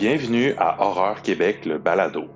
[0.00, 2.30] Bienvenue à Horreur Québec, le balado.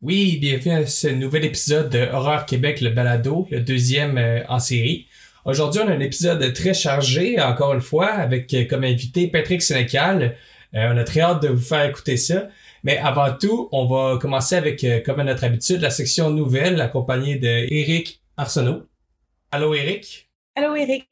[0.00, 4.60] Oui, bienvenue à ce nouvel épisode de Horreur Québec, le balado, le deuxième euh, en
[4.60, 5.08] série.
[5.44, 9.60] Aujourd'hui, on a un épisode très chargé, encore une fois, avec euh, comme invité Patrick
[9.60, 10.38] Sénécal.
[10.74, 12.48] Euh, on a très hâte de vous faire écouter ça.
[12.84, 17.36] Mais avant tout, on va commencer avec, comme à notre habitude, la section nouvelle, accompagnée
[17.36, 18.86] de Eric Arsenault.
[19.50, 20.30] Allô, Eric?
[20.56, 21.06] Allô, Eric.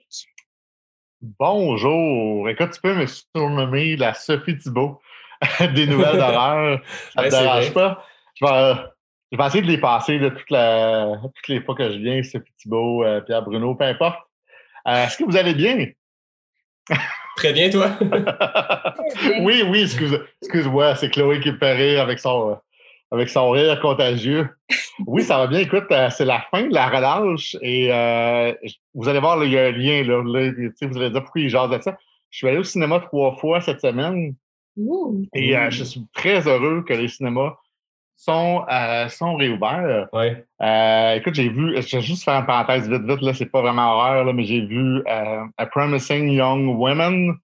[1.23, 2.49] Bonjour.
[2.49, 5.03] Écoute, tu peux me surnommer la Sophie Thibault
[5.75, 6.81] des nouvelles d'horreur.
[7.15, 8.07] Ça ne te dérange pas?
[8.37, 13.05] Je vais, essayer de les passer de toutes, les fois que je viens, Sophie Thibault,
[13.05, 14.19] euh, Pierre Bruno, peu importe.
[14.89, 15.89] Euh, est-ce que vous allez bien?
[17.37, 17.91] Très bien, toi?
[19.43, 22.59] oui, oui, excuse, moi c'est Chloé qui me rire avec son,
[23.11, 24.49] avec son rire contagieux.
[25.07, 25.61] Oui, ça va bien.
[25.61, 27.89] Écoute, euh, c'est la fin de la relâche et
[28.93, 30.05] vous allez voir, il y a un lien.
[30.05, 31.97] Là, vous allez dire pourquoi il jase de ça.
[32.29, 34.35] Je suis allé au cinéma trois fois cette semaine.
[35.33, 37.55] Et je suis très heureux que les cinémas
[38.21, 40.09] sont, euh, sont réouverts.
[40.13, 40.45] Ouais.
[40.61, 43.63] Euh, écoute, j'ai vu, je vais juste faire une parenthèse vite, vite, là, c'est pas
[43.63, 47.35] vraiment horreur, là, mais j'ai vu euh, A Promising Young Woman.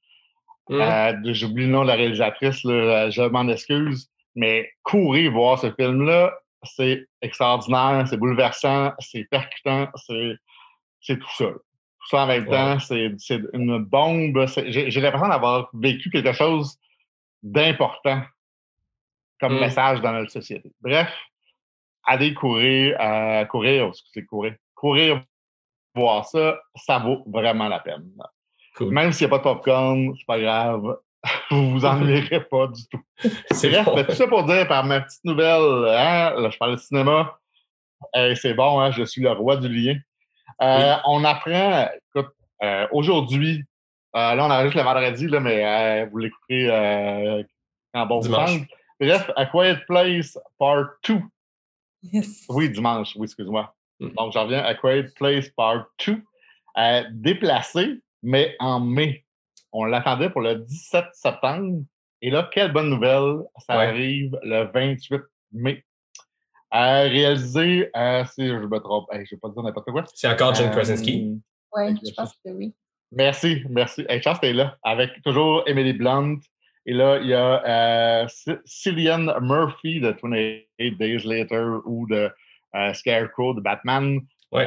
[0.69, 1.33] Mm.
[1.33, 6.33] J'oublie le nom de la réalisatrice, là, je m'en excuse, mais courir voir ce film-là,
[6.63, 11.47] c'est extraordinaire, c'est bouleversant, c'est percutant, c'est tout ça.
[11.47, 14.47] Tout ça en même temps, c'est une bombe.
[14.67, 16.79] J'ai l'impression d'avoir vécu quelque chose
[17.43, 18.23] d'important
[19.41, 19.61] comme mmh.
[19.61, 20.73] message dans notre société.
[20.81, 21.13] Bref,
[22.05, 25.25] aller courir, euh, courir, excusez, courir, courir,
[25.95, 28.11] voir ça, ça vaut vraiment la peine.
[28.81, 30.99] Même s'il n'y a pas de popcorn, c'est pas grave.
[31.51, 33.01] vous vous ennuierez pas du tout.
[33.51, 34.05] C'est Bref, bon.
[34.05, 37.39] tout ça pour dire par ma petite nouvelle, hein, là, je parle de cinéma.
[38.35, 39.99] c'est bon, hein, je suis le roi du lien.
[40.63, 43.65] Euh, on apprend, écoute, euh, aujourd'hui,
[44.15, 47.45] euh, là, on enregistre le vendredi, là, mais vous l'écouterez
[47.95, 48.61] en bon Dimanche.
[48.99, 51.21] Bref, A Quiet Place Part 2.
[52.03, 52.45] Yes.
[52.49, 53.75] Oui, dimanche, oui, excuse-moi.
[54.01, 54.09] Mm.
[54.11, 56.23] Donc, j'en reviens à Quiet Place Part 2.
[56.79, 59.25] Euh, déplacé, mais en mai.
[59.79, 61.83] On l'attendait pour le 17 septembre.
[62.23, 65.21] Et là, quelle bonne nouvelle, ça arrive le 28
[65.53, 65.85] mai.
[66.75, 70.05] Euh, réalisé, euh, si je me trompe, je ne vais pas dire n'importe quoi.
[70.15, 71.39] C'est encore John Krasinski.
[71.75, 72.75] Oui, je pense que oui.
[73.13, 74.07] Merci, merci.
[74.09, 76.39] Hey, Charles, t'es là, avec toujours Emily Blunt,
[76.87, 78.27] et là, il y a euh,
[78.65, 82.31] Cillian Murphy de 28 Days Later ou de
[82.75, 84.21] euh, Scarecrow de Batman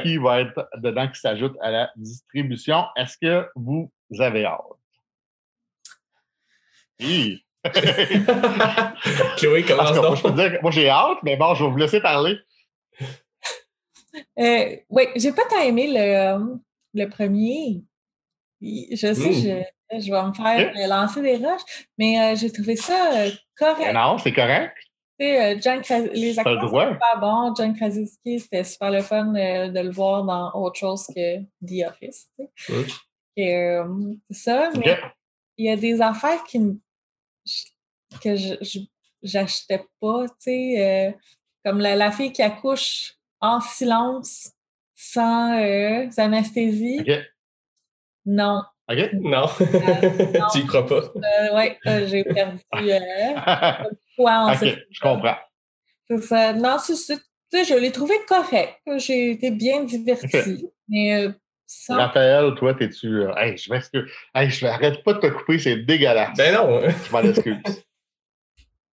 [0.04, 2.84] qui va être dedans, qui s'ajoute à la distribution.
[2.96, 3.90] Est-ce que vous
[4.20, 4.79] avez hâte?
[7.00, 7.42] Oui.
[9.36, 10.16] Chloé, commence donc.
[10.16, 12.36] Je peux dire moi, j'ai hâte, mais bon, je vais vous laisser parler.
[14.38, 16.58] Euh, oui, j'ai pas tant aimé le,
[16.94, 17.82] le premier.
[18.62, 23.12] Je sais, je, je vais me faire lancer des roches, mais euh, j'ai trouvé ça
[23.14, 23.92] euh, correct.
[23.94, 24.76] Non, c'est correct.
[25.18, 25.82] John
[26.14, 27.54] les acteurs sont pas bons.
[27.54, 32.30] John Krasinski, c'était super le fun de le voir dans autre chose que The Office.
[33.36, 33.76] C'est
[34.30, 34.98] ça, mais
[35.58, 36.58] il y a des affaires qui
[38.22, 38.80] que je
[39.22, 41.16] j'achetais pas, tu sais,
[41.64, 44.52] comme la, fille qui accouche en silence,
[44.94, 45.52] sans
[46.16, 47.04] anesthésie.
[48.24, 49.12] Non, OK?
[49.20, 49.46] Non.
[49.60, 50.94] Euh, tu y crois pas?
[50.96, 52.60] Euh, oui, euh, j'ai perdu
[54.18, 55.36] OK, je comprends.
[56.22, 56.52] Ça.
[56.54, 57.14] Non, c'est
[57.52, 58.80] je l'ai trouvé correct.
[58.96, 60.68] J'ai été bien divertie.
[60.88, 61.28] Mais
[61.70, 61.94] sans...
[61.94, 63.22] Raphaël, toi, t'es-tu.
[63.36, 64.10] hey, je m'excuse.
[64.34, 66.36] Hey, je arrête pas de te couper, c'est dégueulasse.
[66.36, 66.80] Ben non.
[66.80, 67.84] Je m'en excuse.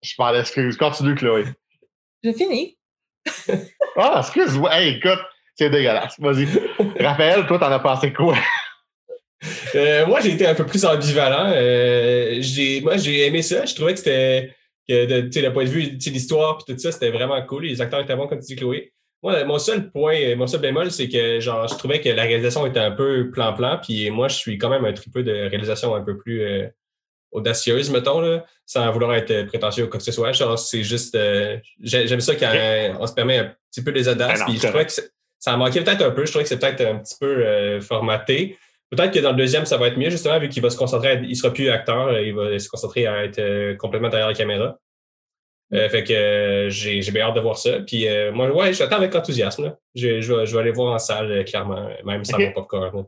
[0.04, 0.78] je m'en excuse.
[0.78, 1.46] Continue, Chloé.
[2.24, 2.78] Je finis.
[3.98, 4.70] ah, excuse-moi.
[4.76, 5.20] Hey, écoute,
[5.56, 6.20] c'est dégueulasse.
[6.20, 6.48] Vas-y.
[7.00, 8.38] Raphaël, toi, t'en as pensé quoi?
[9.76, 11.52] Euh, moi, j'ai été un peu plus ambivalent.
[11.54, 12.42] Euh,
[12.84, 13.66] moi, j'ai aimé ça.
[13.66, 14.56] Je trouvais que c'était,
[14.88, 17.66] que le point de vue, l'histoire et tout ça, c'était vraiment cool.
[17.66, 18.94] Les acteurs étaient bons, comme tu dis, Chloé.
[19.46, 22.80] Mon seul point, mon seul bémol, c'est que genre, je trouvais que la réalisation était
[22.80, 23.80] un peu plan-plan.
[23.82, 26.68] Puis moi, je suis quand même un tripeux de réalisation un peu plus euh,
[27.32, 30.32] audacieuse, mettons, là, sans vouloir être prétentieux ou quoi que ce soit.
[30.58, 31.18] c'est juste.
[31.82, 32.52] j'aime ça quand
[33.00, 34.40] on se permet un petit peu des audaces.
[34.40, 34.94] Ben puis je trouvais que
[35.40, 36.26] ça manquait peut-être un peu.
[36.26, 38.58] Je trouvais que c'est peut-être un petit peu formaté.
[38.90, 41.20] Peut-être que dans le deuxième, ça va être mieux, justement, vu qu'il va se concentrer,
[41.24, 44.34] il sera plus acteur, euh, il va se concentrer à être euh, complètement derrière la
[44.34, 44.80] caméra.
[45.74, 47.80] Euh, fait que j'ai bien hâte de voir ça.
[47.82, 49.76] Puis moi, ouais, j'attends avec enthousiasme.
[49.96, 53.06] Je, je, vais, aller voir en salle, clairement, même sans mon popcorn.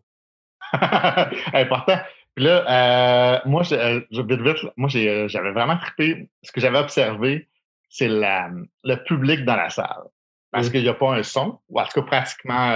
[1.53, 1.99] Important.
[2.35, 3.75] Puis là, moi, je,
[4.11, 6.29] vite, vite, moi, j'avais vraiment trippé.
[6.43, 7.47] Ce que j'avais observé,
[7.89, 10.03] c'est le public dans la salle.
[10.51, 12.71] Parce qu'il n'y a pas un son, ou en tout cas pratiquement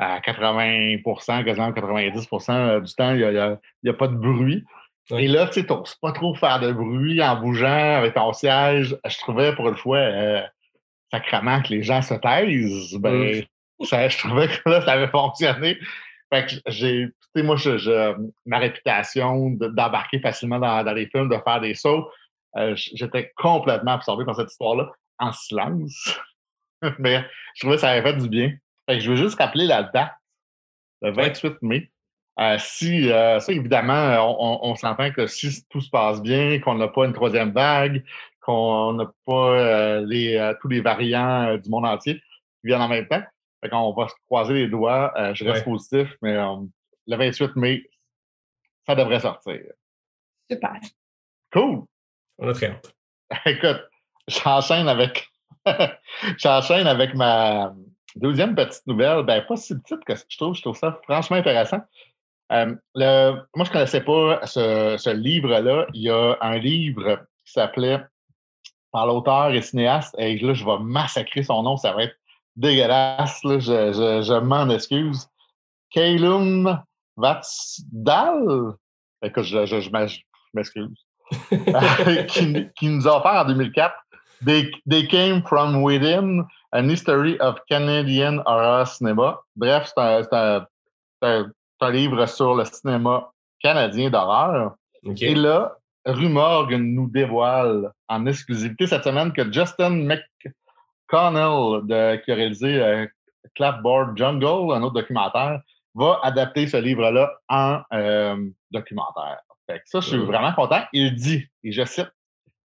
[0.00, 4.64] à 80% quasiment 90% du temps, il n'y a, pas de bruit.
[5.18, 8.96] Et là, tu sais, n'oses pas trop faire de bruit en bougeant avec ton siège.
[9.04, 10.42] Je trouvais pour une fois euh,
[11.10, 12.96] sacrément que les gens se taisent.
[12.98, 13.42] Ben,
[13.80, 15.78] je trouvais que là, ça avait fonctionné.
[16.32, 18.14] Fait que j'ai, tu sais, moi, je,
[18.46, 22.08] ma réputation d'embarquer facilement dans, les films, de faire des sauts,
[22.56, 26.18] euh, j'étais complètement absorbé par cette histoire-là en silence.
[26.98, 27.24] Mais
[27.54, 28.52] je trouvais que ça avait fait du bien.
[28.88, 30.12] Fait que je veux juste rappeler la date,
[31.02, 31.90] le 28 mai.
[32.40, 36.88] Euh, si, euh, ça, évidemment, on, s'entend que si tout se passe bien, qu'on n'a
[36.88, 38.02] pas une troisième vague,
[38.40, 43.22] qu'on n'a pas les, tous les variants du monde entier qui viennent en même temps,
[43.62, 45.12] fait qu'on va se croiser les doigts.
[45.34, 46.34] je reste positif, mais
[47.06, 47.82] le 28 mai,
[48.86, 49.60] ça devrait sortir.
[50.50, 50.80] Super.
[51.52, 51.82] Cool.
[52.38, 52.94] On a très hâte.
[53.46, 53.88] Écoute,
[54.28, 55.30] j'enchaîne avec
[56.38, 57.74] j'enchaîne avec ma
[58.16, 59.22] deuxième petite nouvelle.
[59.24, 60.54] Ben, pas si petite que je trouve.
[60.54, 61.80] Je trouve ça franchement intéressant.
[62.52, 65.86] Euh, le, moi, je ne connaissais pas ce, ce livre-là.
[65.94, 68.00] Il y a un livre qui s'appelait
[68.92, 72.16] par l'auteur et cinéaste, et là, je vais massacrer son nom, ça va être
[72.56, 75.28] dégueulasse, là, je, je, je m'en excuse.
[75.90, 76.82] Kalum
[77.16, 78.74] Vatsdal,
[79.22, 79.90] écoute, je, je, je
[80.54, 81.06] m'excuse.
[82.74, 83.94] qui, nous a offert en 2004
[84.44, 89.38] They, They Came From Within, An History of Canadian Horror Cinema.
[89.54, 90.66] Bref, c'est un, un,
[91.22, 91.52] un,
[91.88, 93.30] livre sur le cinéma
[93.62, 94.74] canadien d'horreur.
[95.20, 102.34] Et là, Rumorg nous dévoile en exclusivité cette semaine que Justin McConnell, de, qui a
[102.34, 103.06] réalisé euh,
[103.54, 105.60] Clapboard Jungle, un autre documentaire,
[105.94, 108.36] va adapter ce livre-là en euh,
[108.70, 109.40] documentaire.
[109.68, 110.82] Fait ça, je suis vraiment content.
[110.92, 112.10] Il dit, et je cite,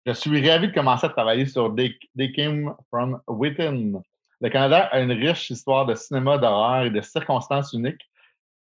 [0.07, 4.01] Je suis ravi de commencer à travailler sur They, Came From Within.
[4.41, 8.03] Le Canada a une riche histoire de cinéma d'horreur et de circonstances uniques.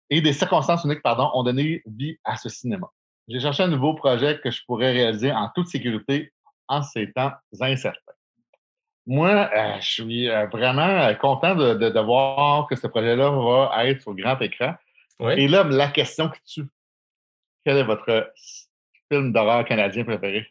[0.10, 2.88] Et des circonstances uniques, pardon, ont donné vie à ce cinéma.
[3.28, 6.32] J'ai cherché un nouveau projet que je pourrais réaliser en toute sécurité
[6.70, 8.14] en ces temps incertains.
[9.06, 14.02] Moi, euh, je suis euh, vraiment content de, de, voir que ce projet-là va être
[14.02, 14.76] sur grand écran.
[15.20, 16.68] Et là, la question que tu
[17.68, 18.34] quel est votre
[19.12, 20.48] film d'horreur canadien préféré?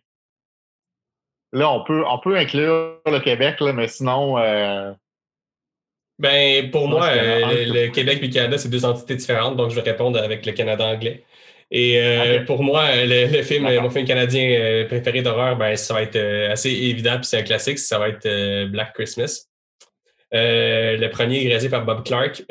[1.52, 4.36] Là, on peut, on peut inclure le Québec, là, mais sinon.
[4.36, 4.92] Euh,
[6.18, 9.76] ben, pour moi, euh, le, Québec et le Canada, c'est deux entités différentes, donc je
[9.76, 11.24] vais répondre avec le Canada anglais.
[11.70, 16.50] Et euh, pour moi, le, film, mon film canadien préféré d'horreur, ben, ça va être
[16.50, 19.46] assez évident, puis c'est un classique, ça va être Black Christmas.
[20.32, 22.44] le premier réalisé par Bob Clark,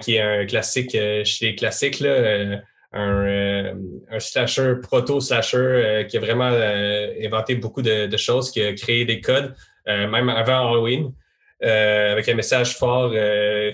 [0.00, 2.00] qui est un classique chez les classiques.
[2.00, 2.60] Là,
[2.96, 3.74] euh,
[4.10, 9.04] un, slasher, proto-slasher euh, qui a vraiment euh, inventé beaucoup de, choses, qui a créé
[9.04, 9.54] des codes,
[9.86, 11.12] même avant Halloween,
[11.60, 13.12] avec un message fort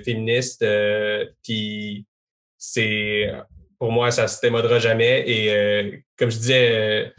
[0.05, 0.65] féministe.
[1.43, 2.07] Puis
[2.59, 3.33] c'est,
[3.79, 5.25] pour moi, ça ne se démodera jamais.
[5.29, 7.13] Et comme je disais,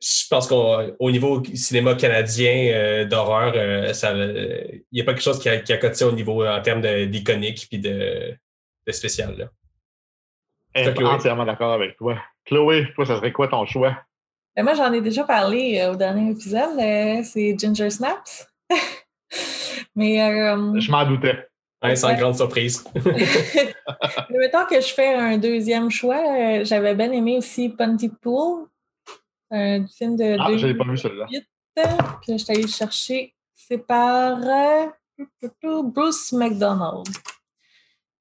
[0.00, 5.58] je pense qu'au niveau cinéma canadien d'horreur, il n'y a pas quelque chose qui a,
[5.58, 8.36] qui a au niveau en termes d'iconique puis de,
[8.86, 9.36] de spécial.
[9.36, 9.50] Là.
[10.74, 12.18] Entièrement d'accord avec toi.
[12.44, 13.96] Chloé, toi, ça serait quoi ton choix?
[14.56, 16.78] Ben, moi, j'en ai déjà parlé euh, au dernier épisode.
[16.78, 18.48] Euh, c'est Ginger Snaps.
[19.96, 20.20] Mais.
[20.22, 21.46] Euh, je m'en doutais.
[21.94, 22.84] sans grande surprise.
[23.04, 26.62] Mais mettons que je fais un deuxième choix.
[26.64, 28.66] J'avais bien aimé aussi Pontypool,
[29.50, 30.36] un film de.
[30.38, 31.26] Ah, je pas vu celui-là.
[32.22, 33.34] Puis je suis allée chercher.
[33.54, 34.38] C'est par
[35.62, 37.06] Bruce McDonald.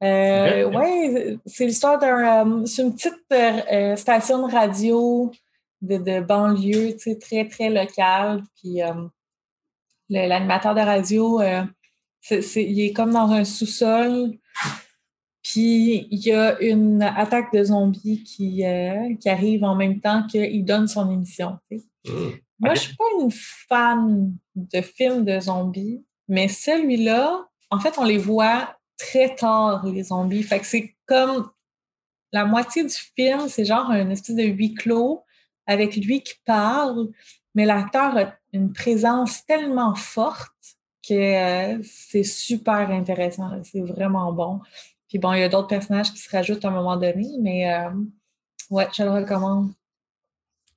[0.01, 2.45] Euh, oui, c'est l'histoire d'un.
[2.45, 5.31] Euh, c'est une petite euh, station de radio
[5.81, 8.43] de, de banlieue, tu sais, très, très locale.
[8.55, 8.79] Puis
[10.09, 11.41] l'animateur de radio,
[12.31, 14.33] il est comme dans un sous-sol.
[15.43, 18.63] Puis il y a une attaque de zombies qui,
[19.19, 21.57] qui arrive en même temps qu'il donne son émission.
[21.71, 22.11] Mmh.
[22.59, 28.03] Moi, je suis pas une fan de films de zombies, mais celui-là, en fait, on
[28.03, 30.43] les voit très tard, les zombies.
[30.43, 31.49] Fait que c'est comme
[32.33, 35.23] la moitié du film, c'est genre un espèce de huis clos
[35.65, 37.09] avec lui qui parle,
[37.55, 40.51] mais l'acteur a une présence tellement forte
[41.07, 43.51] que euh, c'est super intéressant.
[43.63, 44.59] C'est vraiment bon.
[45.07, 47.73] Puis bon, il y a d'autres personnages qui se rajoutent à un moment donné, mais
[47.73, 47.89] euh,
[48.69, 49.71] ouais, je le recommande.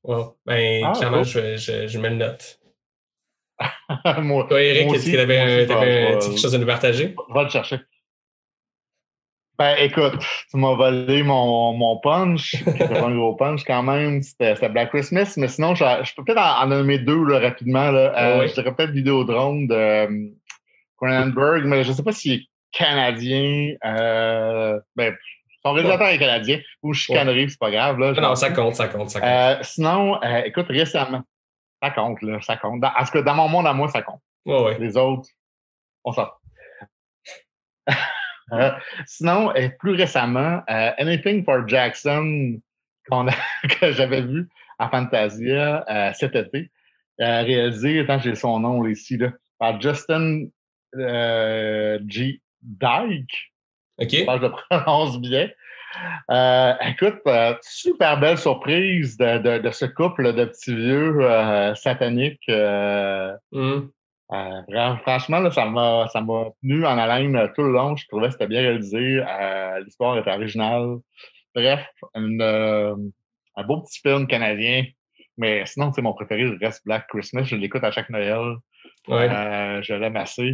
[0.05, 0.37] Wow.
[0.47, 2.59] Ben, ah, clairement, je, je, mets le note.
[4.23, 7.15] moi, Toi, Eric, est-ce que tu avais, quelque chose à nous partager?
[7.29, 7.81] Va le chercher.
[9.63, 10.15] Ben, écoute,
[10.51, 15.35] tu m'as volé mon, mon punch, c'était un gros punch quand même, c'était Black Christmas,
[15.37, 17.93] mais sinon, je, je peux peut-être en, nommer deux là, rapidement.
[17.93, 18.13] Là.
[18.19, 20.31] Euh, Je dirais peut-être Vidéodrome de euh,
[20.97, 23.75] Cronenberg, mais je sais pas s'il est canadien.
[23.85, 25.15] Euh, ben,
[25.65, 26.59] son réalisateur est canadien.
[26.83, 28.01] Ou je chicanerie, c'est pas grave.
[28.01, 29.29] Là, non, ça compte, ça compte, ça compte.
[29.29, 31.23] Euh, sinon, écoute, récemment,
[31.81, 32.81] ça compte, là, ça compte.
[32.81, 34.23] Dans, en tout cas, dans mon monde, à moi, ça compte.
[34.45, 34.79] Ouais, ouais.
[34.81, 35.29] Les autres,
[36.03, 36.27] on s'en
[38.53, 38.71] euh,
[39.07, 42.61] sinon, plus récemment, Anything for Jackson,
[43.11, 46.71] que j'avais vu à Fantasia cet été,
[47.19, 50.47] réalisé, attends, j'ai son nom ici, là, par Justin
[50.95, 52.41] G.
[52.63, 53.53] Dyke.
[53.99, 54.11] OK.
[54.11, 55.49] Je le prononce bien.
[56.31, 62.49] Euh, écoute, euh, super belle surprise de, de, ce couple de petits vieux euh, sataniques.
[62.49, 63.89] Mm.
[65.03, 67.97] Franchement, là, ça m'a ça m'a tenu en haleine tout le long.
[67.97, 69.23] Je trouvais que c'était bien réalisé.
[69.85, 70.97] L'histoire était originale.
[71.55, 74.85] Bref, un beau petit film canadien.
[75.39, 77.45] Mais sinon, c'est mon préféré reste Black Christmas.
[77.45, 78.57] Je l'écoute à chaque Noël.
[79.09, 80.53] je l'aime assez.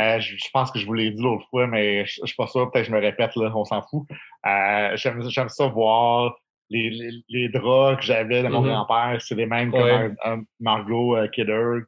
[0.00, 2.46] Euh, je, pense que je vous l'ai dit l'autre fois, mais je, ne suis pas
[2.46, 4.06] sûr, peut-être que je me répète, là, on s'en fout.
[4.46, 6.34] Euh, j'aime ça voir
[6.70, 8.86] les, les, draps que j'avais de mon mm-hmm.
[8.86, 10.14] grand-père, c'est les mêmes que
[10.60, 11.80] Margot euh, Kidder.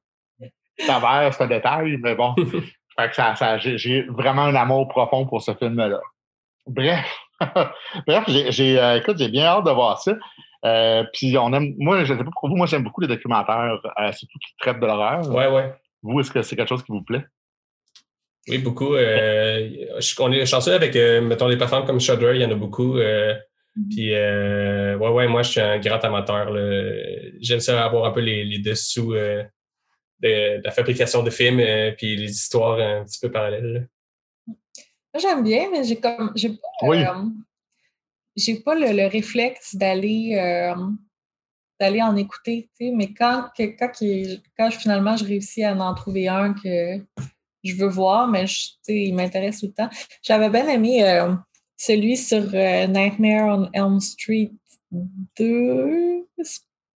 [0.79, 2.35] Ça va, c'est un détail, mais bon.
[3.13, 6.01] ça, j'ai vraiment un amour profond pour ce film-là.
[6.67, 7.07] Bref,
[8.07, 10.15] bref, j'ai, écoute, j'ai bien hâte de voir ça.
[11.13, 13.79] puis on aime, moi, je sais pas pour vous, moi j'aime beaucoup les documentaires,
[14.13, 15.29] surtout qui traitent de l'horreur.
[15.31, 15.75] Ouais, ouais.
[16.03, 17.25] Vous, est-ce que c'est quelque chose qui vous plaît?
[18.49, 18.95] Oui, beaucoup.
[18.95, 19.71] Euh,
[20.19, 22.99] on est chanceux avec, euh, mettons, les plateformes comme Shudder, il y en a beaucoup.
[22.99, 23.33] Euh,
[23.77, 23.89] mm-hmm.
[23.89, 26.55] puis, euh, ouais, ouais, moi, je suis un grand amateur.
[27.41, 29.15] J'aime ça avoir un peu les, les dessous
[30.25, 31.61] de, la fabrication de films,
[31.97, 33.89] puis les histoires un petit peu parallèles.
[34.47, 36.33] Moi, j'aime bien, mais j'ai comme.
[36.35, 37.25] J'ai pas,
[38.37, 40.37] j'ai pas le, réflexe d'aller
[41.81, 43.91] d'aller en écouter, tu sais, mais quand, quand,
[44.57, 46.99] quand, finalement je réussis à en trouver un que
[47.65, 48.45] je veux voir, mais
[48.89, 49.91] il m'intéresse tout le temps.
[50.23, 51.35] J'avais bien aimé euh,
[51.77, 54.53] celui sur euh, Nightmare on Elm Street
[55.39, 56.27] 2.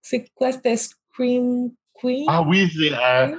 [0.02, 0.52] C'est quoi?
[0.52, 2.26] C'était Scream Queen?
[2.28, 3.36] Ah oui, c'est euh,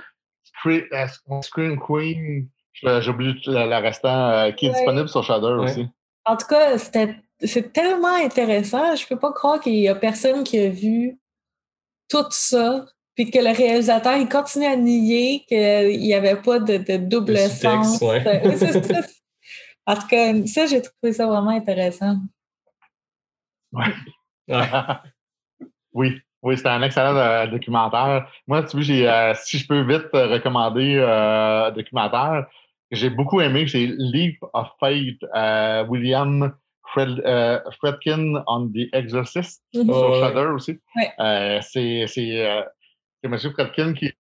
[1.43, 2.49] Scream, Queen.
[2.75, 5.89] J'ai oublié le, restant qui est disponible sur Shudder aussi.
[6.25, 8.95] En tout cas, c'est tellement intéressant.
[8.95, 11.19] Je ne peux pas croire qu'il n'y a personne qui a vu
[12.09, 12.87] tout ça
[13.19, 18.01] puis que le réalisateur, il continue à nier qu'il n'y avait pas de, double sens.
[18.01, 22.17] en tout cas, ça, j'ai trouvé ça vraiment intéressant.
[25.93, 28.31] oui, oui, c'était un excellent euh, documentaire.
[28.47, 32.47] Moi, tu vois, euh, si je peux vite recommander un euh, documentaire,
[32.91, 35.21] j'ai beaucoup aimé, c'est Leap of Faith,
[35.89, 36.55] William
[36.95, 40.79] Fredkin on The Exorcist, sur oh, Shudder aussi.
[41.61, 42.65] c'est c'est
[43.25, 43.39] M.
[43.53, 44.11] Fredkin qui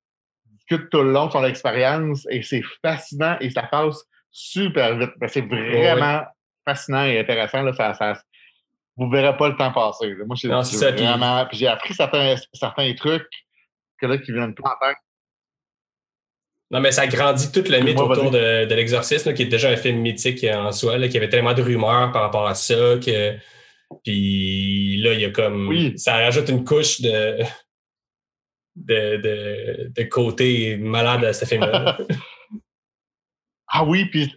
[0.44, 5.12] discute tout le long de son expérience et c'est fascinant et ça passe super vite.
[5.28, 6.24] c'est vraiment
[6.66, 7.62] fascinant et intéressant.
[7.62, 8.20] Là, ça, ça,
[8.98, 10.12] vous ne verrez pas le temps passer.
[10.26, 11.46] Moi, j'ai vraiment.
[11.46, 13.30] Puis j'ai appris certains, certains trucs
[14.00, 14.96] que là, qui viennent tout en tête.
[16.70, 19.76] Non, mais ça grandit toute le mythe autour de, de l'exorcisme, qui est déjà un
[19.76, 23.36] film mythique en soi, là, qui avait tellement de rumeurs par rapport à ça que.
[24.04, 25.68] Puis là, il y a comme.
[25.68, 25.96] Oui.
[25.96, 27.38] Ça rajoute une couche de,
[28.74, 31.98] de, de, de côté malade à ce film-là.
[33.68, 34.34] ah oui, puis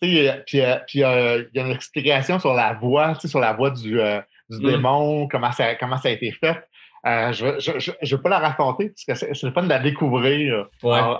[0.00, 0.60] puis, puis
[1.02, 4.58] euh, il y a une explication sur la voix, sur la voix du, euh, du
[4.58, 4.70] mm.
[4.70, 6.64] démon, comment ça, comment ça a été fait.
[7.06, 10.66] Euh, je ne veux pas la raconter parce que c'est le fun de la découvrir.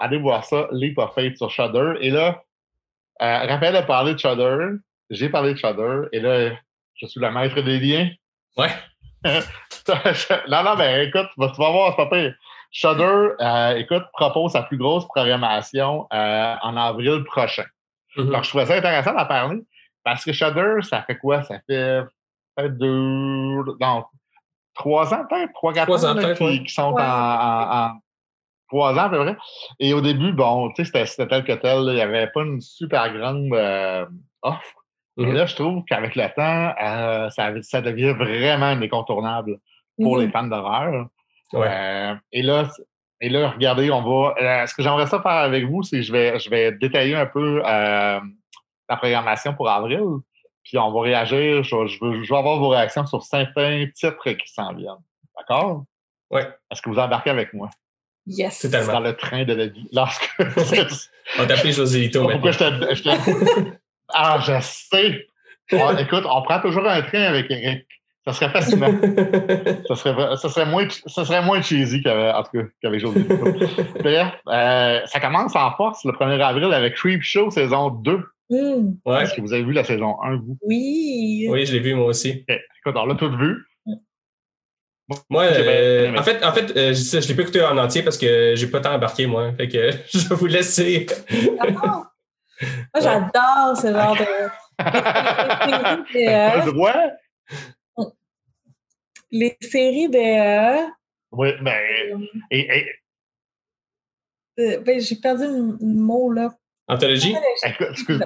[0.01, 1.95] allez voir ça, Leap of Faith sur Shudder.
[2.01, 2.43] Et là,
[3.21, 4.77] Raphaël a parlé de Shudder,
[5.11, 6.51] j'ai parlé de Shudder, et là,
[6.97, 8.11] je suis le maître des liens.
[8.57, 8.71] Ouais.
[10.49, 12.35] non, non, mais écoute, tu vas, voir, c'est pas pire.
[12.71, 17.65] Shudder, euh, écoute, propose sa plus grosse programmation euh, en avril prochain.
[18.19, 18.31] Mm-hmm.
[18.33, 19.61] Donc, je trouvais ça intéressant d'en parler
[20.05, 21.43] parce que Shudder, ça fait quoi?
[21.43, 22.03] Ça fait
[22.57, 24.05] peut-être deux, non,
[24.75, 27.93] trois ans peut-être, trois, quatre ans, ans qui, sont en,
[28.69, 29.37] trois ans à peu près.
[29.79, 32.61] Et au début, bon, tu sais, c'était tel que tel, il n'y avait pas une
[32.61, 34.07] super grande euh,
[34.43, 34.75] offre.
[35.17, 35.33] Et mm-hmm.
[35.33, 39.59] là, je trouve qu'avec le temps, euh, ça, ça, devient vraiment incontournable
[40.01, 40.33] pour les mm-hmm.
[40.33, 41.07] fans d'horreur.
[41.55, 42.69] Euh, et là,
[43.21, 44.35] et là, regardez, on va.
[44.41, 47.17] Euh, ce que j'aimerais ça faire avec vous, c'est que je vais, je vais détailler
[47.17, 50.21] un peu la programmation pour avril.
[50.65, 51.63] Puis on va réagir.
[51.63, 55.03] Je, veux, je veux avoir vos réactions sur certains titres qui s'en viennent.
[55.37, 55.85] D'accord?
[56.31, 56.43] Oui.
[56.71, 57.71] Est-ce que vous embarquez avec moi?
[58.27, 58.61] Yes.
[58.61, 58.93] Totalement.
[58.93, 59.89] Dans le train de la vie.
[59.93, 60.31] Lorsque...
[61.39, 63.71] on t'appelle José Lito Pourquoi je te,
[64.13, 65.27] Ah, je sais.
[65.71, 67.87] Écoute, on prend toujours un train avec Eric.
[68.27, 68.93] Ça serait fascinant.
[69.89, 74.35] ça, serait, ça, serait moins, ça serait moins cheesy qu'avec, en tout cas, qu'avec Bref,
[74.49, 78.95] euh, ça commence en force le 1er avril avec Creep Show saison 2 Mm.
[79.05, 79.23] Ouais.
[79.23, 80.59] Est-ce que vous avez vu la saison 1, vous?
[80.63, 81.47] Oui.
[81.51, 82.45] Oui, je l'ai vu moi aussi.
[82.49, 83.65] Écoute, on l'a tout vu.
[85.31, 88.19] Moi, euh, en fait, en fait euh, je, je l'ai pas écouté en entier parce
[88.19, 89.53] que j'ai pas tant embarqué, moi.
[89.57, 91.07] Fait que je vais vous laisser.
[91.59, 94.27] Ah, moi, j'adore ce genre de.
[96.15, 96.93] Le droit?
[99.31, 100.89] Les séries de.
[101.33, 102.13] Oui, mais.
[102.51, 102.87] Et, et...
[104.59, 106.51] Euh, ben, j'ai perdu le mot, là.
[106.89, 107.35] Anthologie?
[107.63, 108.25] Excuse.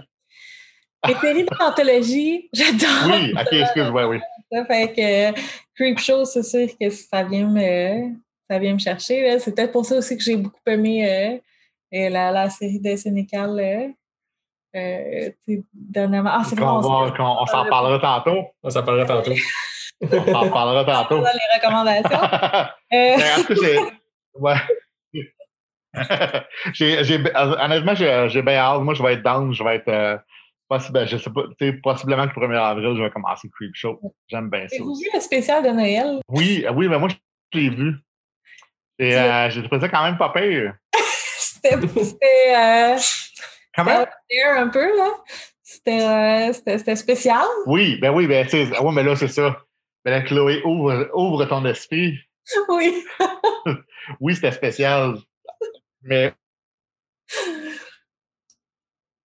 [1.08, 3.10] Les séries d'anthologie, j'adore.
[3.10, 4.20] Oui, ok, excuse-moi, oui.
[4.50, 4.92] Ça fait
[5.34, 5.40] que
[5.74, 8.14] Creepshow, c'est sûr que ça vient me,
[8.48, 9.38] ça vient me chercher.
[9.40, 11.40] C'est peut-être pour ça aussi que j'ai beaucoup aimé
[11.92, 13.94] euh, la, la, série de Sénécal.
[14.74, 15.30] Euh,
[15.72, 16.30] dernièrement.
[16.32, 16.66] Ah, c'est bon.
[16.66, 18.46] On, on, s'en parlera tantôt.
[18.62, 19.32] On s'en parlera tantôt.
[20.02, 21.18] on s'en parlera tantôt.
[21.18, 22.20] Dans les recommandations.
[22.92, 23.90] euh...
[24.34, 24.56] ouais.
[26.72, 28.80] j'ai, j'ai, honnêtement, j'ai, j'ai bien hâte.
[28.80, 29.52] Moi, je vais être down.
[29.52, 29.88] Je vais être.
[29.88, 30.16] Euh,
[30.72, 31.42] possible, je sais pas,
[31.82, 34.00] possiblement que le 1er avril, je vais commencer Creep Show.
[34.28, 34.76] J'aime bien ça.
[34.76, 36.20] Avez-vous vu le spécial de Noël?
[36.28, 37.94] Oui, oui, mais moi, je l'ai vu.
[38.98, 40.74] Et euh, j'ai trouvé ça quand même pas pire.
[41.38, 41.76] c'était.
[42.02, 42.96] c'était euh,
[43.74, 44.06] Comment?
[44.28, 45.10] C'était un peu, là.
[45.62, 47.46] C'était, euh, c'était, c'était spécial.
[47.66, 49.56] Oui, ben oui, ben, tu sais, ouais, mais là, c'est ça.
[50.04, 52.18] Mais là, Chloé, ouvre, ouvre ton esprit.
[52.68, 53.04] Oui.
[54.20, 55.16] oui, c'était spécial.
[56.02, 56.34] Mais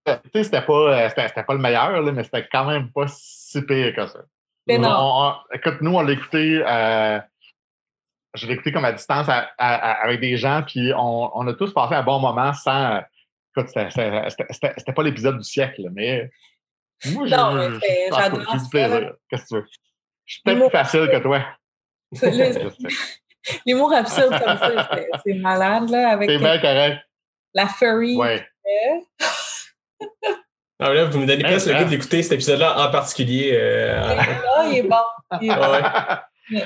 [0.06, 3.62] tu sais, c'était pas, c'était, pas le meilleur, là, mais c'était quand même pas si
[3.62, 4.20] pire que ça.
[4.66, 4.88] Mais non.
[4.90, 7.18] On, on, écoute, nous, on l'a écouté, euh,
[8.34, 11.54] je l'ai écouté comme à distance à, à, avec des gens, puis on, on, a
[11.54, 13.00] tous passé un bon moment sans.
[13.56, 16.30] Écoute, c'était, pas l'épisode du siècle, mais.
[17.12, 17.80] Moi, non, j'adore.
[19.30, 19.66] Qu'est-ce que tu veux?
[20.28, 21.40] Je suis peut-être plus facile que toi.
[23.66, 24.90] L'humour absurde comme ça,
[25.24, 26.10] c'est, malade, là.
[26.10, 27.00] Avec c'est bien correct.
[27.54, 28.14] La furry.
[28.16, 28.46] Ouais.
[30.78, 33.52] Ah, là, vous me donnez presque le goût d'écouter cet épisode-là en particulier.
[33.54, 34.96] Euh, là, il est bon.
[35.40, 35.72] Il est bon.
[35.72, 36.62] Ouais.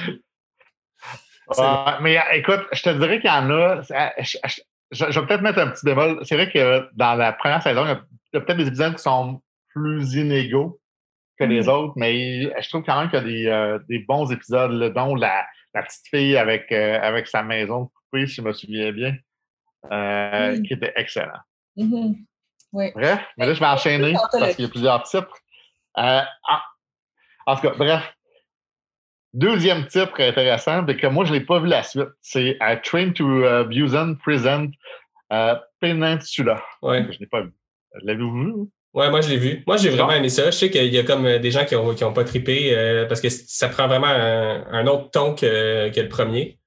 [1.59, 3.83] Ouais, mais écoute, je te dirais qu'il y en a.
[4.18, 6.20] Je, je, je vais peut-être mettre un petit bémol.
[6.25, 9.40] C'est vrai que dans la première saison, il y a peut-être des épisodes qui sont
[9.72, 10.81] plus inégaux
[11.38, 14.31] que les autres, mais je trouve quand même qu'il y a des, euh, des bons
[14.31, 18.42] épisodes, là, dont la, la petite fille avec, euh, avec sa maison coupée, si je
[18.42, 19.16] me souviens bien,
[19.90, 20.62] euh, Mm.
[20.62, 21.40] qui était excellent.
[21.77, 22.14] Mhm.
[22.73, 22.90] Oui.
[22.95, 25.37] Bref, mais là, je vais enchaîner parce qu'il y a plusieurs titres.
[25.99, 26.59] Euh, en,
[27.53, 28.14] en tout cas, bref.
[29.35, 32.09] Deuxième titre intéressant, mais que moi, je ne l'ai pas vu la suite.
[32.21, 34.68] C'est uh, Train to uh, Busan Present
[35.33, 36.62] uh, Peninsula.
[36.83, 37.03] Ouais.
[37.03, 37.53] Je ne l'ai pas vu.
[38.03, 38.53] L'avez-vous vu?
[38.94, 39.62] Ouais, moi je l'ai vu.
[39.66, 40.46] Moi j'ai vraiment aimé ça.
[40.46, 43.07] Je sais qu'il y a comme des gens qui n'ont qui ont pas trippé euh,
[43.07, 46.59] parce que ça prend vraiment un, un autre ton que, que, le premier.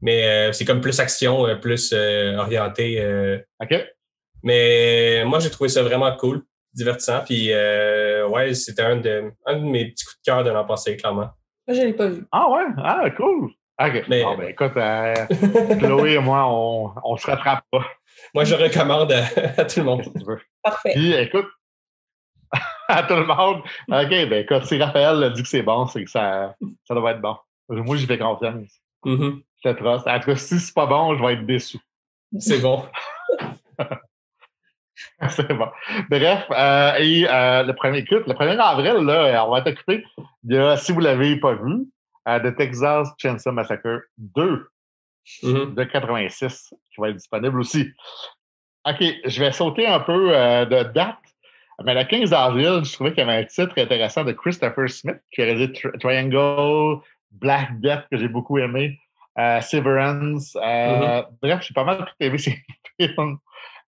[0.00, 3.02] Mais euh, c'est comme plus action, plus euh, orienté.
[3.60, 3.84] OK.
[4.44, 7.22] Mais moi j'ai trouvé ça vraiment cool, divertissant.
[7.24, 10.96] Puis ouais, c'était un de, un de mes petits coups de cœur de l'an passé,
[10.96, 11.30] clairement.
[11.66, 12.24] Moi je ne l'ai pas vu.
[12.30, 12.64] Ah ouais?
[12.78, 13.50] Ah, cool.
[13.78, 14.04] OK.
[14.08, 14.72] Mais, bon, ben écoute,
[15.80, 17.84] Chloé et moi, on ne se rattrape pas.
[18.34, 19.24] Moi, je recommande à,
[19.58, 20.02] à tout le monde.
[20.02, 20.40] Si tu veux?
[20.62, 20.92] Parfait.
[20.94, 21.46] Puis, écoute,
[22.88, 23.62] à tout le monde.
[23.88, 27.20] OK, ben écoute, si Raphaël dit que c'est bon, c'est que ça, ça doit être
[27.20, 27.36] bon.
[27.68, 28.80] Moi, j'y fais confiance.
[29.04, 29.42] Mm -hmm.
[29.64, 30.06] Je te trust.
[30.06, 31.78] En tout cas, si c'est pas bon, je vais être déçu.
[32.38, 32.84] C'est bon.
[35.28, 35.70] c'est bon.
[36.10, 40.04] Bref, euh, et euh, le premier écoute, le 1er avril, là, on va être occupé.
[40.44, 41.86] Il y a, si vous ne l'avez pas vu,
[42.28, 44.70] euh, The Texas Chainsaw Massacre 2
[45.42, 45.74] mm -hmm.
[45.74, 47.84] de 86 qui va être disponible aussi.
[48.88, 51.25] OK, je vais sauter un peu euh, de date.
[51.84, 55.20] Mais le 15 avril, je trouvais qu'il y avait un titre intéressant de Christopher Smith
[55.32, 57.00] qui a Tri Triangle,
[57.32, 58.98] Black Death, que j'ai beaucoup aimé,
[59.38, 60.56] euh, Severance.
[60.56, 61.26] Euh, mm -hmm.
[61.42, 62.56] Bref, j'ai pas mal tout aimé ces
[62.98, 63.38] films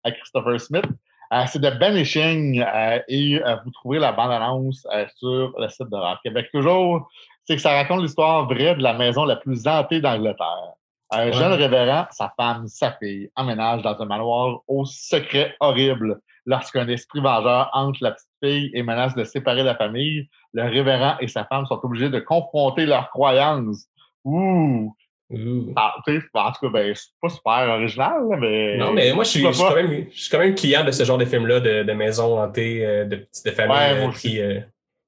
[0.04, 0.86] à Christopher Smith.
[1.34, 2.64] Euh, c'est de Banishing
[3.08, 6.48] et vous trouverez la bande-annonce sur le site de Rock Québec.
[6.54, 7.10] Toujours,
[7.46, 10.74] c'est que ça raconte l'histoire vraie de la maison la plus hantée d'Angleterre.
[11.10, 11.34] Un ouais.
[11.34, 16.20] jeune révérend, sa femme, sa fille, emménage dans un manoir au secret horrible.
[16.46, 21.18] Lorsqu'un esprit vengeur hante la petite fille et menace de séparer la famille, le révérend
[21.20, 23.86] et sa femme sont obligés de confronter leurs croyances.
[24.24, 24.94] Ouh!
[25.30, 25.74] Ouh.
[25.76, 26.22] Ah, en tout
[26.62, 28.78] cas, ben, c'est pas super original, mais.
[28.78, 30.92] Non, mais moi, je suis, je suis, quand, même, je suis quand même client de
[30.92, 34.28] ce genre de film-là, de, de maisons hantées, de, de familles ouais, moi qui.
[34.28, 34.42] Aussi.
[34.42, 34.62] Euh...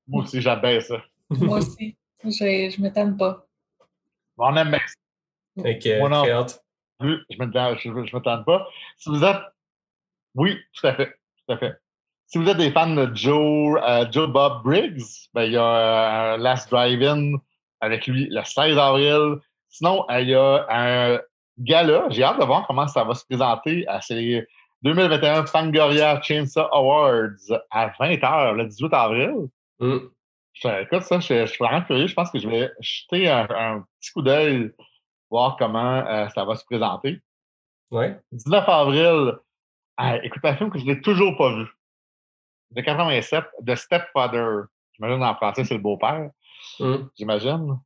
[0.09, 1.01] Moi aussi, j'aime bien ça.
[1.29, 1.95] moi aussi.
[2.21, 3.45] Je, je m'étonne pas.
[4.38, 4.93] On aime bien ça.
[6.00, 6.26] Moi non.
[6.26, 6.63] hâte.
[7.02, 8.67] Je ne je, je m'attends pas.
[8.98, 9.41] Si vous êtes.
[10.36, 11.08] Oui, tout à fait.
[11.48, 11.74] Tout à fait.
[12.28, 15.02] Si vous êtes des fans de Joe, euh, Joe Bob Briggs,
[15.34, 17.38] ben, il y a euh, Last Drive-In
[17.82, 19.38] avec lui le 16 avril.
[19.69, 21.19] Sinon, il y a un
[21.58, 22.06] gala.
[22.10, 23.86] J'ai hâte de voir comment ça va se présenter.
[24.02, 24.48] C'est
[24.84, 29.34] 2021 Fangoria Chainsaw Awards à 20h le 18 avril.
[29.80, 29.98] Mm.
[30.82, 32.08] écoute, ça, je, suis vraiment curieux.
[32.08, 34.72] Je pense que je vais jeter un, petit coup d'œil,
[35.30, 37.22] voir comment euh, ça va se présenter.
[37.92, 38.20] Ouais.
[38.32, 39.34] 19 avril,
[40.24, 41.65] écoute, un film que je n'ai toujours pas vu.
[42.72, 44.65] De 87, The Stepfather.
[44.94, 46.30] J'imagine en français, c'est le beau-père.
[46.80, 46.96] Mm.
[47.18, 47.80] J'imagine.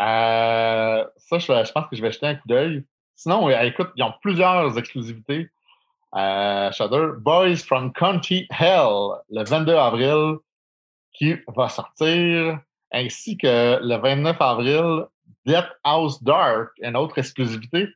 [0.00, 2.84] Euh, ça, je, pense que je vais jeter un coup d'œil.
[3.14, 5.48] Sinon, écoute, ils ont plusieurs exclusivités.
[6.14, 10.36] Euh, Shudder, Boys from County Hell, le 22 avril,
[11.12, 12.60] qui va sortir,
[12.92, 15.06] ainsi que le 29 avril,
[15.84, 17.88] House Dark, une autre exclusivité.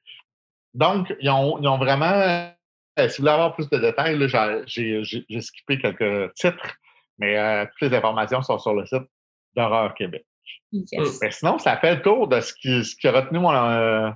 [0.75, 2.49] Donc, ils ont, ils ont vraiment, euh,
[2.97, 4.19] si vous voulez avoir plus de détails,
[4.67, 6.77] j'ai skippé quelques titres,
[7.19, 9.03] mais euh, toutes les informations sont sur le site
[9.57, 10.25] d'Horreur Québec.
[10.73, 14.11] Mais sinon, ça fait le tour de ce qui, ce qui a retenu mon, euh,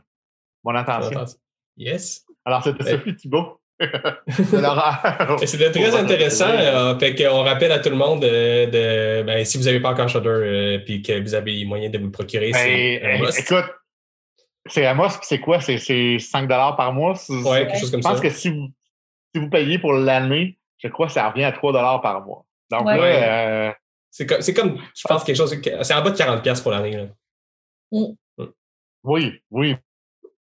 [0.62, 1.25] mon attention.
[1.77, 2.25] Yes.
[2.44, 3.61] Alors, c'était Sophie Thibault.
[5.46, 6.48] C'était très intéressant.
[6.48, 10.08] Euh, fait on rappelle à tout le monde de, ben, si vous n'avez pas encore
[10.08, 13.64] Shudder et euh, que vous avez moyen de vous le procurer, c'est ben, Écoute,
[14.66, 15.60] c'est à moi, c'est quoi?
[15.60, 17.14] C'est 5 par mois?
[17.28, 18.10] Oui, quelque chose comme ça.
[18.10, 18.68] Je pense que si vous,
[19.34, 22.44] si vous payez pour l'année, je crois que ça revient à 3 par mois.
[22.70, 23.72] Donc là, euh,
[24.10, 27.08] c'est comme, comme, je pense, quelque chose, c'est en bas de 40$ pour l'année.
[27.90, 28.14] Mm.
[29.02, 29.76] Oui, oui.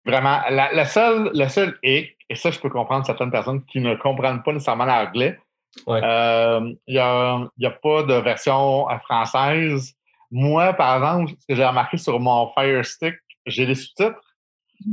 [0.06, 0.42] Vraiment.
[0.50, 3.96] La, la seule, le seul hic, et ça, je peux comprendre certaines personnes qui ne
[3.96, 5.40] comprennent pas nécessairement l'anglais.
[5.88, 9.94] Euh, il n'y a, pas de version euh, française.
[10.32, 14.20] Moi, par exemple, ce que j'ai remarqué sur mon Fire Stick, j'ai les sous-titres,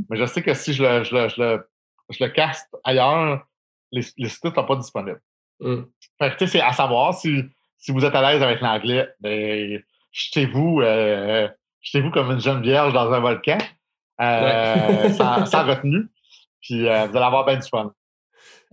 [0.09, 1.69] mais je sais que si je le, je le, je le,
[2.09, 3.45] je le caste ailleurs,
[3.91, 5.21] les, les sous-titres ne sont pas disponibles.
[5.59, 5.83] Mm.
[6.19, 7.43] Fait que, c'est à savoir si,
[7.77, 11.47] si vous êtes à l'aise avec l'anglais, ben, jetez-vous, euh,
[11.81, 13.57] jetez-vous comme une jeune vierge dans un volcan,
[14.21, 16.07] euh, sans, sans retenue.
[16.63, 17.91] Puis euh, vous allez avoir bien du fun.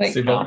[0.01, 0.47] C'est bon.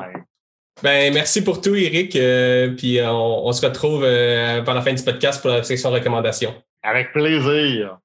[0.81, 2.15] Ben, merci pour tout, Eric.
[2.15, 6.55] Euh, puis on, se retrouve euh, pendant la fin du podcast pour la section recommandations.
[6.81, 7.99] Avec plaisir.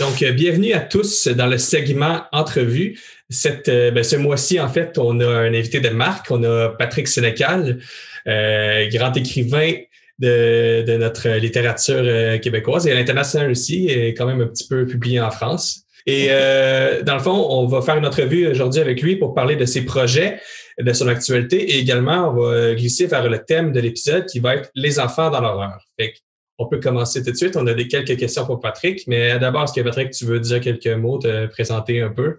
[0.00, 2.98] Donc, bienvenue à tous dans le segment entrevue.
[3.28, 6.30] Cette, ben, ce mois-ci, en fait, on a un invité de marque.
[6.30, 7.78] On a Patrick Sénécal,
[8.26, 9.74] grand écrivain
[10.22, 14.86] de, notre littérature euh, québécoise et à l'international aussi, est quand même un petit peu
[14.86, 15.82] publié en France.
[16.06, 19.56] Et euh, dans le fond, on va faire une entrevue aujourd'hui avec lui pour parler
[19.56, 20.40] de ses projets,
[20.80, 24.56] de son actualité et également on va glisser vers le thème de l'épisode qui va
[24.56, 25.78] être les enfants dans l'horreur.
[26.58, 27.56] On peut commencer tout de suite.
[27.56, 30.60] On a des quelques questions pour Patrick, mais d'abord, est-ce que Patrick, tu veux dire
[30.60, 32.38] quelques mots, te présenter un peu?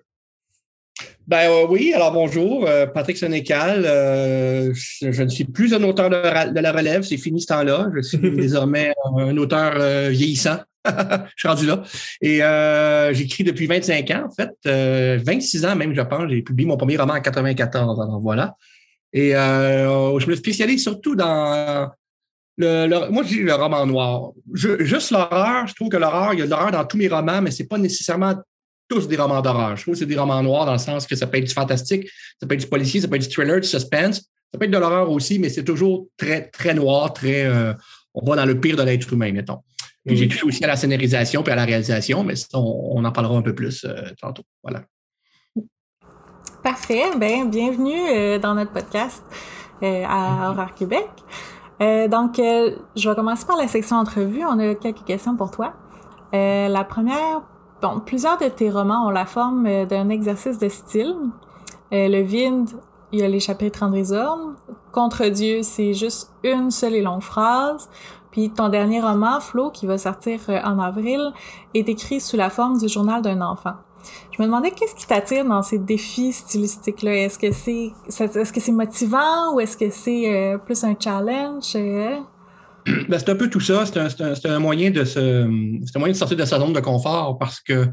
[1.25, 3.83] Ben euh, oui, alors bonjour, euh, Patrick Sénécal.
[3.85, 7.89] Euh, je, ne suis plus un auteur de, la relève, c'est fini ce temps-là.
[7.95, 10.57] Je suis désormais un auteur vieillissant.
[10.85, 10.91] je
[11.37, 11.81] suis rendu là.
[12.21, 12.41] Et
[13.13, 14.51] j'écris depuis 25 ans, en fait.
[15.23, 16.29] 26 ans même, je pense.
[16.29, 18.55] J'ai publié mon premier roman en 94, alors voilà.
[19.13, 21.89] Et je me spécialise surtout dans
[22.57, 24.31] le, moi, je dis le roman noir.
[24.53, 27.41] juste l'horreur, je trouve que l'horreur, il y a de l'horreur dans tous mes romans,
[27.41, 28.35] mais c'est pas nécessairement
[28.93, 29.75] tous des romans d'horreur.
[29.75, 31.53] Je trouve que c'est des romans noirs dans le sens que ça peut être du
[31.53, 32.07] fantastique,
[32.39, 34.17] ça peut être du policier, ça peut être du thriller, du suspense.
[34.17, 37.45] Ça peut être de l'horreur aussi, mais c'est toujours très, très noir, très.
[37.45, 37.73] Euh,
[38.13, 39.59] on va dans le pire de l'être humain, mettons.
[40.05, 43.35] Puis j'ai touché aussi à la scénarisation puis à la réalisation, mais on, en parlera
[43.35, 44.43] un peu plus euh, tantôt.
[44.61, 44.83] Voilà.
[46.61, 47.05] Parfait.
[47.17, 49.23] Ben, bienvenue euh, dans notre podcast
[49.81, 51.07] à Horreur Québec.
[51.79, 54.45] donc, je vais commencer par la section entrevue.
[54.45, 55.73] On a quelques questions pour toi.
[56.31, 57.41] la première,
[57.83, 61.17] Bon, plusieurs de tes romans ont la forme euh, d'un exercice de style.
[61.91, 62.69] Euh, le vide,
[63.11, 64.53] il y a les chapitres en désordre.
[64.93, 67.89] Contre Dieu, c'est juste une seule et longue phrase.
[68.31, 71.33] Puis ton dernier roman, Flo, qui va sortir euh, en avril,
[71.73, 73.73] est écrit sous la forme du journal d'un enfant.
[74.31, 77.25] Je me demandais qu'est-ce qui t'attire dans ces défis stylistiques-là?
[77.25, 81.75] Est-ce que c'est est-ce que c'est motivant ou est-ce que c'est plus un challenge?
[83.09, 83.85] Ben, c'est un peu tout ça.
[83.85, 85.45] C'est un, moyen de se,
[85.97, 87.87] moyen de sortir de sa zone de confort parce que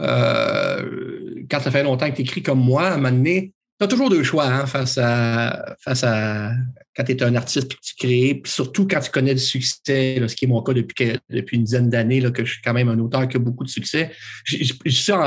[0.00, 3.52] euh, quand ça fait longtemps que tu écris comme moi, à un moment donné,
[3.86, 6.52] tu as toujours deux choix hein, face à face à
[6.96, 9.40] quand tu es un artiste et que tu crées, puis surtout quand tu connais du
[9.40, 12.72] succès, ce qui est mon cas depuis, depuis une dizaine d'années, que je suis quand
[12.72, 14.12] même un auteur qui a beaucoup de succès.
[14.44, 15.18] Je suis sûr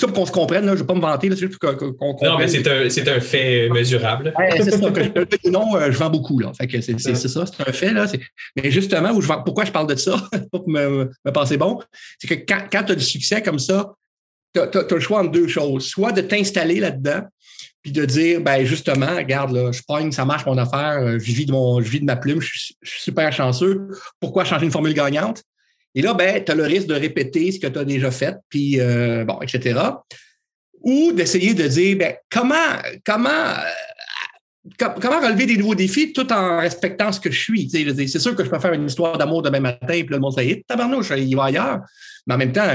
[0.00, 2.30] pour qu'on se comprenne, là, je ne vais pas me vanter, juste qu'on comprenne.
[2.30, 4.32] Non, mais c'est un, un, fait mesurable.
[4.56, 6.38] c'est ça, que je, non, euh, je vends beaucoup.
[6.38, 6.52] Là.
[6.54, 7.92] Fait que c'est ça, c'est un fait.
[7.92, 8.06] Là,
[8.56, 10.16] mais justement, où je, pourquoi je parle de ça,
[10.52, 11.78] pour me, me passer bon,
[12.18, 13.92] c'est que quand, quand tu as du succès comme ça,
[14.54, 15.86] tu as, le choix entre deux choses.
[15.86, 17.22] Soit de t'installer là-dedans,
[17.82, 21.32] puis de dire, ben justement, regarde, là, je pogne, ça marche mon affaire, euh, je
[21.32, 23.88] vis de, mon, je vis de ma plume, je suis, super chanceux.
[24.20, 25.42] Pourquoi changer une formule gagnante?
[25.94, 28.36] Et là, ben, tu as le risque de répéter ce que tu as déjà fait,
[28.48, 29.80] puis euh, bon, etc.
[30.82, 32.54] ou d'essayer de dire ben, comment,
[33.04, 33.54] comment
[34.78, 37.70] comment relever des nouveaux défis tout en respectant ce que je suis?
[37.70, 40.62] C'est sûr que je peux faire une histoire d'amour demain matin, puis le monde dit
[40.66, 41.80] tabarnouche, il va ailleurs.
[42.26, 42.66] Mais en même temps,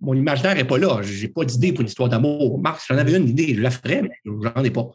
[0.00, 1.00] mon imaginaire n'est pas là.
[1.02, 2.58] Je n'ai pas d'idée pour une histoire d'amour.
[2.58, 4.88] Marc, j'en avais une idée, je la ferais, mais j'en ai pas.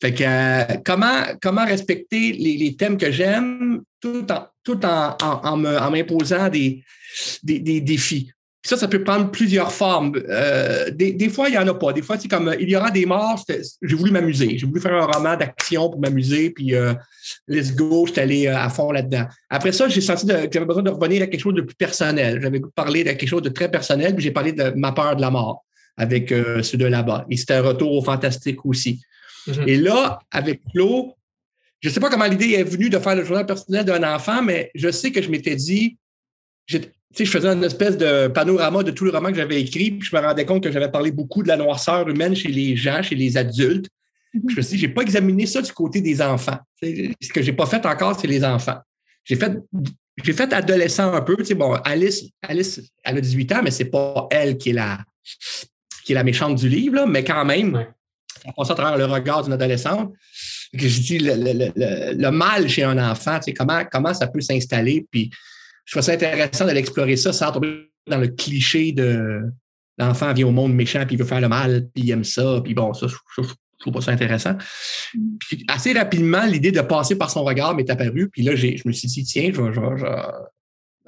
[0.00, 5.56] Fait que euh, comment, comment respecter les, thèmes que j'aime tout en, tout en, en,
[5.90, 6.84] m'imposant des,
[7.42, 8.30] des, des, défis?
[8.66, 10.12] Ça, ça peut prendre plusieurs formes.
[10.28, 11.92] Euh, des, fois, il n'y en a pas.
[11.92, 13.40] Des fois, c'est comme il y aura des morts.
[13.48, 14.58] J'ai voulu m'amuser.
[14.58, 16.92] J'ai voulu faire un roman d'action pour m'amuser, puis euh,
[17.46, 19.26] let's go, j'étais allé euh, à fond là-dedans.
[19.50, 22.40] Après ça, j'ai senti que j'avais besoin de revenir à quelque chose de plus personnel.
[22.42, 25.20] J'avais parlé de quelque chose de très personnel, puis j'ai parlé de ma peur de
[25.20, 25.64] la mort
[25.96, 27.24] avec ceux de là-bas.
[27.30, 29.00] Et c'était un retour au fantastique aussi.
[29.46, 29.68] Mm-hmm.
[29.68, 31.12] Et là, avec Claude,
[31.80, 34.42] je ne sais pas comment l'idée est venue de faire le journal personnel d'un enfant,
[34.42, 35.98] mais je sais que je m'étais dit,
[37.18, 40.14] je faisais une espèce de panorama de tout le roman que j'avais écrit, puis je
[40.14, 43.14] me rendais compte que j'avais parlé beaucoup de la noirceur humaine chez les gens, chez
[43.14, 43.88] les adultes.
[44.34, 44.42] Mhm.
[44.50, 46.58] Je me suis dit, j'ai pas examiné ça du côté des enfants.
[46.82, 48.78] ce que j'ai pas fait encore, c'est les enfants.
[49.24, 49.52] J'ai fait,
[50.22, 51.36] j'ai fait adolescent un peu.
[51.54, 54.98] bon, Alice, Alice, elle a 18 ans, mais c'est pas elle qui est la,
[56.04, 57.86] qui est la méchante du livre, mais quand même,
[58.44, 60.12] on passe à travers le regard d'une adolescente.
[60.76, 65.30] Que je dis le, le, mal chez un enfant, comment, comment ça peut s'installer, puis
[65.86, 69.42] je trouve ça intéressant de l'explorer ça sans tomber dans le cliché de
[69.98, 72.60] l'enfant vient au monde méchant puis il veut faire le mal puis il aime ça.
[72.62, 73.42] Puis bon, ça, je,
[73.78, 74.56] trouve pas ça intéressant.
[75.40, 78.28] Puis assez rapidement, l'idée de passer par son regard m'est apparue.
[78.30, 79.60] Puis là, je me suis dit, tiens, je,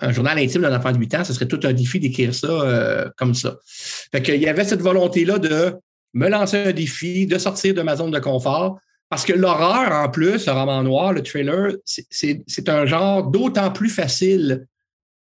[0.00, 2.46] un journal intime d'un enfant de 8 ans, ce serait tout un défi d'écrire ça
[2.46, 3.56] euh, comme ça.
[4.12, 5.74] Fait qu'il y avait cette volonté-là de
[6.14, 8.78] me lancer un défi, de sortir de ma zone de confort.
[9.08, 13.88] Parce que l'horreur, en plus, le roman noir, le trailer, c'est un genre d'autant plus
[13.88, 14.66] facile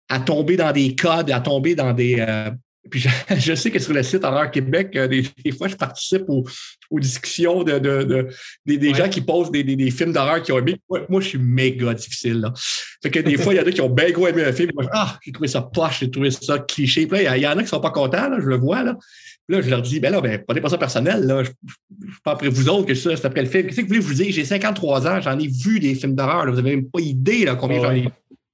[0.09, 2.16] à tomber dans des codes, à tomber dans des.
[2.21, 2.51] Euh,
[2.90, 3.05] puis
[3.37, 6.45] je, sais que sur le site Horreur Québec, euh, des, fois, je participe aux,
[6.99, 7.79] discussions de,
[8.66, 10.77] des, gens qui posent des, films d'horreur qui ont aimé.
[11.09, 12.40] Moi, je suis méga difficile.
[12.40, 12.53] Là.
[13.03, 14.71] Fait que des fois, il y en a qui ont bien gros aimé un film.
[14.75, 17.07] Moi, ah, j'ai trouvé ça poche, j'ai trouvé ça cliché.
[17.07, 18.83] Puis là, il y, en a qui ne sont pas contents, là, je le vois.
[18.83, 18.97] Là.
[19.49, 21.25] Là, je leur dis, ben là, ben, prenez pas ça personnel.
[21.25, 21.43] Là.
[21.43, 23.67] Je ne suis pas après vous autres que ça, c'est après le film.
[23.67, 24.33] Qu'est-ce que vous voulez vous dire?
[24.33, 26.47] J'ai 53 ans, j'en ai vu des films d'horreur.
[26.47, 28.09] Vous n'avez même pas idée là, combien j'en ai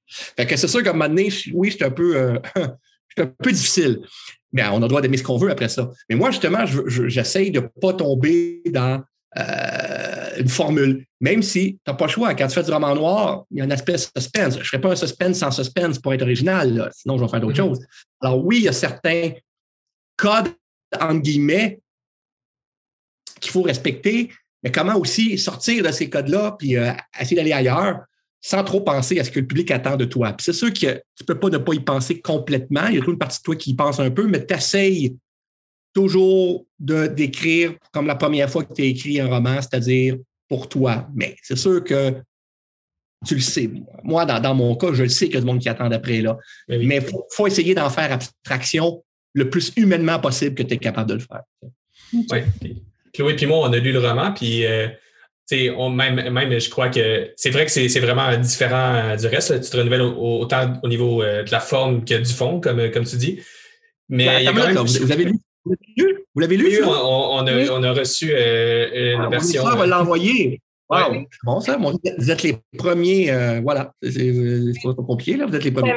[0.07, 2.39] Fait que c'est sûr qu'à un moment donné, oui, je un peu, euh,
[3.19, 4.01] un peu difficile.
[4.53, 5.91] Mais on a le droit d'aimer ce qu'on veut après ça.
[6.09, 6.65] Mais moi, justement,
[7.07, 9.03] j'essaye de ne pas tomber dans
[9.37, 11.05] euh, une formule.
[11.21, 12.35] Même si tu n'as pas le choix.
[12.35, 14.55] Quand tu fais du roman noir, il y a un aspect suspense.
[14.55, 17.41] Je ne ferai pas un suspense sans suspense pour être original, sinon je vais faire
[17.41, 17.69] d'autres mm-hmm.
[17.69, 17.87] choses.
[18.23, 19.33] Alors oui, il y a certains
[20.17, 20.49] codes
[20.95, 21.81] entre guillemets,
[23.41, 24.31] qu'il faut respecter,
[24.63, 28.01] mais comment aussi sortir de ces codes-là puis euh, essayer d'aller ailleurs
[28.41, 30.37] sans trop penser à ce que le public attend de toi.
[30.39, 32.87] c'est sûr que tu ne peux pas ne pas y penser complètement.
[32.87, 34.55] Il y a toute une partie de toi qui y pense un peu, mais tu
[34.55, 35.17] essayes
[35.93, 40.17] toujours de d'écrire comme la première fois que tu as écrit un roman, c'est-à-dire
[40.49, 41.09] pour toi.
[41.15, 42.15] Mais c'est sûr que
[43.27, 43.69] tu le sais.
[44.05, 46.21] Moi, dans, mon cas, je le sais qu'il y a du monde qui attend d'après
[46.21, 46.37] là.
[46.69, 49.03] Ben mais il faut, essayer d'en faire abstraction
[49.35, 51.43] le plus humainement possible que tu es capable de le faire.
[52.13, 52.75] Oui.
[53.13, 54.89] Chloé et moi, on a lu le roman, puis euh,
[55.77, 59.61] on, même, même, je crois que c'est vrai que c'est vraiment différent euh, du reste.
[59.63, 63.05] Tu te renouvelles autant au niveau euh, de la forme que du fond, comme, comme
[63.05, 63.41] tu dis.
[64.09, 65.39] Mais ben, vous, avez lu?
[65.65, 66.67] Vous l'avez lu?
[66.67, 69.65] Oui, on, a, on, a, reçu une ah, version.
[69.65, 70.61] On va l'envoyer.
[70.89, 71.79] Wow, c'est bon ça.
[72.19, 73.61] Vous êtes les premiers.
[73.63, 73.93] voilà.
[74.03, 74.33] C'est
[74.83, 75.47] pas compliqué, là.
[75.47, 75.93] Vous êtes les premiers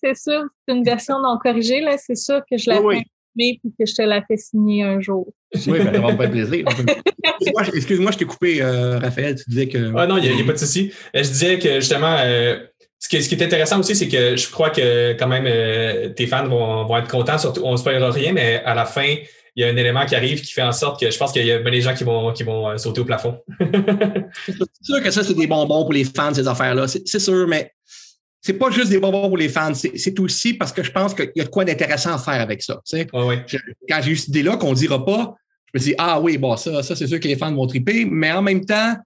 [0.00, 3.04] c'est sûr, c'est une version non corrigée, là, c'est sûr que je la oui, fais
[3.38, 5.32] puis que je te la fais signer un jour.
[5.66, 6.64] Oui, ben, ça va me faire plaisir.
[7.74, 9.92] Excuse-moi, je t'ai coupé, euh, Raphaël, tu disais que.
[9.96, 10.92] Ah non, il n'y a, pas de souci.
[11.14, 12.58] Euh, je disais que justement, euh,
[12.98, 16.26] ce, qui, ce, qui, est intéressant aussi, c'est que je crois que quand même tes
[16.26, 19.14] fans vont, vont, être contents, surtout, on ne spoilera rien, mais à la fin,
[19.56, 21.44] il y a un élément qui arrive qui fait en sorte que je pense qu'il
[21.44, 23.40] y a des gens qui vont, qui vont sauter au plafond.
[23.60, 26.86] c'est sûr que ça, c'est des bonbons pour les fans, ces affaires-là.
[26.88, 27.72] C'est sûr, mais
[28.40, 31.32] c'est pas juste des bonbons pour les fans, c'est aussi parce que je pense qu'il
[31.34, 32.80] y a de quoi d'intéressant à faire avec ça.
[33.12, 35.34] quand j'ai eu cette idée-là qu'on ne dira pas,
[35.74, 38.04] je me dis Ah oui, bon, ça, ça c'est sûr que les fans vont triper,
[38.04, 38.96] mais en même temps,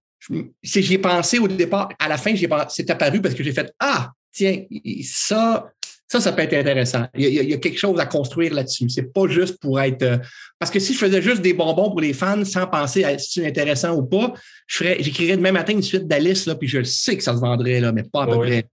[0.62, 2.34] j'y ai pensé au départ, à la fin,
[2.68, 4.62] c'est apparu parce que j'ai fait Ah, tiens,
[5.02, 5.72] ça,
[6.12, 7.06] ça, ça peut être intéressant.
[7.16, 8.86] Il y a, quelque chose à construire là-dessus.
[8.90, 10.02] C'est pas juste pour être.
[10.02, 10.18] Euh,
[10.58, 13.40] parce que si je faisais juste des bonbons pour les fans sans penser à si
[13.40, 14.34] c'est intéressant ou pas,
[14.68, 17.92] j'écrirais demain matin une suite d'Alice, là, puis je sais que ça se vendrait, là,
[17.92, 18.66] mais pas à peu près.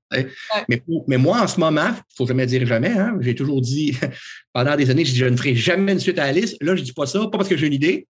[0.68, 2.92] Mais, mais, moi, en ce moment, il ne faut jamais dire jamais.
[2.92, 3.96] Hein, j'ai toujours dit
[4.54, 6.58] pendant des années, je, je ne ferai jamais une suite à Alice.
[6.60, 8.06] Là, je ne dis pas ça, pas parce que j'ai une idée,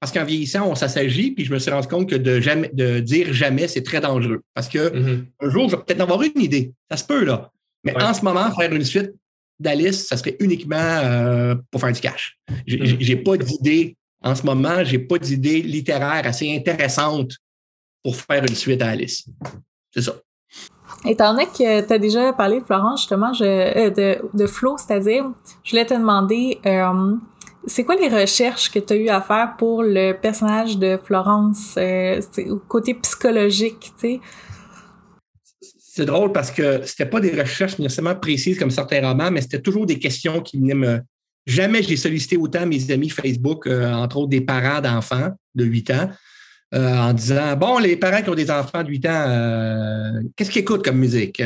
[0.00, 2.98] parce qu'en vieillissant, on s'assagit, puis je me suis rendu compte que de, jamais, de
[2.98, 4.40] dire jamais, c'est très dangereux.
[4.54, 5.24] Parce que mm-hmm.
[5.38, 6.72] un jour, je vais peut-être avoir une idée.
[6.90, 7.52] Ça se peut, là.
[7.84, 9.12] Mais en ce moment, faire une suite
[9.58, 12.38] d'Alice, ça serait uniquement euh, pour faire du cash.
[12.66, 17.32] J'ai pas d'idée en ce moment, j'ai pas d'idée littéraire assez intéressante
[18.02, 19.26] pour faire une suite à Alice.
[19.92, 20.14] C'est ça.
[21.04, 24.76] Étant donné que tu as déjà parlé de Florence, justement, je, euh, de, de Flo,
[24.78, 25.24] c'est-à-dire,
[25.64, 27.16] je voulais te demander, euh,
[27.66, 31.74] c'est quoi les recherches que tu as eu à faire pour le personnage de Florence,
[31.78, 32.20] euh,
[32.68, 34.20] côté psychologique, tu sais?
[35.94, 39.60] C'est drôle parce que c'était pas des recherches nécessairement précises comme certains romans, mais c'était
[39.60, 41.00] toujours des questions qui venaient me.
[41.44, 45.90] Jamais j'ai sollicité autant mes amis Facebook, euh, entre autres des parents d'enfants de 8
[45.90, 46.10] ans,
[46.74, 50.50] euh, en disant Bon, les parents qui ont des enfants de 8 ans, euh, qu'est-ce
[50.50, 51.42] qu'ils écoutent comme musique?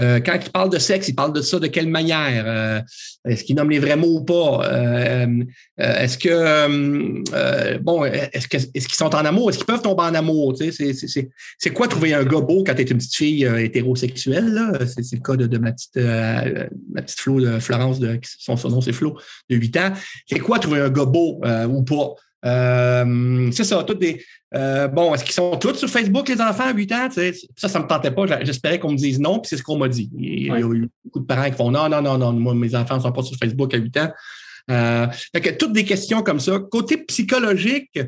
[0.00, 2.44] Euh, quand ils parlent de sexe, ils parlent de ça de quelle manière?
[2.46, 2.80] Euh,
[3.24, 4.66] est-ce qu'ils nomment les vrais mots ou pas?
[4.66, 5.44] Euh,
[5.78, 9.50] est-ce que bon, est-ce que est-ce qu'ils sont en amour?
[9.50, 10.56] Est-ce qu'ils peuvent tomber en amour?
[10.56, 14.78] c'est, quoi trouver un gars beau quand tu es une petite fille hétérosexuelle?
[14.86, 18.80] C'est, le cas de, ma petite ma petite Flo de Florence, de, son, son nom
[18.80, 19.92] c'est Flo, de 8 ans.
[20.26, 22.14] C'est quoi trouver un gars beau ou pas?
[22.44, 24.22] Euh, c'est ça, toutes des.
[24.54, 27.08] Euh, bon, est-ce qu'ils sont tous sur Facebook, les enfants, à 8 ans?
[27.56, 28.26] Ça, ça ne me tentait pas.
[28.42, 30.10] J'espérais qu'on me dise non, puis c'est ce qu'on m'a dit.
[30.16, 32.74] Il y a eu beaucoup de parents qui font non, non, non, non, moi, mes
[32.74, 34.12] enfants ne sont pas sur Facebook à 8 ans.
[34.70, 36.58] Euh, fait que toutes des questions comme ça.
[36.58, 37.98] Côté psychologique,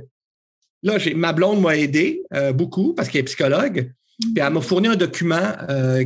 [0.83, 2.23] là, ma blonde m'a aidé
[2.55, 3.93] beaucoup parce qu'elle est psychologue.
[4.19, 5.53] Puis elle m'a fourni un document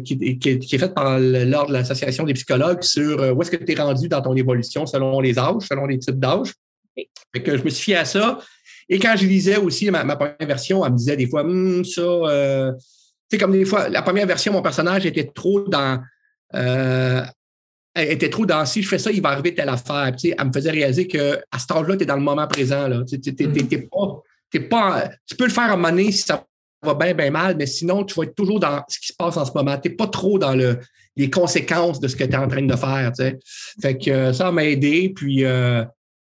[0.04, 3.80] qui, est fait par l'ordre de l'Association des psychologues sur où est-ce que tu es
[3.80, 6.52] rendu dans ton évolution selon les âges, selon les types d'âge
[7.32, 8.38] que je me suis fié à ça.
[8.88, 12.02] Et quand je lisais aussi ma, première version, elle me disait des fois, hum, ça,
[12.02, 12.82] euh, tu
[13.30, 16.00] sais, comme des fois, la première version, mon personnage était trop dans,
[16.54, 17.22] euh,
[17.94, 20.12] était trop dans si je fais ça, il va arriver telle affaire.
[20.16, 22.88] Tu sais, elle me faisait réaliser qu'à cet âge-là, tu es dans le moment présent.
[22.88, 23.04] Là.
[23.08, 23.88] Tu mm-hmm.
[24.68, 26.44] pas, tu peux le faire à un moment donné si ça
[26.82, 29.36] va bien, bien mal, mais sinon, tu vas être toujours dans ce qui se passe
[29.36, 29.76] en ce moment.
[29.78, 30.78] Tu n'es pas trop dans le,
[31.16, 33.12] les conséquences de ce que tu es en train de faire.
[33.16, 33.38] Tu sais.
[33.80, 35.12] Fait que ça m'a aidé.
[35.14, 35.84] Puis, euh,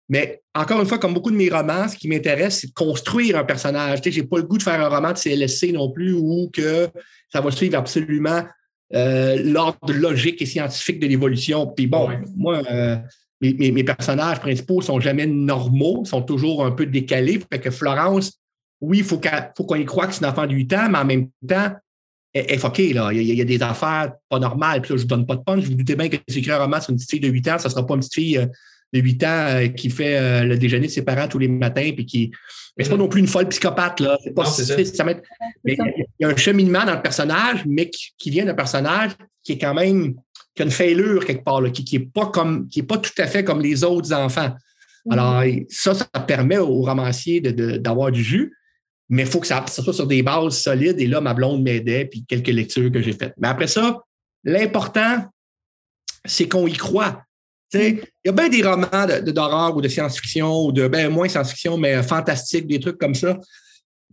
[0.10, 3.38] mais encore une fois, comme beaucoup de mes romans, ce qui m'intéresse, c'est de construire
[3.38, 4.00] un personnage.
[4.04, 6.90] Je n'ai pas le goût de faire un roman de CLSC non plus où que
[7.32, 8.44] ça va suivre absolument
[8.94, 11.68] euh, l'ordre logique et scientifique de l'évolution.
[11.68, 12.98] Puis bon, moi, euh,
[13.42, 17.40] mes, personnages principaux sont jamais normaux, sont toujours un peu décalés.
[17.52, 18.40] Fait que Florence,
[18.82, 21.06] oui, il faut qu'on y croit que c'est une enfant de 8 ans, mais en
[21.06, 21.72] même temps,
[22.34, 23.12] elle est fuckée, là.
[23.14, 24.82] Il y, a, des affaires pas normales.
[24.82, 25.64] Puis là, je ne donne pas de punch.
[25.64, 27.48] Je vous doutez bien que si j'écris un roman sur une petite fille de 8
[27.50, 28.46] ans, ça ne sera pas une petite fille euh,
[28.94, 31.92] de 8 ans euh, qui fait euh, le déjeuner de ses parents tous les matins,
[31.96, 32.32] puis qui.
[32.78, 33.00] Mais c'est pas mm.
[33.00, 34.18] non plus une folle psychopathe, là.
[34.24, 34.76] C'est pas ça.
[34.80, 35.78] il
[36.20, 39.12] y a un cheminement dans le personnage, mais qui, vient d'un personnage
[39.44, 40.16] qui est quand même
[40.56, 43.14] qui a une faillure quelque part, qui, qui est pas comme qui est pas tout
[43.18, 44.54] à fait comme les autres enfants.
[45.06, 45.12] Mm.
[45.14, 48.54] Alors, ça, ça permet au romancier d'avoir du jus,
[49.10, 51.00] mais il faut que ça, ça, soit sur des bases solides.
[51.00, 53.34] Et là, ma blonde m'aidait, puis quelques lectures que j'ai faites.
[53.38, 54.00] Mais après ça,
[54.44, 55.26] l'important,
[56.26, 57.24] c'est qu'on y croit.
[57.74, 61.78] Il y a bien des romans d'horreur ou de science-fiction ou de ben, moins science-fiction,
[61.78, 63.38] mais fantastique, des trucs comme ça.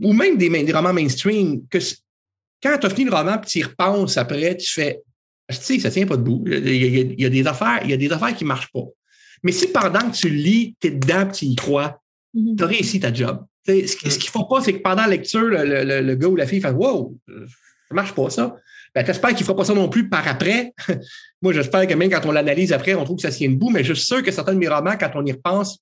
[0.01, 1.79] Ou même des, des romans mainstream que
[2.63, 5.03] quand tu as fini le roman et tu y repenses après, tu fais
[5.49, 6.45] tu sais, ça tient pas debout.
[6.47, 8.85] Il y, a, des affaires, il y a des affaires qui ne marchent pas.
[9.43, 12.03] Mais si pendant que tu lis, tu es dedans tu y crois,
[12.35, 12.57] mm-hmm.
[12.57, 13.45] tu as réussi ta job.
[13.67, 16.37] ce, ce qu'il ne faut pas, c'est que pendant la lecture, le, le, gars ou
[16.37, 17.33] la fille fait Wow, ça
[17.91, 18.57] ne marche pas ça.
[18.95, 20.75] Ben, T'espères qu'il ne fera pas ça non plus par après.
[21.41, 23.85] Moi, j'espère que même quand on l'analyse après, on trouve que ça tient debout, mais
[23.85, 25.79] je suis sûr que certains de mes romans, quand on y repense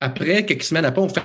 [0.00, 1.22] après, quelques semaines après, on fait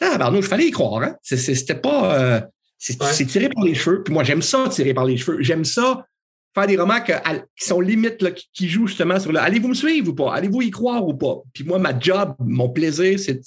[0.00, 1.02] Ah, il fallait y croire.
[1.02, 1.16] Hein?
[1.22, 2.18] C'était pas.
[2.18, 2.40] Euh,
[2.78, 4.02] c'est tiré par les cheveux.
[4.02, 5.42] Puis moi, j'aime ça, tirer par les cheveux.
[5.42, 6.06] J'aime ça,
[6.54, 10.10] faire des romans qui sont limites, là, qui, jouent justement sur le allez-vous me suivre
[10.10, 10.34] ou pas?
[10.34, 11.42] Allez-vous y croire ou pas?
[11.52, 13.40] Puis moi, ma job, mon plaisir, c'est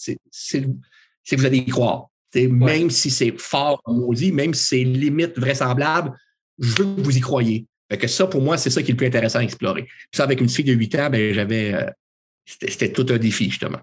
[0.61, 2.07] que vous allez y croire.
[2.35, 6.17] Même si c'est fort, maudit, même si c'est limite vraisemblable,
[6.59, 7.65] je veux que vous y croyez.
[7.91, 9.83] Fait que ça, pour moi, c'est ça qui est le plus intéressant à explorer.
[9.83, 11.73] Puis ça, avec une fille de 8 ans, ben, j'avais.
[11.73, 11.89] Euh,
[12.45, 13.79] c'était tout un défi, justement.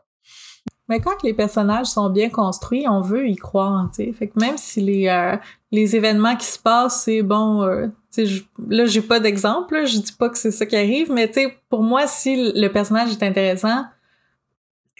[0.88, 4.12] Mais quand les personnages sont bien construits, on veut y croire, tu sais.
[4.14, 5.36] Fait que même si les, euh,
[5.72, 9.98] les événements qui se passent, c'est bon, euh, tu sais, là, j'ai pas d'exemple, je
[9.98, 13.11] dis pas que c'est ça qui arrive, mais tu sais, pour moi, si le personnage
[13.11, 13.84] est intéressant,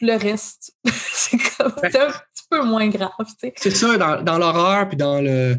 [0.02, 3.54] le reste, c'est comme, un petit peu moins grave, tu sais.
[3.56, 5.56] C'est ça, dans, dans l'horreur puis dans le,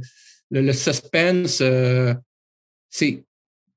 [0.52, 2.14] le, suspense, euh,
[2.91, 3.26] c'est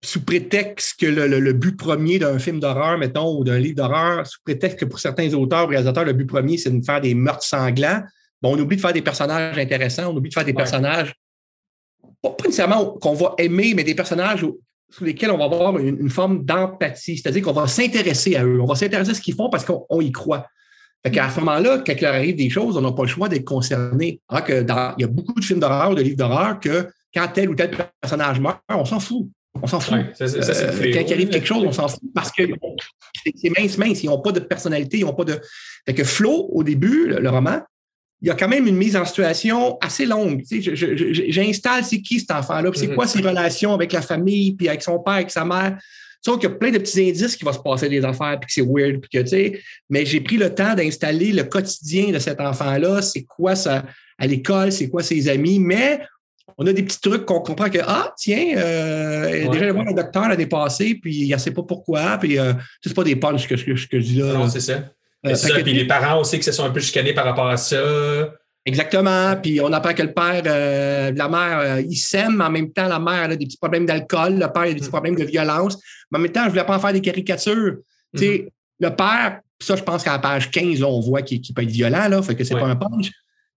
[0.04, 4.40] sous prétexte que le, but premier d'un film d'horreur, mettons, ou d'un livre d'horreur, sous
[4.44, 8.02] prétexte que pour certains auteurs, réalisateurs, le but premier, c'est de faire des meurtres sanglants,
[8.40, 11.14] bon, on oublie de faire des personnages intéressants, on oublie de faire des personnages,
[12.20, 14.44] pas, nécessairement qu'on va aimer, mais des personnages
[14.90, 18.66] sous lesquels on va avoir une, forme d'empathie, c'est-à-dire qu'on va s'intéresser à eux, on
[18.66, 20.46] va s'intéresser à ce qu'ils font parce qu'on y croit.
[21.04, 23.28] Fait qu'à ce moment-là, quand il leur arrive des choses, on n'a pas le choix
[23.28, 24.20] d'être concerné.
[24.28, 24.62] Alors que
[24.98, 27.70] il y a beaucoup de films d'horreur, de livres d'horreur, que quand tel ou tel
[28.00, 29.28] personnage meurt, on s'en fout.
[29.60, 29.94] On s'en fout.
[30.18, 32.42] quand il arrive quelque chose, on s'en fout parce que
[33.36, 34.02] c'est mince, mince.
[34.02, 35.38] Ils n'ont pas de personnalité, ils n'ont pas de.
[35.86, 37.60] Fait que Flo, au début, le, roman,
[38.22, 40.42] il y a quand même une mise en situation assez longue.
[40.48, 42.94] J'installe c'est qui cet enfant-là, c'est mm-hmm.
[42.94, 45.78] quoi ses relations avec la famille, puis avec son père, avec sa mère?
[46.24, 48.46] Sauf qu'il y a plein de petits indices qui vont se passer des affaires, puis
[48.46, 52.12] que c'est weird, puis que, tu sais, mais j'ai pris le temps d'installer le quotidien
[52.12, 53.84] de cet enfant-là, c'est quoi ça
[54.18, 56.00] à l'école, c'est quoi ses amis, mais
[56.62, 59.92] on a des petits trucs qu'on comprend que, ah, tiens, euh, déjà allé voir un
[59.92, 63.46] docteur l'année passée, puis il ne sait pas pourquoi, puis euh, c'est pas des punches
[63.46, 64.34] que, que, que, je dis là.
[64.34, 64.84] Non, c'est ça.
[65.26, 67.56] Euh, ça puis les parents aussi qui se sont un peu chicanés par rapport à
[67.56, 67.78] ça.
[68.64, 69.36] Exactement.
[69.42, 72.72] Puis on apprend que le père, euh, la mère, euh, il s'aime, mais en même
[72.72, 74.90] temps, la mère elle a des petits problèmes d'alcool, le père a des petits mm.
[74.90, 75.78] problèmes de violence.
[76.10, 77.76] Mais en même temps, je ne voulais pas en faire des caricatures.
[78.16, 78.48] Tu sais, mm-hmm.
[78.80, 81.70] Le père, ça, je pense qu'à la page 15, là, on voit qu'il peut être
[81.70, 83.10] violent, là, fait que c'est pas un punch.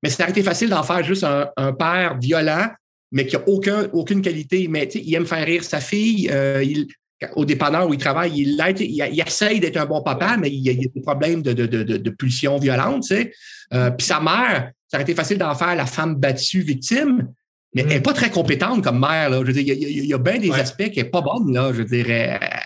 [0.03, 2.67] Mais c'est été facile d'en faire juste un, père violent,
[3.15, 4.67] mais qui n'a aucun, aucune qualité.
[4.67, 6.29] Mais il aime faire rire sa fille.
[6.29, 6.87] Euh, il,
[7.35, 10.69] au dépanneur où il travaille, il, il, essaye d'être un bon papa, mais il, y
[10.69, 13.05] a, des problèmes de, de, de, de pulsion violente.
[13.73, 17.29] Euh, puis sa mère, ça aurait été facile d'en faire la femme battue victime,
[17.73, 19.29] mais elle n'est pas très compétente comme mère.
[19.29, 19.39] Là.
[19.41, 21.53] Je veux dire, il y, a, bien des aspects qui n'est pas bonne.
[21.53, 21.71] Là.
[21.71, 22.05] Je veux dire,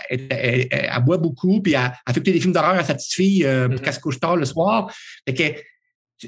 [0.10, 3.76] elle, boit beaucoup, puis elle, fait des films d'horreur à sa petite fille euh, mm
[3.76, 3.94] -hmm.
[3.94, 4.92] se couche tard le soir.
[5.28, 5.64] Fait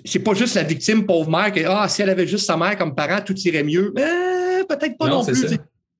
[0.06, 2.78] c'est pas juste la victime, pauvre mère, que ah, si elle avait juste sa mère
[2.78, 3.94] comme parent, tout irait mieux.
[3.98, 5.60] Euh, peut-être pas non, plus.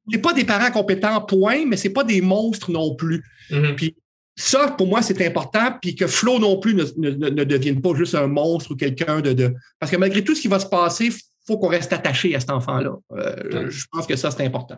[0.10, 3.24] C'est pas des parents compétents, point, mais c'est pas des monstres non plus.
[3.50, 3.76] Mm-hmm.
[3.76, 3.96] Puis
[4.36, 8.16] ça, pour moi, c'est important, puis que Flo non plus ne, ne, devienne pas juste
[8.16, 11.14] un monstre ou quelqu'un de, Parce que malgré tout ce qui va se passer, il
[11.46, 12.96] faut qu'on reste attaché à cet enfant-là.
[13.12, 14.78] Euh, je pense que ça, c'est important.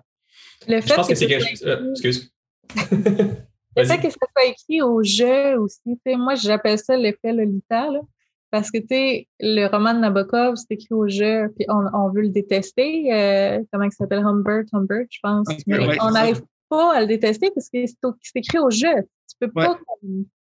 [0.68, 1.64] Le fait je pense que, c'est quelque chose.
[1.66, 2.32] Euh, excuse.
[3.76, 8.02] Le fait que ça soit écrit au jeu aussi, moi j'appelle ça l'effet Lolita, là,
[8.54, 8.78] parce que
[9.40, 13.12] le roman de Nabokov, c'est écrit au jeu, puis on, veut le détester.
[13.12, 14.20] Euh, comment il s'appelle?
[14.20, 15.48] Humbert, Humbert, je pense.
[15.66, 18.94] Mais on n'arrive pas à le détester parce que c'est écrit au jeu.
[19.28, 19.80] Tu peux pas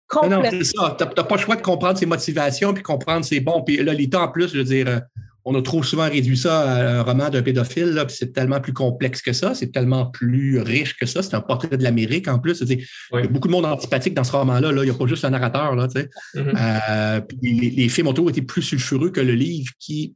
[0.06, 0.42] complètement.
[0.42, 0.94] Non, c'est ça.
[0.98, 3.62] Tu n'as pas le choix de comprendre ses motivations puis comprendre ses bons.
[3.62, 5.00] Puis Lolita, en plus, je veux dire, euh,
[5.44, 8.72] on a trop souvent réduit ça à un roman d'un pédophile, puis c'est tellement plus
[8.72, 11.22] complexe que ça, c'est tellement plus riche que ça.
[11.22, 12.62] C'est un portrait de l'Amérique en plus.
[12.66, 14.72] Il y a beaucoup de monde antipathique dans ce roman-là.
[14.72, 14.82] Là.
[14.82, 15.74] Il n'y a pas juste un narrateur.
[15.74, 16.10] Là, mm-hmm.
[16.36, 20.14] euh, les, les, films autour étaient plus sulfureux que le livre qui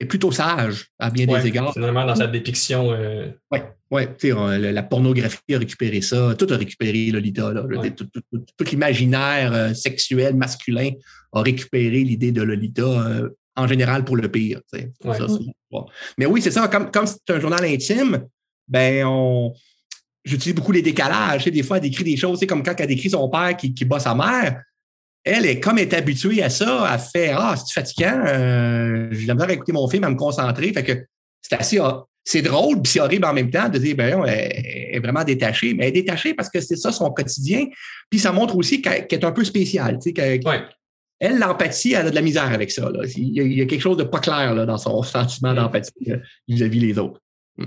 [0.00, 1.72] est plutôt sage à bien des égards.
[1.76, 2.90] Vraiment dans sa dépiction.
[3.50, 3.58] Oui,
[3.90, 7.52] ouais, euh, la pornographie a récupéré ça, tout a récupéré Lolita.
[7.52, 7.64] Là.
[7.90, 10.90] Tout, l'imaginaire euh, sexuel masculin
[11.32, 13.20] a récupéré l'idée de Lolita,
[13.56, 14.60] en général pour le pire.
[16.18, 18.26] Mais oui, c'est ça, comme, comme c'est un journal intime,
[18.68, 19.52] ben on.
[20.24, 21.44] J'utilise beaucoup les décalages.
[21.44, 24.00] Des fois, elle décrit des choses, comme quand elle décrit son père qui, qui bat
[24.00, 24.60] sa mère
[25.26, 29.34] elle est comme est habituée à ça, elle fait Ah, c'est fatigant, euh, j'ai la
[29.34, 30.72] à écouter mon film, à me concentrer.
[30.72, 31.04] Fait que
[31.42, 31.80] c'est assez
[32.24, 35.74] c'est drôle, puis c'est horrible en même temps de dire ben elle, est vraiment détachée,
[35.74, 37.66] mais elle est détachée parce que c'est ça son quotidien.
[38.08, 39.98] Puis ça montre aussi qu'elle, est un peu spéciale.
[40.00, 40.40] Tu sais,
[41.18, 42.90] Elle, l'empathie, elle a de la misère avec ça.
[43.16, 45.56] Il, y a, quelque chose de pas clair là, dans son sentiment mm.
[45.56, 47.20] d'empathie euh, vis-à-vis les autres.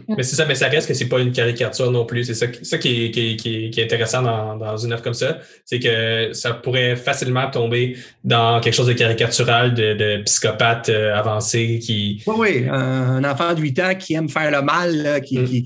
[0.08, 2.24] Mais c'est ça, mais ça reste que c'est pas une caricature non plus.
[2.24, 5.16] C'est ça, ça qui, est, qui, qui, qui, est intéressant dans, dans, une œuvre comme
[5.16, 5.40] ça.
[5.66, 11.16] C'est que ça pourrait facilement tomber dans quelque chose de caricatural, de, de psychopathe euh,
[11.16, 12.22] avancé qui.
[12.28, 12.68] Oui, oui.
[12.70, 15.46] Un enfant de 8 ans qui aime faire le mal, qui, mm.
[15.46, 15.66] qui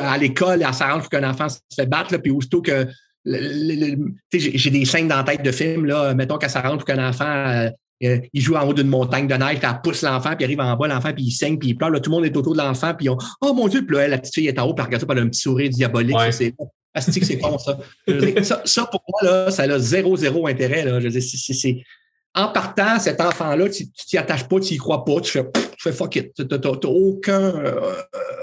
[0.00, 2.86] à l'école, elle s'arrange qu'un enfant se fait battre, puis aussitôt que
[3.24, 7.24] j'ai des scènes dans la tête de film, là, mettons qu'elle s'arrange pour qu'un enfant
[7.24, 7.70] euh,
[8.02, 10.44] euh, il joue en haut d'une montagne de neige, puis elle pousse l'enfant, puis il
[10.44, 11.90] arrive en bas, l'enfant, puis il saigne, puis il pleure.
[11.90, 14.08] Là, tout le monde est autour de l'enfant, puis on Oh mon Dieu, puis là,
[14.08, 15.40] la petite fille est en haut, puis elle regarde ça, puis elle a un petit
[15.40, 16.16] sourire diabolique.
[16.16, 16.32] Ouais.
[16.32, 16.54] C'est
[16.96, 17.78] c'est con, ça?
[18.42, 18.62] ça.
[18.64, 18.86] ça.
[18.86, 20.84] pour moi, là, ça a zéro, zéro intérêt.
[20.84, 21.00] Là.
[21.00, 21.84] Je veux dire,
[22.34, 25.44] En partant, cet enfant-là, tu t'y attaches pas, tu y crois pas, tu fais,
[25.84, 26.34] tu fais fuck it.
[26.34, 27.40] Tu n'as aucun.
[27.40, 27.92] Euh,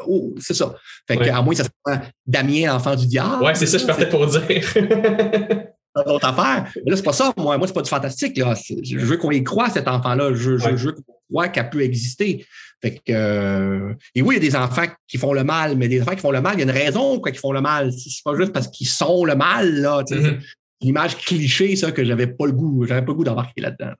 [0.07, 0.75] oh, c'est ça.
[1.07, 3.43] Fait que, à moins que ça soit Damien, l'enfant du diable.
[3.43, 4.41] Ouais, c'est ça, je partais pour dire.
[6.05, 6.71] d'autres affaires.
[6.85, 7.57] Mais là, c'est pas ça, moi.
[7.57, 8.37] Moi, c'est pas du fantastique.
[8.37, 8.55] Là.
[8.83, 10.33] Je veux qu'on y croit, cet enfant-là.
[10.33, 12.45] Je, veux qu'on croit qu'elle peut exister.
[12.81, 15.87] Fait que, euh, et oui, il y a des enfants qui font le mal, mais
[15.87, 17.61] des enfants qui font le mal, il y a une raison pourquoi ils font le
[17.61, 17.91] mal.
[17.91, 19.81] C'est pas juste parce qu'ils sont le mal.
[19.81, 20.39] Là, mm-hmm.
[20.81, 22.85] Une image cliché, ça, que j'avais pas le goût.
[22.87, 23.93] J'avais pas le goût d'embarquer là-dedans.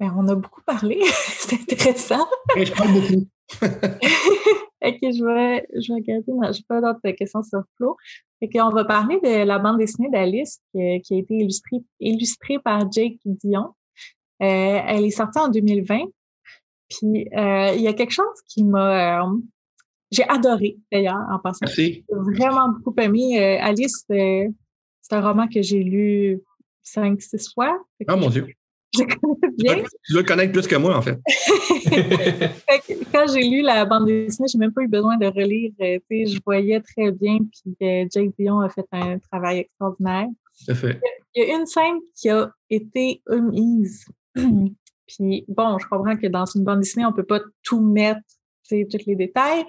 [0.00, 1.00] Ben, on a beaucoup parlé.
[1.12, 2.26] c'est intéressant.
[2.56, 3.26] je parle beaucoup.
[4.84, 6.32] ok, je vais, je vais regarder.
[6.32, 7.96] Non, je n'ai pas d'autres questions sur Flo.
[8.38, 12.90] Fait qu'on va parler de la bande dessinée d'Alice qui, a été illustrée, illustrée par
[12.90, 13.74] Jake Dion.
[14.40, 16.04] Euh, elle est sortie en 2020.
[16.88, 19.24] Puis euh, il y a quelque chose qui m'a.
[19.24, 19.36] Euh,
[20.10, 21.66] j'ai adoré d'ailleurs en passant.
[21.66, 23.38] J'ai vraiment beaucoup aimé.
[23.58, 24.52] Alice, c'est
[25.10, 26.40] un roman que j'ai lu
[26.82, 27.78] cinq, six fois.
[28.08, 28.46] Oh mon Dieu.
[28.94, 29.84] Je connais bien.
[30.04, 31.18] Tu dois le connaître plus que moi, en fait.
[33.12, 35.72] quand j'ai lu la bande dessinée, j'ai même pas eu besoin de relire.
[35.80, 40.28] Euh, je voyais très bien, puis euh, Jake Dion a fait un travail extraordinaire.
[40.74, 41.00] Fait.
[41.34, 44.06] Il y a une scène qui a été omise.
[44.34, 48.20] puis bon, je comprends que dans une bande dessinée, on peut pas tout mettre,
[48.68, 49.64] tous les détails.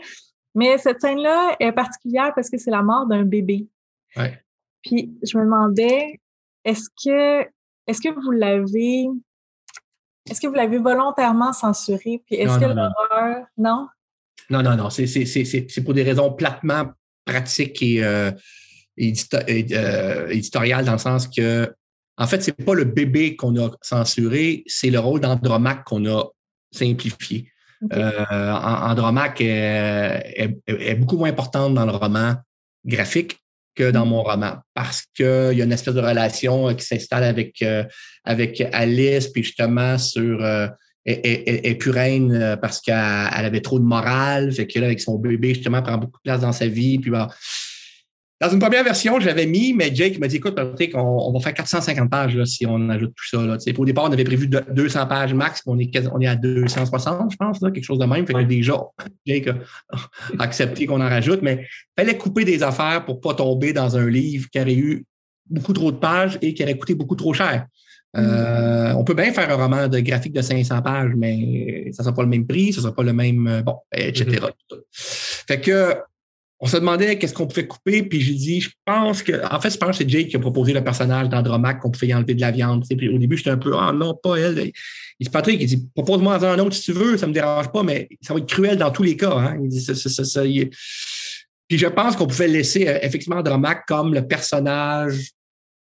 [0.55, 3.67] Mais cette scène-là est particulière parce que c'est la mort d'un bébé.
[4.17, 4.41] Ouais.
[4.82, 6.20] Puis je me demandais,
[6.65, 7.47] est-ce que
[7.90, 9.08] est-ce que vous l'avez
[10.30, 12.22] est-ce que vous l'avez volontairement censuré?
[12.26, 13.46] Puis est-ce que l'horreur.
[13.58, 13.88] Non?
[14.50, 14.90] Non, non, non.
[14.92, 16.92] C'est pour des raisons platement
[17.26, 18.32] pratiques et euh,
[19.00, 21.74] euh, éditoriales, dans le sens que,
[22.18, 26.26] en fait, c'est pas le bébé qu'on a censuré, c'est le rôle d'Andromaque qu'on a
[26.72, 27.52] simplifié.
[27.94, 32.36] Euh, Andromaque est, beaucoup moins importante dans le roman
[32.86, 33.40] graphique
[33.76, 37.61] que dans mon roman parce qu'il y a une espèce de relation qui s'installe avec,
[37.61, 37.84] euh,
[38.24, 40.67] avec Alice, puis justement sur euh,
[41.05, 45.82] est, euh, parce qu'elle avait trop de morale, fait que là, avec son bébé, justement,
[45.82, 46.99] prend beaucoup de place dans sa vie.
[46.99, 47.11] Puis
[48.42, 50.58] dans une première version, je l'avais mis, mais Jake m'a dit écoute,
[50.94, 53.42] on, on, va faire 450 pages là, si on ajoute tout ça.
[53.42, 53.58] Là.
[53.78, 57.32] Au départ, on avait prévu 200 pages max, puis on est, on est à 260,
[57.32, 58.26] je pense, là, quelque chose de même.
[58.26, 58.80] Fait que déjà,
[59.26, 59.98] Jake a
[60.40, 61.66] accepté qu'on en rajoute, mais
[61.98, 65.06] il fallait couper des affaires pour ne pas tomber dans un livre qui aurait eu
[65.50, 67.66] beaucoup trop de pages et qui aurait coûté beaucoup trop cher.
[68.18, 72.06] Euh, on peut bien faire un roman de graphique de 500 pages, mais ça ne
[72.06, 74.26] sera pas le même prix, ça ne sera pas le même, euh, bon, etc.
[74.26, 75.46] Mm-hmm.
[75.48, 75.96] Fait que
[76.62, 79.70] on se demandait qu'est-ce qu'on pouvait couper, puis j'ai dit, je pense que, en fait,
[79.70, 82.36] je pense que c'est Jake qui a proposé le personnage d'Andromaque qu'on pouvait y enlever
[82.36, 82.84] de la viande.
[82.91, 84.72] Au début, j'étais un peu, ah non, pas elle.
[85.20, 87.84] Il dit, Patrick, il dit, propose-moi un autre si tu veux, ça me dérange pas,
[87.84, 89.32] mais ça va être cruel dans tous les cas.
[89.32, 89.57] Hein.
[89.64, 94.14] Il dit, ça, ça, ça, Puis je pense qu'on pouvait laisser euh, effectivement Andromaque comme
[94.14, 95.30] le personnage,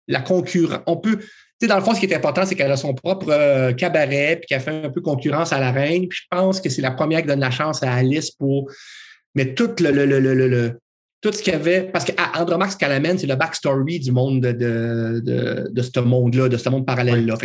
[0.08, 0.80] la concurrence.
[0.88, 1.26] On peut, tu
[1.60, 4.38] sais, dans le fond, ce qui est important, c'est qu'elle a son propre euh, cabaret,
[4.38, 6.08] puis qu'elle fait un peu concurrence à la reine.
[6.08, 8.70] Puis je pense que c'est la première qui donne la chance à Alice pour
[9.36, 10.80] mais tout le, le, le, le
[11.24, 14.42] tout ce qu'il y avait, parce qu'Andromax, ce qu'elle amène, c'est le backstory du monde
[14.42, 17.38] de, de, de, de ce monde-là, de ce monde parallèle-là.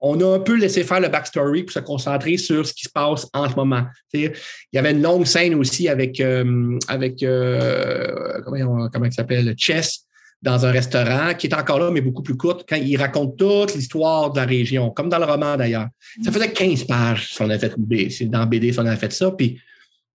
[0.00, 2.88] On a un peu laissé faire le backstory pour se concentrer sur ce qui se
[2.88, 3.84] passe en ce moment.
[4.12, 4.32] il
[4.72, 10.04] y avait une longue scène aussi avec, euh, avec euh, comment, comment il s'appelle, Chess,
[10.42, 13.76] dans un restaurant, qui est encore là, mais beaucoup plus courte, quand il raconte toute
[13.76, 15.86] l'histoire de la région, comme dans le roman d'ailleurs.
[16.24, 19.30] Ça faisait 15 pages si on avait fait dans BD si on avait fait ça.
[19.30, 19.60] Puis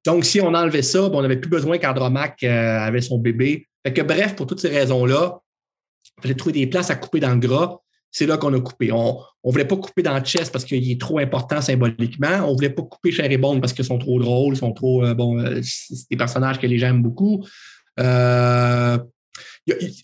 [0.06, 3.68] donc, si on enlevait ça, ben, on n'avait plus besoin qu'Andromaque euh, avait son bébé.
[3.86, 5.39] Fait que bref, pour toutes ces raisons-là,
[6.18, 7.78] il fallait trouver des places à couper dans le gras.
[8.12, 8.91] C'est là qu'on a coupé.
[8.91, 12.45] On ne voulait pas couper dans le chest parce qu'il est trop important symboliquement.
[12.45, 15.06] On ne voulait pas couper Cher et parce qu'ils sont trop drôles, ils sont trop.
[15.06, 17.45] Euh, bon, euh, c'est des personnages que les gens aiment beaucoup.
[18.00, 18.98] Euh,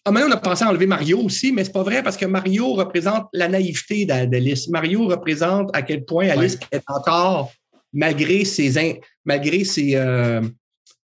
[0.05, 3.27] on a pensé à enlever Mario aussi, mais c'est pas vrai parce que Mario représente
[3.33, 4.67] la naïveté d'Alice.
[4.69, 7.51] Mario représente à quel point Alice est encore
[7.93, 10.41] malgré ses, malgré ses, euh,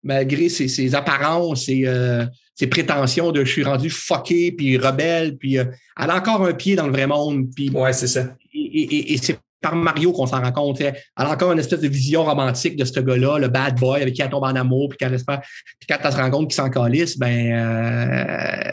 [0.02, 2.24] malgré ses, apparences et euh,
[2.54, 5.64] ses prétentions de je suis rendu fucké puis rebelle, puis euh,
[6.00, 7.46] elle a encore un pied dans le vrai monde.
[7.54, 8.34] Puis, ouais, c'est ça.
[8.54, 10.80] Et, c'est par Mario qu'on s'en rend compte.
[10.80, 14.14] Elle a encore une espèce de vision romantique de ce gars-là, le bad boy avec
[14.14, 17.18] qui elle tombe en amour, puis, puis quand elle se rend compte qu'il s'en calisse,
[17.18, 17.48] ben,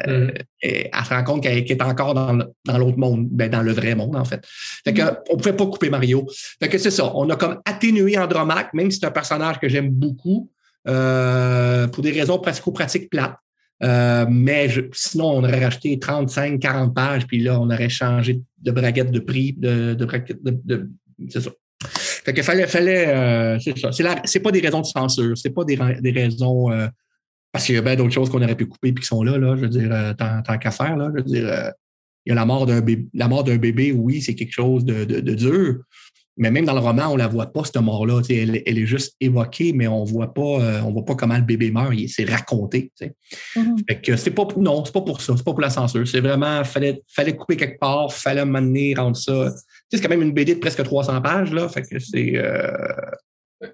[0.08, 0.32] mm.
[0.62, 3.96] elle, se rend compte qu'elle est encore dans, dans l'autre monde, ben, dans le vrai
[3.96, 4.42] monde, en fait.
[4.84, 5.18] Fait que, mm.
[5.30, 6.28] on pouvait pas couper Mario.
[6.62, 7.12] Fait que c'est ça.
[7.16, 10.50] On a comme atténué Andromaque, même si c'est un personnage que j'aime beaucoup,
[10.88, 13.38] euh, pour des raisons pratico-pratiques plates.
[13.84, 18.72] Euh, mais sinon, on aurait racheté 35, 40 pages, puis là, on aurait changé de
[18.72, 20.06] braguette de prix, de, de
[20.66, 20.90] de,
[21.30, 21.52] c'est ça.
[21.88, 23.92] Fait que fallait, fallait euh, c'est ça.
[24.26, 26.88] C'est pas des raisons de censure, c'est pas des, des raisons euh,
[27.52, 29.38] parce qu'il y a bien d'autres choses qu'on aurait pu couper puis qui sont là,
[29.38, 31.72] là, je veux dire, tant, tant qu'à faire, là, je veux dire,
[32.26, 34.84] il y a la mort d'un bébé, la mort d'un bébé, oui, c'est quelque chose
[34.84, 35.84] de, de, dur,
[36.38, 38.22] mais même dans le roman, on ne la voit pas, cette mort-là.
[38.30, 41.44] Elle, elle, est juste évoquée, mais on voit pas, euh, on voit pas comment le
[41.44, 41.94] bébé meurt.
[42.10, 42.92] C'est raconté.
[43.02, 43.86] Mm-hmm.
[43.88, 45.34] Fait que c'est pas, non, c'est pas pour ça.
[45.38, 46.06] C'est pas pour la censure.
[46.06, 49.54] C'est vraiment, fallait, fallait couper quelque part, fallait m'amener, rendre ça.
[49.90, 51.70] C'est quand même une BD de presque 300 pages, là.
[51.70, 52.34] Fait que c'est.
[52.36, 52.70] Euh,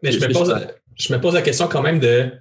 [0.03, 0.55] mais je me, pose,
[0.95, 2.31] je me pose la question quand même de.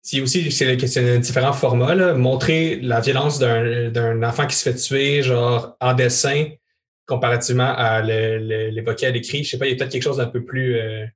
[0.00, 5.22] Si aussi c'est un différent format, montrer la violence d'un enfant qui se fait tuer,
[5.22, 6.46] genre en dessin,
[7.08, 9.42] comparativement à l'évoquer à l'écrit.
[9.42, 10.76] Je sais pas, il y a peut-être quelque chose d'un peu plus.
[10.76, 11.06] Euh,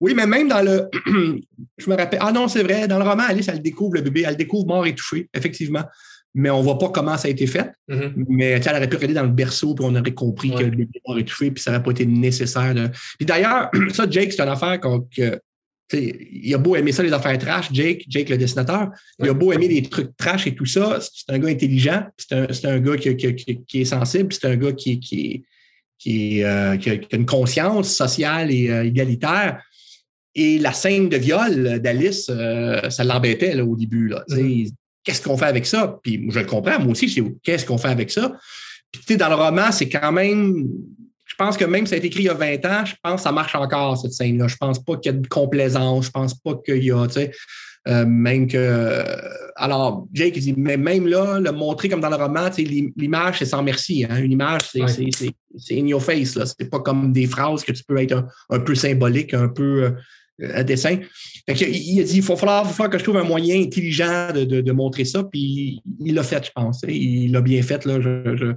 [0.00, 0.88] oui, mais même dans le.
[1.78, 2.20] je me rappelle.
[2.22, 2.88] Ah non, c'est vrai.
[2.88, 4.24] Dans le roman, Alice, elle découvre le bébé.
[4.26, 5.82] Elle découvre mort et touché, effectivement.
[6.34, 7.72] Mais on ne voit pas comment ça a été fait.
[7.90, 8.24] Mm-hmm.
[8.28, 11.02] Mais elle aurait pu regarder dans le berceau, puis on aurait compris que le bébé
[11.06, 12.74] mort et touché, puis ça n'aurait pas été nécessaire.
[12.74, 12.88] De...
[13.18, 15.40] Puis d'ailleurs, ça, Jake, c'est une affaire que
[15.92, 18.90] il a beau aimer ça, les affaires trash, Jake, Jake le dessinateur,
[19.22, 22.32] il a beau aimer les trucs trash et tout ça, c'est un gars intelligent, c'est
[22.34, 25.44] un, un, gars qui, qui, qui, est sensible, c'est un gars qui, qui,
[25.98, 26.74] qui, a,
[27.12, 29.62] une conscience sociale et égalitaire.
[30.34, 32.30] Et la scène de viol d'Alice,
[32.88, 34.14] ça l'embêtait au début.
[34.28, 34.70] Mm-hmm.
[35.04, 35.98] Qu'est-ce qu'on fait avec ça?
[36.02, 38.32] Puis je le comprends, moi aussi, c'est qu'est-ce qu'on fait avec ça?
[39.06, 40.68] Puis dans le roman, c'est quand même
[41.32, 42.92] je pense que même si ça a été écrit il y a 20 ans, je
[43.02, 44.48] pense que ça marche encore, cette scène-là.
[44.48, 46.06] Je pense pas qu'il y a de complaisance.
[46.06, 47.30] Je pense pas qu'il y a, tu sais,
[47.88, 49.02] euh, même que.
[49.56, 52.50] alors, Jake dit, mais même là, le montrer comme dans le roman,
[52.98, 54.04] l'image, c'est sans merci.
[54.04, 54.18] Hein.
[54.18, 56.38] Une image, c'est in your face.
[56.58, 60.52] C'est pas comme des phrases que tu peux être un, peu symbolique, un peu euh,
[60.54, 60.98] un dessin.
[61.48, 65.24] il, a dit, il faut falloir, que je trouve un moyen intelligent de, montrer ça.
[65.24, 66.82] Puis il l'a fait, je pense.
[66.86, 67.86] Il l'a bien fait.
[67.86, 68.52] Là, je, je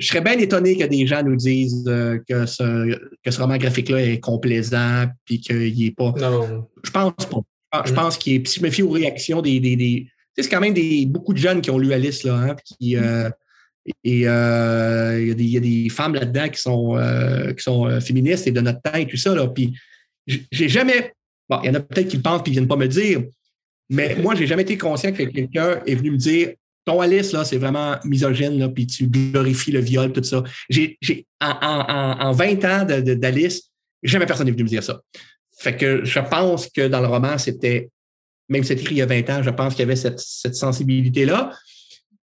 [0.00, 4.02] serais bien étonné que des gens nous disent euh, que, ce, que ce roman graphique-là
[4.02, 6.12] est complaisant puis qu'il n'est pas.
[6.16, 6.68] Non.
[6.82, 7.84] Je pense pas.
[7.84, 8.46] Je pense qu'il est.
[8.46, 9.60] Si je me fie aux réactions des.
[9.60, 10.06] des, des
[10.36, 13.30] c'est quand même des, beaucoup de jeunes qui ont lu Alice, là, hein, qui, euh,
[14.02, 16.98] et euh, il y, a des femmes là-dedans qui sont,
[17.56, 19.34] qui sont féministes et de notre temps et tout ça.
[19.34, 19.74] Là, puis
[20.26, 21.12] j'ai jamais.
[21.48, 22.88] Bon, il y en a peut-être qui le pensent et qui ne viennent pas me
[22.88, 23.22] dire,
[23.90, 26.54] mais moi, j'ai jamais été conscient que quelqu'un est venu me dire
[26.84, 30.42] ton Alice, là, c'est vraiment misogyne, là, puis tu glorifies le viol, tout ça.
[30.68, 30.98] J'ai,
[31.40, 33.70] en, 20 ans d'Alice,
[34.02, 35.00] jamais personne n'est venu me dire ça.
[35.56, 37.90] Fait que je pense que dans le roman, c'était,
[38.48, 40.20] même si c'était écrit il y a 20 ans, je pense qu'il y avait cette,
[40.20, 41.50] sensibilité-là.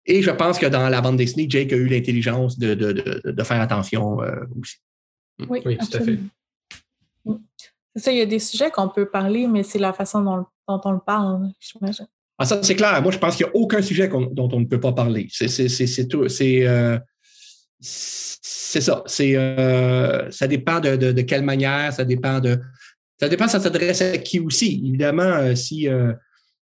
[0.08, 4.22] Et je pense que dans la bande dessinée, Jake a eu l'intelligence de, faire attention
[4.22, 4.76] euh, aussi.
[5.48, 6.18] Oui, tout à fait.
[7.96, 10.46] C'est ça, il y a des sujets qu'on peut parler, mais c'est la façon dont,
[10.68, 12.06] dont on le parle, j'imagine.
[12.38, 13.00] Ah, ça, c'est clair.
[13.02, 15.28] Moi, je pense qu'il n'y a aucun sujet dont on ne peut pas parler.
[15.30, 16.28] C'est tout.
[16.28, 16.98] C'est euh,
[17.80, 19.04] ça.
[19.20, 22.58] Euh, ça dépend de, quelle manière, ça dépend de.
[23.18, 24.82] Ça dépend, ça s'adresse à qui aussi.
[24.86, 25.88] Évidemment, euh, si,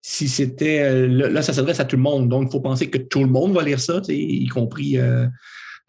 [0.01, 1.09] si c'était.
[1.09, 2.29] là, ça s'adresse à tout le monde.
[2.29, 4.99] Donc, il faut penser que tout le monde va lire ça, y compris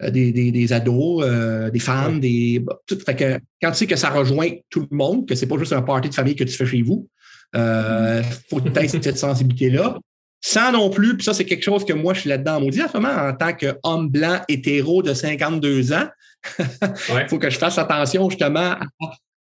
[0.00, 1.24] des, ados,
[1.70, 2.64] des femmes, des.
[2.84, 5.48] Tout, fait que quand tu sais que ça rejoint tout le monde, que ce n'est
[5.48, 7.08] pas juste un party de famille que tu fais chez vous,
[7.54, 9.98] il euh, faut peut-être cette sensibilité-là.
[10.40, 13.04] Sans non plus, puis ça, c'est quelque chose que moi, je suis là-dedans maudit en
[13.04, 16.06] en tant qu'homme blanc hétéro de 52 ans.
[16.60, 18.80] Il faut que je fasse attention justement à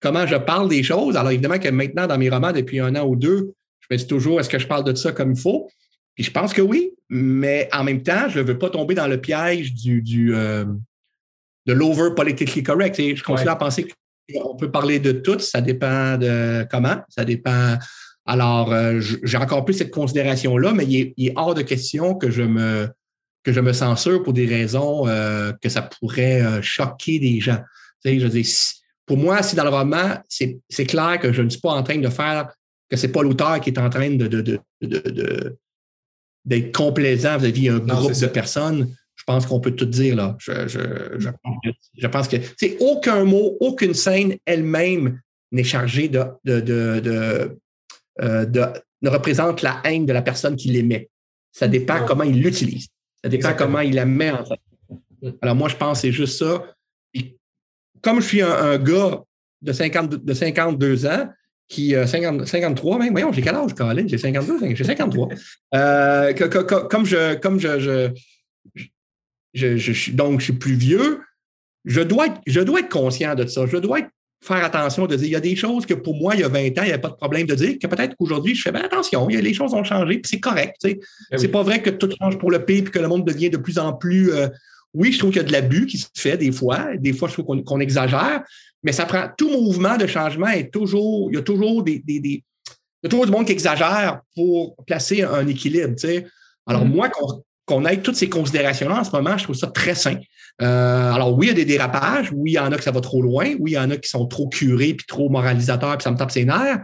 [0.00, 1.16] comment je parle des choses.
[1.16, 4.06] Alors, évidemment que maintenant, dans mes romans, depuis un an ou deux, je me dis
[4.06, 5.68] toujours, est-ce que je parle de ça comme il faut?
[6.14, 9.06] Puis je pense que oui, mais en même temps, je ne veux pas tomber dans
[9.06, 10.64] le piège du, du euh,
[11.66, 12.96] de l'over politically correct.
[12.96, 13.86] je continue à penser
[14.34, 17.76] on peut parler de tout, ça dépend de comment, ça dépend.
[18.24, 22.42] Alors, euh, j'ai encore plus cette considération-là, mais il est, hors de question que je
[22.42, 22.88] me
[23.44, 27.60] que je me censure pour des raisons euh, que ça pourrait euh, choquer des gens.
[28.04, 28.58] Tu sais, je dis,
[29.06, 31.98] pour moi, si dans le roman, c'est clair que je ne suis pas en train
[31.98, 32.48] de faire,
[32.90, 35.56] que c'est pas l'auteur qui est en train de, de, de,
[36.44, 38.92] d'être complaisant vis-à-vis d'un groupe de personnes
[39.26, 40.36] pense qu'on peut tout dire là.
[40.38, 45.20] Je, je, pense que c'est aucun mot, aucune scène elle-même
[45.52, 47.58] n'est chargée de, de, de,
[48.22, 48.46] euh,
[49.02, 51.10] ne représente la haine de la personne qui l'émet.
[51.52, 52.88] Ça dépend comment il l'utilise.
[53.22, 54.60] Ça dépend comment il la met en fait.
[55.22, 55.30] Mm.
[55.42, 56.64] Alors moi, je pense que c'est juste ça.
[58.02, 59.22] comme je suis un, gars
[59.62, 61.28] de, 50, de 52 ans,
[61.68, 64.06] qui 53 euh, même, voyons, j'ai quel âge, Colin?
[64.06, 65.28] J'ai 52, j'ai 53.
[65.74, 66.32] Euh,
[66.88, 68.10] comme je, comme je, je,
[70.12, 71.20] donc je suis plus vieux,
[71.86, 73.64] je dois, être, je dois être conscient de ça.
[73.66, 74.00] Je dois
[74.42, 76.48] faire attention de dire, il y a des choses que pour moi, il y a
[76.48, 78.76] 20 ans, il n'y avait pas de problème de dire, que peut-être qu'aujourd'hui, je fais
[78.76, 80.76] attention, a, les choses ont changé, puis c'est correct.
[80.82, 81.00] Ce n'est
[81.32, 83.50] eh C'est pas vrai que tout change pour le pire, puis que le monde devient
[83.50, 84.32] de plus en plus.
[84.32, 84.48] Euh,
[84.94, 86.96] oui, je trouve qu'il y a de l'abus qui se fait des fois.
[86.96, 88.42] Des fois, je trouve qu'on exagère,
[88.82, 89.28] mais ça prend.
[89.36, 91.28] Tout mouvement de changement est toujours.
[91.30, 91.98] Il y a toujours des.
[91.98, 92.42] des, il
[93.02, 95.94] y a toujours du monde qui exagère pour placer un équilibre.
[96.66, 96.88] Alors, mm-hmm.
[96.88, 97.10] moi,
[97.66, 100.16] qu'on ait toutes ces considérations-là en ce moment, je trouve ça très sain.
[100.62, 102.92] Euh, alors oui, il y a des dérapages, oui, il y en a que ça
[102.92, 105.98] va trop loin, oui, il y en a qui sont trop curés puis trop moralisateurs
[105.98, 106.80] puis ça me tape ses nerfs.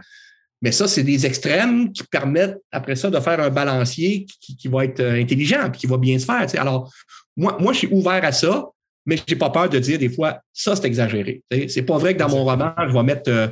[0.61, 4.85] Mais ça, c'est des extrêmes qui permettent après ça de faire un balancier qui, va
[4.85, 6.47] être euh, intelligent puis qui va bien se faire.
[6.57, 6.93] Alors,
[7.35, 8.69] moi, moi, je suis ouvert à ça,
[9.05, 11.43] mais je n'ai pas peur de dire des fois, ça, c'est exagéré.
[11.67, 13.47] C'est pas vrai que dans mon roman, je vais mettre, euh,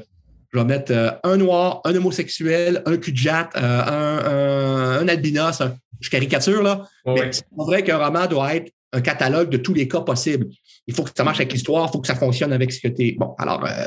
[0.54, 5.62] je vais mettre un noir, un homosexuel, un cul de jatte, un, un, albinos,
[6.00, 6.86] je caricature, là.
[7.06, 10.48] mais c'est vrai qu'un roman doit être un catalogue de tous les cas possibles.
[10.88, 12.88] Il faut que ça marche avec l'histoire, il faut que ça fonctionne avec ce que
[12.90, 13.12] tu es.
[13.14, 13.86] Bon, alors, euh,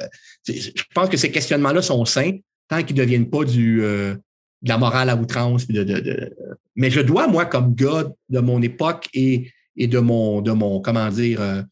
[0.48, 2.32] je pense que ces questionnements-là sont sains
[2.68, 4.14] tant qu'ils ne deviennent pas du, euh,
[4.62, 5.66] de la morale à outrance.
[5.66, 6.34] De,
[6.76, 10.80] Mais je dois, moi, comme gars de mon époque et, et de mon, de mon,
[10.80, 11.62] comment dire, euh,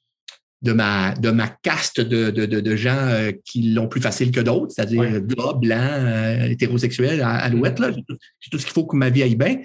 [0.62, 5.20] de ma, de ma caste de, de, gens qui l'ont plus facile que d'autres, c'est-à-dire
[5.20, 7.90] gars, blancs, hétérosexuels, alouettes, là.
[7.90, 9.58] J'ai tout, ce qu'il faut que ma vie aille bien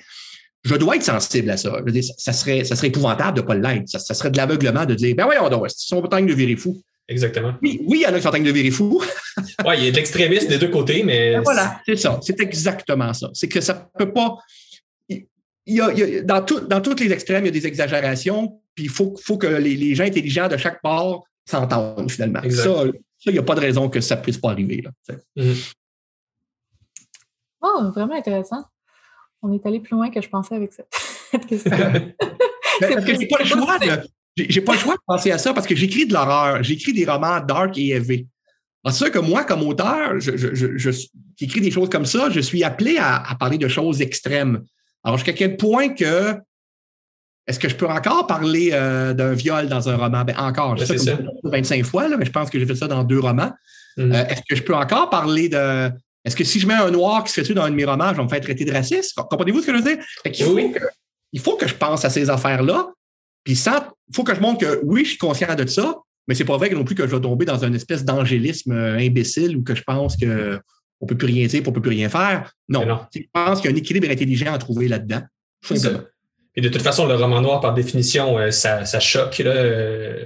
[0.68, 1.74] je dois être sensible à ça.
[1.80, 3.88] Je veux dire, ça, serait, ça serait épouvantable de ne pas l'être.
[3.88, 6.82] Ça, serait de l'aveuglement de dire, ben voyons donc, ils sont autant de virer fou?
[7.08, 7.54] Exactement.
[7.62, 9.02] Oui, oui, il y en a qui sont en de virer fou.
[9.66, 11.36] oui, il y a de l'extrémisme des deux côtés, mais.
[11.36, 12.20] Ben voilà, c'est ça.
[12.22, 13.30] C'est exactement ça.
[13.34, 14.38] C'est que ça ne peut pas.
[15.68, 18.90] Il y a, dans, dans tous les extrêmes, il y a des exagérations, puis il
[18.90, 22.42] faut, faut que les, gens intelligents de chaque part s'entendent finalement.
[22.50, 22.86] Ça,
[23.26, 24.82] il n'y a pas de raison que ça ne puisse pas arriver.
[24.82, 24.92] Là,
[25.38, 25.74] mm-hmm.
[27.62, 28.64] Oh, vraiment intéressant.
[29.42, 31.72] On est allé plus loin que je pensais avec cette question.
[31.72, 32.14] Ben,
[32.80, 33.78] parce que j'ai pas le choix.
[34.38, 36.64] J'ai pas le choix de penser à ça parce que j'écris de l'horreur.
[36.64, 38.28] J'écris des romans dark et élevés.
[38.86, 40.92] C'est sûr que moi, comme auteur, je, je,
[41.36, 44.64] j'écris des choses comme ça, je suis appelé à, parler de choses extrêmes.
[45.04, 46.36] Alors, jusqu'à quel point que
[47.48, 50.26] est-ce que je peux encore parler euh, d'un viol dans un roman?
[50.26, 52.88] Ben, encore, je sais ça 25 fois, là, mais je pense que j'ai fait ça
[52.88, 53.52] dans deux romans.
[53.98, 54.14] Mm-hmm.
[54.14, 55.90] Euh, est-ce que je peux encore parler de
[56.26, 57.86] est-ce que si je mets un noir qui se fait tuer dans un de mes
[57.86, 59.16] romans, je vais me faire traiter de raciste?
[59.16, 60.04] Comprenez-vous ce que je veux dire?
[60.26, 60.80] il, faut que,
[61.32, 62.90] il faut que je pense à ces affaires-là.
[63.46, 65.96] Puis il faut que je montre que oui, je suis conscient de ça,
[66.28, 68.98] mais c'est pas vrai non plus que je vais tomber dans une espèce d'angélisme euh,
[68.98, 70.18] imbécile ou que je pense
[71.00, 72.54] qu'on ne peut plus rien dire, qu'on ne peut plus rien faire.
[72.70, 72.82] Non.
[73.14, 75.22] Je pense qu'il y a un équilibre intelligent à trouver là-dedans.
[76.56, 79.38] Et de toute façon, le roman noir, par définition, euh, ça, ça choque.
[79.40, 80.26] Là, euh,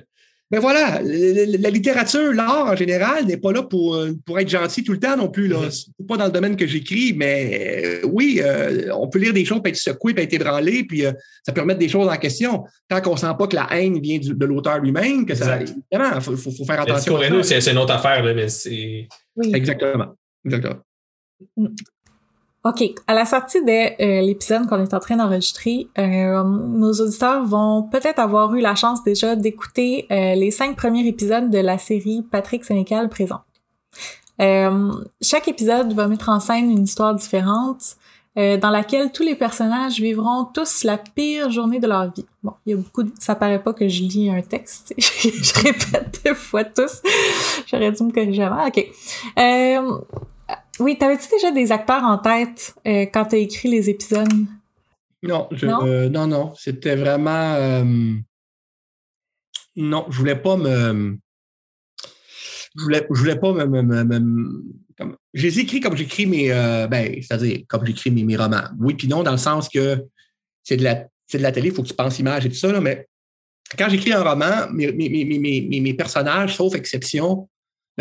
[0.51, 4.84] mais voilà, la littérature, l'art en général n'est pas là pour, euh, pour être gentil
[4.84, 5.47] tout le temps non plus.
[5.47, 5.72] Là.
[5.72, 9.45] C'est pas dans le domaine que j'écris, mais euh, oui, euh, on peut lire des
[9.45, 11.03] choses, puis être secoué, puis être ébranlé, puis
[11.45, 12.65] ça peut remettre des choses en question.
[12.89, 15.57] Tant qu'on sent pas que la haine vient de l'auteur lui-même, que ça.
[15.61, 17.17] Évidemment, il faut, faut, faire attention.
[17.43, 19.07] c'est une autre affaire, là, mais c'est.
[19.38, 19.51] Oui.
[19.55, 20.17] Exactement.
[20.46, 20.82] Exactement.
[21.58, 21.68] Mm.
[22.64, 22.84] OK.
[23.08, 27.84] À la sortie de euh, l'épisode qu'on est en train d'enregistrer, euh, nos auditeurs vont
[27.84, 32.24] peut-être avoir eu la chance déjà d'écouter euh, les cinq premiers épisodes de la série
[32.32, 33.42] Patrick Sénécal présent.
[35.22, 37.96] chaque épisode va mettre en scène une histoire différente
[38.36, 42.26] dans laquelle tous les personnages vivront tous la pire journée de leur vie.
[42.42, 43.12] Bon, il y a beaucoup de...
[43.20, 44.94] Ça paraît pas que je lis un texte.
[44.98, 47.02] je répète deux fois tous.
[47.68, 48.66] J'aurais dû me corriger avant.
[48.66, 48.88] OK.
[50.82, 54.27] Oui, t'avais-tu déjà des acteurs en tête euh, quand tu as écrit les épisodes?
[55.21, 55.86] Non, non?
[55.86, 57.53] Euh, non, C'était vraiment.
[57.53, 57.84] Euh,
[59.75, 61.17] non, je voulais pas me.
[62.75, 64.73] Je voulais, je voulais pas me.
[64.97, 65.17] comme...
[65.34, 66.49] Je les écris comme j'écris mes.
[66.89, 68.63] ben, c'est-à-dire, comme j'écris mes, mes, romans.
[68.79, 70.03] Oui, puis non, dans le sens que
[70.63, 72.71] c'est de la, de la télé, il faut que tu penses image et tout ça,
[72.71, 73.07] là, mais
[73.77, 77.47] quand j'écris un roman, mes, mes, personnages, sauf exception,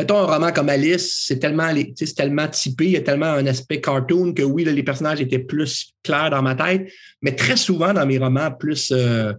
[0.00, 1.68] mettons un roman comme Alice, c'est tellement,
[2.16, 5.92] tellement typé, il y a tellement un aspect cartoon que oui, les personnages étaient plus
[6.02, 6.90] clairs dans ma tête,
[7.20, 9.34] mais très souvent dans mes romans plus euh,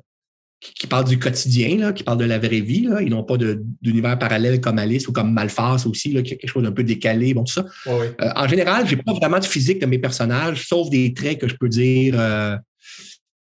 [0.59, 3.37] qui, parlent du quotidien, là, qui parlent de la vraie vie, là, ils n'ont pas
[3.81, 6.83] d'univers parallèle comme Alice ou comme Malphas aussi, là, qui a quelque chose d'un peu
[6.83, 7.65] décalé, bon, tout ça.
[7.87, 11.47] Euh, en général, j'ai pas vraiment de physique de mes personnages, sauf des traits que
[11.47, 12.13] je peux dire.
[12.19, 12.55] Euh,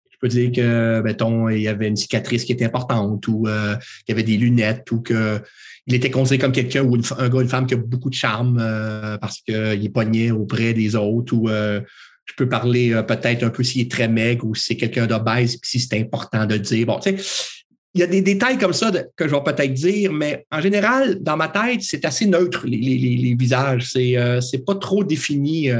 [0.09, 4.09] je peux dire que, mettons, il y avait une cicatrice qui était importante ou qu'il
[4.09, 5.41] y avait des lunettes ou que
[5.89, 8.59] il était considéré comme quelqu'un ou un gars, une femme qui a beaucoup de charme
[8.61, 11.81] euh, parce qu'il est pogné auprès des autres ou euh,
[12.25, 15.07] je peux parler euh, peut-être un peu s'il est très maigre ou si c'est quelqu'un
[15.07, 16.85] d'obèse puis si c'est important de dire.
[16.85, 17.23] Bon, tu sais,
[17.95, 21.23] il y a des détails comme ça que je vais peut-être dire, mais en général,
[21.23, 23.89] dans ma tête, c'est assez neutre, les, visages.
[23.91, 25.71] C'est c'est pas trop défini,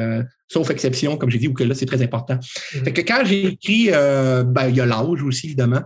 [0.47, 2.33] sauf exception, comme j'ai dit, ou que là, c'est très important.
[2.33, 2.83] Mm-hmm.
[2.83, 5.83] Fait que quand j'ai écrit, ben, il y a l'âge aussi, évidemment.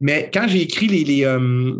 [0.00, 1.74] Mais quand j'ai écrit les, euh,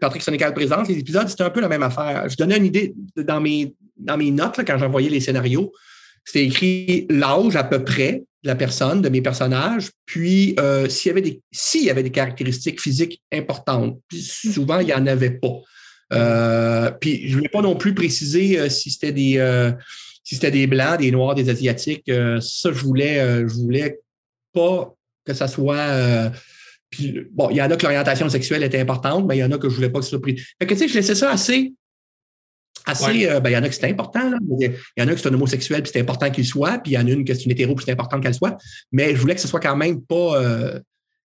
[0.00, 2.28] Patrick Sénécal présence, les épisodes, c'était un peu la même affaire.
[2.28, 5.72] Je donnais une idée dans mes, dans mes notes quand j'envoyais les scénarios.
[6.24, 11.08] C'était écrit l'âge à peu près de la personne, de mes personnages, puis euh, s'il
[11.08, 14.00] y avait des s'il y avait des caractéristiques physiques importantes.
[14.08, 15.60] Puis souvent, il n'y en avait pas.
[16.12, 19.72] Euh, puis je ne voulais pas non plus préciser si c'était des
[20.22, 22.10] si c'était des blancs, des noirs, des asiatiques.
[22.40, 23.98] ça, je voulais je voulais
[24.52, 24.94] pas
[25.26, 26.30] que ça soit
[26.90, 29.52] puis, bon, il y en a que l'orientation sexuelle était importante, mais il y en
[29.52, 30.36] a que je ne voulais pas que ce soit pris.
[30.36, 31.72] Fait que, tu sais, je laissais ça assez.
[32.84, 34.28] assez euh, ben, il y en a que c'était important.
[34.28, 34.38] Là.
[34.58, 36.78] Il y en a que c'est un homosexuel, puis c'est important qu'il soit.
[36.78, 38.58] Puis il y en a une que c'est une hétéro, puis c'est important qu'elle soit.
[38.90, 40.42] Mais je voulais que ce soit quand même pas.
[40.42, 40.80] Euh,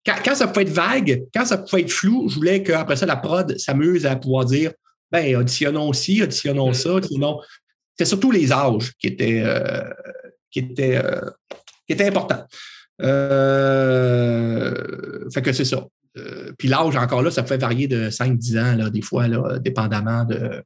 [0.04, 3.18] quand, ça pouvait être vague, quand ça pouvait être flou, je voulais qu'après ça, la
[3.18, 4.72] prod s'amuse à pouvoir dire
[5.12, 6.74] ben, auditionnons aussi, auditionnons mm.
[6.74, 7.40] ça, sinon.
[7.92, 9.84] C'était surtout les âges qui étaient, euh,
[10.50, 11.00] qui étaient,
[11.86, 12.48] qui étaient importants.
[13.02, 14.74] Euh,
[15.34, 15.86] fait que c'est ça.
[16.18, 19.60] Euh, puis l'âge, encore là, ça peut varier de 5-10 ans, là, des fois, là,
[19.60, 20.64] dépendamment de.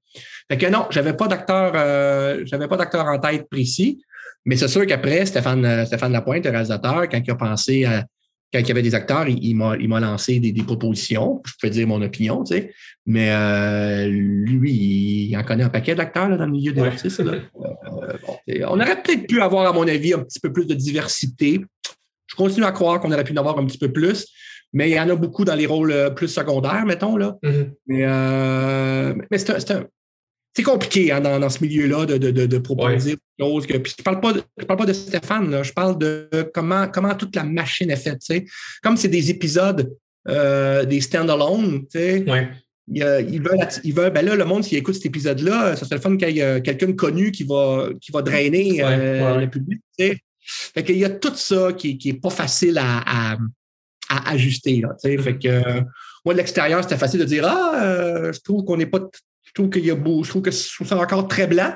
[0.49, 4.03] Fait que non, j'avais pas d'acteur, euh, j'avais pas d'acteur en tête précis,
[4.45, 8.05] mais c'est sûr qu'après, Stéphane, Stéphane Lapointe, le réalisateur, quand il a pensé à
[8.55, 11.41] quand il y avait des acteurs, il, il m'a lancé des, des, propositions.
[11.45, 12.73] Je peux dire mon opinion, tu sais.
[13.05, 17.21] Mais euh, lui, il en connaît un paquet d'acteurs dans le milieu des artistes.
[17.21, 21.61] on aurait peut-être pu avoir, à mon avis, un petit peu plus de diversité
[22.27, 24.27] Je continue à croire qu'on aurait pu en avoir un petit peu plus,
[24.73, 27.15] mais il y en a beaucoup dans les rôles euh, plus secondaires, mettons.
[27.17, 27.37] Là.
[27.43, 27.71] Mm-hmm.
[27.87, 33.67] Mais, euh, mais c'est compliqué hein, dans, ce milieu-là de, de, proposer des choses.
[33.67, 36.87] Que, puis je ne parle, pas de, parle pas de Stéphane, je parle de comment,
[36.87, 38.21] comment toute la machine est faite.
[38.81, 39.93] Comme c'est des épisodes,
[40.29, 42.49] euh, des stand-alone, ouais.
[42.87, 43.41] ils
[43.93, 46.39] veulent, ben là, le monde qui écoute cet épisode-là, ça serait le fun qu'il y
[46.39, 49.81] ait quelqu'un de connu qui va, qui va drainer le public.
[50.45, 53.37] Fait qu'il y a tout ça qui n'est pas facile à,
[54.27, 54.81] ajuster.
[54.81, 55.83] Là, Fait que
[56.25, 58.99] moi, de l'extérieur, c'était facile de dire Ah, euh, je trouve qu'on n'est pas.
[59.43, 61.73] Je trouve qu'il y a beau, je trouve que c'est encore très blanc.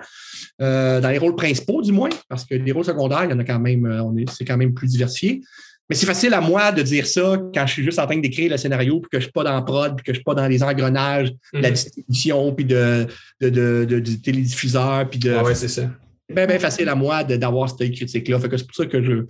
[0.62, 3.40] Euh, dans les rôles principaux, du moins, parce que les rôles secondaires, il y en
[3.40, 5.42] a quand même, euh, c'est quand même plus diversifié.
[5.90, 8.52] Mais c'est facile à moi de dire ça quand je suis juste en train d'écrire
[8.52, 10.24] le scénario, puis que je ne suis pas dans prod, puis que je ne suis
[10.24, 11.72] pas dans les engrenages de la mm-hmm.
[11.72, 13.08] distribution, puis de,
[13.40, 15.32] de, du télédiffuseur, puis de.
[15.32, 15.90] Ah ouais, c'est ça
[16.30, 18.40] bien, bien facile à moi d'avoir cette critique-là.
[18.42, 19.26] c'est pour ça que je ne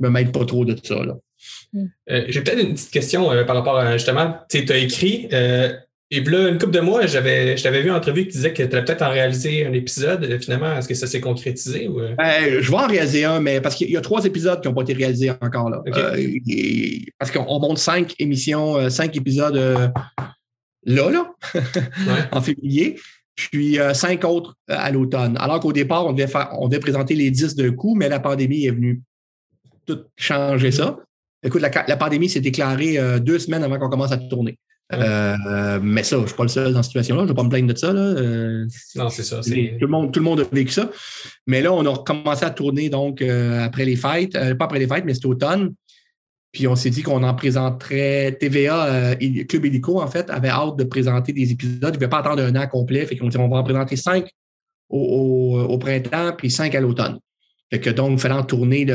[0.00, 1.02] me mêle pas trop de ça.
[1.04, 1.14] Là.
[2.10, 5.72] Euh, j'ai peut-être une petite question euh, par rapport à justement, tu as écrit, euh,
[6.10, 8.54] et là, une couple de mois, j'avais, je t'avais vu en entrevue que tu disais
[8.54, 10.40] que tu allais peut-être en réaliser un épisode.
[10.40, 11.86] Finalement, est-ce que ça s'est concrétisé?
[11.86, 12.00] Ou...
[12.16, 14.74] Ben, je vais en réaliser un, mais parce qu'il y a trois épisodes qui n'ont
[14.74, 15.68] pas été réalisés encore.
[15.68, 15.82] Là.
[17.18, 19.92] parce qu'on monte cinq émissions, cinq épisodes
[20.84, 21.34] là, là,
[22.32, 22.96] en février
[23.38, 25.36] puis euh, cinq autres euh, à l'automne.
[25.38, 28.18] Alors qu'au départ, on devait, faire, on devait présenter les dix d'un coup, mais la
[28.18, 29.02] pandémie est venue
[29.86, 30.98] tout changer ça.
[31.44, 34.58] Écoute, la, pandémie s'est déclarée euh, deux semaines avant qu'on commence à tourner.
[34.90, 37.20] mais ça, je ne suis pas le seul dans cette situation-là.
[37.20, 37.92] Je ne vais pas me plaindre de ça.
[37.92, 39.40] non, c'est ça.
[39.40, 40.90] Tout le, monde, tout le monde a vécu ça.
[41.46, 44.32] Mais là, on a commencé à tourner donc après les fêtes.
[44.32, 45.74] pas après les fêtes, mais c'était automne.
[46.52, 48.36] Puis on s'est dit qu'on en présenterait.
[48.40, 49.14] TVA, euh,
[49.48, 51.78] Club Hélico, en fait, avait hâte de présenter des épisodes.
[51.82, 53.04] Il ne voulait pas attendre un an complet.
[53.04, 54.30] Fait qu'on dit on va en présenter cinq
[54.88, 57.18] au, printemps, puis cinq à l'automne.
[57.70, 58.86] Fait que donc, il fallait en tourner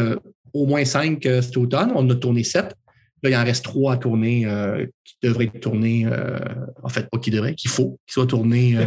[0.54, 1.91] au moins cinq euh, cet automne.
[1.93, 2.76] On en a tourné sept.
[3.22, 6.08] Là, il en reste trois à tourner euh, qui devraient être tournés,
[6.82, 8.78] en fait, pas qui devraient, qu'il faut qu'ils soient tournés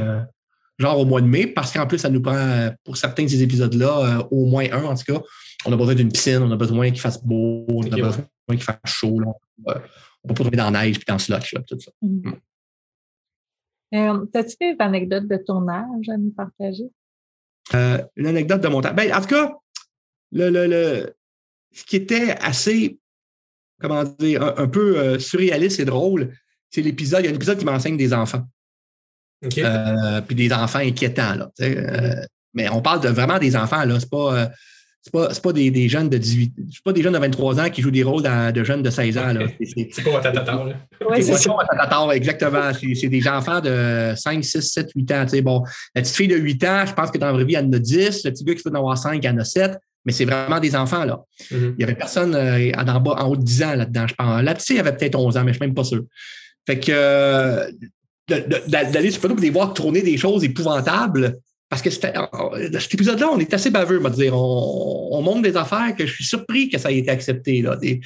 [0.78, 3.42] genre au mois de mai, parce qu'en plus, ça nous prend, pour certains de ces
[3.42, 5.22] épisodes-là, au moins un en tout cas.
[5.64, 8.62] On a besoin d'une piscine, on a besoin qu'il fasse beau, on a besoin qu'il
[8.62, 9.20] fasse chaud.
[9.20, 9.32] Là.
[9.66, 9.74] On ne
[10.28, 11.90] peut pas tomber dans la neige et dans le slush, tout ça.
[12.02, 12.28] Mm.
[12.28, 12.34] Mm.
[13.94, 16.90] Euh, As-tu des anecdotes de tournage à nous partager?
[17.74, 18.94] Euh, une anecdote de montage.
[18.94, 19.54] Ben, en tout cas,
[20.32, 21.16] le, le, le,
[21.72, 22.98] ce qui était assez,
[23.80, 26.34] comment dire, un, peu euh, surréaliste et drôle,
[26.70, 27.20] c'est l'épisode.
[27.22, 28.44] Il y a un épisode qui m'enseigne des enfants.
[29.58, 31.34] Euh, puis des enfants inquiétants.
[31.34, 32.26] Là, mm.
[32.54, 33.84] mais on parle de vraiment des enfants.
[33.84, 34.00] là.
[34.00, 34.50] C'est pas
[35.06, 37.70] c'est pas, pas des, des, jeunes de 18, c'est pas des jeunes de 23 ans
[37.70, 39.34] qui jouent des rôles de jeunes de 16 ans.
[39.62, 40.74] C'est pas Watatatar, là.
[41.20, 42.72] c'est pas exactement.
[42.74, 45.24] C'est des enfants de 5, 6, 7, 8 ans.
[45.44, 45.62] bon,
[45.94, 47.72] la petite fille de 8 ans, je pense que dans la vraie vie, elle en
[47.74, 48.24] a 10.
[48.24, 49.78] Le petit gars qui fait en avoir 5, il en a 7.
[50.04, 51.22] Mais c'est vraiment des enfants, là.
[51.52, 51.54] Mm-hmm.
[51.54, 54.42] Il n'y avait personne euh, en, bas, en haut de 10 ans là-dedans, je pense.
[54.42, 56.02] La petite, il avait peut-être 11 ans, mais je ne suis même pas sûr.
[56.66, 57.70] Fait que euh,
[58.66, 61.36] d'aller sur Facebook et de voir tourner des choses épouvantables,
[61.68, 61.88] parce que
[62.70, 64.34] dans cet épisode-là, on est assez baveux, on dire.
[64.36, 67.62] On, montre des affaires que je suis surpris que ça ait été accepté.
[67.62, 67.76] Là.
[67.76, 68.00] Des,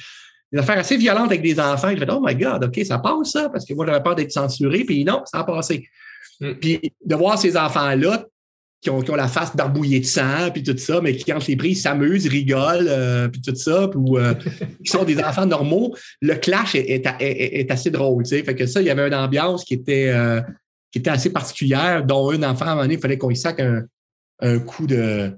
[0.57, 1.91] affaires assez violentes avec des enfants.
[1.91, 4.31] Je fais, oh my God, OK, ça passe ça, parce que moi, j'avais peur d'être
[4.31, 5.87] censuré, puis non, ça a passé.
[6.39, 6.53] Mm.
[6.53, 8.25] Puis de voir ces enfants-là
[8.81, 11.75] qui ont, la face barbouillée de sang, puis tout ça, mais qui, quand les pris,
[11.75, 14.33] s'amusent, rigolent, euh, puis tout ça, puis euh,
[14.83, 18.23] qui sont des enfants normaux, le clash est, assez drôle.
[18.23, 18.43] Tu sais.
[18.43, 20.41] Fait que ça, il y avait une ambiance qui était, euh,
[20.91, 23.37] qui était assez particulière, dont un enfant, à un moment donné, il fallait qu'on y
[23.37, 25.31] sac un, coup de.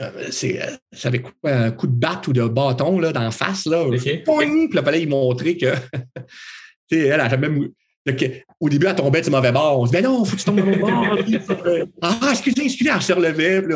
[0.00, 3.66] Euh, c'est, euh, ça avait un coup de batte ou de bâton là, d'en face.
[3.66, 5.72] Là, puis il fallait y montrer que.
[6.90, 7.48] elle a jamais.
[8.60, 9.80] Au début, elle tombait du mauvais bord.
[9.80, 11.16] On se dit, mais non, faut que tu tombes au bord.
[12.02, 13.62] ah, excusez, excusez, elle se relevait.
[13.62, 13.72] Puis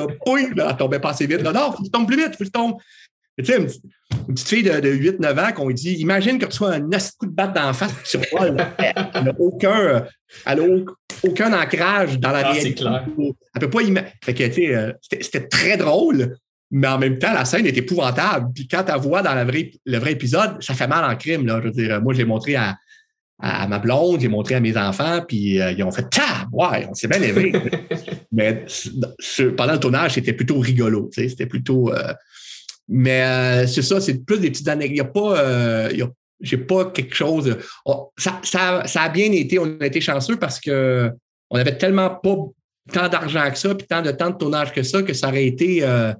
[0.56, 1.42] là, elle tombait pas assez vite.
[1.42, 2.76] non, faut que tu tombes plus vite, faut que tu tombes.
[3.38, 3.58] Tu sais,
[4.28, 7.26] une, petite fille de, 8-9 ans qu'on lui dit Imagine que tu sois un coup
[7.26, 10.04] de batte d'en face, tu vois, elle n'a aucun,
[11.22, 12.74] aucun ancrage dans la ah, réalité.
[12.74, 13.04] Clair.
[13.54, 16.36] Elle peut pas sais, euh, c'était très drôle,
[16.70, 18.50] mais en même temps, la scène est épouvantable.
[18.54, 21.46] Puis quand tu vois dans la vraie, le vrai épisode, ça fait mal en crime.
[21.46, 21.60] Là.
[21.62, 22.76] Je veux dire, moi, je l'ai montré à,
[23.40, 26.48] à ma blonde, j'ai montré à mes enfants, puis euh, ils ont fait Tab!
[26.52, 27.52] Ouais, on s'est bien élevé.
[28.32, 28.64] mais
[29.56, 31.08] pendant le tournage, c'était plutôt rigolo.
[31.12, 31.92] C'était plutôt.
[31.92, 32.12] Euh,
[32.88, 34.90] mais euh, c'est ça, c'est plus des petites anecdotes.
[34.90, 35.38] Il n'y a pas.
[35.38, 36.06] Euh,
[36.40, 37.56] j'ai pas quelque chose.
[38.16, 41.10] ça, ça, a bien été, on a été chanceux parce que
[41.50, 42.36] on avait tellement pas
[42.92, 45.46] tant d'argent que ça, puis tant de temps de tournage que ça, que ça aurait
[45.46, 45.82] été.
[45.82, 46.14] Euh,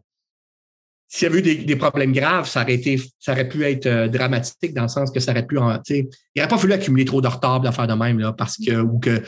[1.11, 4.75] s'il y avait eu des, problèmes graves, ça aurait, été, ça aurait pu être dramatique
[4.75, 5.57] dans le sens que ça aurait pu.
[5.57, 6.07] il
[6.37, 9.23] n'aurait pas fallu accumuler trop de retard d'affaires de même, là, parce que, ou qu'il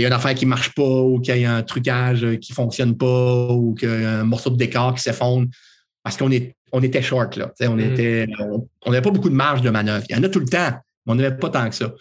[0.00, 2.52] y a une affaire qui ne marche pas, ou qu'il y a un trucage qui
[2.52, 5.46] ne fonctionne pas, ou qu'il y a un morceau de décor qui s'effondre.
[6.02, 7.52] Parce qu'on est, on était short, là.
[7.62, 7.80] On mm.
[7.80, 10.04] était, on n'avait pas beaucoup de marge de manœuvre.
[10.08, 10.72] Il y en a tout le temps,
[11.06, 11.94] mais on n'avait pas tant que ça.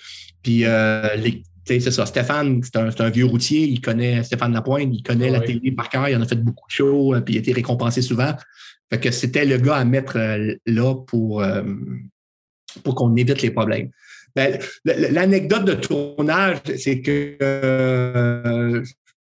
[0.44, 1.18] Puis, euh,
[1.66, 2.06] c'est ça.
[2.06, 3.62] Stéphane, c'est un, vieux routier.
[3.68, 6.10] Il connaît Stéphane Lapointe, il connaît la télé par cœur.
[6.10, 8.34] Il en a fait beaucoup de shows, euh, puis il a été récompensé souvent.
[8.92, 11.44] Fait que c'était le gars à mettre euh, là pour,
[12.84, 13.92] pour qu'on évite les problèmes.
[14.36, 17.36] Ben, l'anecdote de tournage, c'est que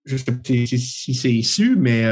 [0.06, 2.06] je sais pas si c'est issu, mais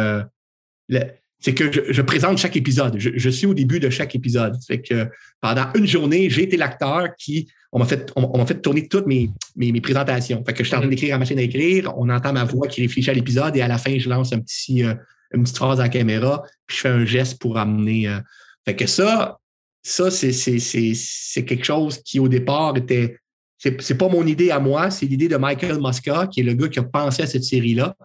[1.46, 2.96] c'est que je, présente chaque épisode.
[2.98, 4.58] Je, suis au début de chaque épisode.
[4.66, 5.08] Fait que
[5.40, 7.48] pendant une journée, j'ai été l'acteur qui.
[7.72, 10.44] On m'a fait, on, fait tourner toutes mes, mes, présentations.
[10.44, 12.46] Fait que je suis en train d'écrire à la machine à écrire, on entend ma
[12.46, 14.96] voix qui réfléchit à l'épisode et à la fin, je lance un petit, euh,
[15.34, 18.08] une petite phrase à la caméra, puis je fais un geste pour amener.
[18.08, 18.18] Euh,
[18.66, 19.38] fait que ça,
[19.84, 23.20] ça, c'est quelque chose qui, au départ, était.
[23.60, 26.70] C'est pas mon idée à moi, c'est l'idée de Michael Mosca, qui est le gars
[26.70, 27.96] qui a pensé à cette série-là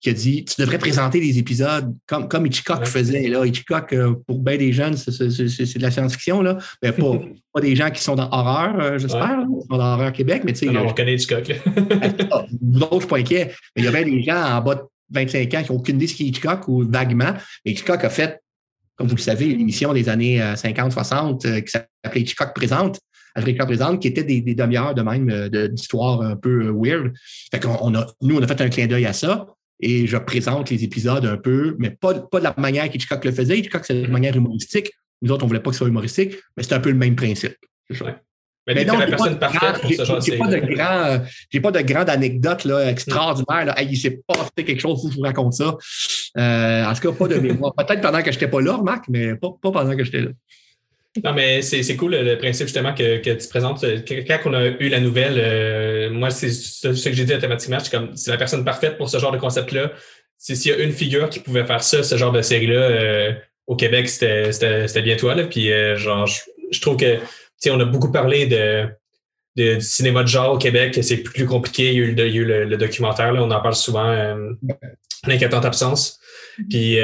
[0.00, 3.28] qui a dit Tu devrais présenter les épisodes comme, comme Hitchcock faisait.
[3.28, 3.44] Là.
[3.46, 6.58] Hitchcock, euh, pour bien des jeunes, c'est de la science-fiction, là.
[6.82, 7.18] Mais pas,
[7.52, 10.42] pas des gens qui sont dans horreur, euh, j'espère, qui sont dans horreur Québec.
[10.44, 11.44] Mais tu sais, on connaît Hitchcock.
[12.60, 13.54] D'autres, je suis pas inquiet.
[13.74, 15.96] Mais il y a bien des gens en bas de 25 ans qui n'ont aucune
[15.96, 17.34] idée de ce qu'est Hitchcock ou vaguement.
[17.64, 18.40] Mais Hitchcock a fait,
[18.96, 23.00] comme vous le savez, une émission des années 50-60 euh, qui s'appelait Hitchcock Présente.
[23.38, 27.12] Hitchcock présente, qui était des, des demi-heures de même d'histoire un peu weird.
[27.50, 29.46] Fait qu'on a, nous, on a fait un clin d'œil à ça
[29.80, 33.32] et je présente les épisodes un peu, mais pas, pas de la manière qu'Hitchcock le
[33.32, 33.58] faisait.
[33.58, 34.90] Hitchcock, c'est de manière humoristique.
[35.22, 36.96] Nous autres, on ne voulait pas que ce soit humoristique, mais c'est un peu le
[36.96, 37.56] même principe.
[38.66, 41.70] Mais, mais non, la personne parfaite pour ce genre J'ai pas de grand, j'ai pas
[41.70, 43.66] de grande anecdote là, extraordinaire.
[43.66, 43.80] Là.
[43.80, 45.76] Hey, il s'est passé quelque chose, faut que je vous raconte ça.
[46.36, 47.74] Euh, en tout cas, pas de mémoire.
[47.76, 50.30] Peut-être pendant que je n'étais pas là, Marc, mais pas, pas pendant que j'étais là.
[51.24, 53.84] Non, mais c'est cool le principe justement que, que, tu présentes.
[54.26, 57.90] Quand on a eu la nouvelle, euh, moi, c'est ce, que j'ai dit automatiquement, c'est
[57.90, 59.92] comme c'est la personne parfaite pour ce genre de concept-là.
[60.38, 63.32] S'il y a une figure qui pouvait faire ça, ce genre de série-là, euh,
[63.66, 65.34] au Québec, c'était bien toi.
[65.34, 65.44] Là.
[65.44, 67.18] Puis euh, genre, je, trouve que
[67.68, 68.86] on a beaucoup parlé de,
[69.56, 71.92] de, du cinéma de genre au Québec, c'est plus compliqué.
[71.92, 73.74] Il y a eu, le, il y a eu le, documentaire, là, on en parle
[73.74, 74.36] souvent,
[75.26, 76.20] l'inquiétante absence.
[76.68, 76.96] Puis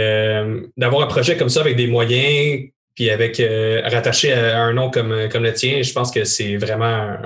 [0.77, 4.91] d'avoir un projet comme ça avec des moyens puis avec euh, rattaché à un nom
[4.91, 7.17] comme, comme le tien, je pense que c'est vraiment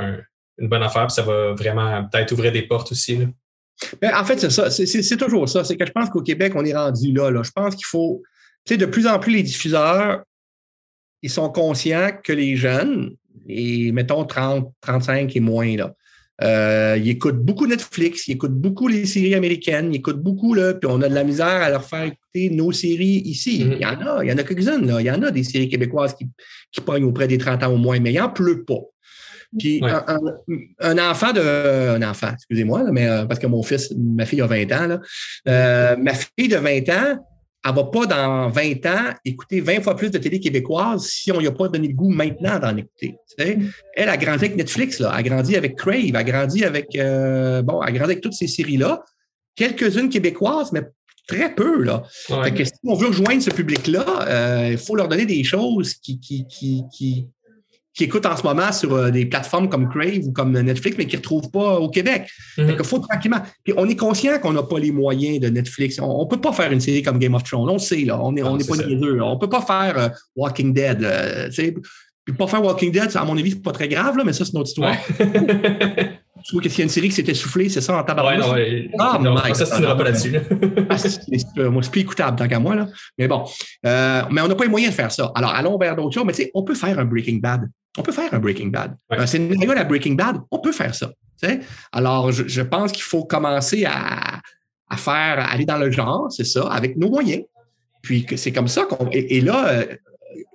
[0.59, 1.11] une bonne affaire.
[1.11, 3.19] ça va vraiment peut-être ouvrir des portes aussi.
[4.01, 4.71] Ben, en fait, c'est ça.
[4.71, 5.65] C'est toujours ça.
[5.65, 7.31] C'est que je pense qu'au Québec, on est rendu là.
[7.31, 7.43] là.
[7.43, 8.23] Je pense qu'il faut.
[8.65, 10.23] Tu sais, de plus en plus, les diffuseurs,
[11.23, 13.17] ils sont conscients que les jeunes,
[13.49, 15.95] et mettons 30, 35 et moins, là,
[16.43, 20.75] euh, ils écoutent beaucoup Netflix, ils écoutent beaucoup les séries américaines, ils écoutent beaucoup, là,
[20.75, 23.65] puis on a de la misère à leur faire écouter nos séries ici.
[23.65, 23.77] Mm-hmm.
[23.77, 25.01] Il y en a, il y en a quelques-unes, là.
[25.01, 26.27] Il y en a des séries québécoises qui,
[26.71, 28.81] qui pognent auprès des 30 ans au moins, mais il n'en pleut pas.
[29.59, 29.81] Puis
[30.81, 31.41] un, enfant de.
[31.41, 35.01] Un enfant, excusez-moi, mais euh, parce que mon fils, ma fille a 20 ans, là,
[35.49, 37.27] euh, ma fille de 20 ans,
[37.67, 41.33] elle ne va pas dans 20 ans écouter 20 fois plus de télé québécoise si
[41.33, 43.17] on n'y a pas donné le goût maintenant d'en écouter.
[43.39, 43.67] Mm.
[43.95, 47.81] Elle a grandi avec Netflix, là, a grandi avec Crave, a grandi avec euh, bon,
[47.81, 49.03] a grandi avec toutes ces séries-là.
[49.57, 50.83] Quelques-unes québécoises, mais
[51.27, 51.83] très peu.
[51.83, 52.05] Là.
[52.51, 56.21] que si on veut rejoindre ce public-là, euh, il faut leur donner des choses qui,
[56.21, 57.27] qui, qui, qui
[58.05, 61.17] écoutent en ce moment sur euh, des plateformes comme Crave ou comme Netflix, mais qui
[61.17, 62.29] ne retrouvent pas au Québec.
[62.59, 63.41] Mm faut tranquillement.
[63.65, 65.99] Puis on est conscient qu'on n'a pas les moyens de Netflix.
[66.01, 67.69] On ne peut pas faire une série comme Game of Thrones.
[67.69, 68.21] On le sait, là.
[68.23, 69.21] On n'est on est pas deux.
[69.21, 71.03] On ne peut pas faire euh, Walking Dead.
[71.03, 71.49] Euh,
[72.27, 74.45] puis pas faire Walking Dead, à mon avis, c'est pas très grave, là, mais ça,
[74.45, 74.97] c'est une autre histoire.
[76.45, 78.25] Je trouve qu'il y a une série qui s'était soufflée, c'est ça, en tabac.
[78.25, 80.37] Ouais, ah, non, ça, se pas là-dessus.
[80.89, 80.97] Ah,
[81.71, 82.75] moi, c'est plus écoutable tant qu'à moi.
[82.75, 82.87] Là.
[83.19, 83.45] Mais bon,
[83.83, 85.33] mais on n'a pas les moyens de faire ça.
[85.35, 86.25] Alors, allons vers d'autres choses.
[86.25, 87.69] Mais tu sais, on peut faire un Breaking Bad.
[87.99, 88.97] On peut faire un Breaking Bad.
[89.11, 91.11] Un scénario à Breaking Bad, on peut faire ça.
[91.93, 94.41] Alors, je, pense qu'il faut commencer à,
[94.97, 97.43] faire, aller dans le genre, c'est ça, avec nos moyens.
[98.03, 99.09] Puis c'est comme ça qu'on.
[99.11, 99.85] Et, là, euh,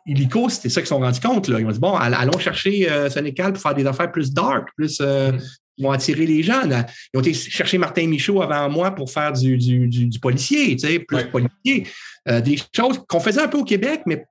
[0.05, 1.47] Illico, c'était ça qu'ils se sont rendus compte.
[1.47, 1.59] Là.
[1.59, 4.99] Ils ont dit bon, allons chercher euh, Sénécal pour faire des affaires plus dark, plus.
[5.01, 5.39] Euh, mm.
[5.77, 6.61] Ils vont attirer les gens.
[6.65, 10.99] Ils ont été chercher Martin Michaud avant moi pour faire du, du, policier, tu sais,
[10.99, 11.87] plus policier.
[12.27, 14.25] des choses qu'on faisait un peu au Québec, mais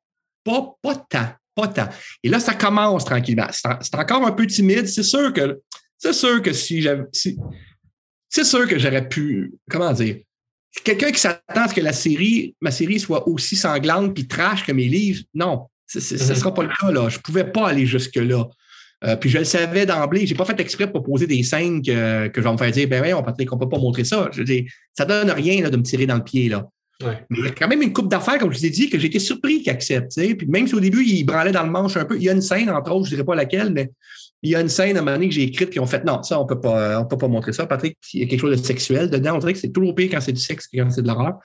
[0.45, 1.27] pas, pas tant.
[1.57, 1.89] Pas tant.
[2.23, 3.49] Et là, ça commence tranquillement.
[3.51, 4.87] C'est encore un peu timide.
[4.87, 5.61] C'est sûr que
[5.99, 7.05] c'est sûr que si j'avais.
[7.13, 9.53] c'est sûr que j'aurais pu.
[9.69, 10.19] Comment dire?
[10.85, 14.65] Quelqu'un qui s'attend à ce que la série, ma série soit aussi sanglante puis trash
[14.65, 15.67] que mes livres, non.
[15.87, 16.35] Ce ne mm-hmm.
[16.37, 16.91] sera pas le cas.
[16.93, 17.09] Là.
[17.09, 18.47] Je ne pouvais pas aller jusque-là.
[19.03, 20.27] Euh, puis je le savais d'emblée.
[20.27, 22.71] Je n'ai pas fait exprès pour poser des scènes que, que je vais me faire
[22.71, 24.29] dire ben oui, on ne peut pas montrer ça.
[24.33, 26.49] Je dis, ça ne donne rien là, de me tirer dans le pied.
[26.49, 26.69] Là.
[27.03, 28.99] Mais il y a quand même une coupe d'affaires, comme je vous ai dit, que
[28.99, 30.13] j'ai été surpris qu'il accepte.
[30.15, 32.33] Puis même si au début, il branlait dans le manche un peu, il y a
[32.33, 33.91] une scène, entre autres, je ne dirais pas laquelle, mais
[34.43, 36.05] il y a une scène à un moment donné que j'ai écrite qui ont fait
[36.05, 37.67] non, ça, on peut pas, on peut pas montrer ça.
[37.67, 39.37] Patrick, il y a quelque chose de sexuel dedans.
[39.37, 41.39] On dirait que c'est toujours pire quand c'est du sexe que quand c'est de l'horreur.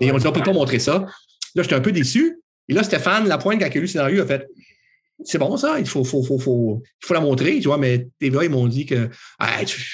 [0.00, 1.06] Et on dit, on peut pas montrer ça.
[1.54, 2.40] Là, j'étais un peu déçu.
[2.68, 4.46] Et là, Stéphane Lapointe, quand il a lu le scénario, a fait
[5.22, 8.08] c'est bon ça, il faut, faut, faut, faut, il faut la montrer, tu vois, mais
[8.18, 9.08] TVA, ils m'ont dit que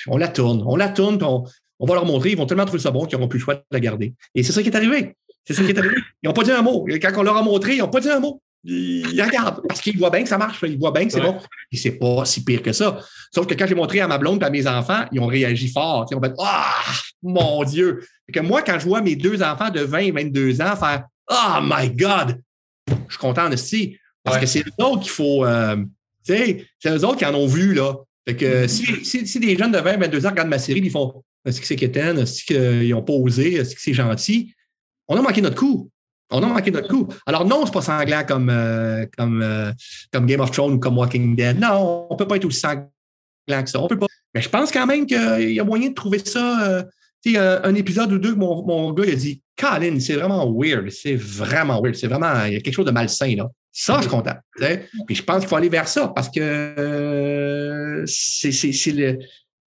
[0.07, 2.82] on la tourne, on la tourne, puis on, va leur montrer, ils vont tellement trouver
[2.82, 4.14] ça bon qu'ils n'auront plus le choix de la garder.
[4.34, 5.14] Et c'est ça qui est arrivé.
[5.44, 5.96] C'est ça qui est arrivé.
[6.22, 6.86] Ils n'ont pas dit un mot.
[7.01, 8.42] Quand on leur a montré, ils n'ont pas dit un mot.
[8.63, 11.39] Ils regardent parce qu'ils voient bien que ça marche, ils voient bien que c'est bon.
[11.73, 13.01] Et c'est pas si pire que ça.
[13.33, 15.69] Sauf que quand j'ai montré à ma blonde et à mes enfants, ils ont réagi
[15.69, 16.07] fort.
[16.11, 16.75] Ils ont fait Ah,
[17.23, 18.01] mon Dieu!
[18.33, 21.61] que moi, quand je vois mes deux enfants de 20 et 22 ans faire Oh
[21.63, 22.41] my God!
[22.89, 23.97] Je suis content de ci.
[24.23, 25.45] Parce que c'est eux autres qu'il faut.
[25.45, 25.77] Euh,
[26.27, 27.95] tu sais, c'est eux autres qui en ont vu, là.
[28.29, 29.05] Fait que mm-hmm.
[29.05, 31.67] si, si, des jeunes de 20, 22 ans regardent ma série, ils font Est-ce que
[31.67, 32.19] c'est quétaine?
[32.19, 33.55] Est-ce qu'ils n'ont pas osé?
[33.55, 34.55] Est-ce que c'est gentil?
[35.09, 35.91] On a manqué notre coup.
[36.31, 37.09] On a manqué notre coup.
[37.26, 39.72] Alors non, c'est pas sanglant comme, euh, euh,
[40.12, 41.59] comme Game of Thrones ou comme Walking Dead.
[41.59, 42.89] Non, on peut pas être aussi sanglant
[43.49, 43.81] que ça.
[43.81, 44.07] On peut pas.
[44.35, 46.85] Mais je pense quand même qu'il y a moyen de trouver ça.
[47.24, 50.91] sais, un épisode ou deux, mon, mon gars a dit Colin, c'est vraiment weird.
[50.91, 51.97] C'est vraiment weird.
[51.97, 52.45] C'est vraiment.
[52.45, 53.49] Il y a quelque chose de malsain, là.
[53.72, 54.35] Ça, je suis content.
[55.07, 59.18] Puis je pense qu'il faut aller vers ça parce que euh, c'est le,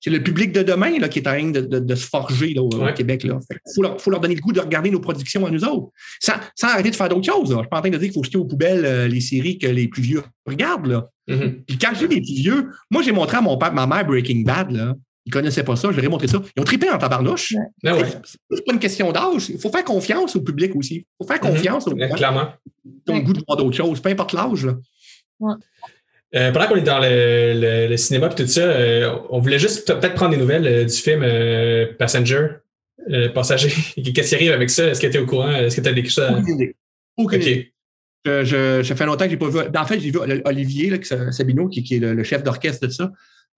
[0.06, 2.70] le, public de demain là, qui est en train de, de, se forger là, au,
[2.93, 3.22] Québec.
[3.24, 3.32] Il
[3.76, 5.89] faut leur, faut leur, donner le goût de regarder nos productions à nous autres,
[6.20, 7.49] sans, sans arrêter de faire d'autres choses.
[7.49, 9.22] Je ne suis pas en train de dire qu'il faut jeter aux poubelles euh, les
[9.22, 10.88] séries que les plus vieux regardent.
[10.88, 11.10] Là.
[11.30, 11.64] Mm-hmm.
[11.66, 14.41] Puis quand j'ai les plus vieux, moi, j'ai montré à mon père, ma mère Breaking
[14.41, 14.72] Bad.
[14.72, 14.95] Là.
[15.26, 16.41] Ils ne connaissaient pas ça, je leur ai montré ça.
[16.56, 17.54] Ils ont trippé en tabarnouche.
[17.82, 17.95] Ben
[18.49, 19.49] c'est pas une question d'âge.
[19.49, 20.95] Il faut faire confiance au public aussi.
[20.95, 21.56] Il faut faire mm-hmm.
[21.56, 22.49] confiance aux gens Clairement.
[23.06, 24.68] qui ont le goût de voir d'autres choses, peu importe l'âge.
[26.36, 30.15] Euh, pendant qu'on est dans le, cinéma et tout ça, euh, on voulait juste peut-être
[30.15, 31.23] prendre des nouvelles euh, du film
[31.97, 32.47] Passenger,
[33.36, 33.69] Passager.
[34.13, 34.86] Qu'est-ce qui arrive avec ça?
[34.88, 35.51] Est-ce que tu es au courant?
[35.51, 36.25] Est-ce que tu as des choses
[37.17, 37.73] Aucune idée.
[38.25, 39.59] Je, je, fais longtemps que je n'ai pas vu.
[39.77, 42.91] En fait, j'ai vu Olivier là, Sabino, qui, qui est le, le chef d'orchestre de
[42.91, 43.11] ça.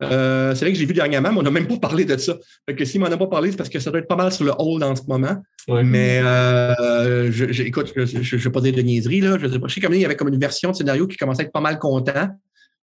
[0.03, 2.37] Euh, c'est vrai que j'ai vu dernièrement, mais on n'a même pas parlé de ça.
[2.67, 4.31] Fait que s'il m'en a pas parlé, c'est parce que ça doit être pas mal
[4.31, 5.41] sur le hold en ce moment.
[5.69, 9.37] Mais euh, je, écoute, je ne vais pas dire de niaiserie, là.
[9.39, 9.67] Je sais pas.
[9.67, 11.61] Je sais qu'il y avait comme une version de scénario qui commençait à être pas
[11.61, 12.27] mal content.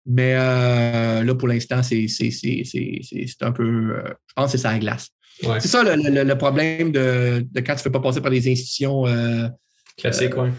[0.06, 2.06] Mais euh, là, pour l'instant, c'est
[3.40, 3.62] un peu.
[3.62, 5.08] Euh, je pense que c'est ça la glace.
[5.40, 9.04] C'est ça le, problème de, quand tu ne fais pas passer par des institutions
[9.96, 10.36] classiques.
[10.36, 10.50] Ouais.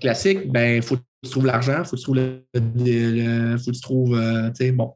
[0.00, 3.80] Classiques, ben, faut que tu trouves l'argent, faut que tu trouves le, faut que tu
[3.80, 4.20] trouves,
[4.56, 4.92] tu sais, bon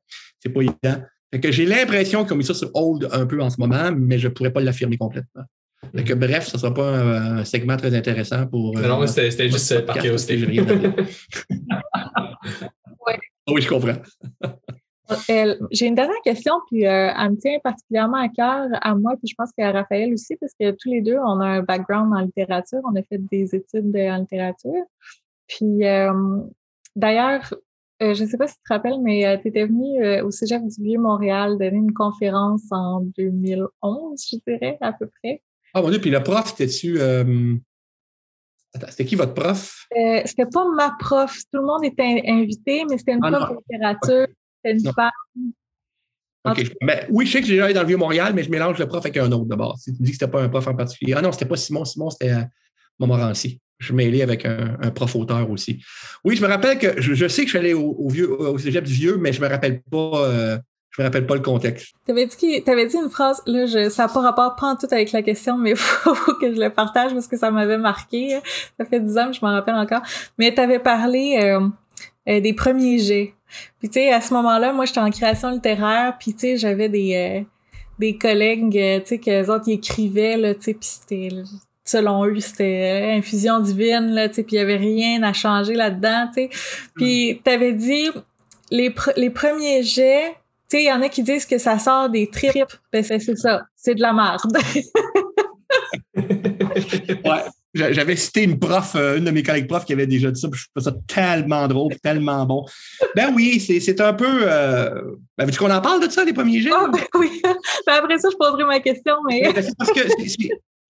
[0.46, 1.02] c'est pas évident.
[1.42, 4.18] que j'ai l'impression qu'ils ont mis ça sur hold un peu en ce moment, mais
[4.18, 5.42] je ne pourrais pas l'affirmer complètement.
[5.94, 8.74] que, bref, ce ne sera pas un, segment très intéressant pour.
[8.78, 10.36] non, euh, c'était juste par curiosité.
[13.06, 13.14] Oui,
[13.54, 13.96] je comprends.
[15.30, 19.12] Euh, j'ai une dernière question, puis euh, elle me tient particulièrement à cœur à moi,
[19.16, 22.12] puis je pense qu'à Raphaël aussi, parce que tous les deux, on a un background
[22.12, 24.82] en littérature, on a fait des études en littérature.
[25.46, 25.78] Puis
[26.96, 27.54] d'ailleurs,
[28.02, 30.62] euh, je ne sais pas si tu te rappelles, mais tu étais venu au Cégep
[30.66, 35.40] du Vieux-Montréal donner une conférence en 2011, je dirais, à peu près.
[35.72, 36.98] Ah mon Dieu, puis le prof, c'était-tu...
[38.76, 39.86] Attends, c'était qui votre prof?
[40.24, 41.36] c'était pas ma prof.
[41.52, 44.26] Tout le monde était invité, mais c'était une ah, prof de littérature.
[44.64, 45.10] C'était une femme.
[46.80, 49.04] Ben, oui, je sais que j'ai allé dans le Vieux-Montréal, mais je mélange le prof
[49.04, 49.76] avec un autre d'abord.
[49.78, 51.14] Si tu dis que c'était pas un prof en particulier.
[51.16, 51.84] Ah non, c'était pas Simon.
[51.84, 52.34] Simon, c'était
[53.00, 55.82] Montmorency je mêlé avec un, prof auteur aussi.
[56.24, 58.84] Oui, je me rappelle que je, sais que je suis allé au, vieux, au cégep
[58.84, 60.24] du vieux, mais je me rappelle pas.
[60.24, 60.58] Euh,
[60.96, 61.94] je me rappelle pas le contexte.
[62.06, 64.86] T'avais dit, avais dit une phrase, là, je, ça n'a pas rapport pas en tout
[64.90, 68.40] avec la question, mais il faut, que je le partage parce que ça m'avait marqué.
[68.78, 70.00] Ça fait dix ans que je m'en rappelle encore.
[70.38, 71.68] Mais tu avais parlé euh,
[72.28, 73.34] euh, des premiers jets.
[73.78, 76.88] Puis tu sais, à ce moment-là, moi, j'étais en création littéraire, puis tu sais, j'avais
[76.88, 77.46] des
[77.98, 81.28] des collègues, tu sais, que les autres, ils écrivaient, là, tu sais, puis c'était
[81.84, 85.74] selon eux, c'était infusion divine, là, tu sais, puis il y avait rien à changer
[85.74, 86.50] là-dedans, tu sais.
[86.94, 87.38] Puis mm.
[87.42, 88.10] t'avais dit,
[88.70, 90.36] les, les premiers jets,
[90.68, 92.72] tu sais, il y en a qui disent que ça sort des tripes.
[92.92, 94.40] Ben, c'est ça, c'est de la merde.
[96.16, 97.44] ouais.
[97.74, 100.48] J'avais cité une prof, euh, une de mes collègues profs qui avait déjà dit ça,
[100.48, 102.64] puis je trouve ça tellement drôle, tellement bon.
[103.14, 104.38] Ben oui, c'est un peu.
[104.42, 105.02] Euh...
[105.36, 106.70] Ben, veux-tu qu'on en parle de ça, les premiers jets?
[106.72, 107.42] Ah, ben oui.
[107.86, 109.52] Ben après ça, je poserai ma question, mais.
[109.52, 110.00] Ben, c'est parce que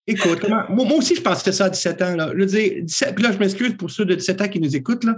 [0.09, 2.15] Écoute, moi, aussi, je pensais ça à 17 ans.
[2.15, 2.31] Là.
[2.33, 4.77] Je veux dire, 17, puis là, je m'excuse pour ceux de 17 ans qui nous
[4.77, 5.17] écoutent, là,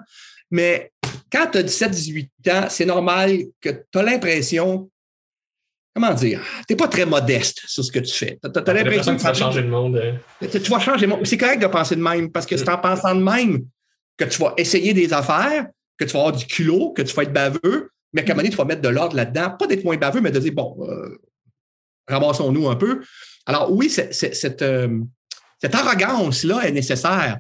[0.50, 0.92] mais
[1.30, 4.90] quand tu as 17, 18 ans, c'est normal que tu as l'impression,
[5.94, 8.38] comment dire, tu n'es pas très modeste sur ce que tu fais.
[8.42, 9.96] Tu as, l'impression que tu vas changer le monde.
[9.96, 10.48] Euh.
[10.48, 11.26] Tu, vas changer le monde.
[11.26, 13.64] C'est correct de penser de même, parce que c'est en pensant de même
[14.16, 17.22] que tu vas essayer des affaires, que tu vas avoir du culot, que tu vas
[17.22, 19.50] être baveux, mais qu'à un moment donné, tu vas mettre de l'ordre là-dedans.
[19.58, 21.18] Pas d'être moins baveux, mais de dire, bon, euh,
[22.08, 23.02] ramassons-nous un peu.
[23.46, 25.00] Alors oui, cette, euh,
[25.60, 27.38] cette arrogance-là est nécessaire,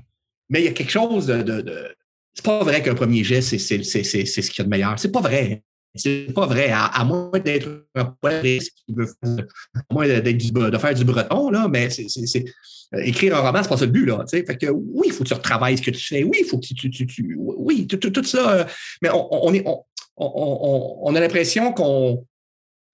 [0.48, 1.42] mais il y a quelque chose de...
[1.42, 1.94] de,
[2.38, 4.96] c'est pas vrai qu'un premier geste, c'est ce qu'il y a de meilleur.
[4.96, 5.64] C'est pas vrai.
[5.96, 9.44] C'est pas vrai, à, moins d'être un poète qui veut faire,
[9.74, 12.44] à moins d'être de faire du breton, là, mais c'est,
[12.92, 14.24] écrire un roman, c'est pas ça le but, là.
[14.30, 16.22] Fait que oui, il faut que tu retravailles ce que tu fais.
[16.22, 18.52] Oui, il faut que tu, tu, tu, oui, tout, ça.
[18.52, 18.64] Euh,
[19.02, 19.82] mais on, est, on,
[20.18, 22.24] on, on a l'impression qu'on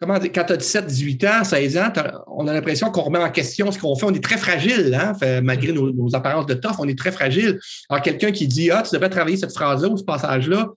[0.01, 1.93] quand tu as 17, 18 ans, 16 ans,
[2.27, 4.07] on a l'impression qu'on remet en question ce qu'on fait.
[4.07, 5.13] On est très fragile, hein?
[5.43, 7.59] malgré nos, apparences de toffe, on est très fragile.
[7.89, 10.69] Alors, quelqu'un qui dit Ah, tu devrais travailler cette phrase-là ou ce passage-là,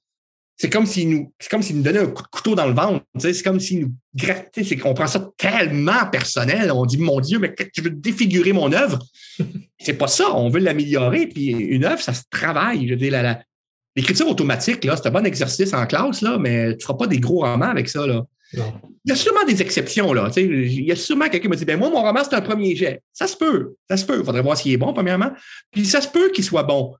[0.60, 3.06] c'est comme s'il nous, comme nous donnait un coup de couteau dans le ventre.
[3.20, 4.64] C'est comme s'il nous grattait.
[4.64, 6.72] C'est qu'on prend ça tellement personnel.
[6.72, 8.98] On dit, mon Dieu, mais tu veux défigurer mon œuvre?
[9.80, 10.36] c'est pas ça.
[10.36, 11.28] On veut l'améliorer.
[11.28, 12.88] Puis une œuvre, ça se travaille.
[13.96, 17.08] L'écriture automatique, là, c'est un bon exercice en classe, là, mais tu ne feras pas
[17.08, 18.08] des gros romans avec ça.
[18.08, 18.24] Là.
[18.54, 18.62] Il
[19.06, 20.30] y a sûrement des exceptions, là.
[20.38, 22.76] Il y a sûrement quelqu'un qui me dit ben moi, mon roman, c'est un premier
[22.76, 23.02] jet.
[23.14, 23.76] Ça se peut.
[23.90, 24.20] Ça se peut.
[24.20, 25.32] Il faudrait voir s'il est bon, premièrement.
[25.72, 26.96] Puis ça se peut qu'il soit bon.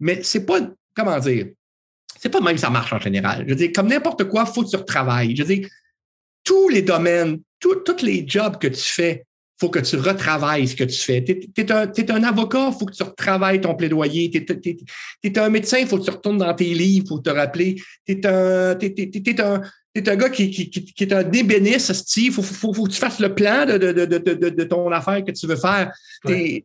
[0.00, 0.60] Mais c'est pas,
[0.94, 1.46] comment dire,
[2.20, 3.44] c'est pas de même que ça marche en général.
[3.46, 5.34] Je veux dire, comme n'importe quoi, il faut que tu retravailles.
[5.34, 5.68] Je veux dire,
[6.44, 10.76] tous les domaines, tous les jobs que tu fais, il faut que tu retravailles ce
[10.76, 11.22] que tu fais.
[11.24, 14.30] Tu es, un, avocat, il faut que tu retravailles ton plaidoyer.
[14.30, 14.44] Tu
[15.24, 17.76] es, un médecin, il faut que tu retournes dans tes livres, il faut te rappeler.
[18.06, 19.62] Tu es un,
[19.94, 23.18] tu un gars qui, qui, est un débéniste, il faut, faut, faut, que tu fasses
[23.18, 25.92] le plan de, de, de, de, ton affaire que tu veux faire.
[26.26, 26.64] Tu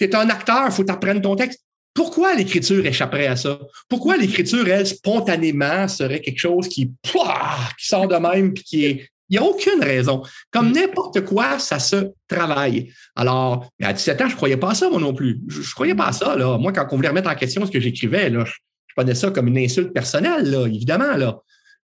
[0.00, 1.60] es, un acteur, il faut t'apprendre ton texte.
[1.92, 3.58] Pourquoi l'écriture échapperait à ça?
[3.88, 9.08] Pourquoi l'écriture, elle, spontanément, serait quelque chose qui, qui sort de même puis qui est.
[9.28, 10.22] Il n'y a aucune raison.
[10.50, 10.72] Comme mm.
[10.72, 12.92] n'importe quoi, ça se travaille.
[13.14, 15.40] Alors, à 17 ans, je ne croyais pas à ça, moi non plus.
[15.46, 16.34] Je ne croyais pas à ça.
[16.34, 16.58] Là.
[16.58, 19.46] Moi, quand on voulait remettre en question ce que j'écrivais, je, je prenais ça comme
[19.46, 21.16] une insulte personnelle, là, évidemment.
[21.16, 21.40] Là.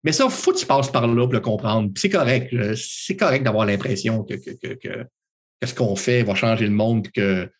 [0.02, 1.90] Mais ça, il faut que tu passes par là pour le comprendre.
[1.96, 2.54] C'est correct.
[2.74, 5.06] C'est correct d'avoir l'impression que, que, que,
[5.66, 7.50] ce qu'on fait va changer le monde, que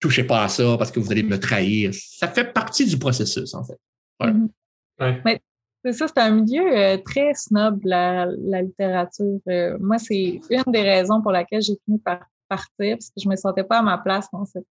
[0.00, 1.92] touchez pas à ça parce que vous allez me trahir.
[1.94, 3.78] Ça fait partie du processus, en fait.
[4.20, 5.22] Mm-hmm.
[5.24, 5.40] Mais
[5.84, 9.38] c'est ça, c'est un milieu euh, très snob, la, la littérature.
[9.48, 13.28] Euh, moi, c'est une des raisons pour laquelle j'ai fini par partir, parce que je
[13.28, 14.64] me sentais pas à ma place dans cet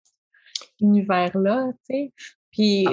[0.82, 2.14] univers-là, tu sais.
[2.52, 2.92] Puis ah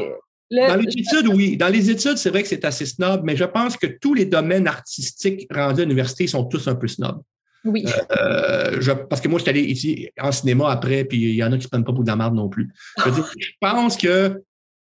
[0.51, 1.57] dans les études, oui.
[1.57, 4.25] Dans les études, c'est vrai que c'est assez snob, mais je pense que tous les
[4.25, 7.23] domaines artistiques rendus à l'université sont tous un peu snob.
[7.65, 7.85] Oui.
[8.19, 11.53] Euh, parce que moi, je suis allé ici en cinéma après, puis il y en
[11.53, 12.73] a qui ne prennent pas beaucoup de la merde non plus.
[12.99, 14.43] Je, pense que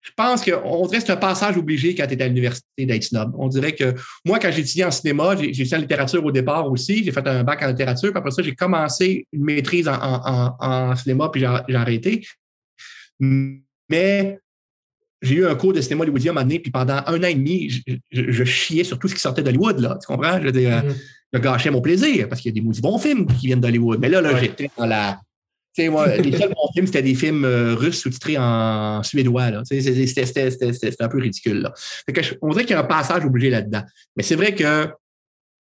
[0.02, 3.04] je pense qu'on dirait que c'est un passage obligé quand tu es à l'université d'être
[3.04, 3.34] snob.
[3.38, 6.70] On dirait que moi, quand j'ai étudié en cinéma, j'ai étudié en littérature au départ
[6.72, 7.04] aussi.
[7.04, 10.96] J'ai fait un bac en littérature, puis après ça, j'ai commencé une maîtrise en, en
[10.96, 12.26] cinéma, puis j'ai arrêté.
[13.20, 14.40] Mais
[15.22, 17.70] j'ai eu un cours de cinéma hollywoodien à un puis pendant un an et demi,
[18.12, 19.98] je, chiais sur tout ce qui sortait d'Hollywood, là.
[20.02, 20.40] Tu comprends?
[20.40, 20.96] Je veux dire, mm-hmm.
[21.34, 24.00] je gâchais mon plaisir parce qu'il y a des maudits bons films qui viennent d'Hollywood.
[24.00, 25.20] Mais là, là, j'étais dans la.
[25.76, 29.52] Tu sais, moi, les seuls bons films, c'était des films euh, russes sous-titrés en suédois,
[29.52, 29.64] là.
[29.66, 31.74] C'était un peu ridicule, là.
[32.08, 33.84] que on dirait qu'il y a un passage obligé là-dedans.
[34.16, 34.88] Mais c'est vrai que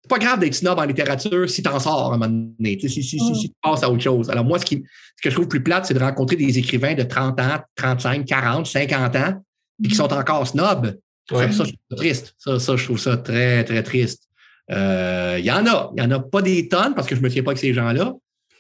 [0.03, 2.79] c'est pas grave d'être snob en littérature si tu en sors à un moment donné,
[2.81, 4.29] si, si, si, si, tu passes à autre chose.
[4.31, 4.83] Alors, moi, ce, qui,
[5.17, 8.27] ce que je trouve plus plate, c'est de rencontrer des écrivains de 30 ans, 35,
[8.27, 9.43] 40, 50 ans,
[9.85, 10.99] et qui sont encore snobs.
[11.31, 12.35] Ça, je trouve triste.
[12.37, 14.29] Ça, ça, je trouve ça très, très triste.
[14.71, 15.93] Euh, il y en a.
[15.97, 17.61] Il n'y en a pas des tonnes parce que je ne me tiens pas avec
[17.61, 18.13] ces gens-là.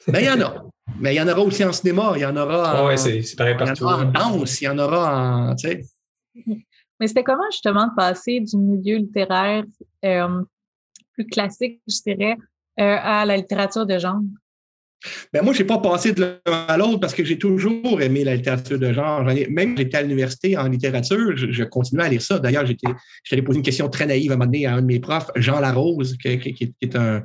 [0.08, 0.64] Mais il y en a.
[1.00, 2.12] Mais il y en aura aussi en cinéma.
[2.16, 3.84] Il y en aura en, ouais, c'est pareil partout.
[3.84, 4.60] Y en aura en danse.
[4.60, 5.54] Il y en aura en.
[5.56, 5.82] Tu sais.
[7.00, 9.64] Mais c'était comment justement de passer du milieu littéraire
[10.04, 10.42] euh,
[11.14, 12.36] plus classique, je dirais,
[12.80, 14.20] euh, à la littérature de genre?
[15.32, 18.22] Ben moi, je n'ai pas passé de l'un à l'autre parce que j'ai toujours aimé
[18.24, 19.24] la littérature de genre.
[19.24, 22.38] Même j'étais à l'université en littérature, je, continuais à lire ça.
[22.38, 22.88] D'ailleurs, j'étais,
[23.24, 25.30] j'allais poser une question très naïve à un moment donné à un de mes profs,
[25.36, 27.22] Jean Larose, qui, est un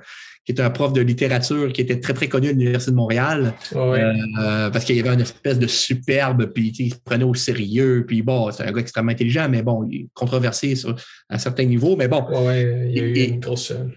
[0.48, 3.54] qui est un prof de littérature qui était très, très connu à l'Université de Montréal.
[3.76, 8.06] Euh, parce qu'il y avait une espèce de superbe, puis il se prenait au sérieux.
[8.08, 10.96] Puis bon, c'est un gars extrêmement intelligent, mais bon, il est controversé sur,
[11.28, 11.98] à certains niveaux.
[11.98, 12.26] Mais bon.
[12.30, 13.72] Oui, il y a eu une grosse.
[13.72, 13.90] Euh,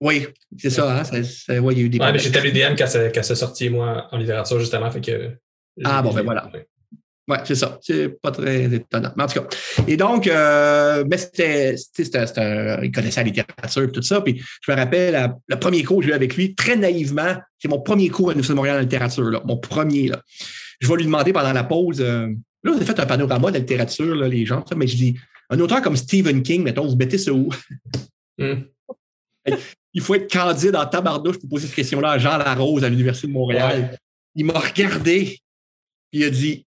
[0.00, 1.00] oui, c'est ça.
[1.00, 1.02] Hein?
[1.12, 1.98] il y a eu des.
[1.98, 2.86] Ouais, j'étais l'UDM quand
[3.22, 4.90] ça, sorti, moi, en littérature, justement.
[4.90, 5.36] Fait que,
[5.84, 6.50] ah, bon, ben voilà.
[7.30, 7.78] Oui, c'est ça.
[7.80, 9.12] C'est pas très étonnant.
[9.16, 9.48] Mais en tout cas.
[9.86, 14.20] Et donc, euh, mais c'était, il connaissait la littérature et tout ça.
[14.20, 17.68] Puis je me rappelle, le premier cours que j'ai eu avec lui, très naïvement, c'est
[17.68, 20.08] mon premier cours à l'Université de Montréal en littérature, là, mon premier.
[20.08, 20.20] Là.
[20.80, 22.26] Je vais lui demander pendant la pause, euh,
[22.64, 24.96] là, vous avez fait un panorama de la littérature, là, les gens, ça, mais je
[24.96, 25.16] dis,
[25.50, 27.48] un auteur comme Stephen King, mettons, vous mettez ça où?
[28.38, 28.54] Hmm
[29.92, 33.26] il faut être candide en tabarnouche pour poser cette question-là à Jean Larose à l'Université
[33.26, 33.98] de Montréal.
[34.34, 35.38] Il m'a regardé,
[36.12, 36.64] il a dit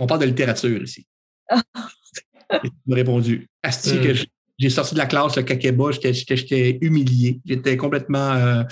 [0.00, 1.06] On parle de littérature ici.
[1.52, 4.26] il m'a répondu Asti, que hmm.
[4.58, 7.40] j'ai sorti de la classe le kakeba, j'étais humilié.
[7.44, 8.32] J'étais complètement.
[8.32, 8.64] Euh,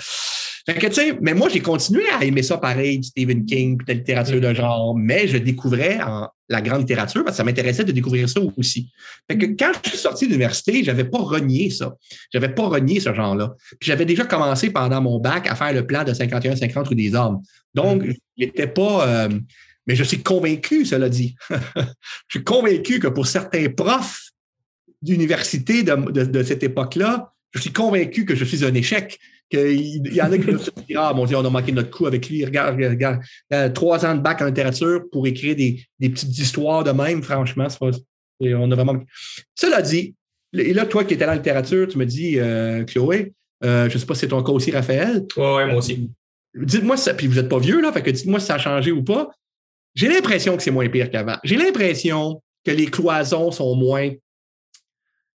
[0.65, 3.85] Fait que, tu sais, mais moi, j'ai continué à aimer ça pareil, Stephen King, puis
[3.87, 7.83] la littérature de genre, mais je découvrais en, la grande littérature parce que ça m'intéressait
[7.83, 8.91] de découvrir ça aussi.
[9.29, 11.95] Fait que quand je suis sorti de l'université, j'avais pas renié ça.
[12.33, 13.53] J'avais pas renié ce genre-là.
[13.79, 17.13] Puis j'avais déjà commencé pendant mon bac à faire le plan de 51-50 rue des
[17.15, 17.41] Hommes.
[17.75, 18.13] Donc, mm.
[18.37, 19.07] je n'étais pas.
[19.07, 19.29] Euh,
[19.89, 21.33] mais je suis convaincu, cela dit.
[21.49, 21.83] je
[22.29, 24.29] suis convaincu que pour certains profs
[25.01, 29.17] d'université de, cette époque-là, je suis convaincu que je suis un échec.
[29.51, 32.05] Il y en a qui se dire Ah mon Dieu, on a manqué notre coup
[32.05, 32.45] avec lui.
[32.45, 33.23] Regarde, regarde,
[33.73, 37.67] trois ans de bac en littérature pour écrire des, petites histoires de même, franchement,
[38.39, 39.03] on a vraiment.
[39.55, 40.13] Cela dit,
[40.53, 43.33] et là, toi qui étais dans la littérature, tu me dis, euh, Chloé,
[43.63, 45.25] euh, je ne sais pas si c'est ton cas aussi, Raphaël.
[45.35, 46.11] Oui, ouais, moi aussi.
[46.53, 48.91] Dites-moi ça, puis vous n'êtes pas vieux, là, fait que dites-moi si ça a changé
[48.91, 49.31] ou pas.
[49.95, 51.37] J'ai l'impression que c'est moins pire qu'avant.
[51.43, 54.09] J'ai l'impression que les cloisons sont moins.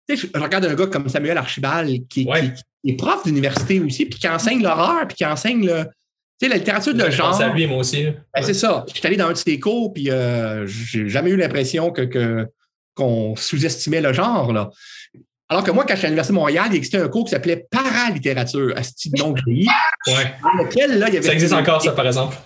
[0.08, 2.28] Tu sais, je regarde un gars comme Samuel Archibald qui,
[2.86, 5.84] est prof d'université aussi, puis qui enseigne l'horreur, puis qui enseigne le.
[6.40, 7.40] Tu sais, la littérature de genre.
[7.40, 8.04] à lui, moi aussi.
[8.34, 8.84] Ben, c'est ça.
[8.88, 12.46] Je suis allé dans un de ses cours, puis euh, j'ai jamais eu l'impression que,
[12.94, 14.52] qu'on sous-estimait le genre.
[14.52, 14.70] Là.
[15.48, 17.66] Alors que moi, quand j'étais à l'Université de Montréal, il existait un cours qui s'appelait
[17.70, 20.34] Paralittérature, à ce type nom ouais.
[20.58, 21.26] lequel, là, il y avait.
[21.26, 22.36] Ça existe encore, ça, par exemple.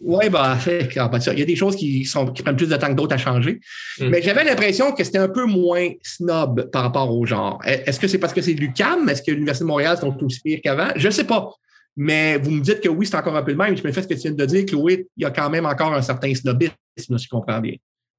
[0.00, 2.94] Oui, ben, il y a des choses qui, sont, qui prennent plus de temps que
[2.94, 3.60] d'autres à changer.
[4.00, 4.08] Hmm.
[4.08, 7.60] Mais j'avais l'impression que c'était un peu moins snob par rapport au genre.
[7.64, 9.08] Est-ce que c'est parce que c'est l'UCAM?
[9.08, 10.88] Est-ce que l'Université de Montréal sont aussi pires qu'avant?
[10.96, 11.50] Je ne sais pas.
[11.96, 13.76] Mais vous me dites que oui, c'est encore un peu le même.
[13.76, 15.66] Je me fais ce que tu viens de dire, Chloé, il y a quand même
[15.66, 17.74] encore un certain snobisme, si je comprends bien.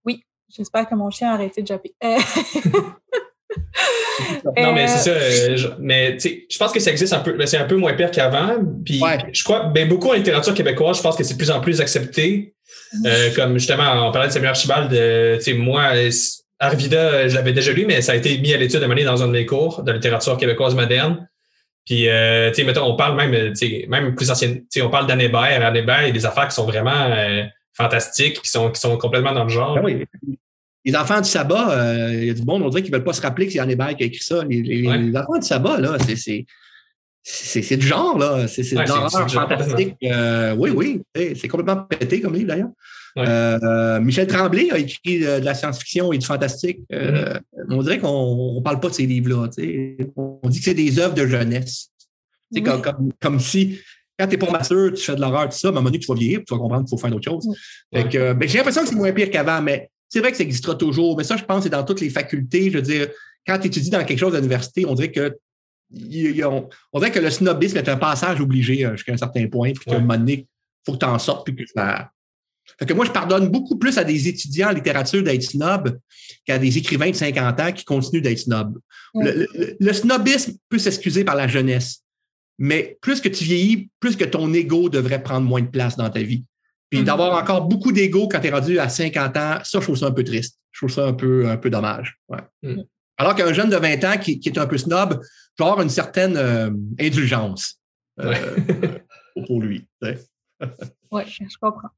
[0.06, 1.94] Oui, j'espère que mon chien a arrêté de japper.
[4.58, 5.12] non, mais c'est ça.
[5.12, 8.12] Euh, mais je pense que ça existe un peu, mais c'est un peu moins pire
[8.12, 8.56] qu'avant.
[8.86, 9.02] Puis
[9.32, 11.82] je crois, ben, beaucoup en littérature québécoise, je pense que c'est de plus en plus
[11.82, 12.54] accepté.
[13.06, 14.92] Euh, comme justement, on parlait de Samuel Archibald,
[15.42, 15.92] sais moi,
[16.60, 19.24] Arvida, je l'avais déjà lu, mais ça a été mis à l'étude de manière dans
[19.24, 21.28] un de mes cours de littérature québécoise moderne.
[21.86, 23.54] Puis, euh, tu sais, mettons, on parle même,
[23.88, 25.66] même plus ancienne, on parle d'Anne Hébert.
[25.66, 27.16] Anne Hébert, il y a des affaires qui sont vraiment
[27.74, 29.76] fantastiques, qui sont, qui sont complètement dans le genre.
[29.76, 30.06] Ben oui
[30.86, 33.06] les enfants du sabbat, euh, il y a du bon, on dirait qu'ils ne veulent
[33.06, 34.44] pas se rappeler que c'est Anne Hébert qui a écrit ça.
[34.48, 34.88] Les,
[35.18, 35.98] enfants du sabbat, là,
[37.24, 38.48] c'est du genre, là.
[38.48, 39.96] C'est de l'horreur fantastique.
[40.04, 41.02] Euh, oui, oui.
[41.16, 42.72] C'est complètement pété comme livre, d'ailleurs.
[43.18, 46.80] Euh, Michel Tremblay a écrit de la science-fiction et du fantastique.
[46.90, 47.40] Mm-hmm.
[47.70, 49.50] On dirait qu'on ne parle pas de ces livres-là.
[50.16, 51.90] On dit que c'est des œuvres de jeunesse.
[52.52, 52.82] C'est comme,
[53.20, 53.80] comme, si
[54.18, 55.90] quand tu n'es pas mature, tu fais de l'horreur, tout ça, mais à un moment
[55.92, 57.48] donné, tu vas vieillir, tu vas comprendre qu'il faut faire d'autres choses.
[57.92, 61.16] Ben, j'ai l'impression que c'est moins pire qu'avant, mais c'est vrai que ça existera toujours,
[61.18, 62.72] mais ça, je pense, c'est dans toutes les facultés.
[62.72, 63.08] Je veux dire,
[63.46, 65.38] quand tu étudies dans quelque chose à l'université, on dirait que
[65.92, 69.86] on, dirait que le snobisme est un passage obligé euh, jusqu'à un certain point, puis
[69.86, 70.48] qu'à un moment donné, il
[70.86, 72.12] faut que tu en sortes, puis que ça.
[72.78, 75.98] Fait que moi, je pardonne beaucoup plus à des étudiants en littérature d'être snob
[76.46, 78.80] qu'à des écrivains de 50 ans qui continuent d'être snob.
[79.16, 82.04] Le, snobisme peut s'excuser par la jeunesse,
[82.60, 86.10] mais plus que tu vieillis, plus que ton ego devrait prendre moins de place dans
[86.10, 86.46] ta vie.
[86.90, 87.04] Puis mm-hmm.
[87.04, 90.08] d'avoir encore beaucoup d'ego quand tu es rendu à 50 ans, ça, je trouve ça
[90.08, 90.60] un peu triste.
[90.72, 92.20] Je trouve ça un peu, un peu dommage.
[92.64, 92.82] Mm.
[93.18, 95.22] Alors qu'un jeune de 20 ans qui, est un peu snob,
[95.58, 97.80] peut avoir une certaine euh, indulgence
[98.22, 98.34] euh,
[99.48, 99.88] pour lui.
[101.12, 101.90] oui, je comprends.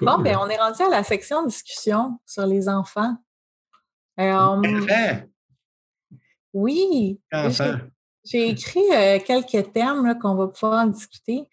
[0.00, 3.16] Bon, ben, on est rendu à la section discussion sur les enfants.
[4.20, 4.62] Euh,
[6.52, 7.20] oui.
[8.24, 8.86] J'ai écrit
[9.24, 11.48] quelques thèmes qu'on va pouvoir en discuter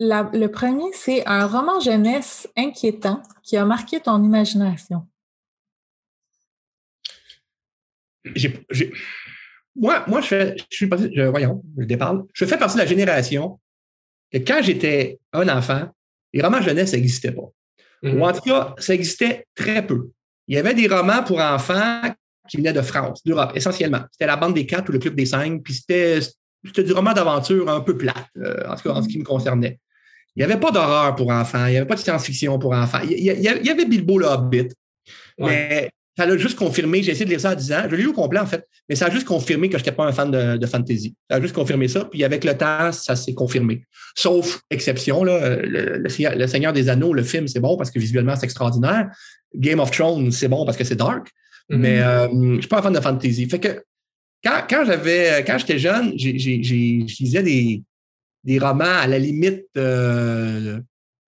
[0.00, 5.06] le premier, c'est un roman jeunesse inquiétant qui a marqué ton imagination.
[9.76, 12.24] Moi, moi, je, fais, je suis je, voyons, je déparle.
[12.32, 13.60] Je fais partie de la génération
[14.32, 15.88] que quand j'étais un enfant,
[16.32, 17.50] les romans jeunesse, ça n'existait pas.
[18.02, 18.18] Mm-hmm.
[18.18, 20.10] Ou en tout cas, ça existait très peu.
[20.46, 22.02] Il y avait des romans pour enfants
[22.48, 24.02] qui venaient de France, d'Europe, essentiellement.
[24.12, 26.20] C'était la bande des quatre ou le club des cinq, puis c'était
[26.84, 29.80] du roman d'aventure un peu plate, euh, en tout cas en ce qui me concernait.
[30.36, 33.00] Il n'y avait pas d'horreur pour enfants, il n'y avait pas de science-fiction pour enfants.
[33.08, 34.68] Il y, avait Bilbo le Hobbit,
[35.38, 37.02] mais ça l'a juste confirmé.
[37.02, 37.82] J'ai essayé de lire ça à 10 ans.
[37.90, 39.92] Je l'ai lu au complet, en fait, mais ça a juste confirmé que je n'étais
[39.94, 41.14] pas un fan de, fantasy.
[41.30, 42.04] Ça a juste confirmé ça.
[42.04, 43.84] Puis avec le temps, ça s'est confirmé.
[44.16, 48.44] Sauf exception, là, le, Seigneur des Anneaux, le film, c'est bon parce que visuellement, c'est
[48.44, 49.10] extraordinaire.
[49.54, 51.28] Game of Thrones, c'est bon parce que c'est dark.
[51.70, 51.76] Mm-hmm.
[51.76, 53.48] Mais euh, je ne suis pas un fan de fantasy.
[53.48, 53.82] Fait que
[54.44, 57.82] quand, quand j'avais, quand j'étais jeune, j'ai, je lisais des,
[58.44, 60.80] des romans à la limite euh,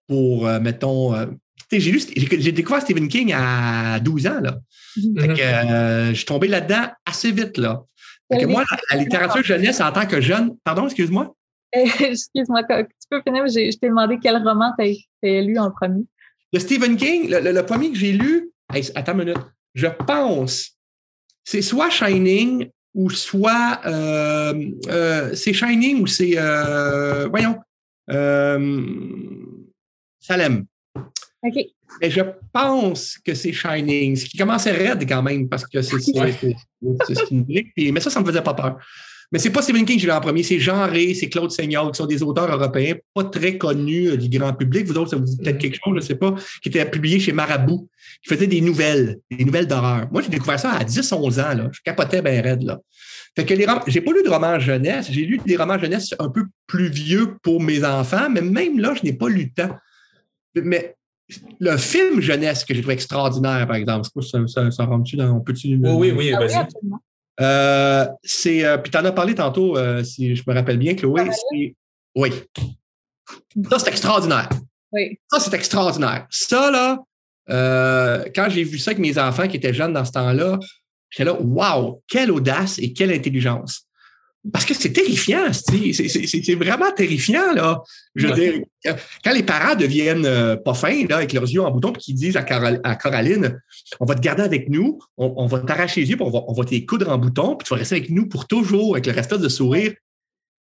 [0.07, 1.27] pour, euh, mettons, euh,
[1.73, 4.41] j'ai, j'ai, découvert Stephen King à 12 ans.
[4.41, 4.59] Là.
[4.97, 5.35] Mm-hmm.
[5.35, 7.59] que, je suis tombé là-dedans assez vite.
[7.59, 7.83] Là.
[8.31, 10.57] moi, la, littérature jeunesse en tant que jeune.
[10.63, 11.35] Pardon, excuse-moi?
[11.73, 16.05] excuse-moi, tu peux finir, je t'ai demandé quel roman tu as lu en premier.
[16.53, 18.53] De Stephen King, le, premier que j'ai lu,
[18.95, 19.39] attends une minute,
[19.75, 20.77] je pense,
[21.45, 23.81] c'est soit Shining ou soit
[25.35, 26.35] c'est Shining ou c'est,
[27.29, 27.61] voyons,
[30.19, 30.65] Salem.
[31.43, 31.55] OK.
[32.01, 32.21] Mais je
[32.53, 35.97] pense que c'est Shining, ce qui commençait raide quand même, parce que c'est
[37.31, 37.73] une brique.
[37.77, 38.79] Mais ça, ça ne me faisait pas peur.
[39.33, 41.51] Mais c'est pas Stephen King que j'ai lu en premier, c'est Jean Rey, c'est Claude
[41.51, 44.87] Seigneur, qui sont des auteurs européens pas très connus euh, du grand public.
[44.87, 45.61] Vous autres, ça vous dit peut-être mm-hmm.
[45.61, 47.89] quelque chose, je ne sais pas, qui étaient publiés chez Marabout,
[48.23, 50.09] qui faisaient des nouvelles, des nouvelles d'horreur.
[50.13, 51.69] Moi, j'ai découvert ça à 10, 11 ans, là.
[51.73, 52.81] Je capotais bien raide, là.
[53.37, 56.31] Fait que les j'ai pas lu de romans jeunesse, j'ai lu des romans jeunesse un
[56.31, 59.77] peu plus vieux pour mes enfants, mais même là, je n'ai pas lu le temps.
[60.55, 60.97] Mais
[61.61, 65.39] le film jeunesse que j'ai trouvé extraordinaire, par exemple, ça, ça, ça rentre-tu dans.
[65.41, 66.67] Peut-tu, oui, oui, oui, ah vas-y.
[67.41, 70.95] Euh, c'est, euh, puis tu en as parlé tantôt, euh, si je me rappelle bien,
[70.95, 71.29] Chloé.
[72.15, 72.33] oui.
[73.71, 74.49] Ça, c'est extraordinaire.
[74.93, 75.19] Oui.
[75.31, 76.27] Ça, c'est extraordinaire.
[76.31, 76.99] Ça, là,
[78.35, 80.59] quand j'ai vu ça avec mes enfants qui étaient jeunes dans ce temps-là,
[81.11, 83.86] j'étais là, waouh, quelle audace et quelle intelligence.
[84.53, 87.83] Parce que c'est terrifiant, c'est vraiment terrifiant, là.
[88.15, 88.63] Je veux dire,
[89.25, 92.15] quand les parents deviennent euh, pas fins, là, avec leurs yeux en bouton, puis qu'ils
[92.15, 93.61] disent à, Coraline,
[93.99, 96.53] on va te garder avec nous, on, va t'arracher les yeux, puis on va, on
[96.53, 99.35] va coudre en bouton, puis tu vas rester avec nous pour toujours, avec le reste
[99.35, 99.95] de sourire.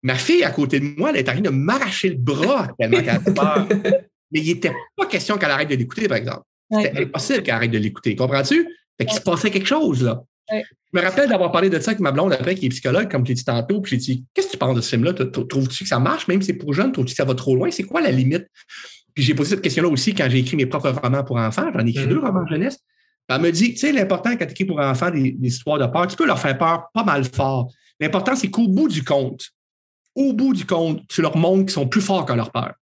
[0.03, 2.99] Ma fille, à côté de moi, elle est en train de m'arracher le bras tellement
[2.99, 3.69] qu'elle a peur.
[4.31, 6.43] Mais il n'était pas question qu'elle arrête de l'écouter, par exemple.
[6.71, 8.17] C'était impossible qu'elle arrête de l'écouter.
[8.17, 8.69] Comprends-tu?
[8.99, 10.23] Fait qu'il se passait quelque chose, là.
[10.51, 10.63] Je
[10.93, 13.31] me rappelle d'avoir parlé de ça avec ma blonde après, qui est psychologue, comme tu
[13.31, 15.13] l'ai dit tantôt, puis j'ai dit Qu'est-ce que tu penses de ce film-là?
[15.13, 17.71] Trouves-tu que ça marche, même si c'est pour jeunes Trouves-tu que ça va trop loin?
[17.71, 18.47] C'est quoi la limite?
[19.15, 21.71] Puis j'ai posé cette question-là aussi quand j'ai écrit mes propres romans pour enfants.
[21.73, 22.09] J'en ai écrit mm-hmm.
[22.09, 22.79] deux romans jeunesse.
[23.29, 26.07] Elle me dit Tu sais, l'important quand tu écris pour enfants des, histoires de peur,
[26.07, 27.73] tu peux leur faire peur pas mal fort.
[27.99, 29.51] L'important, c'est qu'au bout du compte,
[30.15, 32.75] au bout du compte, tu leur montres qu'ils sont plus forts que leur peur.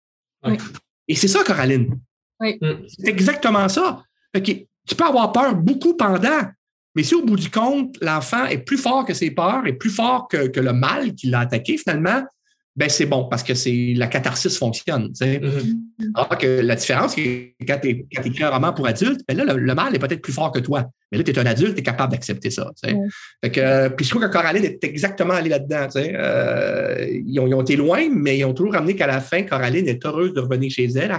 [1.09, 1.99] Et c'est ça, Coraline.
[2.41, 2.59] Oui.
[2.89, 4.03] C'est exactement ça.
[4.35, 6.41] tu peux avoir peur beaucoup pendant,
[6.95, 9.91] mais si au bout du compte, l'enfant est plus fort que ses peurs, est plus
[9.91, 12.23] fort que, le mal qui l'a attaqué, finalement,
[12.75, 15.09] ben c'est bon parce que c'est la catharsis fonctionne.
[15.09, 16.13] Mm-hmm.
[16.15, 19.75] Alors que la différence, c'est quand tu écris un roman pour adultes, ben là, le,
[19.75, 20.87] mal est peut-être plus fort que toi.
[21.11, 22.71] Mais là, tu es un adulte, tu es capable d'accepter ça.
[22.83, 25.89] que, puis je trouve que Coraline est exactement allée là-dedans.
[25.97, 29.43] Euh, ils, ont, ils, ont, été loin, mais ils ont toujours ramené qu'à la fin,
[29.43, 31.15] Coraline est heureuse de revenir chez elle.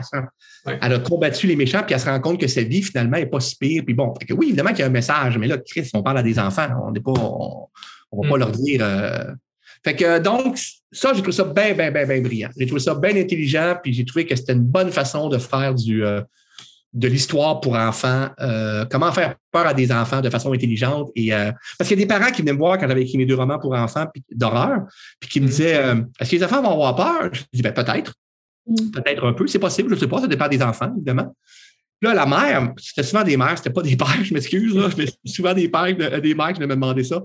[0.66, 3.28] Elle, a combattu les méchants, puis elle se rend compte que sa vie, finalement, n'est
[3.28, 3.84] pas si pire.
[3.86, 6.18] Puis bon, que oui, évidemment qu'il y a un message, mais là, Chris, on parle
[6.18, 6.70] à des enfants.
[6.84, 8.40] On ne va pas mm.
[8.40, 8.80] leur dire.
[8.82, 9.26] Euh,
[9.84, 10.58] fait que donc,
[10.92, 12.50] ça, j'ai trouvé ça bien, bien, bien, bien brillant.
[12.58, 15.76] J'ai trouvé ça bien intelligent, puis j'ai trouvé que c'était une bonne façon de faire
[15.76, 16.22] du, euh,
[16.94, 18.30] de l'histoire pour enfants.
[18.40, 21.10] Euh, comment faire peur à des enfants de façon intelligente.
[21.16, 23.18] Et, euh, parce qu'il y a des parents qui venaient me voir quand j'avais écrit
[23.18, 24.84] mes deux romans pour enfants d'horreur,
[25.20, 25.50] puis qui me mm-hmm.
[25.50, 27.30] disaient Est-ce que les enfants vont avoir peur?
[27.34, 28.14] Je dis ben, peut-être.
[28.66, 28.92] Mm.
[28.92, 31.36] Peut-être un peu, c'est possible, je ne sais pas, ça dépend des enfants, évidemment.
[32.02, 35.54] Là, la mère, c'était souvent des mères, c'était pas des pères, je m'excuse, mais souvent
[35.54, 37.22] des pères, des mères qui me demander ça.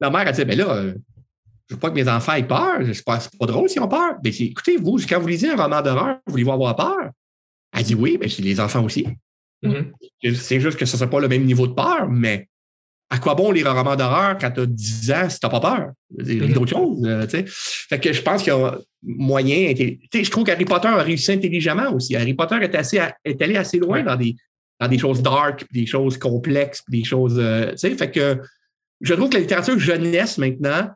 [0.00, 0.92] La mère, elle disait, ben là,
[1.68, 2.80] je veux pas que mes enfants aient peur.
[2.92, 4.14] C'est pas, pas drôle s'ils ont peur.
[4.22, 7.10] Mais écoutez, vous, quand vous lisez un roman d'horreur, voulez-vous avoir peur?
[7.72, 9.06] Elle dit oui, mais c'est les enfants aussi.
[9.64, 10.34] Mm-hmm.
[10.34, 12.48] C'est juste que ce ne pas le même niveau de peur, mais
[13.10, 15.50] à quoi bon lire un roman d'horreur quand tu as 10 ans si tu n'as
[15.50, 15.92] pas peur?
[16.18, 16.52] Lis mm-hmm.
[16.52, 17.06] d'autres choses.
[17.06, 19.72] Euh, fait que je pense qu'il y a moyen.
[19.76, 22.16] Je trouve qu'Harry Potter a réussi intelligemment aussi.
[22.16, 24.36] Harry Potter est, assez, est allé assez loin dans des,
[24.80, 27.38] dans des choses dark, des choses complexes, des choses.
[27.38, 28.38] Euh, fait que
[29.00, 30.90] je trouve que la littérature jeunesse maintenant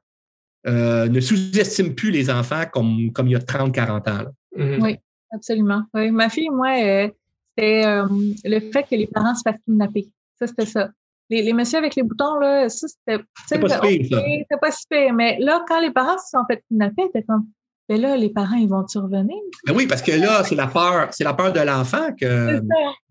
[0.66, 4.24] euh, ne sous-estime plus les enfants comme, comme il y a 30-40 ans.
[4.56, 4.82] Mm-hmm.
[4.82, 4.96] Oui,
[5.32, 5.82] absolument.
[5.94, 7.08] Ma fille, moi, euh,
[7.56, 8.06] c'était euh,
[8.44, 10.08] le fait que les parents se fassent kidnapper.
[10.38, 10.90] Ça, c'était ça.
[11.30, 13.22] Les, les messieurs avec les boutons, là, ça, c'était.
[13.48, 15.12] C'est pas si pire, C'était pas si pire.
[15.12, 17.46] Mais là, quand les parents se sont fait kidnapper, c'était comme.
[17.88, 19.36] Mais là, les parents, ils vont-tu revenir?
[19.64, 22.56] Ben oui, parce que là, c'est la peur, c'est la peur de l'enfant que je
[22.56, 22.60] ne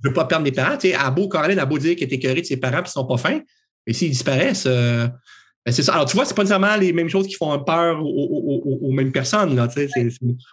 [0.04, 0.78] veux pas perdre mes parents.
[0.78, 2.84] Tu sais, à beau, Caroline a beau dire qu'elle est écœurée de ses parents et
[2.84, 3.40] qu'ils sont pas fins,
[3.88, 5.14] mais s'ils disparaissent, ben,
[5.72, 5.94] c'est ça.
[5.94, 9.56] Alors, tu vois, c'est pas nécessairement les mêmes choses qui font peur aux, mêmes personnes.
[9.56, 9.68] Là,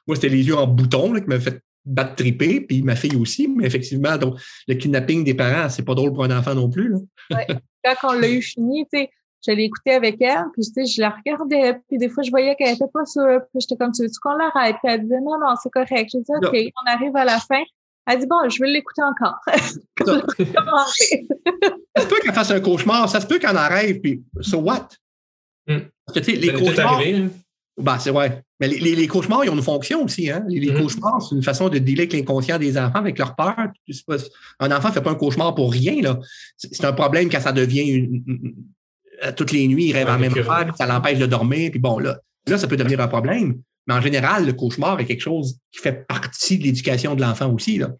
[0.06, 3.48] moi, c'était les yeux en bouton qui m'avaient fait battre triper, puis ma fille aussi.
[3.48, 6.90] Mais effectivement, donc, le kidnapping des parents, c'est pas drôle pour un enfant non plus.
[6.90, 7.46] Là.
[7.84, 9.10] Quand on l'a eu fini, tu sais,
[9.46, 12.74] je l'ai écouté avec elle, puis je la regardais, puis des fois, je voyais qu'elle
[12.74, 14.76] était pas sûre, puis j'étais comme, tu veux qu'on l'arrête?
[14.82, 16.10] Puis elle disait, non, non, c'est correct.
[16.12, 17.62] Je dis, OK, on arrive à la fin.
[18.06, 19.38] Elle dit, bon, je vais l'écouter encore.
[19.46, 19.62] ça
[22.02, 24.88] se peut qu'elle fasse un cauchemar, ça se peut qu'elle en rêve, puis so what?
[25.66, 25.78] Hmm.
[26.06, 27.00] Parce que, tu sais, les cauchemars.
[27.00, 27.28] Hein.
[27.78, 28.42] Ben, c'est vrai.
[28.60, 30.30] Mais les, les, cauchemars, ils ont une fonction aussi.
[30.30, 30.44] Hein?
[30.48, 30.82] Les, hmm.
[30.82, 33.56] cauchemars, c'est une façon de dealer avec l'inconscient des enfants, avec leur peur.
[34.60, 36.00] Un enfant ne fait pas un cauchemar pour rien.
[36.02, 36.18] Là.
[36.56, 38.54] C'est un problème quand ça devient une,
[39.36, 41.70] toutes les nuits, il rêve en même temps, ça l'empêche de dormir.
[41.70, 43.60] Puis bon, là, là, ça peut devenir un problème.
[43.86, 47.52] Mais en général, le cauchemar est quelque chose qui fait partie de l'éducation de l'enfant
[47.52, 47.78] aussi.
[47.78, 47.90] Là.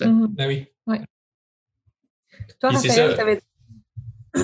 [0.00, 0.26] Mm-hmm.
[0.28, 0.66] Ben oui.
[0.86, 1.00] Ouais.
[2.60, 3.40] Toi, Raphaël,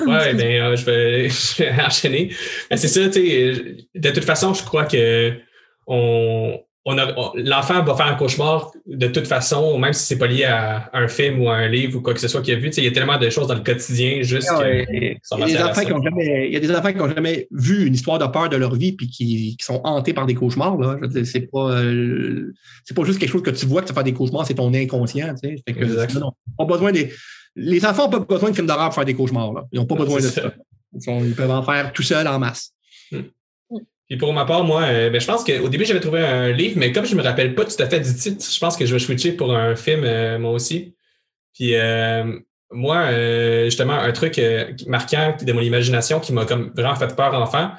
[0.05, 2.31] Ouais, ben, euh, je, vais, je, vais, enchaîner.
[2.71, 5.33] c'est ça, tu sais, de toute façon, je crois que
[5.87, 6.95] on, on
[7.35, 11.07] l'enfant va faire un cauchemar de toute façon, même si c'est pas lié à, un
[11.07, 12.69] film ou à un livre ou quoi que ce soit qu'il a vu.
[12.69, 15.63] Il y a tellement de choses dans le quotidien juste ah il, y a des
[15.63, 18.19] enfants qui ont jamais, il y a des enfants qui n'ont jamais vu une histoire
[18.19, 20.77] de peur de leur vie puis qui, qui sont hantés par des cauchemars.
[20.77, 20.97] Là.
[21.23, 22.53] C'est pas, euh,
[22.83, 24.71] c'est pas juste quelque chose que tu vois que tu fais des cauchemars, c'est ton
[24.71, 25.33] inconscient.
[25.41, 25.73] Tu sais.
[25.73, 27.11] que, non, pas besoin des,
[27.55, 29.53] les enfants n'ont pas besoin de films d'horreur pour faire des cauchemars.
[29.53, 29.65] Là.
[29.71, 30.53] Ils n'ont pas besoin de ça.
[30.93, 32.71] Ils, peuvent en faire tout seuls en masse.
[33.11, 33.23] Hmm.
[34.07, 36.75] Puis pour ma part, moi, euh, ben, je pense qu'au début, j'avais trouvé un livre,
[36.77, 38.85] mais comme je ne me rappelle pas tout à fait du titre, je pense que
[38.85, 40.95] je vais switcher pour un film, euh, moi aussi.
[41.55, 42.39] Puis euh,
[42.71, 43.11] moi,
[43.63, 44.39] justement, un truc
[44.87, 47.71] marquant de mon imagination qui m'a comme vraiment fait peur enfant,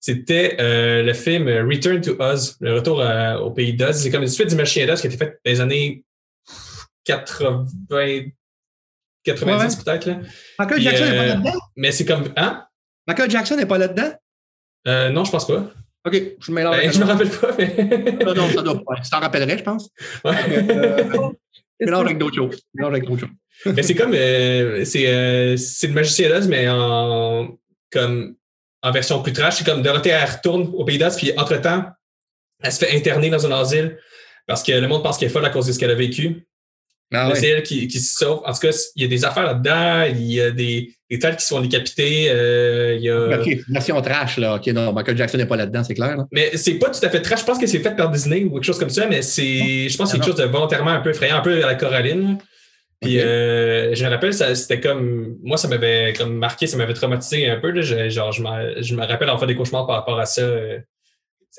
[0.00, 3.00] c'était le film Return to Oz, le retour
[3.40, 3.96] au pays d'Oz.
[3.96, 6.04] C'est comme une suite du Machin d'Oz qui a été faite dans les années
[7.04, 7.66] 80,
[9.24, 10.10] 90 peut-être.
[10.58, 11.58] Michael Jackson n'est pas là-dedans?
[11.76, 12.24] Mais c'est comme.
[12.36, 12.66] Hein?
[13.06, 14.12] Michael Jackson n'est pas là-dedans?
[14.88, 15.72] Euh, non, je pense pas.
[16.04, 16.76] OK, je mélange.
[16.76, 18.24] Ben, je me rappelle pas, mais.
[18.24, 19.00] non, non, ça doit pas.
[19.00, 19.88] Tu t'en rappellerais, je pense.
[20.24, 20.34] Ouais.
[20.50, 21.30] Euh,
[21.80, 22.60] mélange avec d'autres choses.
[22.74, 23.74] Mélange avec d'autres choses.
[23.74, 24.12] mais c'est comme.
[24.14, 27.56] Euh, c'est, euh, c'est le magicien d'Oz, mais en.
[27.90, 28.34] Comme.
[28.84, 29.58] En version plus trash.
[29.58, 31.84] C'est comme Dorothée, elle retourne au pays d'Oz, puis entre-temps,
[32.60, 33.96] elle se fait interner dans un asile
[34.46, 36.46] parce que le monde pense qu'elle est folle à cause de ce qu'elle a vécu.
[37.12, 38.40] Ah c'est elle qui, qui, se sauve.
[38.44, 40.04] En tout cas, il y a des affaires là-dedans.
[40.14, 42.30] Il y a des, des têtes qui sont décapitées.
[42.30, 43.38] Euh, il y a...
[43.38, 44.56] OK, version trash, là.
[44.56, 46.16] OK, non, Michael Jackson n'est pas là-dedans, c'est clair.
[46.16, 46.26] Là.
[46.32, 47.40] Mais c'est pas tout à fait trash.
[47.40, 49.96] Je pense que c'est fait par Disney ou quelque chose comme ça, mais c'est, je
[49.96, 52.38] pense que c'est quelque chose de volontairement un peu effrayant, un peu à la Coraline.
[53.02, 55.36] Puis euh, je me rappelle, c'était comme.
[55.42, 57.70] Moi, ça m'avait comme marqué, ça m'avait traumatisé un peu.
[57.70, 57.82] Là.
[57.82, 58.42] Je, genre, je,
[58.80, 60.42] je me rappelle en fait des cauchemars par rapport à ça.
[60.42, 60.78] Euh,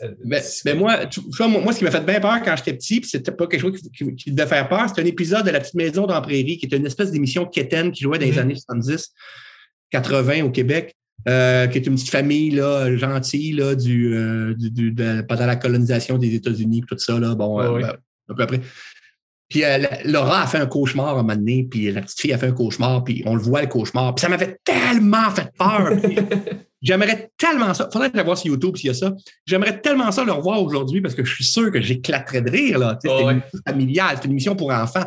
[0.01, 2.99] ben, ben moi, tu vois, moi, ce qui m'a fait bien peur quand j'étais petit,
[2.99, 5.75] puis c'était pas quelque chose qui, devait faire peur, c'était un épisode de La Petite
[5.75, 8.39] Maison dans la Prairie, qui était une espèce d'émission quétaine qui jouait dans les mm-hmm.
[8.39, 9.13] années 70,
[9.91, 10.95] 80 au Québec,
[11.29, 14.93] euh, qui est une petite famille là, gentille là, du, euh, du,
[15.27, 18.61] pendant la colonisation des États-Unis, tout ça, là, bon, euh, ben, peu après.
[19.47, 19.61] Puis
[20.05, 22.47] Laura a fait un cauchemar à un moment donné, puis la petite fille a fait
[22.47, 25.91] un cauchemar, puis on le voit le cauchemar, puis ça m'avait tellement fait peur.
[26.83, 27.89] J'aimerais tellement ça.
[27.91, 29.13] Faudrait que je voir sur YouTube s'il y a ça.
[29.45, 32.77] J'aimerais tellement ça le revoir aujourd'hui parce que je suis sûr que j'éclaterais de rire.
[32.77, 32.99] Là.
[33.01, 35.05] c'est une émission familiale, c'est une émission pour enfants.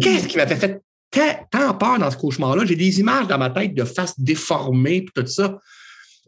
[0.00, 0.82] Qu'est-ce qui m'a fait,
[1.50, 2.64] tant peur dans ce cauchemar-là?
[2.66, 5.58] J'ai des images dans ma tête de faces déformées et tout ça.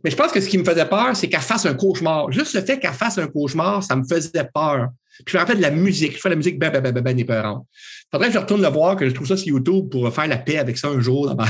[0.04, 2.30] Mais je pense que ce qui me faisait peur, c'est qu'elle fasse un cauchemar.
[2.30, 4.90] Juste le fait qu'elle fasse un cauchemar, ça me faisait peur.
[5.24, 6.14] Puis je me rappelle de la musique.
[6.14, 7.66] Je fais de la musique ben, ben, ben, ben, ben épeurante.
[8.12, 10.36] Faudrait que je retourne le voir, que je trouve ça sur YouTube pour faire la
[10.38, 11.34] paix avec ça un jour.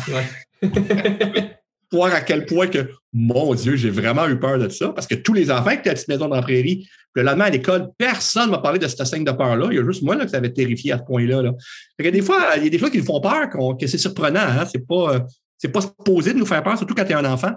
[1.92, 5.14] voir à quel point que, mon Dieu, j'ai vraiment eu peur de ça, parce que
[5.14, 7.50] tous les enfants qui étaient à la petite maison dans la prairie, le lendemain à
[7.50, 9.68] l'école, personne ne m'a parlé de cette scène de peur-là.
[9.70, 11.42] Il y a juste moi là, que ça avait terrifié à ce point-là.
[11.42, 11.52] Là.
[11.98, 13.48] A des fois, il y a des fois qui nous font peur,
[13.78, 14.40] que c'est surprenant.
[14.40, 14.64] Hein?
[14.66, 15.20] C'est pas, euh,
[15.56, 17.52] c'est pas supposé de nous faire peur, surtout quand tu es un enfant.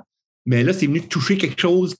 [0.46, 1.96] Mais là, c'est venu toucher quelque chose,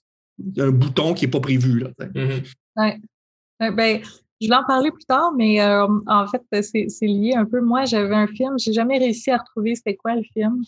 [0.58, 1.80] un bouton qui n'est pas prévu.
[1.80, 3.76] Là, mm-hmm.
[3.76, 4.00] ben,
[4.40, 7.60] je vais en parler plus tard, mais euh, en fait, c'est lié un peu.
[7.60, 10.62] Moi, j'avais un film, j'ai jamais réussi à retrouver c'était quoi le film.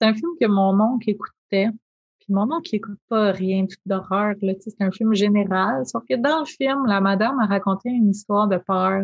[0.00, 1.68] C'est un film que mon oncle écoutait.
[2.18, 4.34] Puis mon oncle n'écoute pas rien d'horreur.
[4.60, 5.86] C'est un film général.
[5.86, 9.02] Sauf que dans le film, la madame a raconté une histoire de peur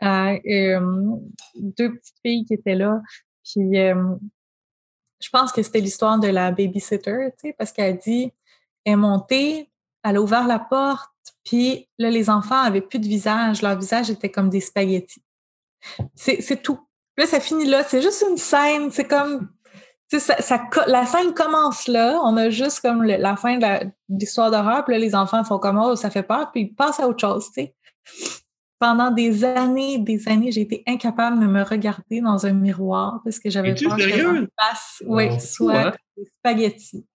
[0.00, 1.16] à euh,
[1.56, 3.00] deux petites filles qui étaient là.
[3.44, 4.14] Puis euh,
[5.20, 8.32] je pense que c'était l'histoire de la babysitter, parce qu'elle dit
[8.84, 9.70] elle est montée,
[10.04, 11.10] elle a ouvert la porte,
[11.44, 13.62] puis là, les enfants avaient plus de visage.
[13.62, 15.22] Leur visage était comme des spaghettis.
[16.14, 16.80] C'est tout.
[17.16, 17.84] Là, ça finit là.
[17.84, 18.90] C'est juste une scène.
[18.90, 19.48] C'est comme
[20.08, 24.84] ça, ça, la scène commence là, on a juste comme la fin de l'histoire d'horreur,
[24.84, 27.20] puis là, les enfants font comme oh, ça fait peur, puis ils passent à autre
[27.20, 27.74] chose, tu sais.
[28.78, 33.38] Pendant des années, des années, j'ai été incapable de me regarder dans un miroir parce
[33.38, 34.48] que j'avais peur que
[35.06, 35.92] oui, oh, soit hein?
[36.16, 37.06] des spaghettis.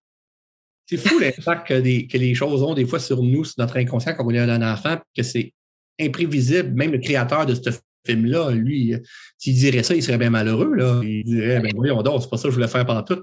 [0.88, 4.15] C'est fou l'impact que, que, les choses ont des fois sur nous, sur notre inconscient
[4.15, 5.53] quand on est un enfant, que c'est
[5.99, 6.72] imprévisible.
[6.73, 7.69] Même le créateur de ce
[8.06, 8.95] film-là, lui,
[9.38, 10.73] s'il dirait ça, il serait bien malheureux.
[10.73, 11.02] Là.
[11.03, 13.22] Il dirait, ben voyons donc, c'est pas ça que je voulais faire pendant tout.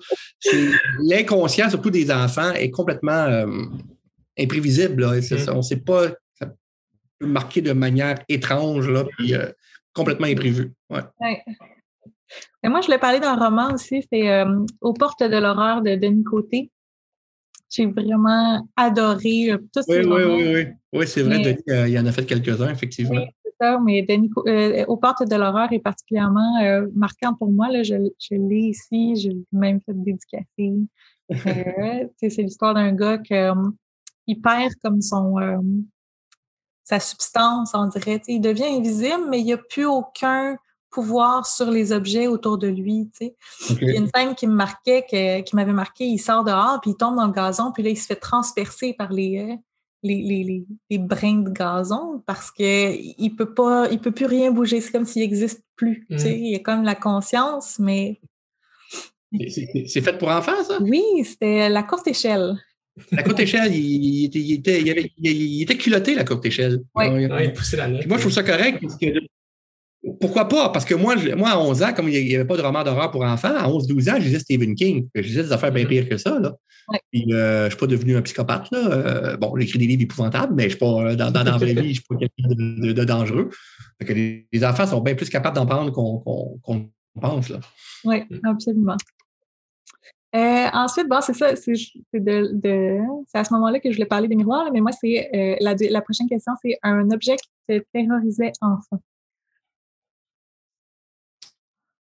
[1.01, 3.47] L'inconscient, surtout des enfants, est complètement euh,
[4.39, 5.03] imprévisible.
[5.03, 5.21] Là.
[5.21, 5.51] Mm.
[5.53, 6.47] On ne sait pas, ça
[7.19, 9.51] peut marquer de manière étrange, là, puis euh,
[9.93, 10.73] complètement imprévu.
[10.91, 11.03] Ouais.
[12.65, 16.25] moi, je voulais parler d'un roman aussi, c'est euh, Aux portes de l'horreur de Denis
[16.25, 16.71] Côté.
[17.71, 21.07] J'ai vraiment adoré tout oui, oui, oui, oui, oui.
[21.07, 23.27] c'est vrai, Denis, il en a fait quelques-uns, effectivement
[23.83, 27.69] mais Denis, euh, Aux portes de l'horreur est particulièrement euh, marquant pour moi.
[27.71, 30.75] Là, je, je l'ai ici, j'ai même fait dédicacer.
[31.31, 33.35] Euh, c'est l'histoire d'un gars qui
[34.27, 35.37] il perd comme son
[36.85, 38.21] sa substance, on dirait.
[38.29, 40.57] Il devient invisible, mais il n'y a plus aucun
[40.91, 43.11] pouvoir sur les objets autour de lui.
[43.21, 45.05] Il y a une scène qui me marquait,
[45.45, 47.97] qui m'avait marqué, il sort dehors, puis il tombe dans le gazon, puis là, il
[47.97, 49.57] se fait transpercer par les, euh,
[50.03, 54.51] les, les, les, brins de gazon parce qu'il ne peut pas, il peut plus rien
[54.51, 54.81] bouger.
[54.81, 56.07] C'est comme s'il n'existe plus.
[56.11, 56.37] Tu sais.
[56.37, 56.39] Mm.
[56.39, 58.21] Il y a comme la conscience, mais.
[59.41, 60.79] C'est fait pour enfants, ça?
[60.81, 62.57] Oui, c'était la courte échelle.
[63.13, 66.81] La courte échelle, il, était, il, était, il, était, culotté, la courte échelle.
[66.95, 67.07] Oui.
[67.41, 68.07] il poussait la note.
[68.07, 69.07] Moi, je trouve ça correct parce que
[70.21, 70.69] pourquoi pas?
[70.71, 73.11] Parce que moi, moi, à 11 ans, comme il n'y avait pas de roman d'horreur
[73.11, 75.09] pour enfants, à 11-12 ans, je lisais Stephen King.
[75.15, 75.89] Je lisais des affaires bien mm-hmm.
[75.89, 76.39] pires que ça.
[76.39, 76.55] Là.
[77.13, 78.71] Puis, euh, je ne suis pas devenu un psychopathe.
[78.71, 78.79] Là.
[78.79, 81.75] Euh, bon, j'écris des livres épouvantables, mais je suis pas, euh, dans, dans, la vraie
[81.75, 83.51] vie, je ne suis pas quelqu'un de, dangereux.
[84.01, 87.53] que les, enfants sont bien plus capables d'en prendre qu'on pense.
[88.05, 88.97] Oui, absolument.
[90.33, 91.73] ensuite, bon, c'est ça, c'est
[92.15, 92.99] de, de
[93.35, 96.29] à ce moment-là que je voulais parler des miroirs, mais moi, c'est la, la, prochaine
[96.29, 99.01] question, c'est un objet qui te terrorisait enfant.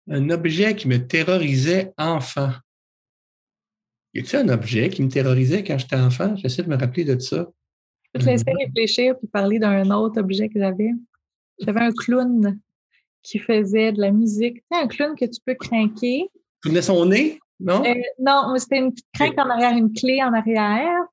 [0.09, 2.51] Un objet qui me terrorisait enfant.
[4.13, 6.35] Y a-t-il un objet qui me terrorisait quand j'étais enfant?
[6.38, 7.47] J'essaie de me rappeler de ça.
[8.03, 10.91] Je peux te laisser euh, réfléchir puis parler d'un autre objet que j'avais.
[11.59, 12.59] J'avais un clown
[13.21, 14.63] qui faisait de la musique.
[14.71, 16.29] Tu un clown que tu peux craquer.
[16.63, 17.84] Tu venais son nez, non?
[17.85, 21.03] Euh, non, c'était une craque en arrière, une clé en arrière.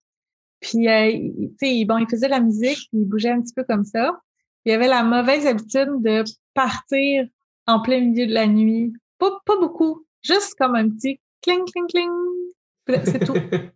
[0.60, 3.64] Puis, euh, tu sais, bon, il faisait de la musique, il bougeait un petit peu
[3.64, 4.18] comme ça.
[4.64, 7.26] Il avait la mauvaise habitude de partir
[7.66, 8.92] en plein milieu de la nuit.
[9.18, 13.04] Pas, pas beaucoup, juste comme un petit cling, cling, cling.
[13.04, 13.34] C'est tout.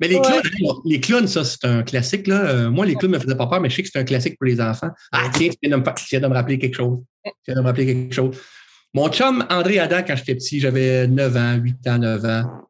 [0.00, 0.42] mais les, clowns,
[0.84, 2.26] les clowns, ça, c'est un classique.
[2.26, 2.40] Là.
[2.50, 4.04] Euh, moi, les clowns ne me faisaient pas peur, mais je sais que c'est un
[4.04, 4.90] classique pour les enfants.
[5.12, 7.00] Ah, tiens, tu viens de me, de me rappeler quelque chose.
[7.24, 8.36] Tu viens de me rappeler quelque chose.
[8.94, 12.68] Mon chum, André Adam, quand j'étais petit, j'avais 9 ans, 8 ans, 9 ans.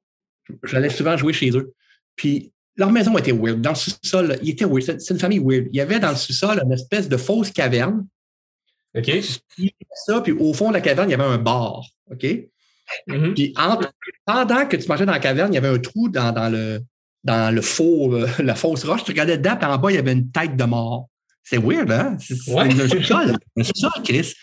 [0.65, 1.73] J'allais souvent jouer chez eux.
[2.17, 3.61] Puis leur maison était weird.
[3.61, 5.01] Dans le sous-sol, il était weird.
[5.01, 5.69] C'est une famille weird.
[5.71, 8.07] Il y avait dans le sous-sol une espèce de fausse caverne
[8.95, 9.11] OK?
[10.07, 11.83] Ça, puis au fond de la caverne, il y avait un bar.
[12.11, 12.27] OK?
[13.07, 13.35] Mm-hmm.
[13.35, 13.55] Puis
[14.25, 16.81] pendant que tu mangeais dans la caverne, il y avait un trou dans, dans le,
[17.25, 19.05] dans le faux, euh, la fausse roche.
[19.05, 21.09] Tu regardais dedans, puis en bas, il y avait une tête de mort.
[21.43, 22.17] C'est weird, hein?
[22.21, 22.69] C'est ouais.
[23.75, 24.35] ça, Chris.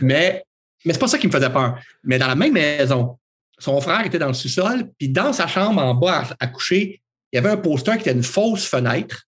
[0.00, 0.42] Mais,
[0.84, 1.78] mais c'est pas ça qui me faisait peur.
[2.02, 3.18] Mais dans la même maison,
[3.58, 7.02] son frère était dans le sous-sol, puis dans sa chambre en bas à, coucher,
[7.32, 9.24] il y avait un poster qui était une fausse fenêtre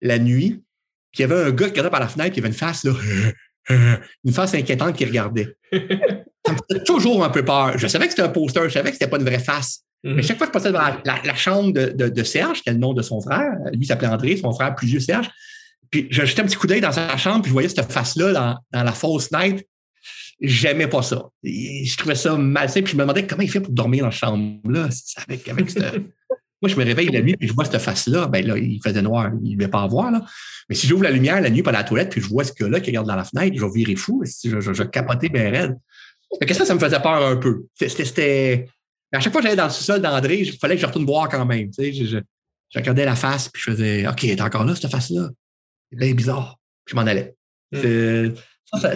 [0.00, 0.62] la nuit.
[1.12, 2.58] Puis il y avait un gars qui regardait par la fenêtre, puis il avait une
[2.58, 2.92] face là.
[3.68, 5.56] Une face inquiétante qui regardait.
[5.72, 7.76] ça me faisait toujours un peu peur.
[7.76, 9.82] Je savais que c'était un poster, je savais que c'était pas une vraie face.
[10.04, 10.22] Mais mhm.
[10.22, 12.94] chaque fois que je passais devant la, chambre de, de, Serge, qui est le nom
[12.94, 15.28] de son frère, lui s'appelait André, son frère plus vieux Serge,
[15.90, 18.32] puis je jetais un petit coup d'œil dans sa chambre, puis je voyais cette face-là
[18.32, 19.66] dans, dans, la fausse night.
[20.40, 21.28] J'aimais pas ça.
[21.42, 24.12] je trouvais ça malsain, puis je me demandais comment il fait pour dormir dans la
[24.12, 24.88] chambre-là,
[25.26, 25.78] avec, avec ce,
[26.62, 28.26] Moi, je me réveille la nuit et je vois cette face-là.
[28.28, 30.10] Ben là, il faisait noir, il ne devait pas en voir.
[30.10, 30.24] Là.
[30.68, 32.80] Mais si j'ouvre la lumière la nuit par la toilette puis je vois ce gars-là
[32.80, 34.22] qui regarde dans la fenêtre, je vais virer fou.
[34.24, 35.76] Je, je, je capotais bien raide.
[36.38, 37.64] Fait que ça, ça me faisait peur un peu.
[37.74, 38.68] C'était.
[39.12, 41.28] À chaque fois que j'allais dans le sous-sol d'André, il fallait que je retourne voir
[41.28, 41.70] quand même.
[41.70, 42.18] Tu sais, je,
[42.70, 45.28] je, regardais la face puis je faisais OK, t'es encore là, cette face-là.
[45.90, 46.58] C'est bien bizarre.
[46.84, 47.34] Puis je m'en allais.
[47.72, 48.34] Hmm.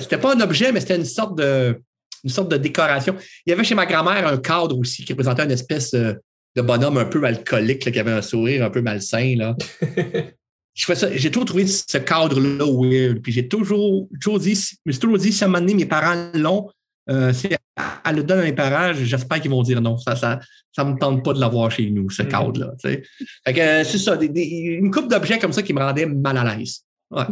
[0.01, 1.81] C'était pas un objet, mais c'était une sorte de
[2.25, 3.17] une sorte de décoration.
[3.47, 6.15] Il y avait chez ma grand-mère un cadre aussi qui représentait une espèce euh,
[6.57, 9.35] de bonhomme un peu alcoolique qui avait un sourire un peu malsain.
[9.37, 9.57] Là.
[10.75, 13.23] j'ai toujours trouvé ce cadre-là weird.
[13.23, 16.31] Puis j'ai toujours, toujours dit, je toujours dit, si à un moment donné, mes parents
[16.35, 16.71] l'ont,
[17.09, 19.97] euh, si elle le donne à mes parents, j'espère qu'ils vont dire non.
[19.97, 20.41] Ça ça,
[20.73, 22.29] ça me tente pas de l'avoir chez nous, ce mm-hmm.
[22.29, 23.85] cadre-là.
[23.85, 26.85] c'est ça, une coupe d'objets comme ça qui me rendait mal à l'aise.
[27.11, 27.25] Ouais.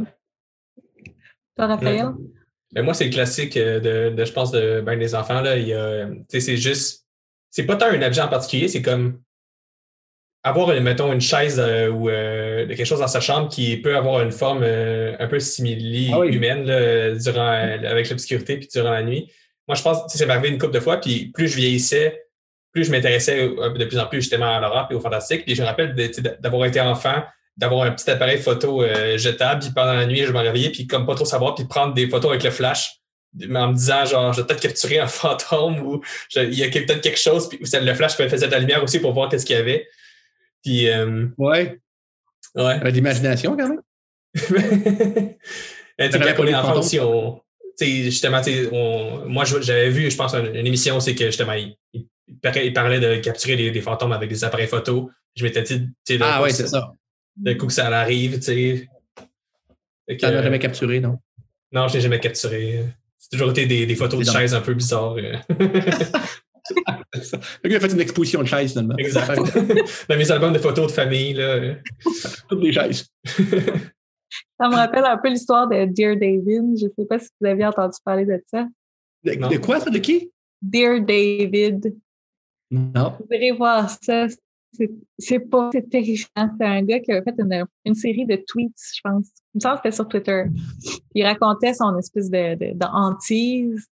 [1.57, 2.09] Toi, Raphaël?
[2.73, 5.41] Ben, moi, c'est le classique de, de, je pense, de ben, des enfants.
[5.41, 5.57] Là,
[6.29, 7.07] c'est juste
[7.51, 9.21] c'est pas tant un objet en particulier, c'est comme
[10.43, 14.23] avoir, mettons, une chaise euh, ou euh, quelque chose dans sa chambre qui peut avoir
[14.23, 16.65] une forme euh, un peu simili ah humaine
[17.19, 19.31] durant, avec l'obscurité puis durant la nuit.
[19.67, 22.23] Moi, je pense que ça m'est arrivé une couple de fois, puis plus je vieillissais,
[22.73, 25.45] plus je m'intéressais de plus en plus justement à l'horreur et au fantastique.
[25.45, 25.95] Puis je me rappelle
[26.41, 27.23] d'avoir été enfant,
[27.57, 28.83] d'avoir un petit appareil photo
[29.17, 31.93] jetable, puis pendant la nuit, je me réveillais, puis comme pas trop savoir, puis prendre
[31.93, 32.98] des photos avec le flash
[33.37, 36.03] en me disant genre je vais peut-être capturer un fantôme ou
[36.37, 39.13] il y a peut-être quelque chose puis le flash faisait de la lumière aussi pour
[39.13, 39.89] voir qu'est-ce qu'il y avait.
[40.63, 41.79] Puis euh, ouais.
[42.55, 42.93] ouais.
[42.93, 43.83] D'imagination quand même.
[46.01, 47.41] Tu sais quand on est enfant aussi on
[47.81, 48.41] justement
[48.73, 53.17] on, moi j'avais vu je pense une, émission c'est que justement il, il, parlait de
[53.17, 55.11] capturer des, fantômes avec des appareils photo.
[55.35, 55.89] Je m'étais dit
[56.21, 56.93] ah ouais c'est ça
[57.37, 58.89] d'un coup que ça arrive tu sais.
[60.09, 61.19] Tu n'as jamais capturé non.
[61.73, 62.85] Non je l'ai jamais capturé
[63.31, 65.17] toujours été des, des photos de chaises un peu bizarres.
[65.17, 65.37] Euh.
[67.65, 68.97] il a fait une exposition de chaises, finalement.
[68.99, 69.37] Exact.
[70.09, 71.77] Dans mes albums de photos de famille, là.
[72.49, 73.07] Toutes des chaises.
[74.61, 76.79] Ça me rappelle un peu l'histoire de Dear David.
[76.79, 78.67] Je ne sais pas si vous avez entendu parler de ça.
[79.25, 79.91] De, quoi, ça?
[79.91, 80.31] De qui?
[80.61, 81.97] Dear David.
[82.71, 83.15] Non.
[83.19, 84.27] Vous verrez voir ça.
[85.19, 86.51] C'est pas c'est terrifiant.
[86.59, 89.29] C'est un gars qui a fait une, une, série de tweets, je pense.
[89.55, 90.45] Il me semble que c'était sur Twitter.
[91.15, 93.87] Il racontait son espèce de, de, de hantise.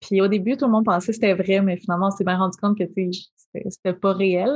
[0.00, 2.38] Puis au début, tout le monde pensait que c'était vrai, mais finalement, on s'est bien
[2.38, 4.50] rendu compte que c'était pas réel.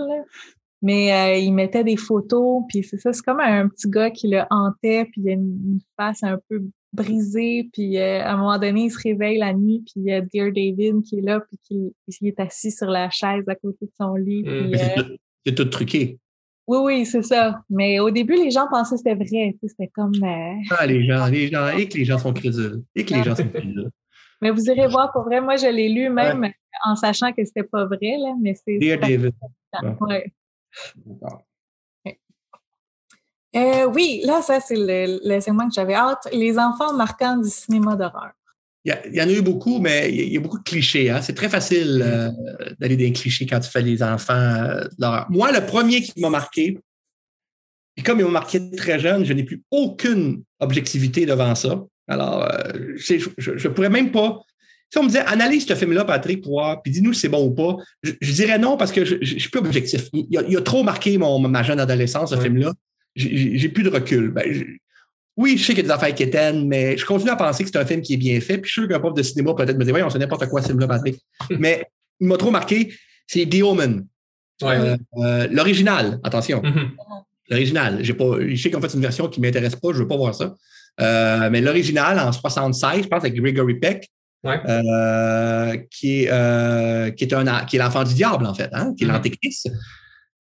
[0.82, 4.28] Mais euh, il mettait des photos, puis c'est ça, c'est comme un petit gars qui
[4.28, 6.60] le hantait, puis il a une, face un peu
[6.92, 10.12] brisée, puis euh, à un moment donné, il se réveille la nuit, puis il y
[10.12, 13.86] a Dear David qui est là, puis qui est assis sur la chaise à côté
[13.86, 14.42] de son lit.
[14.42, 16.18] Puis, euh, c'est tout truqué.
[16.72, 17.60] Oui, oui, c'est ça.
[17.68, 19.54] Mais au début, les gens pensaient que c'était vrai.
[19.62, 20.14] C'était comme.
[20.70, 22.82] Ah, les gens, les gens, et que les gens sont crédules.
[22.94, 23.90] Et que les gens sont crédules.
[24.40, 26.50] Mais vous irez voir, pour vrai, moi, je l'ai lu même
[26.84, 28.78] en sachant que c'était pas vrai, là, mais c'est.
[28.78, 29.34] Dear David.
[30.00, 30.32] Ouais.
[33.54, 36.26] Euh, oui, là, ça, c'est le, segment que j'avais hâte.
[36.32, 38.32] Les enfants marquants du cinéma d'horreur.
[38.84, 41.08] Il y, en a eu beaucoup, mais il y a, beaucoup de clichés.
[41.08, 41.22] Hein.
[41.22, 42.02] C'est très facile mm.
[42.02, 42.30] euh,
[42.80, 44.84] d'aller dans les clichés quand tu fais les enfants euh.
[45.30, 46.78] Moi, le premier qui m'a marqué,
[47.96, 51.84] et comme il m'a marqué très jeune, je n'ai plus aucune objectivité devant ça.
[52.08, 52.50] Alors,
[52.96, 54.40] je ne pourrais même pas
[54.92, 57.46] si on me disait, analyse ce film-là, Patrick, pour voir, puis dis-nous si c'est bon
[57.46, 60.10] ou pas, je, dirais non parce que je ne suis plus objectif.
[60.12, 62.74] Il, a, trop marqué mon, ma jeune adolescence, ce film-là.
[63.16, 64.30] J'ai plus de recul.
[64.32, 64.44] Ben,
[65.36, 67.64] oui, je sais qu'il y a des affaires qui éteignent, mais je continue à penser
[67.64, 68.58] que c'est un film qui est bien fait.
[68.58, 70.46] Puis je suis sûr qu'un prof de cinéma peut-être me dit, oui, on sait n'importe
[70.46, 71.18] quoi ce film-là, Patrick.
[71.58, 71.86] mais
[72.20, 72.92] il m'a trop marqué,
[73.26, 74.06] c'est The Omen.
[74.62, 76.62] Euh, euh, l'original, attention.
[76.62, 76.88] Mm-hmm.
[77.50, 78.04] L'original.
[78.04, 80.16] je sais qu'en fait, c'est une version qui ne m'intéresse pas, je ne veux pas
[80.16, 80.54] voir ça.
[81.00, 84.10] Euh, mais l'original, en 76, je pense, avec Gregory Peck,
[85.90, 89.06] qui, est, qui, est un, qui est l'enfant du diable, en fait, hein, qui est
[89.06, 89.12] mm-hmm.
[89.12, 89.70] l'antéchrist.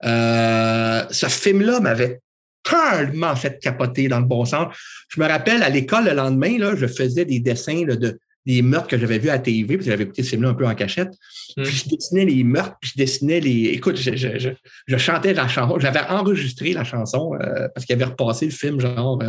[0.02, 2.20] Ce film-là m'avait
[2.62, 4.74] tellement fait capoter dans le bon sens.
[5.08, 8.88] Je me rappelle, à l'école, le lendemain, là, je faisais des dessins de, des meurtres
[8.88, 11.12] que j'avais vus à TV, puis j'avais écouté ce film-là un peu en cachette.
[11.56, 11.62] Mm.
[11.62, 13.66] Puis je dessinais les meurtres, puis je dessinais les.
[13.66, 14.50] Écoute, je, je,
[14.86, 15.78] je, chantais la chanson.
[15.78, 17.32] J'avais enregistré la chanson
[17.74, 19.20] parce qu'il avait repassé le film, genre,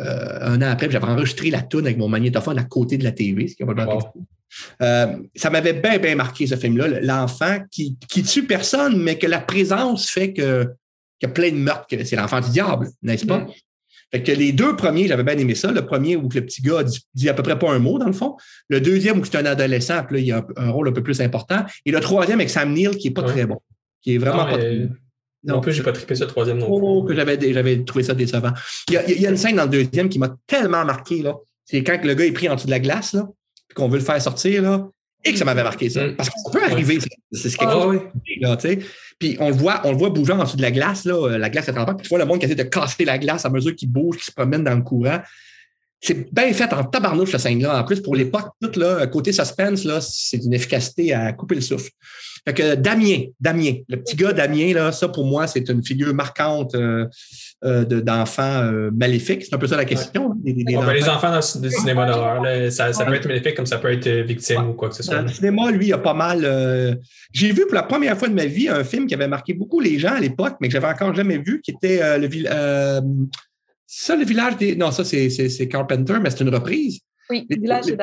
[0.00, 3.12] euh, un an après, j'avais enregistré la tune avec mon magnétophone à côté de la
[3.12, 3.64] TV, ce qui
[4.80, 7.00] euh, ça m'avait bien, bien marqué ce film-là.
[7.00, 10.68] L'enfant qui, qui tue personne, mais que la présence fait que
[11.18, 13.38] qu'il y a plein de meurtres, que c'est l'enfant du diable, n'est-ce pas?
[13.38, 13.52] Mm.
[14.12, 15.72] Fait que les deux premiers, j'avais bien aimé ça.
[15.72, 16.84] Le premier où le petit gars
[17.14, 18.36] dit, à peu près pas un mot, dans le fond.
[18.68, 21.02] Le deuxième où c'est un adolescent, puis là, il y a un, rôle un peu
[21.02, 21.64] plus important.
[21.84, 23.60] Et le troisième avec Sam Neill, qui est pas très bon.
[24.02, 24.94] Qui est vraiment pas très bon.
[25.44, 28.52] Non plus, j'ai pas trippé ce troisième non oh, que j'avais, j'avais trouvé ça décevant.
[28.88, 31.22] Il y, a, il y, a, une scène dans le deuxième qui m'a tellement marqué,
[31.22, 31.36] là.
[31.64, 33.28] C'est quand le gars est pris en dessous de la glace, là,
[33.68, 34.88] puis qu'on veut le faire sortir, là,
[35.24, 36.06] et que ça m'avait marqué ça.
[36.06, 36.16] Mm.
[36.16, 36.98] Parce que ça peut arriver,
[37.32, 38.00] c'est quelque ah, chose.
[38.40, 38.56] Là,
[39.18, 41.38] puis on le voit, on le voit bougeant en dessous de la glace, là, euh,
[41.38, 43.44] la glace est en puis tu vois le monde qui essaie de casser la glace
[43.44, 45.20] à mesure qu'il bouge, qu'il se promène dans le courant.
[46.00, 47.80] C'est bien fait en tabarnouche, cette scène-là.
[47.80, 51.62] En plus, pour l'époque, tout, là, côté suspense, là, c'est une efficacité à couper le
[51.62, 51.90] souffle.
[52.46, 56.12] Fait que Damien, Damien, le petit gars Damien, là, ça pour moi, c'est une figure
[56.14, 57.06] marquante euh,
[57.62, 59.44] d'enfants euh, maléfiques.
[59.44, 60.32] C'est un peu ça la question.
[60.32, 63.78] Hein, ben, les enfants dans le cinéma d'horreur, ça, ça peut être maléfique comme ça
[63.78, 65.22] peut être victime ou quoi que ce soit.
[65.22, 66.98] le cinéma, lui, il a pas mal.
[67.32, 69.80] J'ai vu pour la première fois de ma vie un film qui avait marqué beaucoup
[69.80, 72.28] les gens à l'époque, mais que j'avais encore jamais vu, qui était le
[73.86, 74.76] ça, le village des.
[74.76, 77.00] Non, ça, c'est Carpenter, mais c'est une reprise.
[77.30, 77.96] Oui, le village des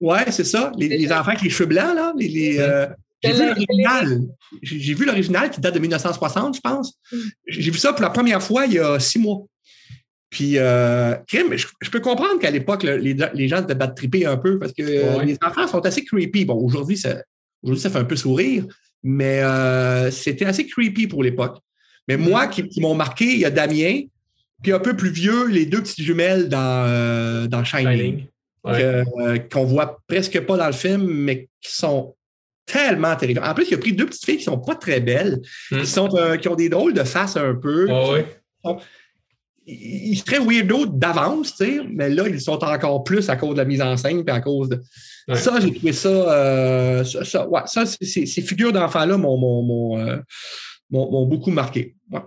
[0.00, 0.70] Oui, c'est ça.
[0.76, 2.12] Les, enfants avec les cheveux blancs, là.
[2.16, 2.58] Les,
[3.24, 4.20] j'ai vu l'original.
[4.62, 6.94] J'ai vu l'original qui date de 1960, je pense.
[7.12, 7.16] Mm.
[7.48, 9.44] J'ai vu ça pour la première fois il y a six mois.
[10.34, 14.58] Puis, euh, je, peux comprendre qu'à l'époque, les, les, gens étaient battre triper un peu
[14.58, 16.44] parce que les enfants sont assez creepy.
[16.44, 17.22] Bon, aujourd'hui, ça,
[17.62, 18.64] aujourd'hui, ça fait un peu sourire,
[19.04, 21.58] mais euh, c'était assez creepy pour l'époque.
[22.08, 22.50] Mais moi, mm.
[22.50, 24.00] qui, m'ont marqué, il y a Damien,
[24.60, 28.26] puis un peu plus vieux, les deux petites jumelles dans, euh, dans Shining.
[29.52, 32.16] qu'on voit presque pas dans le film, mais qui sont
[32.66, 33.40] tellement terrible.
[33.44, 35.84] En plus, il a pris deux petites filles qui sont pas très belles, qui, hmm.
[35.84, 37.88] sont, euh, qui ont des drôles de face un peu.
[39.66, 43.58] ils seraient weirdo d'avance, tu sais, mais là, ils sont encore plus à cause de
[43.58, 44.82] la mise en scène et à cause de.
[45.34, 46.08] Ça, j'ai trouvé ça.
[46.08, 50.18] Euh, ça, ouais, ça ces, figures d'enfants-là m'ont, euh,
[50.90, 51.94] beaucoup marqué.
[52.10, 52.20] Ouais.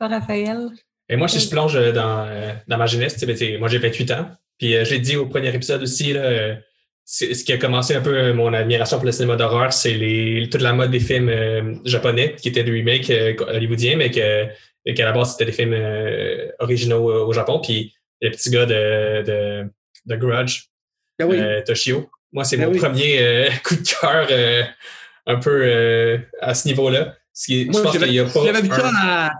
[0.00, 0.68] Raphaël?
[1.08, 4.30] Et moi, si je plonge dans, dans ma jeunesse, ben, moi, j'ai 28 ans.
[4.58, 6.56] Puis, j'ai dit au premier épisode aussi, là,
[7.04, 10.48] ce qui a commencé un peu euh, mon admiration pour le cinéma d'horreur, c'est les,
[10.50, 14.46] toute la mode des films euh, japonais qui étaient des remakes euh, hollywoodiens, mais que,
[14.92, 15.76] qu'à la base, c'était des films
[16.58, 17.60] originaux au Japon.
[17.62, 19.70] Puis le petit gars de, de,
[20.06, 20.64] de Grudge,
[21.18, 22.10] ben Toshio.
[22.32, 24.26] Moi, c'est ben mon premier coup de cœur
[25.26, 27.04] un peu à ce niveau-là.
[27.04, 27.14] Moi,
[27.48, 28.44] je pense qu'il y a pas.
[28.44, 29.30] J'avais vu ça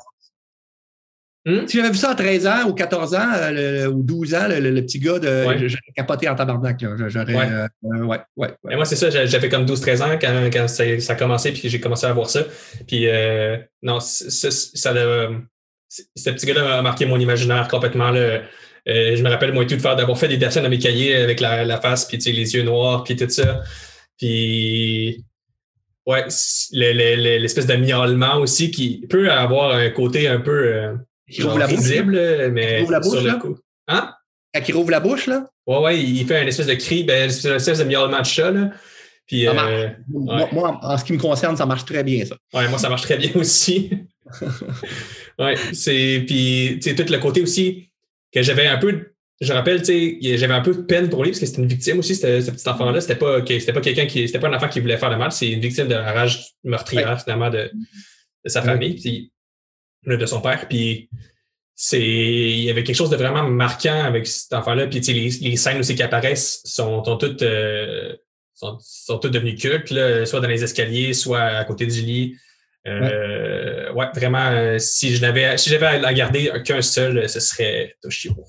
[1.44, 1.66] Hmm?
[1.66, 4.81] Si j'avais vu ça à 13 ans ou 14 ans euh, ou 12 ans, le,
[4.82, 6.85] petit gars, de, j'aurais capoté en tabarnak.
[7.09, 7.48] J'aurais, ouais.
[7.51, 11.14] Euh, ouais, ouais, Et moi, c'est ça, j'avais comme 12-13 ans quand, quand ça, a
[11.16, 12.44] commencé, puis j'ai commencé à voir ça.
[12.86, 14.94] Puis, euh, non, ça, ça,
[15.89, 18.10] ce petit gars-là a marqué mon imaginaire complètement.
[18.12, 18.43] Là.
[18.86, 21.40] je me rappelle, moi, tout de faire, d'avoir fait des dessins dans mes cahiers avec
[21.40, 23.62] la, la face, puis les yeux noirs, puis tout ça.
[24.16, 25.24] Puis,
[26.06, 26.24] ouais,
[26.70, 30.94] l'espèce de miaulement aussi qui peut avoir un côté un peu
[31.31, 31.89] qui rouvre la bouche.
[32.53, 33.39] mais qui rouvre la bouche, là?
[33.89, 34.15] Hein?
[34.55, 35.51] Quand il rouvre la bouche, là?
[35.66, 38.27] Ouais, ouais, il fait un espèce de cri, ben, c'est une espèce de miaulement de
[38.27, 38.70] chat, là.
[39.27, 42.36] Puis, euh, moi, en ce qui me concerne, ça marche très bien, ça.
[42.53, 43.90] Ouais, moi, ça marche très bien aussi.
[45.39, 46.24] ouais, c'est.
[46.27, 47.89] Puis, tu sais, tout le côté aussi
[48.32, 49.12] que j'avais un peu.
[49.40, 51.69] Je rappelle, tu sais, j'avais un peu de peine pour lui parce que c'était une
[51.69, 53.01] victime aussi, ce petit enfant-là.
[53.01, 54.27] C'était pas, pas quelqu'un qui.
[54.27, 56.53] C'était pas un enfant qui voulait faire de mal, c'est une victime de la rage
[56.62, 57.70] meurtrière, finalement, de,
[58.44, 58.94] de sa famille.
[58.97, 59.32] Puis,
[60.07, 60.69] de son père.
[60.69, 61.09] Puis
[61.74, 64.87] c'est il y avait quelque chose de vraiment marquant avec cet enfant-là.
[64.87, 68.16] Puis les, les scènes aussi qui apparaissent sont, sont toutes euh,
[68.55, 72.37] sont, sont, toutes devenues cultes, là, soit dans les escaliers, soit à côté du lit.
[72.87, 74.07] Euh, ouais.
[74.15, 78.45] vraiment, euh, si je n'avais si j'avais à garder qu'un seul, ce serait Toshiro.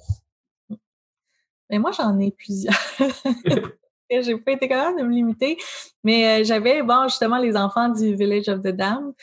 [1.70, 2.76] Mais moi, j'en ai plusieurs.
[4.12, 5.58] J'ai pas été capable de me limiter.
[6.04, 9.14] Mais j'avais, bon, justement, les enfants du Village of the Damned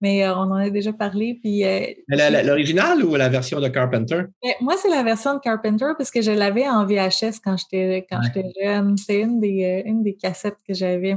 [0.00, 1.38] mais euh, on en a déjà parlé.
[1.42, 4.22] Puis, euh, L'original ou la version de Carpenter?
[4.42, 8.06] Ben, moi, c'est la version de Carpenter parce que je l'avais en VHS quand j'étais
[8.10, 8.20] quand
[8.62, 8.96] jeune.
[8.96, 11.16] C'est une des, euh, une des cassettes que j'avais.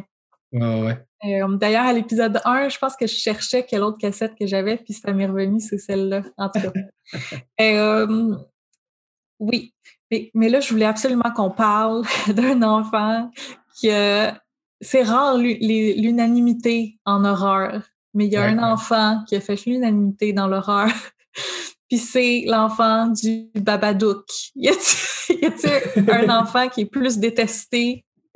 [0.52, 0.98] ouais.
[1.24, 4.94] D'ailleurs, à l'épisode 1, je pense que je cherchais quelle autre cassette que j'avais, puis
[4.94, 6.72] ça m'est revenu, c'est celle-là, en tout cas.
[9.40, 9.74] oui,
[10.12, 13.32] mais, mais, là, je voulais absolument qu'on parle d'un enfant
[13.80, 13.90] qui
[14.82, 20.34] c'est rare l'unanimité en horreur mais il y a un enfant qui a fait l'unanimité
[20.34, 20.90] dans l'horreur.
[21.90, 24.26] Puis c'est l'enfant du Babadook.
[24.56, 28.04] Y a-t-il un enfant qui est plus détesté?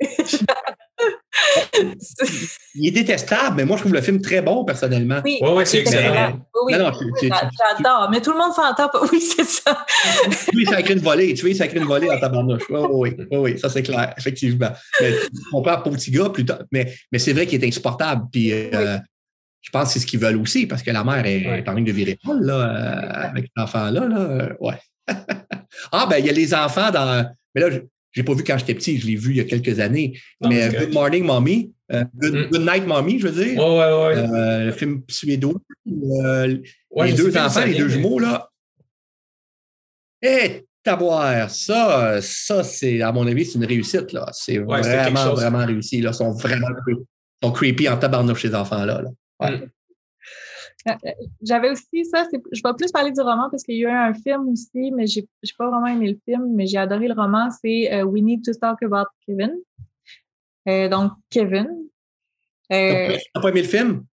[2.74, 5.20] il est détestable, mais moi, je trouve le film très bon, personnellement.
[5.24, 6.38] Oui, ouais, c'est excellent.
[6.64, 9.00] Oui, j'adore, mais tout le monde s'entend pas.
[9.12, 9.84] Oui, c'est ça.
[10.50, 11.34] tu es sacré une volée.
[11.34, 12.64] Tu es sacré une volée en tabarnouche.
[12.70, 14.70] Oui, oui, oui, ça, c'est clair, effectivement.
[15.00, 15.14] Mais
[15.52, 18.26] on parle pour petit gars plus tard, mais, mais c'est vrai qu'il est insupportable.
[18.32, 18.98] Puis, euh,
[19.60, 21.82] je pense que c'est ce qu'ils veulent aussi, parce que la mère est, en train
[21.82, 24.06] de virer folle là, euh, avec l'enfant-là.
[24.06, 24.78] Là, euh, ouais.
[25.92, 27.28] ah, ben, il y a les enfants dans.
[27.54, 27.80] Mais là, je
[28.20, 30.18] n'ai pas vu quand j'étais petit, je l'ai vu il y a quelques années.
[30.40, 32.48] mais Good Morning Mommy, euh, mm.
[32.50, 33.58] good, Night Mommy, je veux dire.
[33.58, 34.64] Ouais, ouais, ouais.
[34.66, 35.54] le film suédois.
[35.84, 38.48] les deux enfants, les deux jumeaux, là.
[40.20, 44.12] Eh, taboire, ça, ça c'est, à mon avis, c'est une réussite.
[44.12, 44.28] là.
[44.32, 46.00] C'est vraiment, vraiment réussi.
[46.00, 46.10] Là.
[46.10, 46.68] Ils sont vraiment
[47.42, 49.02] sont creepy en tabarnouche, ces enfants-là.
[49.02, 49.10] Là.
[49.40, 49.44] Mm.
[49.44, 51.10] Euh, euh,
[51.42, 54.14] j'avais aussi ça, je vais plus parler du roman parce qu'il y a eu un
[54.14, 57.48] film aussi, mais j'ai n'ai pas vraiment aimé le film, mais j'ai adoré le roman,
[57.50, 59.54] c'est euh, We Need to Talk About Kevin.
[60.90, 61.68] donc, Kevin.
[62.72, 64.04] Euh, T'as pas aimé le film?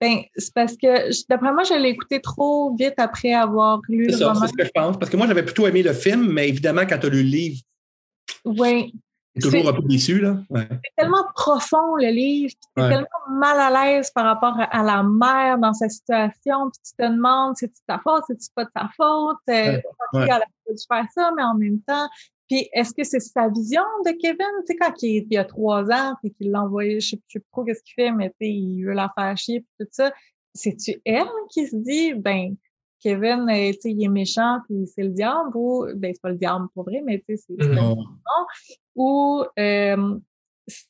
[0.00, 4.16] Ben, c'est parce que, d'après moi, je l'ai écouté trop vite après avoir lu le
[4.16, 4.40] roman.
[4.40, 4.98] C'est ce que je pense.
[4.98, 7.28] Parce que moi, j'avais plutôt aimé le film, mais évidemment, quand tu as lu le
[7.28, 7.60] livre,
[8.44, 8.92] oui.
[9.40, 10.36] Toujours un peu déçu, là.
[10.54, 12.52] C'est tellement profond, le livre.
[12.76, 16.70] Tu es tellement mal à l'aise par rapport à la mère dans sa situation.
[16.70, 19.38] Puis tu te demandes si c'est ta faute, si c'est pas de ta faute?
[19.48, 19.80] Euh,
[20.12, 20.24] ouais.
[20.24, 22.08] Elle a dû faire ça, mais en même temps.
[22.48, 24.46] Puis est-ce que c'est sa vision de Kevin?
[24.66, 27.38] Tu sais, quand il, il, a trois ans, puis qu'il l'a envoyé, je sais, sais
[27.38, 29.88] pas trop qu'est-ce qu'il fait, mais tu sais, il veut la faire chier, puis tout
[29.90, 30.12] ça.
[30.54, 32.54] C'est-tu elle qui se dit, ben,
[33.02, 36.66] Kevin, euh, il est méchant, puis c'est le diable, ou, ben, c'est pas le diable
[36.74, 37.96] pour vrai, mais c'est mmh.
[38.94, 40.18] ou euh,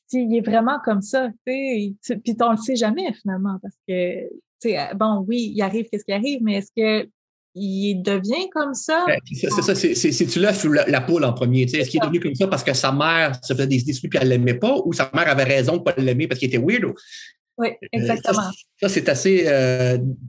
[0.07, 4.29] s'il est vraiment comme ça, tu sais, puis on le sait jamais finalement, parce que,
[4.29, 7.09] tu sais, bon, oui, il arrive qu'est-ce qui arrive, mais est-ce que
[7.55, 9.05] il devient comme ça?
[9.07, 11.63] Ben, c'est ça, c'est tu l'œuf ou la, poule en premier.
[11.63, 14.19] Est-ce qu'il est devenu comme ça parce que sa mère se faisait des idées puis
[14.19, 16.57] elle l'aimait pas, ou sa mère avait raison de ne pas l'aimer parce qu'il était
[16.57, 16.85] weird?
[17.55, 18.49] Oui, euh, exactement.
[18.81, 19.43] ça, c'est assez.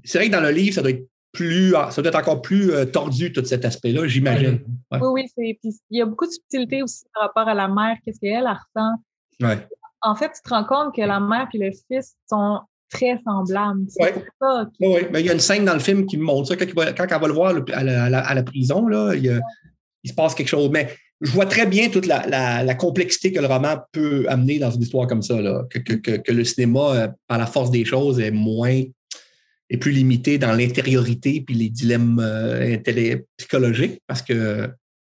[0.05, 2.40] c'est vrai que dans le livre, ça doit être plus, ah, ça doit être encore
[2.40, 4.61] plus euh, tordu, tout cet aspect-là, j'imagine.
[4.93, 5.56] Oui, oui.
[5.61, 8.47] Puis il y a beaucoup de subtilité aussi par rapport à la mère, qu'est-ce qu'elle
[8.47, 8.94] ressent.
[9.43, 9.59] Ouais.
[10.01, 13.86] En fait, tu te rends compte que la mère et le fils sont très semblables.
[14.01, 14.09] Oui,
[14.81, 15.01] oui.
[15.12, 16.56] Mais il y a une scène dans le film qui me montre ça.
[16.56, 19.40] Quand, quand elle va le voir à la, à la, prison, là, il,
[20.05, 20.70] il, se passe quelque chose.
[20.70, 20.89] Mais
[21.20, 22.27] je vois très bien toute la,
[22.62, 25.40] la, complexité que le roman peut amener dans une histoire comme ça.
[25.40, 25.65] Là.
[25.70, 28.82] Que, que, que, le cinéma, euh, par la force des choses, est moins
[29.70, 32.77] est plus limité dans l'intériorité puis les dilemmes euh,
[33.36, 34.70] psychologiques parce que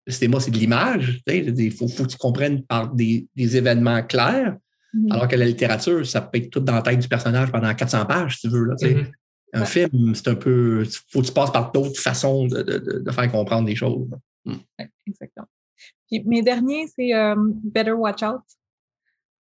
[0.06, 1.20] le cinéma, c'est de l'image.
[1.26, 4.56] Il faut, faut, que tu comprennes par des, événements clairs,
[4.94, 5.12] mm-hmm.
[5.12, 8.06] alors que la littérature, ça peut être tout dans la tête du personnage pendant 400
[8.06, 8.64] pages, si tu veux.
[8.64, 9.10] Là, mm-hmm.
[9.54, 10.84] Un film, c'est un peu.
[10.84, 14.08] Il faut que tu passes par d'autres façons de, de, de, faire comprendre des choses.
[14.44, 14.56] Hmm.
[15.06, 15.46] exactement.
[16.06, 17.12] Puis mes derniers, c'est
[17.64, 18.42] Better Watch Out.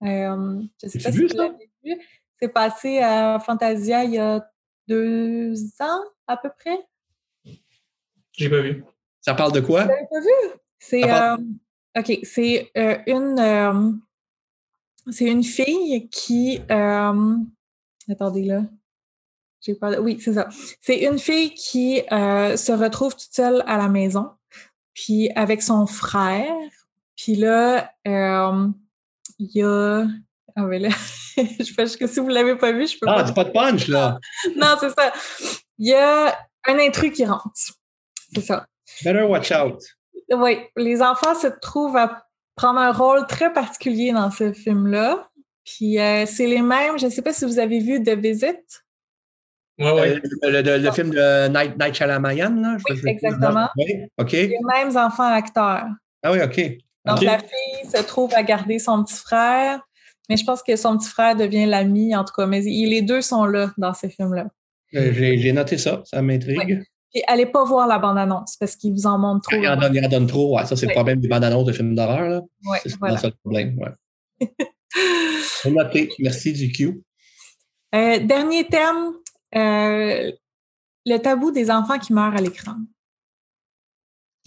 [0.02, 1.96] je ne sais pas si vous l'avez vu.
[2.40, 4.46] C'est passé à Fantasia il y a
[4.88, 6.80] deux ans à peu près?
[8.34, 8.84] J'ai pas vu.
[9.22, 9.84] Ça parle de quoi?
[9.84, 10.60] Vous l'avez pas vu?
[10.80, 11.38] C'est euh,
[11.98, 13.92] OK, c'est euh, une euh,
[15.12, 18.64] c'est une fille qui attendez là.
[19.62, 20.48] J'ai pas oui, c'est ça.
[20.82, 24.30] C'est une fille qui se retrouve toute seule à la maison,
[24.94, 26.54] puis avec son frère.
[27.16, 30.06] Puis là, il y a
[30.56, 30.90] ah, mais là,
[31.60, 33.22] je pense que si vous ne l'avez pas vu, je peux ah, pas.
[33.22, 34.20] Ah, c'est pas de punch, là.
[34.56, 35.14] non, c'est ça.
[35.78, 36.38] Il y a
[36.68, 37.50] un intrus qui rentre.
[38.34, 38.66] C'est ça.
[39.04, 39.82] Better watch out.
[40.32, 42.26] Oui, les enfants se trouvent à
[42.56, 45.30] prendre un rôle très particulier dans ce film-là.
[45.66, 48.84] Puis euh, c'est les mêmes, je ne sais pas si vous avez vu The Visit.
[49.78, 50.22] Oui, oui.
[50.46, 52.78] Euh, le, film de Night, Night Shyamalan, là?
[52.90, 53.68] Oui, exactement.
[54.18, 54.32] OK.
[54.32, 55.88] Les mêmes enfants acteurs.
[56.24, 56.62] Ah oui, OK.
[57.06, 59.82] Donc, la fille se trouve à garder son petit frère.
[60.30, 62.46] Mais je pense que son petit frère devient l'ami, en tout cas.
[62.48, 64.48] Mais les deux sont là dans ces films-là.
[64.96, 66.84] Euh, j'ai noté ça, ça m'intrigue.
[67.28, 69.62] Allez pas voir la bande-annonce parce qu'ils vous en montrent trop.
[69.62, 70.66] Il en donne, donne trop, ouais.
[70.66, 72.42] Ça, c'est le problème des bandes-annonces de films d'horreur.
[72.66, 73.18] Oui, c'est voilà.
[73.18, 74.50] ça le problème, ouais.
[75.72, 76.10] Noté.
[76.20, 77.02] Merci du Q.
[77.96, 79.14] Euh, dernier thème,
[79.56, 80.32] euh,
[81.06, 82.76] le tabou des enfants qui meurent à l'écran.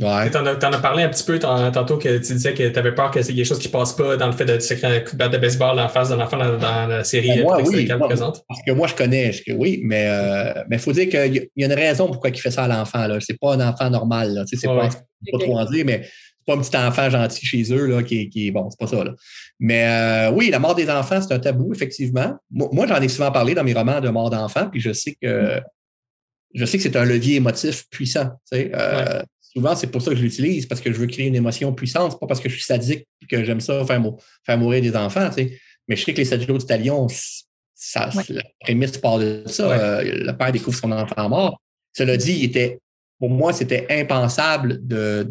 [0.01, 0.31] Ouais.
[0.31, 3.11] Tu en, as parlé un petit peu tantôt que tu disais que tu avais peur
[3.16, 5.12] y ait des choses qui ne passent pas dans le fait de tirer un coup
[5.12, 8.45] de batte de baseball en face d'un enfant dans, la série ben moi, oui, présente.
[8.47, 11.66] Parce que moi, je connais, que oui, mais il euh, faut dire qu'il y, a
[11.66, 13.09] une raison pourquoi il fait ça à l'enfant.
[13.19, 14.45] Ce n'est pas un enfant normal.
[14.47, 17.87] C'est pas, pas trop en dire, mais c'est pas un petit enfant gentil chez eux
[17.87, 19.03] là, qui, qui bon, c'est pas ça.
[19.03, 19.15] Là.
[19.59, 22.37] Mais euh, oui, la mort des enfants, c'est un tabou, effectivement.
[22.53, 25.61] Moi, j'en ai souvent parlé dans mes romans de mort d'enfants, puis je sais que
[26.55, 28.31] je sais que c'est un levier émotif puissant.
[28.55, 29.23] Euh,
[29.59, 32.18] souvent, c'est pour ça que je l'utilise, parce que je veux créer une émotion puissante,
[32.20, 34.02] pas parce que je suis sadique et que j'aime ça faire,
[34.44, 35.30] faire, mourir des enfants.
[35.89, 37.09] Mais je sais que les sept jours du talion,
[37.74, 39.70] ça, la prémisse part de ça.
[39.70, 41.60] Euh, le père découvre son enfant mort.
[41.93, 42.78] Cela dit, il était,
[43.18, 45.26] pour moi, c'était impensable de,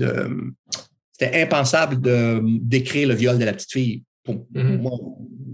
[1.13, 4.03] c'était impensable de décrire le viol de la petite fille.
[4.23, 4.77] Pour, mm-hmm.
[4.77, 4.91] moi,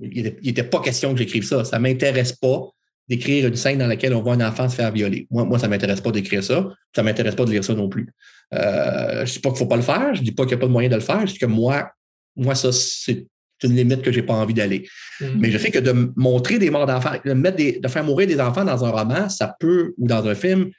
[0.02, 1.64] il n'était pas question que j'écrive ça.
[1.64, 2.70] Ça ne m'intéresse pas
[3.08, 5.28] d'écrire une scène dans laquelle on voit un enfant se faire violer.
[5.30, 6.70] Moi, moi ça ne m'intéresse pas d'écrire ça.
[6.96, 8.14] Ça ne m'intéresse pas de lire ça non plus.
[8.54, 10.16] Euh, je ne dis pas qu'il ne faut pas le faire.
[10.16, 11.26] Je ne dis pas qu'il n'y a pas de moyen de le faire.
[11.26, 11.92] Je dis que moi,
[12.36, 13.26] moi ça, c'est
[13.64, 14.88] une limite que je n'ai pas envie d'aller.
[15.20, 15.36] Mm-hmm.
[15.38, 18.40] Mais je sais que de montrer des morts d'enfants, de, mettre de faire mourir des
[18.40, 20.70] enfants dans un roman, ça peut, ou dans un film,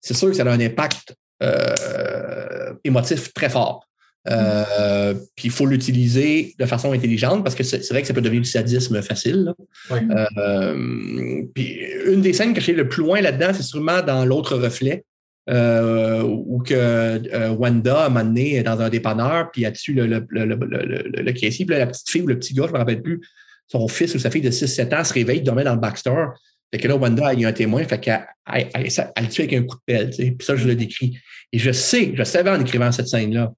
[0.00, 3.86] c'est sûr que ça a un impact euh, émotif très fort.
[4.28, 8.20] Euh, puis il faut l'utiliser de façon intelligente parce que c'est vrai que ça peut
[8.20, 9.54] devenir du sadisme facile.
[9.90, 14.56] Euh, puis une des scènes que j'ai le plus loin là-dedans, c'est sûrement dans l'autre
[14.56, 15.04] reflet.
[15.48, 20.06] Euh, où que Wanda a mené dans un dépanneur, puis il y a dessus le,
[20.06, 23.20] le, le, puis la petite fille ou le petit gars, je ne me rappelle plus,
[23.66, 26.34] son fils ou sa fille de 6-7 ans se réveille, dormait dans le backstore.
[26.72, 28.68] Fait que là, Wanda, il y a un témoin, fait qu'elle elle,
[29.16, 31.18] elle, tue avec un coup de pelle, puis ça, je le décris.
[31.52, 33.52] Et je sais, je savais en écrivant cette scène-là,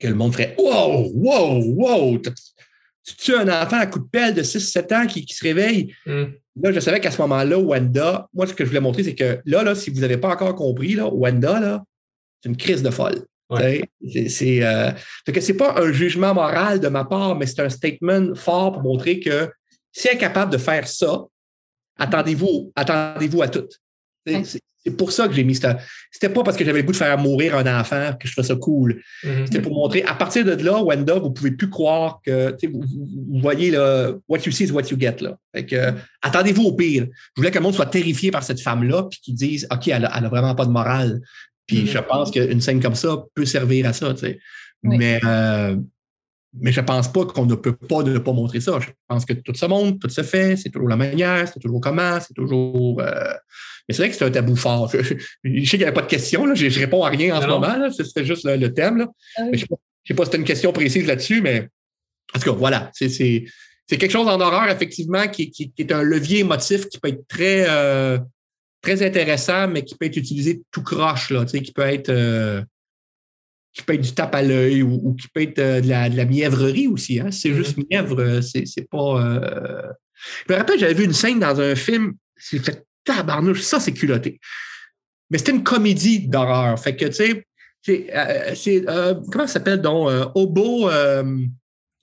[0.00, 2.18] que le monde ferait Wow, wow, wow!
[3.08, 5.94] Tu tues un enfant à coup de pelle de 6-7 ans qui, se réveille.
[6.04, 6.24] Hmm.
[6.60, 9.40] Là, je savais qu'à ce moment-là, Wanda, moi, ce que je voulais montrer, c'est que
[9.44, 11.84] là, là, si vous n'avez pas encore compris, là, Wanda, là,
[12.42, 13.24] c'est une crise de folle.
[14.28, 14.90] C'est euh,
[15.40, 19.20] c'est pas un jugement moral de ma part, mais c'est un statement fort pour montrer
[19.20, 19.50] que
[19.90, 21.24] si elle est capable de faire ça,
[21.98, 23.68] attendez-vous attendez-vous à tout.
[24.88, 25.78] C'est pour ça que j'ai mis ça.
[26.10, 28.48] C'était pas parce que j'avais le goût de faire mourir un enfant que je trouvais
[28.48, 29.02] ça cool.
[29.22, 29.44] Mm-hmm.
[29.44, 33.40] C'était pour montrer, à partir de là, Wanda, vous pouvez plus croire que, vous, vous,
[33.40, 35.36] voyez, là, what you see is what you get, là.
[35.62, 35.92] que,
[36.22, 37.06] attendez-vous au pire.
[37.36, 40.06] Je voulais que le monde soit terrifié par cette femme-là, puis qu'ils disent, OK, elle
[40.06, 41.20] a, vraiment pas de morale.
[41.66, 41.92] Puis mm-hmm.
[41.92, 44.14] je pense qu'une scène comme ça peut servir à ça,
[44.82, 45.76] Mais, euh,
[46.54, 48.78] mais je pense pas qu'on ne peut pas ne pas montrer ça.
[48.80, 51.80] Je pense que tout se montre, tout se fait, c'est toujours la manière, c'est toujours
[51.80, 53.00] comment, c'est toujours.
[53.00, 53.34] Euh,
[53.88, 54.90] mais c'est vrai que c'est un tabou fort.
[54.92, 56.54] Je, sais qu'il n'y avait pas de question, là.
[56.54, 57.90] Je, réponds à rien en ce moment.
[57.90, 58.98] C'était juste le, thème.
[58.98, 59.06] Là.
[59.36, 59.66] Ah je ne
[60.04, 61.68] sais pas si as une question précise là-dessus, mais
[62.34, 62.90] en tout cas, voilà.
[62.92, 63.46] C'est
[63.88, 67.64] quelque chose en horreur, effectivement, qui, qui, est un levier émotif qui peut être très,
[67.66, 68.18] euh,
[68.82, 72.10] très intéressant, mais qui peut être utilisé tout croche, là, qui peut être.
[72.10, 72.62] Euh,
[73.72, 76.16] qui peut être du tape à l'œil ou, qui peut être euh, de, la, de,
[76.16, 77.20] la, mièvrerie aussi.
[77.20, 77.30] Hein?
[77.30, 77.54] C'est mm-hmm.
[77.54, 79.94] juste mièvre, c'est pas.
[80.46, 83.92] Je me rappelle, j'avais vu une scène dans un film, c'est fait tabarnouche, ça, c'est
[83.92, 84.40] culotté.
[85.30, 86.78] Mais c'était une comédie d'horreur.
[86.78, 87.46] Fait que, tu sais,
[87.82, 88.10] c'est.
[88.14, 88.54] Euh,
[88.88, 90.10] euh, comment ça s'appelle donc?
[90.10, 90.90] Euh, Obo.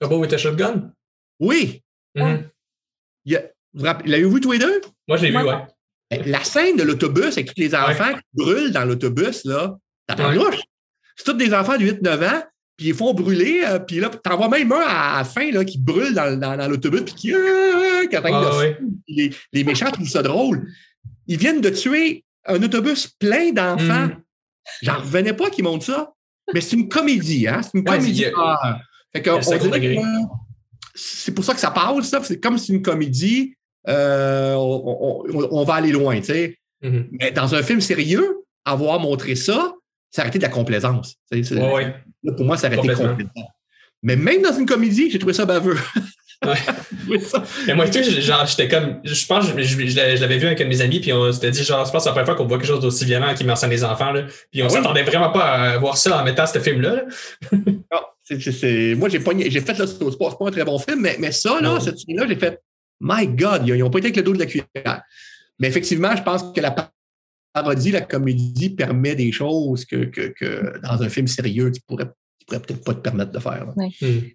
[0.01, 0.91] Obo with a shotgun?
[1.39, 1.81] Oui.
[2.15, 2.43] Mm -hmm.
[3.25, 3.41] il, a,
[3.73, 4.81] vous l'avez vu tous les deux?
[5.07, 5.67] Moi, je l'ai vu, ouais.
[6.11, 9.75] Ben, la scène de l'autobus avec tous les enfants qui brûlent dans l'autobus, là,
[10.07, 10.57] t'as ouais.
[11.15, 12.43] C'est tous des enfants de 8-9 ans,
[12.77, 15.63] puis ils font brûler, euh, puis là, t'en vois même un à la fin là,
[15.63, 18.61] qui brûle dans, dans, l'autobus, puis qui, euh, qui ah,
[19.07, 20.67] les, les, méchants trouvent ça drôle.
[21.27, 24.07] Ils viennent de tuer un autobus plein d'enfants.
[24.07, 24.21] Mm.
[24.81, 26.13] J'en revenais pas qu'ils montrent ça.
[26.53, 27.61] Mais c'est une comédie, hein?
[27.61, 28.25] C'est une comédie.
[30.93, 32.21] c'est pour ça que ça parle, ça.
[32.23, 33.55] C'est comme si une comédie,
[33.87, 36.57] euh, on, va aller loin, tu sais.
[36.83, 37.07] Mm-hmm.
[37.11, 39.73] Mais dans un film sérieux, avoir montré ça,
[40.11, 41.15] c'est arrêter de la complaisance.
[41.29, 43.49] pour moi, c'est arrêter complètement.
[44.03, 45.77] Mais même dans une comédie, j'ai trouvé ça baveux.
[46.43, 46.55] Ouais.
[47.67, 50.69] Et moi, tu genre, j'étais comme, je pense, je, je, l'avais vu avec un de
[50.69, 52.45] mes amis, puis on s'était dit, genre, je pense que c'est la première fois qu'on
[52.45, 54.23] voit quelque chose d'aussi violent qui mentionne les enfants, là.
[54.51, 57.03] Puis on ah s'attendait vraiment pas à voir ça en mettant ce film-là.
[57.51, 58.01] non,
[58.39, 61.59] c'est, moi, j'ai, j'ai fait le c'est pas, un très bon film, mais, mais ça,
[61.61, 62.59] là, cette scène-là, j'ai fait,
[62.99, 65.01] my God, ils n'ont pas été avec le dos de la cuillère.
[65.59, 66.75] Mais effectivement, je pense que la
[67.53, 72.09] parodie, la comédie permet des choses que, que, que dans un film sérieux, tu pourrais
[72.45, 73.67] pourrais peut-être pas te permettre de faire.
[73.75, 73.87] Hmm.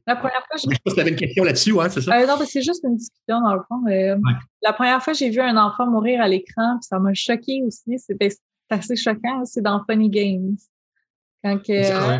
[0.06, 2.18] La première fois, je sais pas si tu avais une question là-dessus, hein, c'est ça?
[2.18, 3.86] Euh, non, c'est juste une discussion dans le fond.
[3.88, 4.16] Euh,
[4.62, 7.98] la première fois, j'ai vu un enfant mourir à l'écran, puis ça m'a choqué aussi.
[7.98, 8.16] C'est
[8.70, 10.56] assez choquant, c'est dans Funny Games.
[11.42, 12.18] Quand que, euh,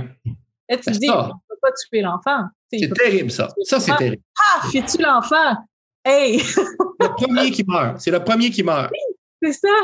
[0.70, 2.44] tu te ben, dis, on ne peut pas tuer l'enfant.
[2.72, 3.48] C'est terrible, ça.
[3.64, 4.22] Ça, c'est terrible.
[4.38, 5.56] Ah, fais-tu l'enfant?
[6.04, 6.38] Hey!
[7.00, 8.00] le premier qui meurt.
[8.00, 8.90] C'est le premier qui meurt.
[8.90, 9.74] Oui, c'est ça.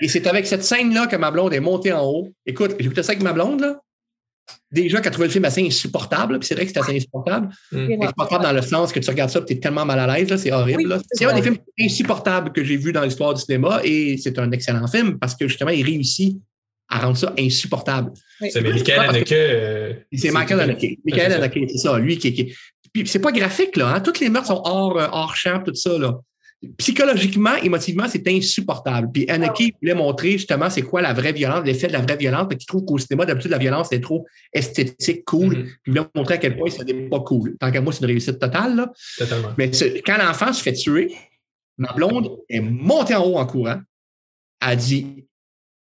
[0.00, 2.28] Et c'est avec cette scène-là que ma blonde est montée en haut.
[2.44, 3.80] Écoute, j'écoutais ça avec ma blonde, là
[4.70, 7.48] déjà qu'elle trouvait le film assez insupportable, puis c'est vrai que c'est assez insupportable.
[7.72, 8.02] Mm.
[8.02, 10.34] Insupportable dans le sens que tu regardes ça et tu es tellement mal à l'aise,
[10.36, 11.00] c'est horrible.
[11.12, 14.50] c'est un des films insupportables que j'ai vu dans l'histoire du cinéma et c'est un
[14.52, 16.38] excellent film parce que justement, il réussit
[16.88, 18.12] à rendre ça insupportable.
[18.40, 19.32] C'est Michael Haneke.
[19.32, 20.98] Euh, c'est Michael Haneke.
[21.04, 21.98] Michael Haneke, c'est ça.
[21.98, 22.54] Lui qui, qui...
[22.92, 23.94] Puis c'est pas graphique, là.
[23.94, 24.00] Hein?
[24.00, 26.20] Toutes les meurtres sont hors, euh, hors champ, tout ça, là
[26.78, 29.10] psychologiquement, émotivement, c'est insupportable.
[29.12, 32.46] Puis Anaki voulait montrer justement c'est quoi la vraie violence, l'effet de la vraie violence,
[32.48, 35.54] parce qu'il trouve qu'au cinéma, d'habitude, la violence est trop esthétique, cool.
[35.54, 35.64] Mm-hmm.
[35.64, 37.56] Puis il voulait montrer à quel point ça n'est pas cool.
[37.58, 38.76] Tant qu'à moi, c'est une réussite totale.
[38.76, 38.92] Là.
[39.18, 39.52] Totalement.
[39.58, 39.70] Mais
[40.04, 41.14] quand l'enfant se fait tuer,
[41.78, 43.80] ma blonde est montée en haut en courant.
[44.62, 45.26] Elle a dit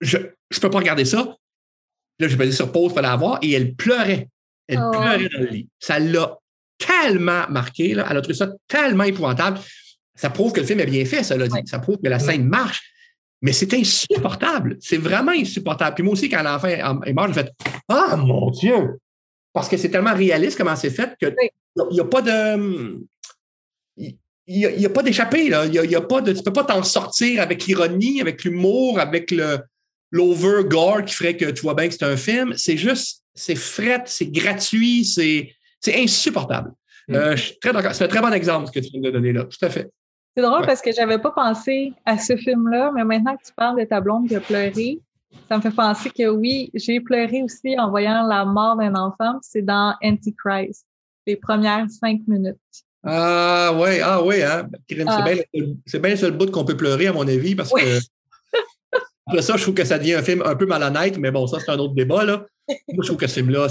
[0.01, 1.37] Je ne peux pas regarder ça.
[2.21, 4.29] Là, j'ai dit sur pause, il fallait la voir, et elle pleurait.
[4.69, 4.91] Elle oh.
[4.91, 5.69] pleurait dans le lit.
[5.79, 6.39] Ça l'a
[6.79, 8.07] tellement marqué, là.
[8.09, 9.59] elle a trouvé ça tellement épouvantable.
[10.21, 11.63] Ça prouve que le film est bien fait, ça l'a dit.
[11.65, 12.83] Ça prouve que la scène marche.
[13.41, 14.77] Mais c'est insupportable.
[14.79, 15.95] C'est vraiment insupportable.
[15.95, 17.51] Puis moi aussi, quand l'enfant est mort, j'ai fait
[17.89, 18.99] Ah mon Dieu!
[19.55, 21.35] Parce que c'est tellement réaliste comment c'est fait qu'il
[21.91, 23.01] n'y a, pas de.
[23.97, 25.47] Il n'y a, pas d'échappée.
[25.47, 29.01] Il y a, pas de, tu ne peux pas t'en sortir avec l'ironie, avec l'humour,
[29.01, 29.59] avec le
[30.11, 32.53] l'over-gore qui ferait que tu vois bien que c'est un film.
[32.59, 35.55] C'est juste, c'est fret, c'est gratuit, c'est
[35.95, 36.73] insupportable.
[37.09, 37.15] Mm.
[37.15, 39.45] Euh, c'est un très bon exemple ce que tu viens de donner là.
[39.45, 39.89] Tout à fait.
[40.37, 43.81] C'est drôle parce que j'avais pas pensé à ce film-là, mais maintenant que tu parles
[43.81, 45.01] de ta blonde qui a pleuré,
[45.49, 49.39] ça me fait penser que oui, j'ai pleuré aussi en voyant la mort d'un enfant.
[49.43, 50.87] C'est dans Antichrist,
[51.27, 52.57] les premières cinq minutes.
[53.03, 54.69] Ah ouais, ah ouais, hein?
[55.07, 55.25] Ah.
[55.87, 57.99] C'est bien le seul bout qu'on peut pleurer, à mon avis, parce que
[59.27, 61.59] après ça, je trouve que ça devient un film un peu malhonnête, mais bon, ça,
[61.61, 62.25] c'est un autre débat.
[62.25, 62.45] Là.
[62.69, 63.69] Moi, je trouve que ce film-là,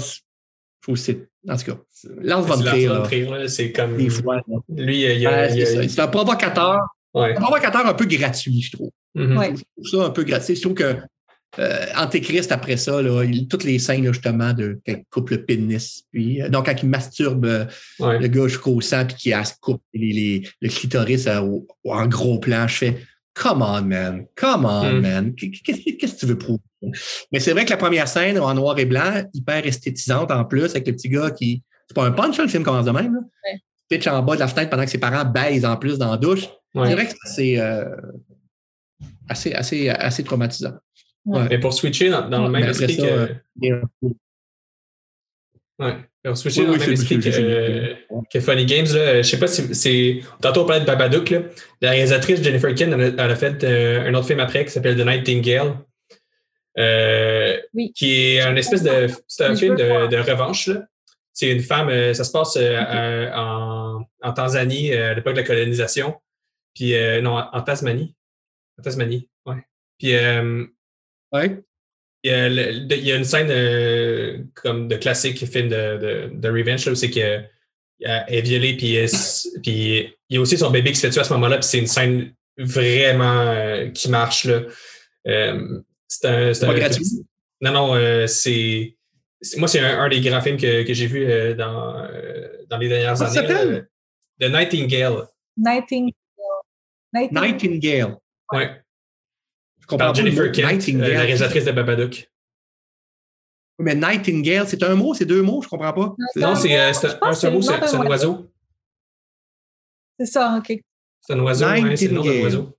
[0.80, 1.28] faut c'est.
[1.48, 1.78] En tout cas,
[2.20, 2.62] Lance von
[3.04, 3.48] Trier.
[3.48, 3.96] C'est comme.
[3.96, 6.80] Des fois, lui, il, il, c'est un provocateur.
[7.14, 8.90] Un provocateur un peu gratuit, je trouve.
[9.16, 9.56] Mm-hmm.
[9.56, 10.54] Je trouve ça un peu gratuit.
[10.54, 10.96] Je trouve que
[11.58, 15.44] euh, Antéchrist, après ça, là, il, toutes les scènes, justement, de quand il coupe le
[15.44, 17.64] pénis, puis, euh, donc quand il masturbe euh,
[17.98, 22.96] le gars jusqu'au sang, puis qu'il coupe les, le clitoris en gros plan, je fais
[23.34, 24.26] Come on, man.
[24.34, 25.00] Come on, mm.
[25.00, 25.34] man.
[25.34, 26.60] Qu'est-ce que tu veux prouver?
[27.32, 30.70] Mais c'est vrai que la première scène en noir et blanc, hyper esthétisante en plus,
[30.70, 31.62] avec le petit gars qui.
[31.88, 33.14] C'est pas un punch, hein, le film commence de même.
[33.14, 33.20] Là.
[33.88, 36.16] Pitch en bas de la fenêtre pendant que ses parents baisent en plus dans la
[36.16, 36.46] douche.
[36.72, 37.84] C'est vrai que c'est euh,
[39.28, 40.74] assez, assez, assez traumatisant.
[41.26, 43.34] Mais pour switcher dans, le même esprit que.
[45.78, 45.96] Ouais.
[46.22, 50.20] Pour switcher dans le même esprit que, Funny Games, là, je sais pas si c'est.
[50.42, 51.30] Tantôt on parlait de Babadook.
[51.30, 51.40] Là.
[51.80, 55.06] La réalisatrice Jennifer Ken elle a, fait euh, un autre film après qui s'appelle The
[55.06, 55.76] Nightingale.
[56.78, 57.58] Euh,
[57.94, 59.08] qui est un espèce de.
[59.26, 60.70] C'est un film de, revanche.
[61.32, 65.46] C'est une femme, euh, ça se passe euh, en, en, Tanzanie à l'époque de la
[65.46, 66.20] colonisation.
[66.74, 68.14] Puis, non, en Tasmanie.
[68.78, 69.64] En Tasmanie, ouais.
[69.98, 70.14] Puis,
[71.32, 71.62] ouais.
[72.22, 73.48] Il y, a, il y a une scène
[74.54, 77.48] comme de classique film de, de, de Revenge, où c'est qu'elle
[78.00, 78.98] est violée, puis,
[79.62, 81.66] puis il y a aussi son bébé qui se fait tuer à ce moment-là, puis
[81.66, 84.44] c'est une scène vraiment qui marche.
[84.44, 84.62] Là.
[86.10, 86.52] C'est un.
[86.52, 87.04] C'est pas gratuit?
[87.60, 88.96] Non, non, euh, c'est.
[89.56, 92.88] Moi, c'est un, des grands films que, que j'ai vu euh, dans, euh, dans les
[92.88, 93.82] dernières années.
[94.40, 95.26] The Nightingale.
[95.56, 96.12] Nightingale.
[97.14, 98.16] Nightingale.
[98.52, 98.62] Oui.
[99.90, 102.30] Comprends Jennifer Kent, la réalisatrice de Babadook.
[103.78, 106.14] Mais Nightingale, c'est un mot, c'est deux mots, je ne comprends pas.
[106.36, 108.50] Non, c'est un, seul mot, c'est un oiseau.
[110.18, 110.78] C'est ça, OK.
[111.22, 112.78] C'est un oiseau, oui, c'est le nom d'un oiseau.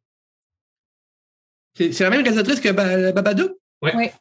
[1.75, 3.51] C'est la même réalisatrice que Babadook?
[3.81, 3.91] Oui.
[3.95, 4.13] Ouais.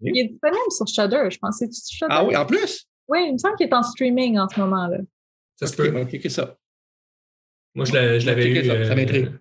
[0.00, 1.62] Il est disponible sur Shudder, je pense.
[1.90, 2.08] Shudder?
[2.10, 2.86] Ah oui, en plus?
[3.08, 4.98] Oui, il me semble qu'il est en streaming en ce moment-là.
[5.56, 5.94] Ça se peut.
[6.00, 6.56] Ok, ça.
[7.74, 7.92] Moi, je
[8.26, 9.38] l'avais eu euh,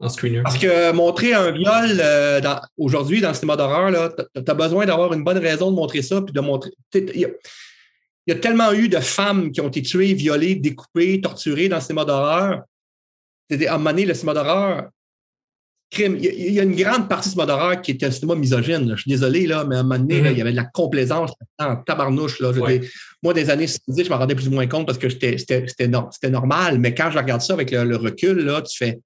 [0.00, 0.42] en screener.
[0.42, 2.40] Parce que montrer un viol euh,
[2.76, 6.20] aujourd'hui dans le cinéma d'horreur, tu as besoin d'avoir une bonne raison de montrer ça,
[6.22, 6.70] puis de montrer.
[6.94, 7.28] Il
[8.26, 11.82] y, a tellement eu de femmes qui ont été tuées, violées, découpées, torturées dans le
[11.82, 12.62] cinéma d'horreur.
[13.50, 14.90] À un moment donné, le cinéma d'horreur,
[15.90, 16.16] crime.
[16.20, 18.92] Il y, a une grande partie de ce mode d'horreur qui était un cinéma misogyne.
[18.96, 20.32] Je suis désolé, là, mais à un moment donné, mm-hmm.
[20.32, 22.40] il y avait de la complaisance en tabarnouche.
[22.40, 22.52] Là.
[23.22, 25.88] moi, des années 70, je m'en rendais plus ou moins compte parce que c'était
[26.28, 26.78] normal.
[26.78, 28.98] Mais quand je regarde ça avec le, recul, là, tu fais.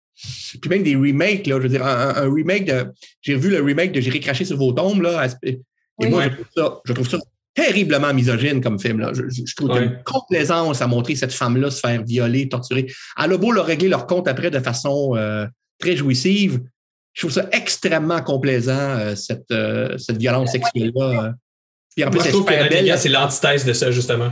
[0.60, 2.86] Puis même des remakes, là, je veux dire, un, remake de.
[3.22, 5.26] J'ai vu le remake de J'irai cracher sur vos tombes, là.
[5.42, 5.60] Et
[6.08, 6.24] moi,
[6.84, 7.18] je trouve, ça,
[7.54, 9.00] terriblement misogyne comme film.
[9.00, 9.12] Là.
[9.12, 12.86] Je, trouve qu'il y a une complaisance à montrer cette femme-là se faire violer, torturer.
[13.22, 15.46] Elle a beau leur régler leur compte après de façon euh,
[15.78, 16.60] très jouissive.
[17.12, 21.34] Je trouve ça extrêmement complaisant, euh, cette, euh, cette violence sexuelle-là.
[21.96, 24.30] Puis en plus, je trouve que c'est l'antithèse de ça, justement.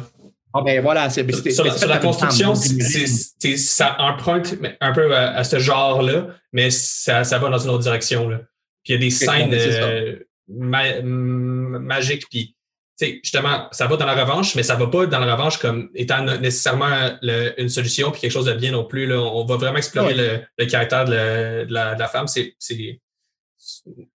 [0.55, 6.71] Ah ben voilà, c'est, sur, la, construction, ça emprunte un peu à, ce genre-là, mais
[6.71, 8.29] ça, ça, va dans une autre direction.
[8.29, 8.39] Là.
[8.83, 12.57] Puis il y a des scènes magiques, puis
[13.01, 15.91] justement, ça va dans la revanche, mais ça ne va pas dans la revanche comme
[15.95, 19.07] étant nécessairement une solution puis quelque chose de bien non plus.
[19.07, 19.21] Là.
[19.21, 20.15] On va vraiment explorer
[20.59, 22.27] le, caractère de, la, femme.
[22.27, 22.57] C'est,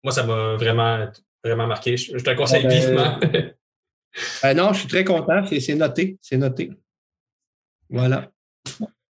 [0.03, 1.07] moi, ça m'a vraiment,
[1.45, 1.97] vraiment marqué.
[1.97, 3.21] Je, te conseille ben, vivement.
[4.43, 5.43] Ben non, je suis très content.
[5.47, 6.19] C'est, noté.
[6.21, 6.71] C'est noté.
[7.89, 8.31] Voilà.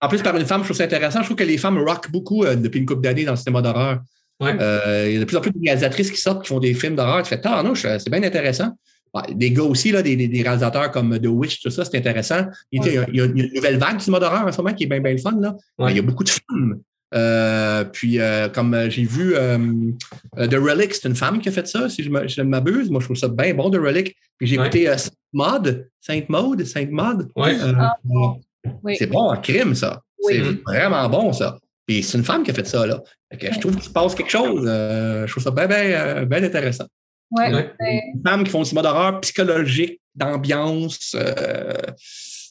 [0.02, 1.20] En plus, par une femme, je trouve ça intéressant.
[1.20, 3.62] Je trouve que les femmes rock beaucoup euh, depuis une couple d'années dans le cinéma
[3.62, 4.02] d'horreur.
[4.42, 6.74] Euh, il y a de plus en plus de réalisatrices qui sortent, qui font des
[6.74, 7.24] films d'horreur.
[7.24, 8.74] Tu fais, ah non, c'est bien intéressant
[9.32, 12.46] des gars aussi, là, des, des, réalisateurs comme The Witch, tout ça, c'est intéressant.
[12.72, 15.00] Il, y a, une nouvelle vague du mode d'horreur en ce moment qui est bien,
[15.00, 15.40] bien fun.
[15.40, 15.56] Là.
[15.90, 16.82] Il y a beaucoup de femmes.
[17.14, 21.68] Euh, puis, euh, comme euh, j'ai vu The Relic, c'est une femme qui a fait
[21.68, 22.90] ça, si je ne m'abuse.
[22.90, 24.16] Moi, je trouve ça bien bon, The Relic.
[24.38, 27.30] Puis j'ai écouté Saint Maud, Saint Maud, Saint Maud.
[27.38, 27.96] Ah,
[28.96, 30.02] c'est bon en crime, ça.
[30.22, 31.58] C'est vraiment bon, ça.
[31.86, 33.02] Puis c'est une femme qui a fait ça, là.
[33.32, 34.64] je trouve qu'il se passe quelque chose.
[34.66, 36.86] je trouve ça bien, bien, bien intéressant.
[37.32, 37.74] Ouais.
[37.80, 41.16] Des femmes qui font du mode d'horreur psychologique, d'ambiance.
[41.16, 41.74] Euh,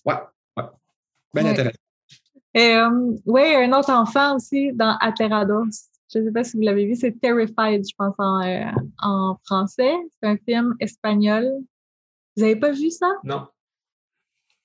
[0.04, 0.14] ouais,
[0.56, 0.64] ouais.
[1.34, 1.78] Bien intéressant.
[2.58, 5.88] Euh, oui, un autre enfant aussi dans Aterados.
[6.12, 8.64] Je ne sais pas si vous l'avez vu, c'est Terrified, je pense, en, euh,
[9.00, 9.94] en français.
[10.20, 11.44] C'est un film espagnol.
[12.36, 13.12] Vous n'avez pas vu ça?
[13.22, 13.46] Non.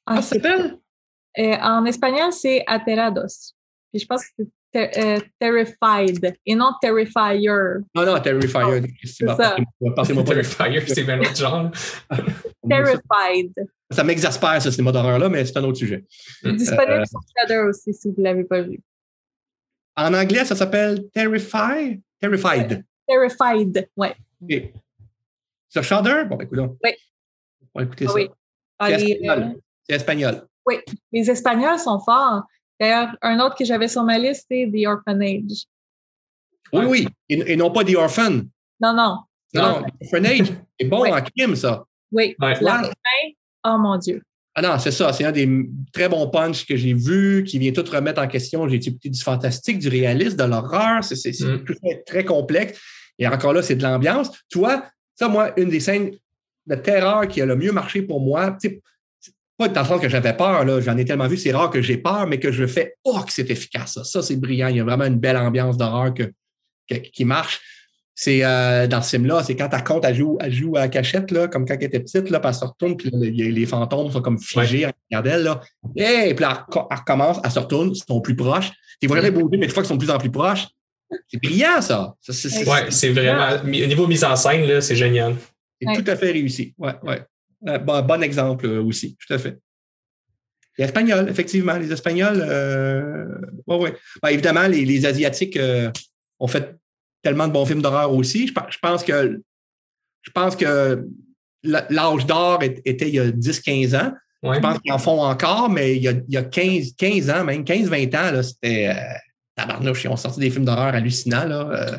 [0.05, 3.53] Ah, c'est euh, En espagnol, c'est Aterados.
[3.91, 4.43] Puis je pense que
[4.75, 7.49] euh, terrified et non Terrifier.
[7.95, 8.61] Non, non, Terrifier.
[8.63, 9.55] Oh, c'est ça.
[10.57, 11.71] Terrifier, c'est un autre genre.
[12.69, 13.53] terrified.
[13.91, 16.03] Ça m'exaspère, ce cinéma d'horreur-là, mais c'est un autre sujet.
[16.43, 18.79] Disponible euh, sur Shudder aussi, si vous ne l'avez pas vu.
[19.95, 22.01] En anglais, ça s'appelle Terrify?
[22.19, 22.83] Terrified.
[23.07, 24.07] Terrified, oui.
[24.43, 24.73] Okay.
[25.69, 26.23] Sur Shudder?
[26.27, 26.61] Bon, écoutez.
[26.61, 26.91] Oui.
[27.75, 28.13] On va écouter ça.
[28.13, 28.29] Oui.
[28.81, 29.55] C'est espagnol.
[29.87, 30.47] C'est espagnol.
[30.65, 30.75] Oui.
[31.11, 32.43] Les Espagnols sont forts.
[32.83, 35.67] D'ailleurs, un autre que j'avais sur ma liste, c'est The Orphanage.
[36.73, 38.41] Oui, oui, et, non pas The Orphan.
[38.81, 39.19] Non, non.
[39.53, 41.85] Non, The Orphanage, c'est bon en crime, ça.
[42.11, 42.89] Oui, la fin,
[43.65, 44.21] oh mon Dieu.
[44.53, 45.47] Ah non, c'est ça, c'est un des
[45.93, 48.67] très bons punchs que j'ai vu, qui vient tout remettre en question.
[48.67, 51.63] J'ai écouté du fantastique, du réaliste, de l'horreur, c'est mm.
[52.05, 52.81] très complexe.
[53.17, 54.29] Et encore là, c'est de l'ambiance.
[54.49, 54.83] Toi,
[55.15, 56.11] ça, moi, une des scènes
[56.65, 58.57] de terreur qui a le mieux marché pour moi,
[59.57, 61.97] pas dans le sens que j'avais peur, j'en ai tellement vu, c'est rare que j'ai
[61.97, 63.99] peur, mais que je fais Oh, que c'est efficace.
[64.03, 64.67] Ça, c'est brillant.
[64.67, 66.13] Il y a vraiment une belle ambiance d'horreur
[67.13, 67.61] qui marche.
[68.15, 70.87] C'est euh, dans ce film-là, c'est quand ta compte, elle joue, elle joue à la
[70.87, 74.11] cachette, là, comme quand elle était petite, là, puis elle se retourne, puis les fantômes
[74.11, 75.17] sont comme figés ouais.
[75.17, 75.43] en elle.
[75.43, 75.61] Là.
[75.95, 78.71] Et puis elle, recommence, elle se retourne, ils sont plus proches.
[79.01, 80.67] Tu vois jamais bouger, mais tu vois qu'ils sont de plus en plus proches.
[81.27, 82.15] C'est brillant, ça.
[82.27, 83.61] Oui, c'est vraiment.
[83.63, 85.35] Au niveau mise en scène, c'est génial.
[85.81, 86.73] C'est tout à fait réussi.
[86.77, 87.23] Ouais, ouais.
[87.67, 89.57] Euh, bon, exemple euh, aussi, tout à fait.
[90.77, 93.27] Les Espagnols, effectivement, les Espagnols, euh,
[93.67, 95.59] ouais, ben, évidemment, les, Asiatiques
[96.39, 96.75] ont fait
[97.21, 98.47] tellement de bons films d'horreur aussi.
[98.47, 99.39] Je, pense que
[100.23, 101.07] je pense que
[101.63, 104.13] l'âge d'or était il y a 10-15 ans.
[104.41, 108.17] Je pense qu'ils en font encore, mais il y a, 15, 15 ans, même 15-20
[108.17, 108.93] ans, c'était
[109.55, 110.03] tabarnouche.
[110.03, 111.45] Ils ont sorti des films d'horreur hallucinants.
[111.45, 111.95] Là,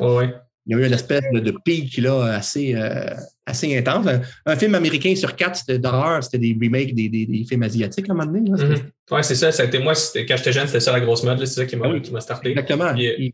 [0.65, 3.13] il y a eu une espèce de, pic là, assez, euh,
[3.45, 4.07] assez intense.
[4.45, 8.15] Un, film américain sur quatre d'horreur, c'était des remakes des, des, films asiatiques à un
[8.15, 8.49] moment donné.
[8.49, 8.81] Mm-hmm.
[9.11, 9.51] Oui, c'est ça.
[9.51, 11.39] C'était, moi, quand j'étais jeune, c'était ça la grosse mode.
[11.39, 12.49] c'est ça qui m'a, ah starté.
[12.49, 12.93] Exactement.
[12.97, 13.29] Euh,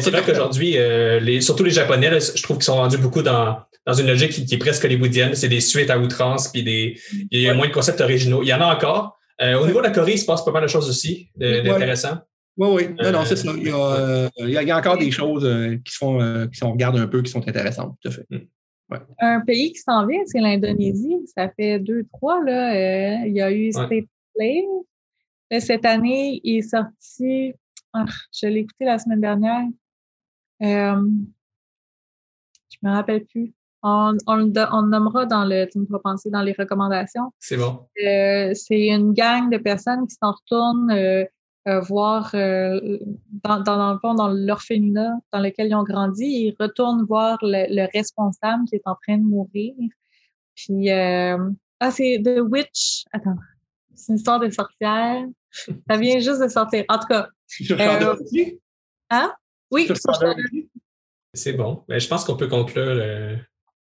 [0.00, 3.94] c'est vrai qu'aujourd'hui, euh, surtout les Japonais, je trouve qu'ils sont rendus beaucoup dans, dans
[3.94, 5.34] une logique qui, est presque hollywoodienne.
[5.34, 6.98] C'est des suites à outrance, puis des,
[7.30, 8.42] il y a moins de concepts originaux.
[8.42, 9.18] Il y en a encore.
[9.40, 12.18] au niveau de la Corée, il se passe pas mal de choses aussi d'intéressant.
[12.56, 12.88] Oui, oui.
[13.02, 13.52] Non, non, c'est ça.
[13.56, 16.58] Il y, a, euh, il y, a, encore des choses euh, qui, sont, euh, qui
[16.58, 18.26] sont, on regarde un peu, qui sont intéressantes, tout à fait.
[19.18, 21.26] Un pays qui s'en vient, c'est l'Indonésie.
[21.34, 23.24] Ça fait deux, trois, là.
[23.26, 24.64] il y a eu State Play.
[25.60, 27.54] Cette année, il est sorti.
[27.92, 29.64] Ah, je l'ai écouté la semaine dernière.
[30.60, 30.96] je
[32.82, 33.52] me rappelle plus.
[33.82, 37.32] On, on, on, nommera dans le, tu me penser dans les recommandations.
[37.38, 37.86] C'est bon.
[37.94, 40.90] c'est une gang de personnes qui s'en retournent
[41.68, 42.98] euh, voir euh,
[43.42, 47.90] dans, dans, le fond, dans l'orphelinat dans lequel ils ont grandi, ils retournent voir le,
[47.92, 49.74] responsable qui est en train de mourir.
[50.54, 51.36] Puis euh,
[51.80, 53.04] ah, c'est The Witch.
[53.12, 53.34] Attends,
[53.96, 55.24] c'est une histoire de sorcière.
[55.50, 56.84] Ça vient juste de sortir.
[56.88, 57.28] En tout cas.
[59.10, 59.34] Hein?
[59.72, 59.88] Oui,
[61.34, 61.82] C'est bon.
[61.88, 63.38] Ben, je pense qu'on peut conclure.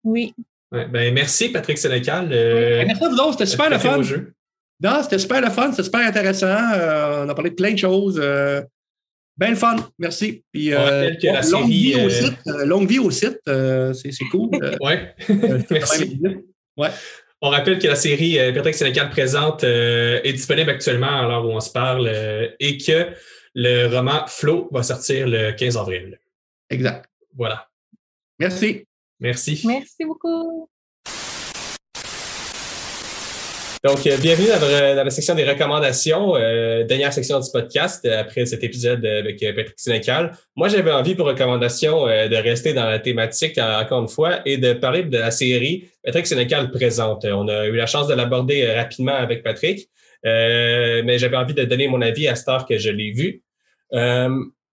[0.04, 0.34] Oui.
[0.70, 2.28] ben, merci, Patrick Sénécal.
[2.28, 4.00] merci à vous c'était super le fun.
[4.82, 6.72] Non, c'était super le fun, c'était super intéressant.
[6.74, 8.18] Euh, on a parlé de plein de choses.
[8.20, 8.60] Euh,
[9.36, 10.44] bien le fun, merci.
[10.52, 11.10] Puis, euh,
[11.50, 14.50] longue, vie au site, longue vie au site, c'est cool.
[14.80, 14.94] oui,
[15.70, 16.20] merci.
[16.76, 16.88] Ouais.
[17.40, 21.60] On rappelle que la série Patrick Sénécal présente est disponible actuellement à l'heure où on
[21.60, 22.10] se parle
[22.59, 23.09] et que
[23.54, 26.18] le roman Flo va sortir le 15 avril.
[26.70, 27.09] Exact.
[27.36, 27.68] Voilà.
[28.38, 28.86] Merci.
[29.20, 29.62] Merci.
[29.64, 30.68] Merci beaucoup.
[33.84, 38.46] Donc, euh, bienvenue dans, la section des recommandations, euh, dernière section du podcast euh, après
[38.46, 40.30] cet épisode avec Patrick Sénécal.
[40.54, 44.72] Moi, j'avais envie pour recommandation de rester dans la thématique encore une fois et de
[44.72, 47.24] parler de la série Patrick Sénécal présente.
[47.24, 49.88] On a eu la chance de l'aborder rapidement avec Patrick,
[50.22, 53.42] mais j'avais envie de donner mon avis à heure que je l'ai vu.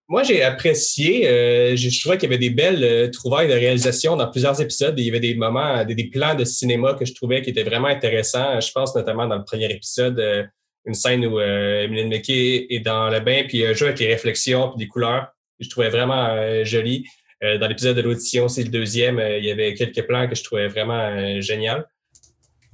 [0.10, 1.30] Moi, j'ai apprécié.
[1.30, 4.96] Euh, je trouvais qu'il y avait des belles euh, trouvailles de réalisation dans plusieurs épisodes.
[4.98, 7.90] il y avait des moments, des, plans de cinéma que je trouvais qui étaient vraiment
[7.90, 8.60] intéressants.
[8.60, 10.44] Je pense notamment dans le premier épisode, euh,
[10.86, 14.70] une scène où euh, Emeline est dans le bain, puis il joue avec les réflexions
[14.70, 15.28] puis des couleurs.
[15.60, 17.06] Je trouvais vraiment joli.
[17.42, 20.70] dans l'épisode de l'audition, c'est le deuxième, il y avait quelques plans que je trouvais
[20.70, 21.86] vraiment génial.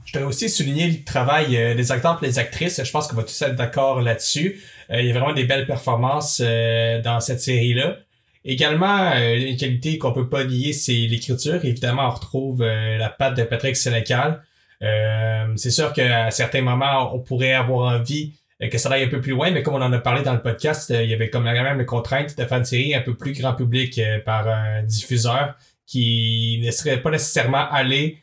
[0.05, 2.81] Je dois aussi souligner le travail des acteurs et des actrices.
[2.83, 4.61] Je pense qu'on va tous être d'accord là-dessus.
[4.91, 7.97] Euh, il y a vraiment des belles performances euh, dans cette série-là.
[8.43, 11.63] Également, euh, une qualité qu'on peut pas nier, c'est l'écriture.
[11.65, 14.43] Évidemment, on retrouve la patte de Patrick Sénécal.
[14.81, 18.33] c'est sûr qu'à certains moments, on pourrait avoir envie
[18.71, 20.41] que ça aille un peu plus loin, mais comme on en a parlé dans le
[20.41, 23.33] podcast, il y avait comme même les contraintes de faire une série un peu plus
[23.33, 25.55] grand public par un diffuseur
[25.87, 28.19] qui ne serait pas nécessairement allé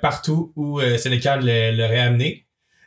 [0.00, 1.40] partout où Sénécal
[1.76, 2.43] l'aurait amené.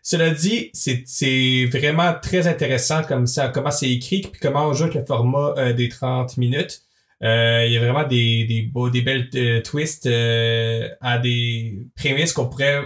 [0.10, 4.84] Cela dit, c'est vraiment très intéressant comme ça, comment c'est écrit, puis comment on joue
[4.84, 6.84] avec le format euh, des 30 minutes.
[7.24, 12.32] Euh, il y a vraiment des, des, beaux, des belles euh, twists à des prémices
[12.32, 12.84] qu'on pourrait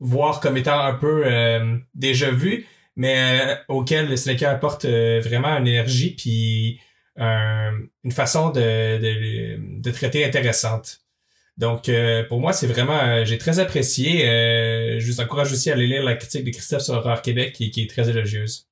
[0.00, 1.24] voir comme étant un peu
[1.94, 2.66] déjà vues,
[2.96, 6.80] mais auxquelles le Slacker apporte vraiment une énergie puis
[7.16, 10.98] une façon de, de, de traiter intéressante.
[11.58, 14.28] Donc, euh, pour moi, c'est vraiment, euh, j'ai très apprécié.
[14.28, 17.52] Euh, je vous encourage aussi à aller lire la critique de Christophe sur Horreur Québec,
[17.52, 18.68] qui, est très élogieuse.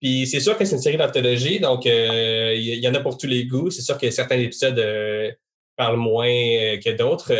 [0.00, 3.26] puis c'est sûr que c'est une série d'anthologie, donc il y, en a pour tous
[3.26, 3.70] les goûts.
[3.70, 4.80] C'est sûr que certains épisodes
[5.76, 7.32] parlent moins que d'autres.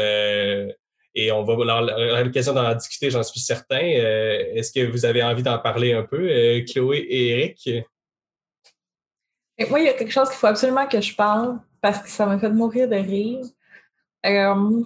[1.14, 1.82] et on va avoir
[2.24, 3.78] l'occasion d'en discuter, j'en suis certain.
[3.78, 6.26] Est-ce que vous avez envie d'en parler un peu,
[6.68, 7.70] Chloé et Eric?
[9.70, 12.26] moi, il y a quelque chose qu'il faut absolument que je parle parce que ça
[12.26, 13.44] m'a fait mourir de rire.
[14.26, 14.82] Euh,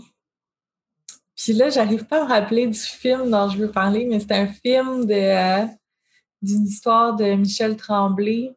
[1.35, 4.33] puis là, j'arrive pas à me rappeler du film dont je veux parler, mais c'est
[4.33, 5.65] un film de euh,
[6.43, 8.55] d'une histoire de Michel Tremblay.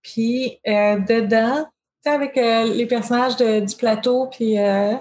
[0.00, 1.70] Puis euh, dedans, tu
[2.04, 4.98] sais, avec les personnages du plateau, puis des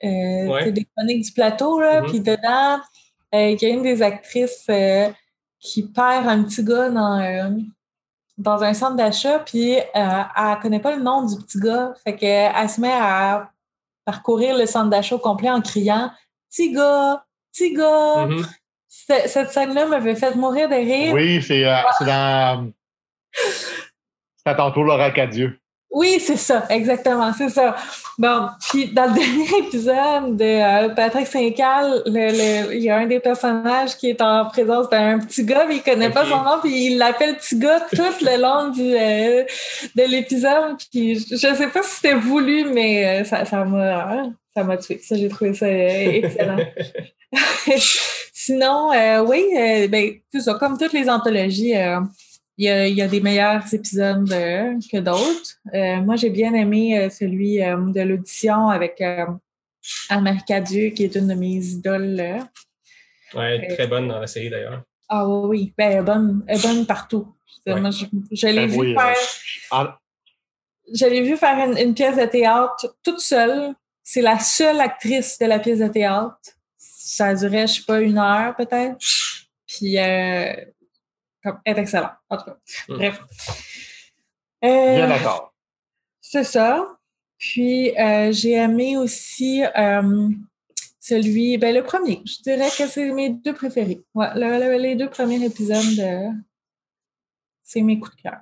[0.00, 2.08] chroniques du plateau, là, mm-hmm.
[2.08, 2.80] puis dedans,
[3.32, 4.70] il y a une des actrices
[5.58, 7.66] qui perd un petit gars dans
[8.38, 11.94] dans un centre d'achat, puis euh, elle connaît pas le nom du petit gars.
[12.04, 13.50] Fait qu'elle se met à
[14.04, 16.10] parcourir le centre d'achat au complet en criant
[16.50, 18.26] Petit gars, petit gars.
[18.26, 18.46] Mm-hmm.
[18.88, 21.12] Cette scène-là m'avait fait mourir de rire.
[21.12, 22.72] Oui, c'est euh, dans.
[23.32, 25.58] C'est à tantôt Laura Cadieux.
[25.96, 27.74] Oui, c'est ça, exactement, c'est ça.
[28.18, 33.18] Bon, puis dans le dernier épisode de euh, Patrick Saint-Cal, il y a un des
[33.18, 36.88] personnages qui est en présence d'un petit gars, mais il connaît pas son nom, puis
[36.88, 39.44] il l'appelle petit gars tout le long du, euh,
[39.94, 40.76] de l'épisode.
[40.92, 44.24] Puis je sais pas si c'était voulu, mais euh, ça, ça m'a
[44.54, 45.00] ça m'a tué.
[45.02, 46.58] Ça, j'ai trouvé ça excellent.
[48.34, 48.90] Sinon,
[49.26, 49.46] oui,
[49.88, 51.72] ben, tout ça, comme toutes les anthologies,
[52.58, 55.60] il y, a, des meilleurs épisodes euh, que d'autres.
[55.74, 59.02] Euh, moi, j'ai bien aimé euh, celui de l'audition avec
[60.08, 62.38] Anne-Marie Cadieux, qui est une de mes idoles.
[63.34, 64.82] Oui, très bonne dans la série d'ailleurs.
[65.08, 67.34] Ah oui, ben, elle, est bonne, elle est bonne partout.
[67.66, 69.16] Moi, je, l'ai ben vu faire.
[69.70, 69.98] Ah.
[70.94, 73.74] Je l'ai vu faire une, pièce de théâtre toute seule.
[74.02, 76.38] C'est la seule actrice de la pièce de théâtre.
[76.78, 78.96] Ça durait, je sais pas, une heure peut-être.
[79.66, 79.98] Puis
[81.64, 82.56] est excellent, en tout cas.
[82.88, 82.94] Mm.
[82.94, 83.22] Bref.
[84.62, 85.54] Bien euh, d'accord.
[86.20, 86.98] C'est ça.
[87.38, 90.28] Puis, euh, j'ai aimé aussi euh,
[90.98, 92.22] celui, ben, le premier.
[92.24, 94.00] Je dirais que c'est mes deux préférés.
[94.14, 96.34] Ouais, les deux premiers épisodes,
[97.62, 98.40] c'est mes coups de cœur.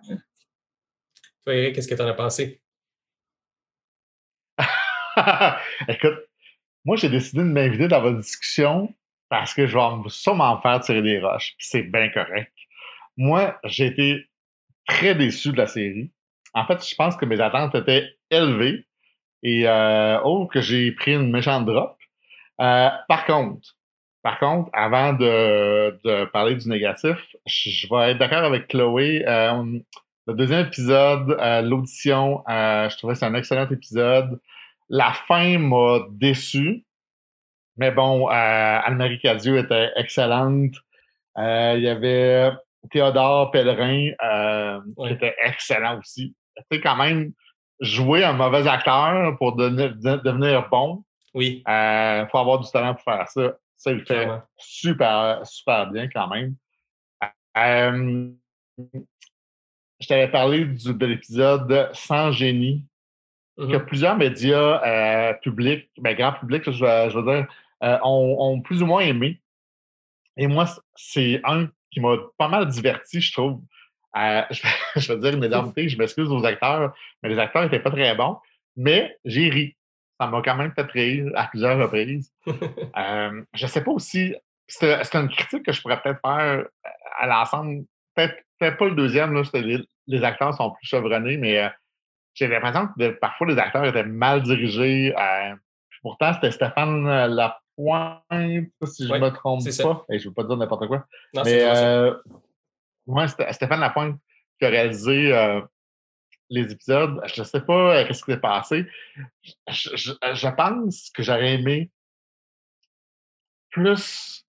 [1.45, 2.61] Toi, Eric, qu'est-ce que tu en as pensé?
[5.89, 6.19] Écoute,
[6.85, 8.95] moi, j'ai décidé de m'inviter dans votre discussion
[9.29, 11.55] parce que je vais sûrement faire tirer des roches.
[11.59, 12.53] c'est bien correct.
[13.17, 14.27] Moi, j'ai été
[14.87, 16.11] très déçu de la série.
[16.55, 18.87] En fait, je pense que mes attentes étaient élevées
[19.43, 21.97] et euh, oh que j'ai pris une méchante drop.
[22.61, 23.77] Euh, par contre,
[24.23, 27.17] par contre, avant de, parler du négatif,
[27.47, 29.25] je, vais être d'accord avec Chloé.
[29.27, 29.79] Euh,
[30.27, 34.41] le deuxième épisode, l'audition, je trouvais que c'est un excellent épisode.
[34.89, 36.87] La fin m'a déçu.
[37.77, 40.77] Mais bon, Anne-Marie Cadieux était excellente.
[41.37, 42.53] Il y avait
[42.91, 46.35] Théodore Pellerin, euh, qui était excellent aussi.
[46.57, 47.33] Tu sais, quand même,
[47.81, 51.05] jouer un mauvais acteur pour devenir, bon.
[51.35, 51.63] Oui.
[51.67, 53.57] Il euh, faut avoir du talent pour faire ça.
[53.77, 56.55] Ça, il fait super, super bien quand même.
[57.57, 58.31] Euh,
[60.01, 62.87] je t'avais parlé de l'épisode Sans génie,
[63.59, 63.85] que mm-hmm.
[63.85, 67.47] plusieurs médias publics, ben, grand public, je, je veux dire,
[68.03, 69.41] ont, ont, plus ou moins aimé.
[70.37, 70.67] Et moi,
[70.97, 73.63] c'est un qui m'a pas mal diverti, je trouve.
[74.17, 74.43] Euh,
[74.97, 76.93] je, vais dire une énormité, je m'excuse aux acteurs,
[77.23, 78.37] mais les acteurs n'étaient pas très bons.
[78.77, 79.77] Mais j'ai ri.
[80.21, 82.33] Ça m'a quand même fait rire à plusieurs reprises.
[82.47, 84.35] euh, je sais pas aussi.
[84.67, 86.65] C'est une critique que je pourrais peut-être faire euh,
[87.19, 87.85] à l'ensemble.
[88.15, 91.69] Peut-être pas le deuxième, là, les, les, acteurs sont plus chevronnés, mais euh,
[92.35, 95.13] j'ai l'impression que parfois les acteurs étaient mal dirigés.
[96.03, 98.23] pourtant, c'était Stéphane Laporte Pointe,
[98.87, 100.05] si je ne me trompe pas.
[100.11, 101.07] Et je ne veux pas dire n'importe quoi.
[101.45, 102.15] mais euh,
[103.07, 104.17] moi, Stéphane Lapointe
[104.59, 105.61] qui a réalisé euh,
[106.51, 107.21] les épisodes.
[107.35, 108.87] Je ne sais pas euh, ce qui s'est passé.
[109.69, 111.91] Je, pense que j'aurais aimé
[113.71, 114.47] plus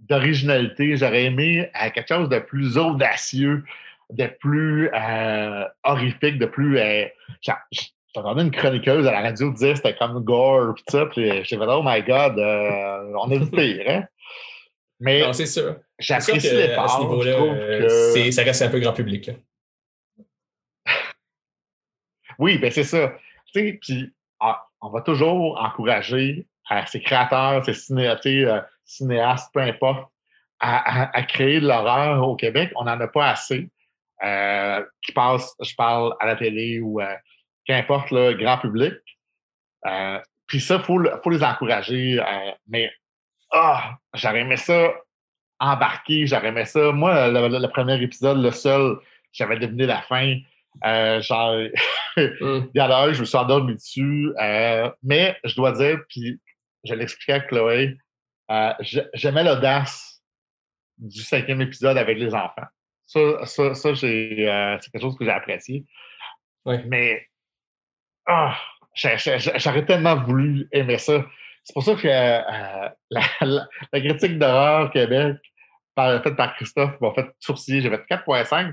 [0.00, 0.96] d'originalité.
[0.96, 3.64] J'aurais aimé quelque chose de plus audacieux,
[4.10, 4.90] de plus
[5.84, 6.80] horrifique, de plus
[8.16, 11.66] j'entendais une chroniqueuse à la radio dire c'était comme gore pis ça, puis j'ai fait
[11.68, 14.04] oh my god, euh, on est du pire, hein?
[14.98, 15.76] Mais c'est sûr.
[15.98, 16.84] J'apprécie les parts.
[16.84, 19.30] À ce niveau-là, euh, ça reste un peu grand public.
[22.38, 23.12] oui, ben c'est ça.
[23.52, 26.46] Tu sais, puis ah, on va toujours encourager
[26.86, 30.10] ces créateurs, ces euh, cinéastes, peu importe,
[30.60, 32.72] à, créer de l'horreur au Québec.
[32.76, 33.68] On n'en a pas assez.
[35.02, 37.02] qui passent, je parle à la télé ou
[37.66, 38.94] qu'importe le grand public.
[39.86, 42.20] Euh, puis ça, il faut, faut, les encourager.
[42.20, 42.90] Euh, mais
[43.52, 44.92] ah, j'aurais aimé ça
[45.58, 46.92] embarquer, j'aurais aimé ça.
[46.92, 48.98] Moi, le, premier épisode, le seul,
[49.32, 50.38] j'avais deviné la fin.
[50.84, 51.54] Euh, genre,
[52.16, 52.68] mm.
[52.74, 54.32] je me suis endormi dessus.
[54.40, 56.40] Euh, mais je dois dire, puis
[56.84, 57.96] je l'expliquais à Chloé,
[58.50, 58.72] euh,
[59.14, 60.22] j'aimais l'audace
[60.98, 62.66] du cinquième épisode avec les enfants.
[63.06, 64.36] Ça, ça, ça c'est
[64.92, 65.84] quelque chose que j'ai apprécié.
[66.64, 67.28] Mais
[68.26, 68.56] ah,
[68.94, 71.24] j'aurais tellement voulu aimer ça.
[71.64, 75.36] C'est pour ça que euh, la, critique d'horreur Québec,
[75.96, 77.82] faite par Christophe, m'a fait sourciller.
[77.82, 78.72] J'ai fait 4.5.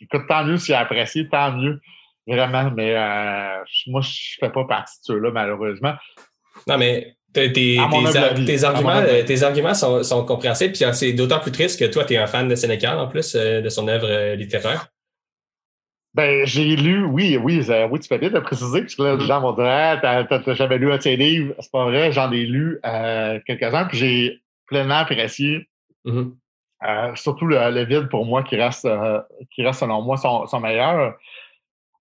[0.00, 1.80] Écoute, tant mieux si j'ai apprécié, tant mieux.
[2.26, 5.92] Vraiment, mais euh, moi, je fais pas partie de ceux-là, malheureusement.
[6.66, 11.78] Non, mais tes, tes, arguments, tes arguments sont, sont compréhensibles, puis c'est d'autant plus triste
[11.78, 14.88] que toi, tu es un fan de Sénécal, en plus, euh, de son œuvre littéraire.
[16.14, 17.60] Ben, j'ai lu, oui, oui,
[17.90, 20.54] oui, tu fais bien de préciser, parce que là, les gens vont dire, ah, t'as
[20.54, 21.54] jamais lu un de ces livres.
[21.58, 25.68] C'est pas vrai, j'en ai lu euh, quelques-uns, puis j'ai pleinement apprécié.
[26.04, 26.34] Mm-hmm.
[26.86, 29.20] euh, surtout le, vide pour moi qui reste, euh,
[29.50, 31.16] qui reste selon moi son, son meilleur.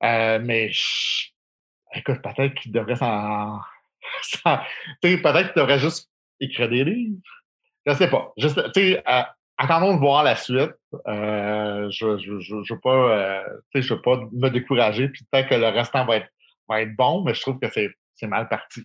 [0.02, 0.70] mais
[1.96, 3.60] écoute, peut-être qu'il devrait s'en.
[5.02, 7.18] peut-être qu'il devrait juste écrire des livres.
[7.88, 8.32] Je sais pas.
[8.38, 8.62] Juste,
[9.58, 10.72] attendons de voir la suite.
[11.08, 13.44] Euh, je ne je, je, veux pas, euh,
[13.74, 15.10] je veux pas me décourager.
[15.10, 16.28] Puis peut-être que le restant va être,
[16.70, 18.82] va être bon, mais je trouve que c'est mal parti.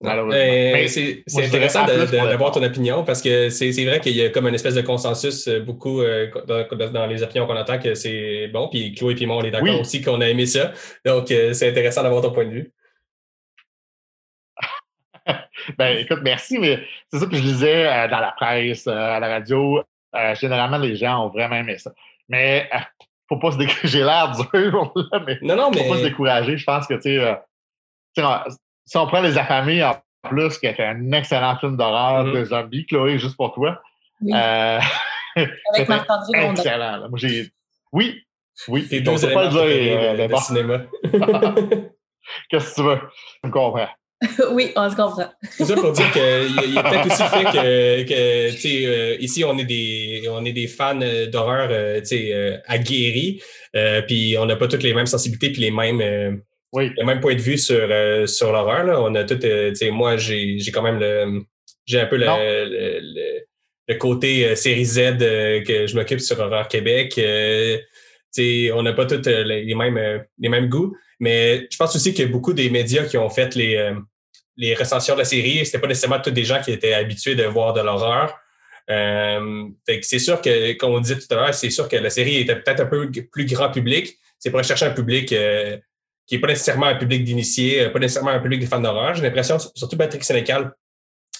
[0.00, 4.54] Ben, c'est intéressant d'avoir ton opinion parce que c'est vrai qu'il y a comme une
[4.54, 8.68] espèce de consensus euh, beaucoup dans, les opinions qu'on entend que c'est bon.
[8.68, 10.72] Puis Chloé et moi, on est d'accord aussi qu'on a aimé ça.
[11.04, 12.72] Donc, c'est intéressant d'avoir ton point de vue.
[15.78, 19.20] ben, écoute, merci, mais c'est ça que je disais euh, dans la presse, euh, à
[19.20, 19.82] la radio.
[20.14, 21.92] Euh, généralement, les gens ont vraiment aimé ça.
[22.28, 22.68] Mais
[23.28, 23.88] faut pas se décourager.
[23.88, 24.92] J'ai l'air dur,
[25.26, 26.56] mais non, non, faut pas se décourager.
[26.56, 27.38] Je pense que, tu sais,
[28.84, 29.96] si on prend Les Affamés en
[30.28, 32.38] plus, qui était un excellent film d'horreur mm-hmm.
[32.38, 33.80] de zombies, Chloé, juste pour toi.
[34.20, 34.32] Oui.
[34.34, 37.08] Avec Marc-André Excellent.
[37.08, 37.50] Moi, j'ai...
[37.92, 38.22] Oui,
[38.68, 38.86] oui.
[38.88, 40.82] Tes deux pas le dire, cinéma.
[42.48, 43.00] Qu'est-ce que tu veux?
[43.42, 43.88] Je me comprends.
[44.52, 45.26] oui, on se comprend.
[45.50, 48.86] C'est ça pour dire qu'il y a, peut-être aussi le fait que, que tu sais,
[48.86, 53.42] euh, ici, on est des, on est des fans euh, d'horreur euh, tu sais, aguerris,
[54.06, 56.40] puis on n'a pas toutes les mêmes sensibilités puis les mêmes,
[56.72, 56.90] oui.
[56.96, 57.88] le même point de vue sur,
[58.28, 59.02] sur l'horreur.
[59.02, 61.42] On a tout, tu sais, moi, j'ai quand même le,
[61.86, 62.26] j'ai un peu le,
[63.88, 65.18] le, côté série Z
[65.66, 67.12] que je m'occupe sur Horreur Québec.
[68.30, 72.24] sais, on n'a pas tous les mêmes, les mêmes goûts, mais je pense aussi qu'il
[72.24, 73.92] y a beaucoup des médias qui ont fait les,
[74.62, 77.44] les recensions de la série, c'était pas nécessairement tous des gens qui étaient habitués de
[77.44, 78.38] voir de l'horreur.
[78.90, 79.68] Euh,
[80.02, 82.56] c'est sûr que, comme on disait tout à l'heure, c'est sûr que la série était
[82.56, 84.16] peut-être un peu plus grand public.
[84.38, 85.76] C'est pour chercher un public euh,
[86.26, 89.14] qui n'est pas nécessairement un public d'initiés, pas nécessairement un public de fans d'horreur.
[89.14, 90.72] J'ai l'impression, surtout Patrick Sénécal,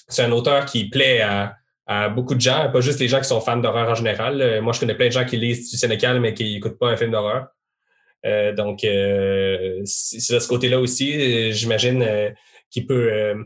[0.08, 1.56] c'est un auteur qui plaît à,
[2.08, 4.40] beaucoup de gens, pas juste les gens qui sont fans d'horreur en général.
[4.40, 6.88] Euh, moi, je connais plein de gens qui lisent du Sénécal, mais qui n'écoutent pas
[6.88, 7.48] un film d'horreur.
[8.56, 11.52] donc, c'est de ce côté-là aussi.
[11.52, 12.02] J'imagine
[12.72, 13.12] qui peut.
[13.12, 13.44] Euh,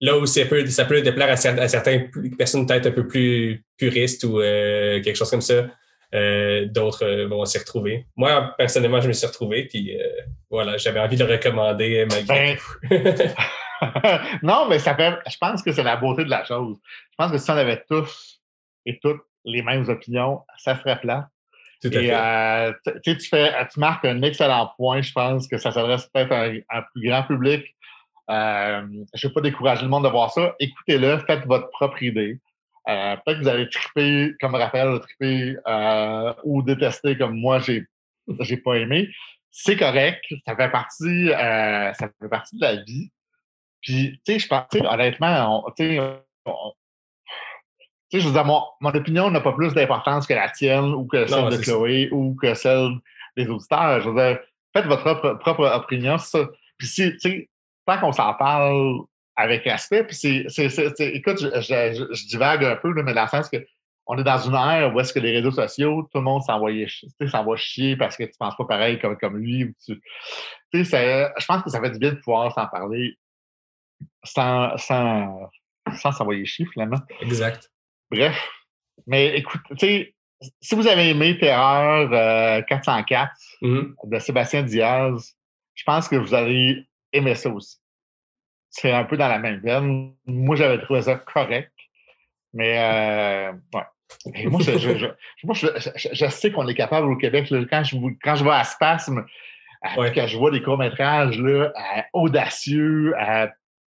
[0.00, 4.24] là où ça peut, ça peut déplaire à, certaines personnes peut-être un peu plus puristes
[4.24, 5.66] ou euh, quelque chose comme ça.
[6.14, 8.06] Euh, d'autres vont s'y retrouver.
[8.16, 9.96] Moi, personnellement, je me suis retrouvé, puis
[10.50, 12.58] voilà, j'avais envie de le recommander malgré
[12.90, 13.34] ben,
[14.42, 16.76] non, mais ça fait, je pense que c'est la beauté de la chose.
[17.10, 18.40] Je pense que si on avait tous
[18.86, 21.28] et toutes les mêmes opinions, ça serait plat.
[21.84, 21.88] et
[23.02, 25.02] tu, fais, tu marques un excellent point.
[25.02, 26.44] Je pense que ça s'adresse peut-être à,
[26.78, 27.64] un plus grand public.
[28.32, 30.54] Euh, je ne vais pas décourager le monde de voir ça.
[30.58, 32.40] Écoutez-le, faites votre propre idée.
[32.88, 37.58] Euh, peut-être que vous allez triper comme Raphaël a trippé euh, ou détester comme moi,
[37.58, 37.86] j'ai
[38.40, 39.08] j'ai pas aimé.
[39.50, 40.24] C'est correct.
[40.46, 43.10] Ça fait partie, ça fait partie de la vie.
[43.82, 49.52] Puis, tu sais, je pense, honnêtement, tu sais, je veux dire, mon, opinion n'a pas
[49.52, 52.92] plus d'importance que la tienne ou que celle de Chloé ou que celle
[53.36, 54.00] des auditeurs.
[54.00, 54.38] Je veux dire,
[54.72, 56.16] faites votre propre, propre opinion.
[56.16, 56.48] Ça.
[56.78, 57.50] Puis si, tu sais,
[57.86, 59.00] tant qu'on s'en parle
[59.36, 60.46] avec respect, puis c'est,
[61.00, 61.60] écoute, je,
[62.12, 63.64] je, divague un peu, mais dans le sens que
[64.06, 67.56] on est dans une ère où est-ce que les réseaux sociaux, tout le monde s'envoie
[67.56, 69.74] chier parce que tu penses pas pareil comme, comme lui.
[69.84, 70.00] tu,
[70.72, 73.16] je pense que ça fait du bien de pouvoir s'en parler
[74.24, 75.50] sans, sans,
[75.96, 76.98] sans s'envoyer chier, finalement.
[77.20, 77.70] Exact.
[78.10, 78.36] Bref.
[79.06, 83.32] Mais écoute, si vous avez aimé Terreur 404
[83.62, 84.10] euh, mm-hmm.
[84.10, 85.36] de Sébastien Diaz,
[85.74, 87.78] je pense que vous allez aimais ça aussi.
[88.70, 90.14] C'est un peu dans la même veine.
[90.26, 91.72] Moi, j'avais trouvé ça correct.
[92.54, 94.46] Mais, euh, ouais.
[94.46, 97.46] moi, je, je, je, sais qu'on est capable au Québec.
[97.70, 99.24] quand, je, quand je vais à Spasme,
[99.82, 101.42] quand je vois des courts-métrages
[102.12, 103.14] audacieux,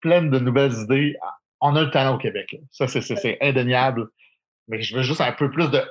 [0.02, 1.16] plein de nouvelles idées,
[1.60, 2.56] on a le talent au Québec.
[2.72, 4.08] Ça, c'est indéniable.
[4.68, 5.82] Mais je veux juste un peu plus de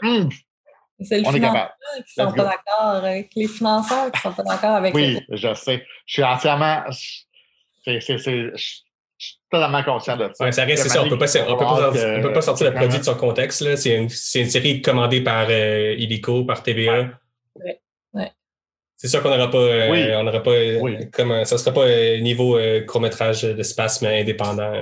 [1.03, 4.43] c'est le financeur qui ne sont pas d'accord avec les financeurs qui ne sont pas
[4.43, 5.85] d'accord avec Oui, je sais.
[6.07, 6.83] Je suis entièrement.
[7.85, 8.85] C'est, c'est, je suis
[9.51, 10.45] totalement conscient de ça.
[10.45, 11.03] Ouais, ça reste, c'est ça.
[11.03, 13.77] On ne peut, pas, on peut pas sortir le produit de son contexte.
[13.77, 17.11] C'est, une, c'est une série commandée par euh, Illico, par TVA.
[17.57, 17.81] Ouais.
[18.13, 18.33] Ouais.
[18.97, 19.59] C'est sûr qu'on n'aura pas.
[19.59, 20.05] Euh, oui.
[20.15, 20.51] on n'aura pas.
[20.51, 24.73] Euh, comme, ça ne sera pas niveau court-métrage de spasme indépendant.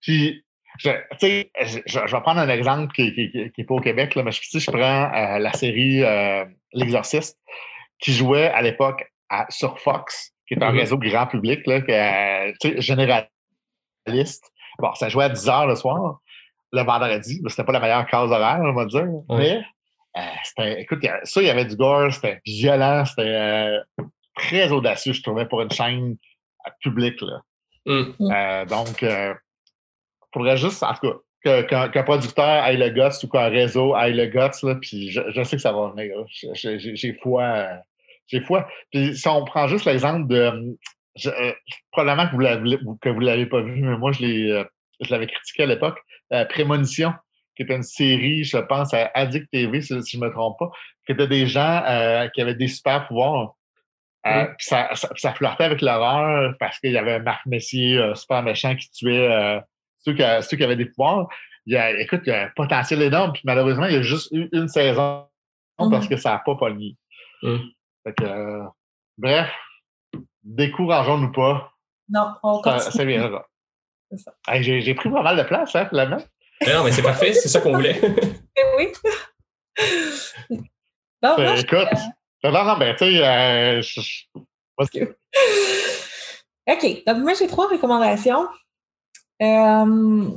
[0.00, 0.44] Puis,
[0.78, 0.90] je,
[1.20, 4.60] je, je, vais prendre un exemple qui n'est qui, pas au Québec, là, mais si
[4.60, 7.38] je prends euh, la série euh, L'Exorciste,
[8.00, 9.04] qui jouait à l'époque
[9.48, 10.78] sur Fox, qui est un mm-hmm.
[10.78, 14.52] réseau grand public, là, que, généraliste.
[14.78, 16.20] Bon, ça jouait à 10 heures le soir,
[16.72, 17.42] le vendredi.
[17.48, 19.08] C'était pas la meilleure case horaire, on va dire.
[19.30, 19.60] Mais
[20.16, 23.78] euh, c'était, écoute, ça, il y avait du gore, c'était violent, c'était
[24.36, 26.16] très audacieux, je trouvais, pour une chaîne
[26.80, 27.20] publique.
[27.22, 27.40] Là.
[27.86, 28.66] Mm.
[28.66, 29.04] donc,
[30.32, 34.26] faudrait juste, en tout cas, qu'un producteur aille le guts ou qu'un réseau aille le
[34.26, 36.14] guts, là, puis je, sais que ça va venir.
[36.32, 37.68] J'ai foi,
[38.26, 38.68] J'ai foi.
[38.92, 40.76] Puis si on prend juste l'exemple de.
[41.26, 41.52] Euh,
[41.90, 44.62] probablement que vous l'avez que vous l'avez pas vu, mais moi je l'ai euh,
[45.00, 45.98] je l'avais critiqué à l'époque.
[46.50, 47.12] Prémonition,
[47.56, 50.70] qui était une série, je pense, à Addict TV, si, je ne me trompe pas,
[51.06, 51.82] qui était des gens
[52.34, 53.54] qui avaient des super pouvoirs.
[54.58, 59.60] ça, ça, flirtait avec l'horreur parce qu'il y avait Marc Messier, super méchant, qui tuait
[60.08, 61.28] ceux, qui, ceux qui avaient des pouvoirs
[61.68, 63.32] il y a, écoute, il y a un potentiel énorme.
[63.34, 65.26] Puis malheureusement, il y a juste eu une saison
[65.76, 66.96] parce que ça n'a pas pogné.
[67.42, 68.64] Fait que, euh,
[69.18, 69.50] bref,
[70.42, 71.70] décourageons-nous pas.
[72.08, 72.80] Non, on continue.
[72.80, 73.46] Ça, ça viendra.
[74.60, 76.16] J'ai, pris pas mal de place, hein, finalement.
[76.66, 78.00] non, mais c'est parfait, c'est ça qu'on voulait.
[78.60, 78.92] Eh oui.
[81.22, 81.86] non, ben, écoute,
[82.42, 83.80] non, non, ben, tu sais, euh,
[86.66, 87.04] OK.
[87.06, 88.48] Donc, moi, j'ai trois recommandations.
[89.42, 90.28] Euh,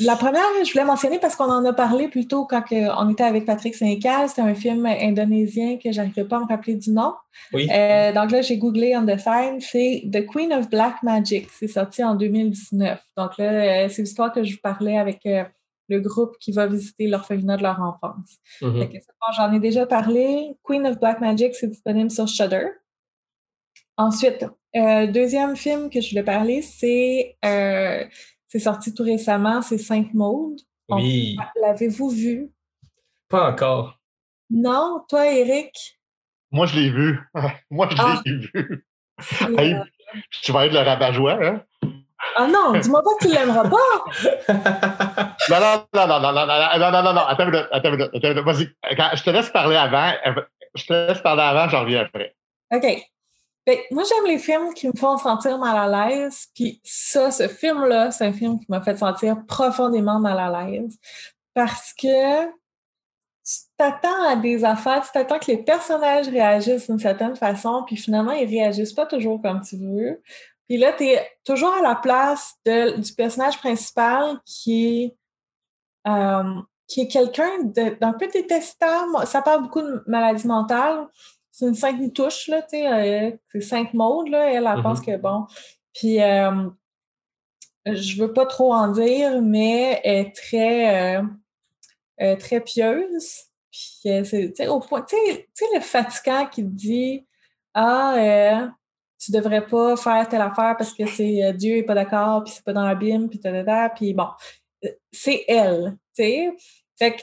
[0.00, 3.24] la première, je voulais mentionner parce qu'on en a parlé plus tôt quand on était
[3.24, 4.28] avec Patrick Sénécal.
[4.28, 7.14] C'était un film indonésien que je n'arrivais pas à me rappeler du nom.
[7.52, 7.68] Oui.
[7.72, 9.60] Euh, donc là, j'ai googlé on the side.
[9.60, 11.48] C'est The Queen of Black Magic.
[11.50, 13.00] C'est sorti en 2019.
[13.16, 17.08] Donc là, euh, c'est l'histoire que je vous parlais avec le groupe qui va visiter
[17.08, 18.38] l'orphelinat de leur enfance.
[18.62, 19.00] Mm-hmm.
[19.36, 20.56] J'en ai déjà parlé.
[20.62, 22.68] Queen of Black Magic, c'est disponible sur Shudder.
[23.96, 27.36] Ensuite, deuxième film que je voulais parler, c'est
[28.48, 30.60] c'est sorti tout récemment, c'est Sainte Maude.
[30.88, 31.36] Oui.
[31.60, 32.50] L'avez-vous vu?
[33.28, 33.98] Pas encore.
[34.50, 35.98] Non, toi, Eric?
[36.50, 37.20] Moi, je l'ai vu.
[37.70, 38.22] Moi, je l'ai ah.
[38.24, 38.84] vu.
[39.58, 39.76] Hey,
[40.42, 41.62] tu vas être le rabat-joie, hein?
[42.36, 44.54] Ah non, dis-moi pas que tu l'aimeras pas!
[45.50, 47.96] non, non, non, non, non, non, non, non, non, non, attends une minute, attends une
[47.96, 50.12] minute, Vas-y, je te laisse parler avant,
[50.74, 52.34] je te laisse parler avant, j'en reviens après.
[52.72, 52.86] OK.
[53.68, 56.46] Ben, moi, j'aime les films qui me font sentir mal à l'aise.
[56.54, 60.96] Puis ça, ce film-là, c'est un film qui m'a fait sentir profondément mal à l'aise.
[61.52, 67.36] Parce que tu t'attends à des affaires, tu t'attends que les personnages réagissent d'une certaine
[67.36, 70.22] façon, puis finalement, ils réagissent pas toujours comme tu veux.
[70.66, 75.04] Puis là, tu es toujours à la place du personnage principal qui
[76.06, 76.54] est, euh,
[76.96, 79.26] est quelqu'un d'un peu détestable.
[79.26, 81.06] Ça parle beaucoup de maladie mentale
[81.58, 85.00] c'est une cinq touche, là, tu sais, euh, c'est cinq modes, là, elle, elle pense
[85.00, 85.16] mm-hmm.
[85.16, 85.46] que bon.
[85.92, 86.70] Puis, euh,
[87.84, 91.18] je veux pas trop en dire, mais elle est très,
[92.20, 93.46] euh, très pieuse.
[93.72, 97.26] Puis, c'est, au point, tu sais, le fatigant qui te dit,
[97.74, 98.68] ah,
[99.18, 102.64] tu devrais pas faire telle affaire parce que c'est Dieu est pas d'accord, puis c'est
[102.64, 103.40] pas dans la Bible, puis
[103.96, 104.28] puis bon,
[105.10, 106.52] c'est elle, tu sais.
[106.96, 107.22] Fait que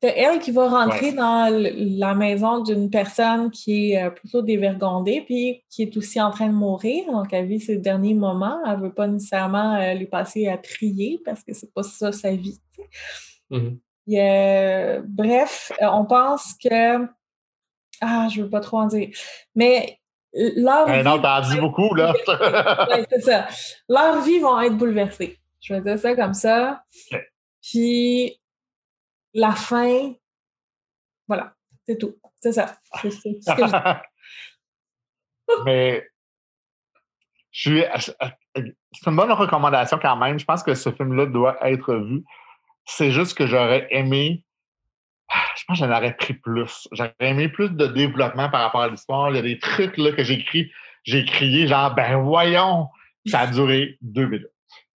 [0.00, 5.22] c'est elle qui va rentrer dans la maison d'une personne qui est euh, plutôt dévergondée,
[5.22, 7.04] puis qui est aussi en train de mourir.
[7.10, 8.58] Donc, elle vit ses derniers moments.
[8.64, 12.12] Elle ne veut pas nécessairement euh, les passer à prier parce que c'est pas ça
[12.12, 12.60] sa vie.
[13.50, 15.02] Mm-hmm.
[15.06, 17.04] bref, euh, on pense que.
[18.00, 19.10] Ah, je ne veux pas trop en dire.
[19.54, 19.98] Mais
[20.32, 21.02] leur vie.
[21.02, 22.14] non, t'en dis beaucoup, là.
[23.10, 23.48] c'est ça.
[23.88, 25.38] Leurs vies vont être bouleversées.
[25.60, 26.82] Je vais dire ça comme ça.
[27.62, 28.40] Puis
[29.34, 30.12] la fin,
[31.28, 31.54] voilà,
[31.86, 32.16] c'est tout.
[32.40, 32.78] C'est ça.
[35.64, 36.06] Mais
[37.50, 37.84] je
[38.54, 40.38] c'est une bonne recommandation quand même.
[40.38, 42.24] Je pense que ce film-là doit être vu.
[42.84, 44.44] C'est juste que j'aurais aimé.
[45.56, 46.88] Je pense que j'en aurais pris plus.
[46.92, 49.30] J'aurais aimé plus de développement par rapport à l'histoire.
[49.30, 50.70] Il y a des trucs là, que j'ai écrit.
[51.04, 52.88] J'ai crié genre ben voyons.
[53.26, 54.48] Ça a duré deux minutes.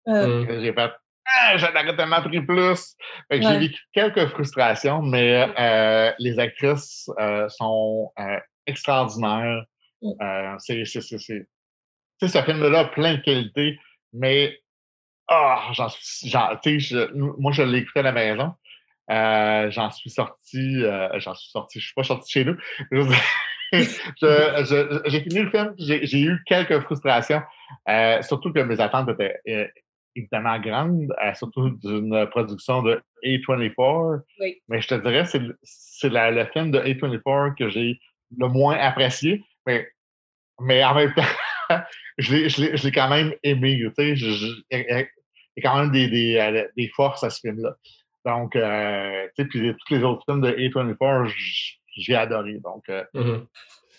[0.07, 0.61] Euh.
[0.61, 0.91] J'ai fait
[1.25, 2.95] ah, j'en aurais tellement pris plus.
[3.31, 9.63] J'ai vécu quelques frustrations, mais euh, les actrices euh, sont euh, extraordinaires.
[10.59, 13.79] c'est, ce film-là a plein de qualités,
[14.11, 14.59] mais
[15.31, 16.31] oh, j'en suis,
[17.15, 18.53] moi, je l'ai écouté à la maison.
[19.07, 20.83] j'en suis sorti,
[21.15, 22.57] j'en suis sorti, je suis pas sorti chez nous.
[23.71, 27.41] j'ai fini le film, j'ai eu quelques frustrations,
[28.21, 29.71] surtout que mes attentes étaient
[30.15, 34.21] évidemment grande, euh, surtout d'une production de A24.
[34.69, 35.39] Mais je te dirais, c'est
[36.09, 37.99] le film de A24 que j'ai
[38.37, 39.43] le moins apprécié.
[39.65, 39.87] Mais,
[40.59, 41.23] mais en même temps,
[42.17, 43.79] je l'ai quand même aimé.
[43.97, 45.07] Tu sais, il
[45.57, 47.75] y a quand même des, des, euh, des forces à ce film-là.
[48.25, 51.31] Donc, euh, tu sais, puis tous les autres films de A24,
[51.97, 52.59] j'ai adoré.
[52.59, 53.45] Donc, mm-hmm.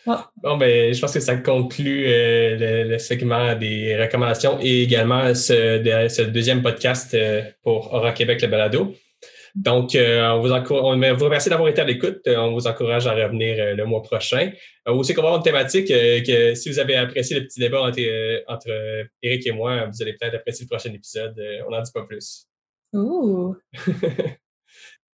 [0.07, 6.25] Bon, ben, je pense que ça conclut euh, le, segment des recommandations et également ce,
[6.25, 8.95] deuxième podcast euh, pour Aura Québec, le balado.
[9.55, 12.21] Donc, euh, on, vous on vous remercie d'avoir été à l'écoute.
[12.27, 14.51] On vous encourage à revenir le mois prochain.
[14.87, 19.09] aussi qu'on va avoir une thématique que si vous avez apprécié le petit débat entre,
[19.23, 21.41] Eric et moi, vous allez peut-être apprécier le prochain épisode.
[21.67, 22.47] on n'en dit pas plus.
[22.93, 23.57] Ouh!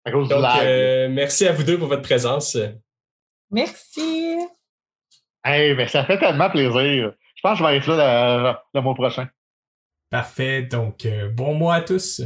[0.06, 0.30] Donc,
[1.10, 2.56] merci à vous deux pour votre présence.
[3.50, 4.38] Merci.
[5.48, 7.12] Ben, ça fait tellement plaisir.
[7.34, 9.28] Je pense que je vais être là le, mois prochain.
[10.10, 10.62] Parfait.
[10.62, 12.22] Donc, bon mois à tous.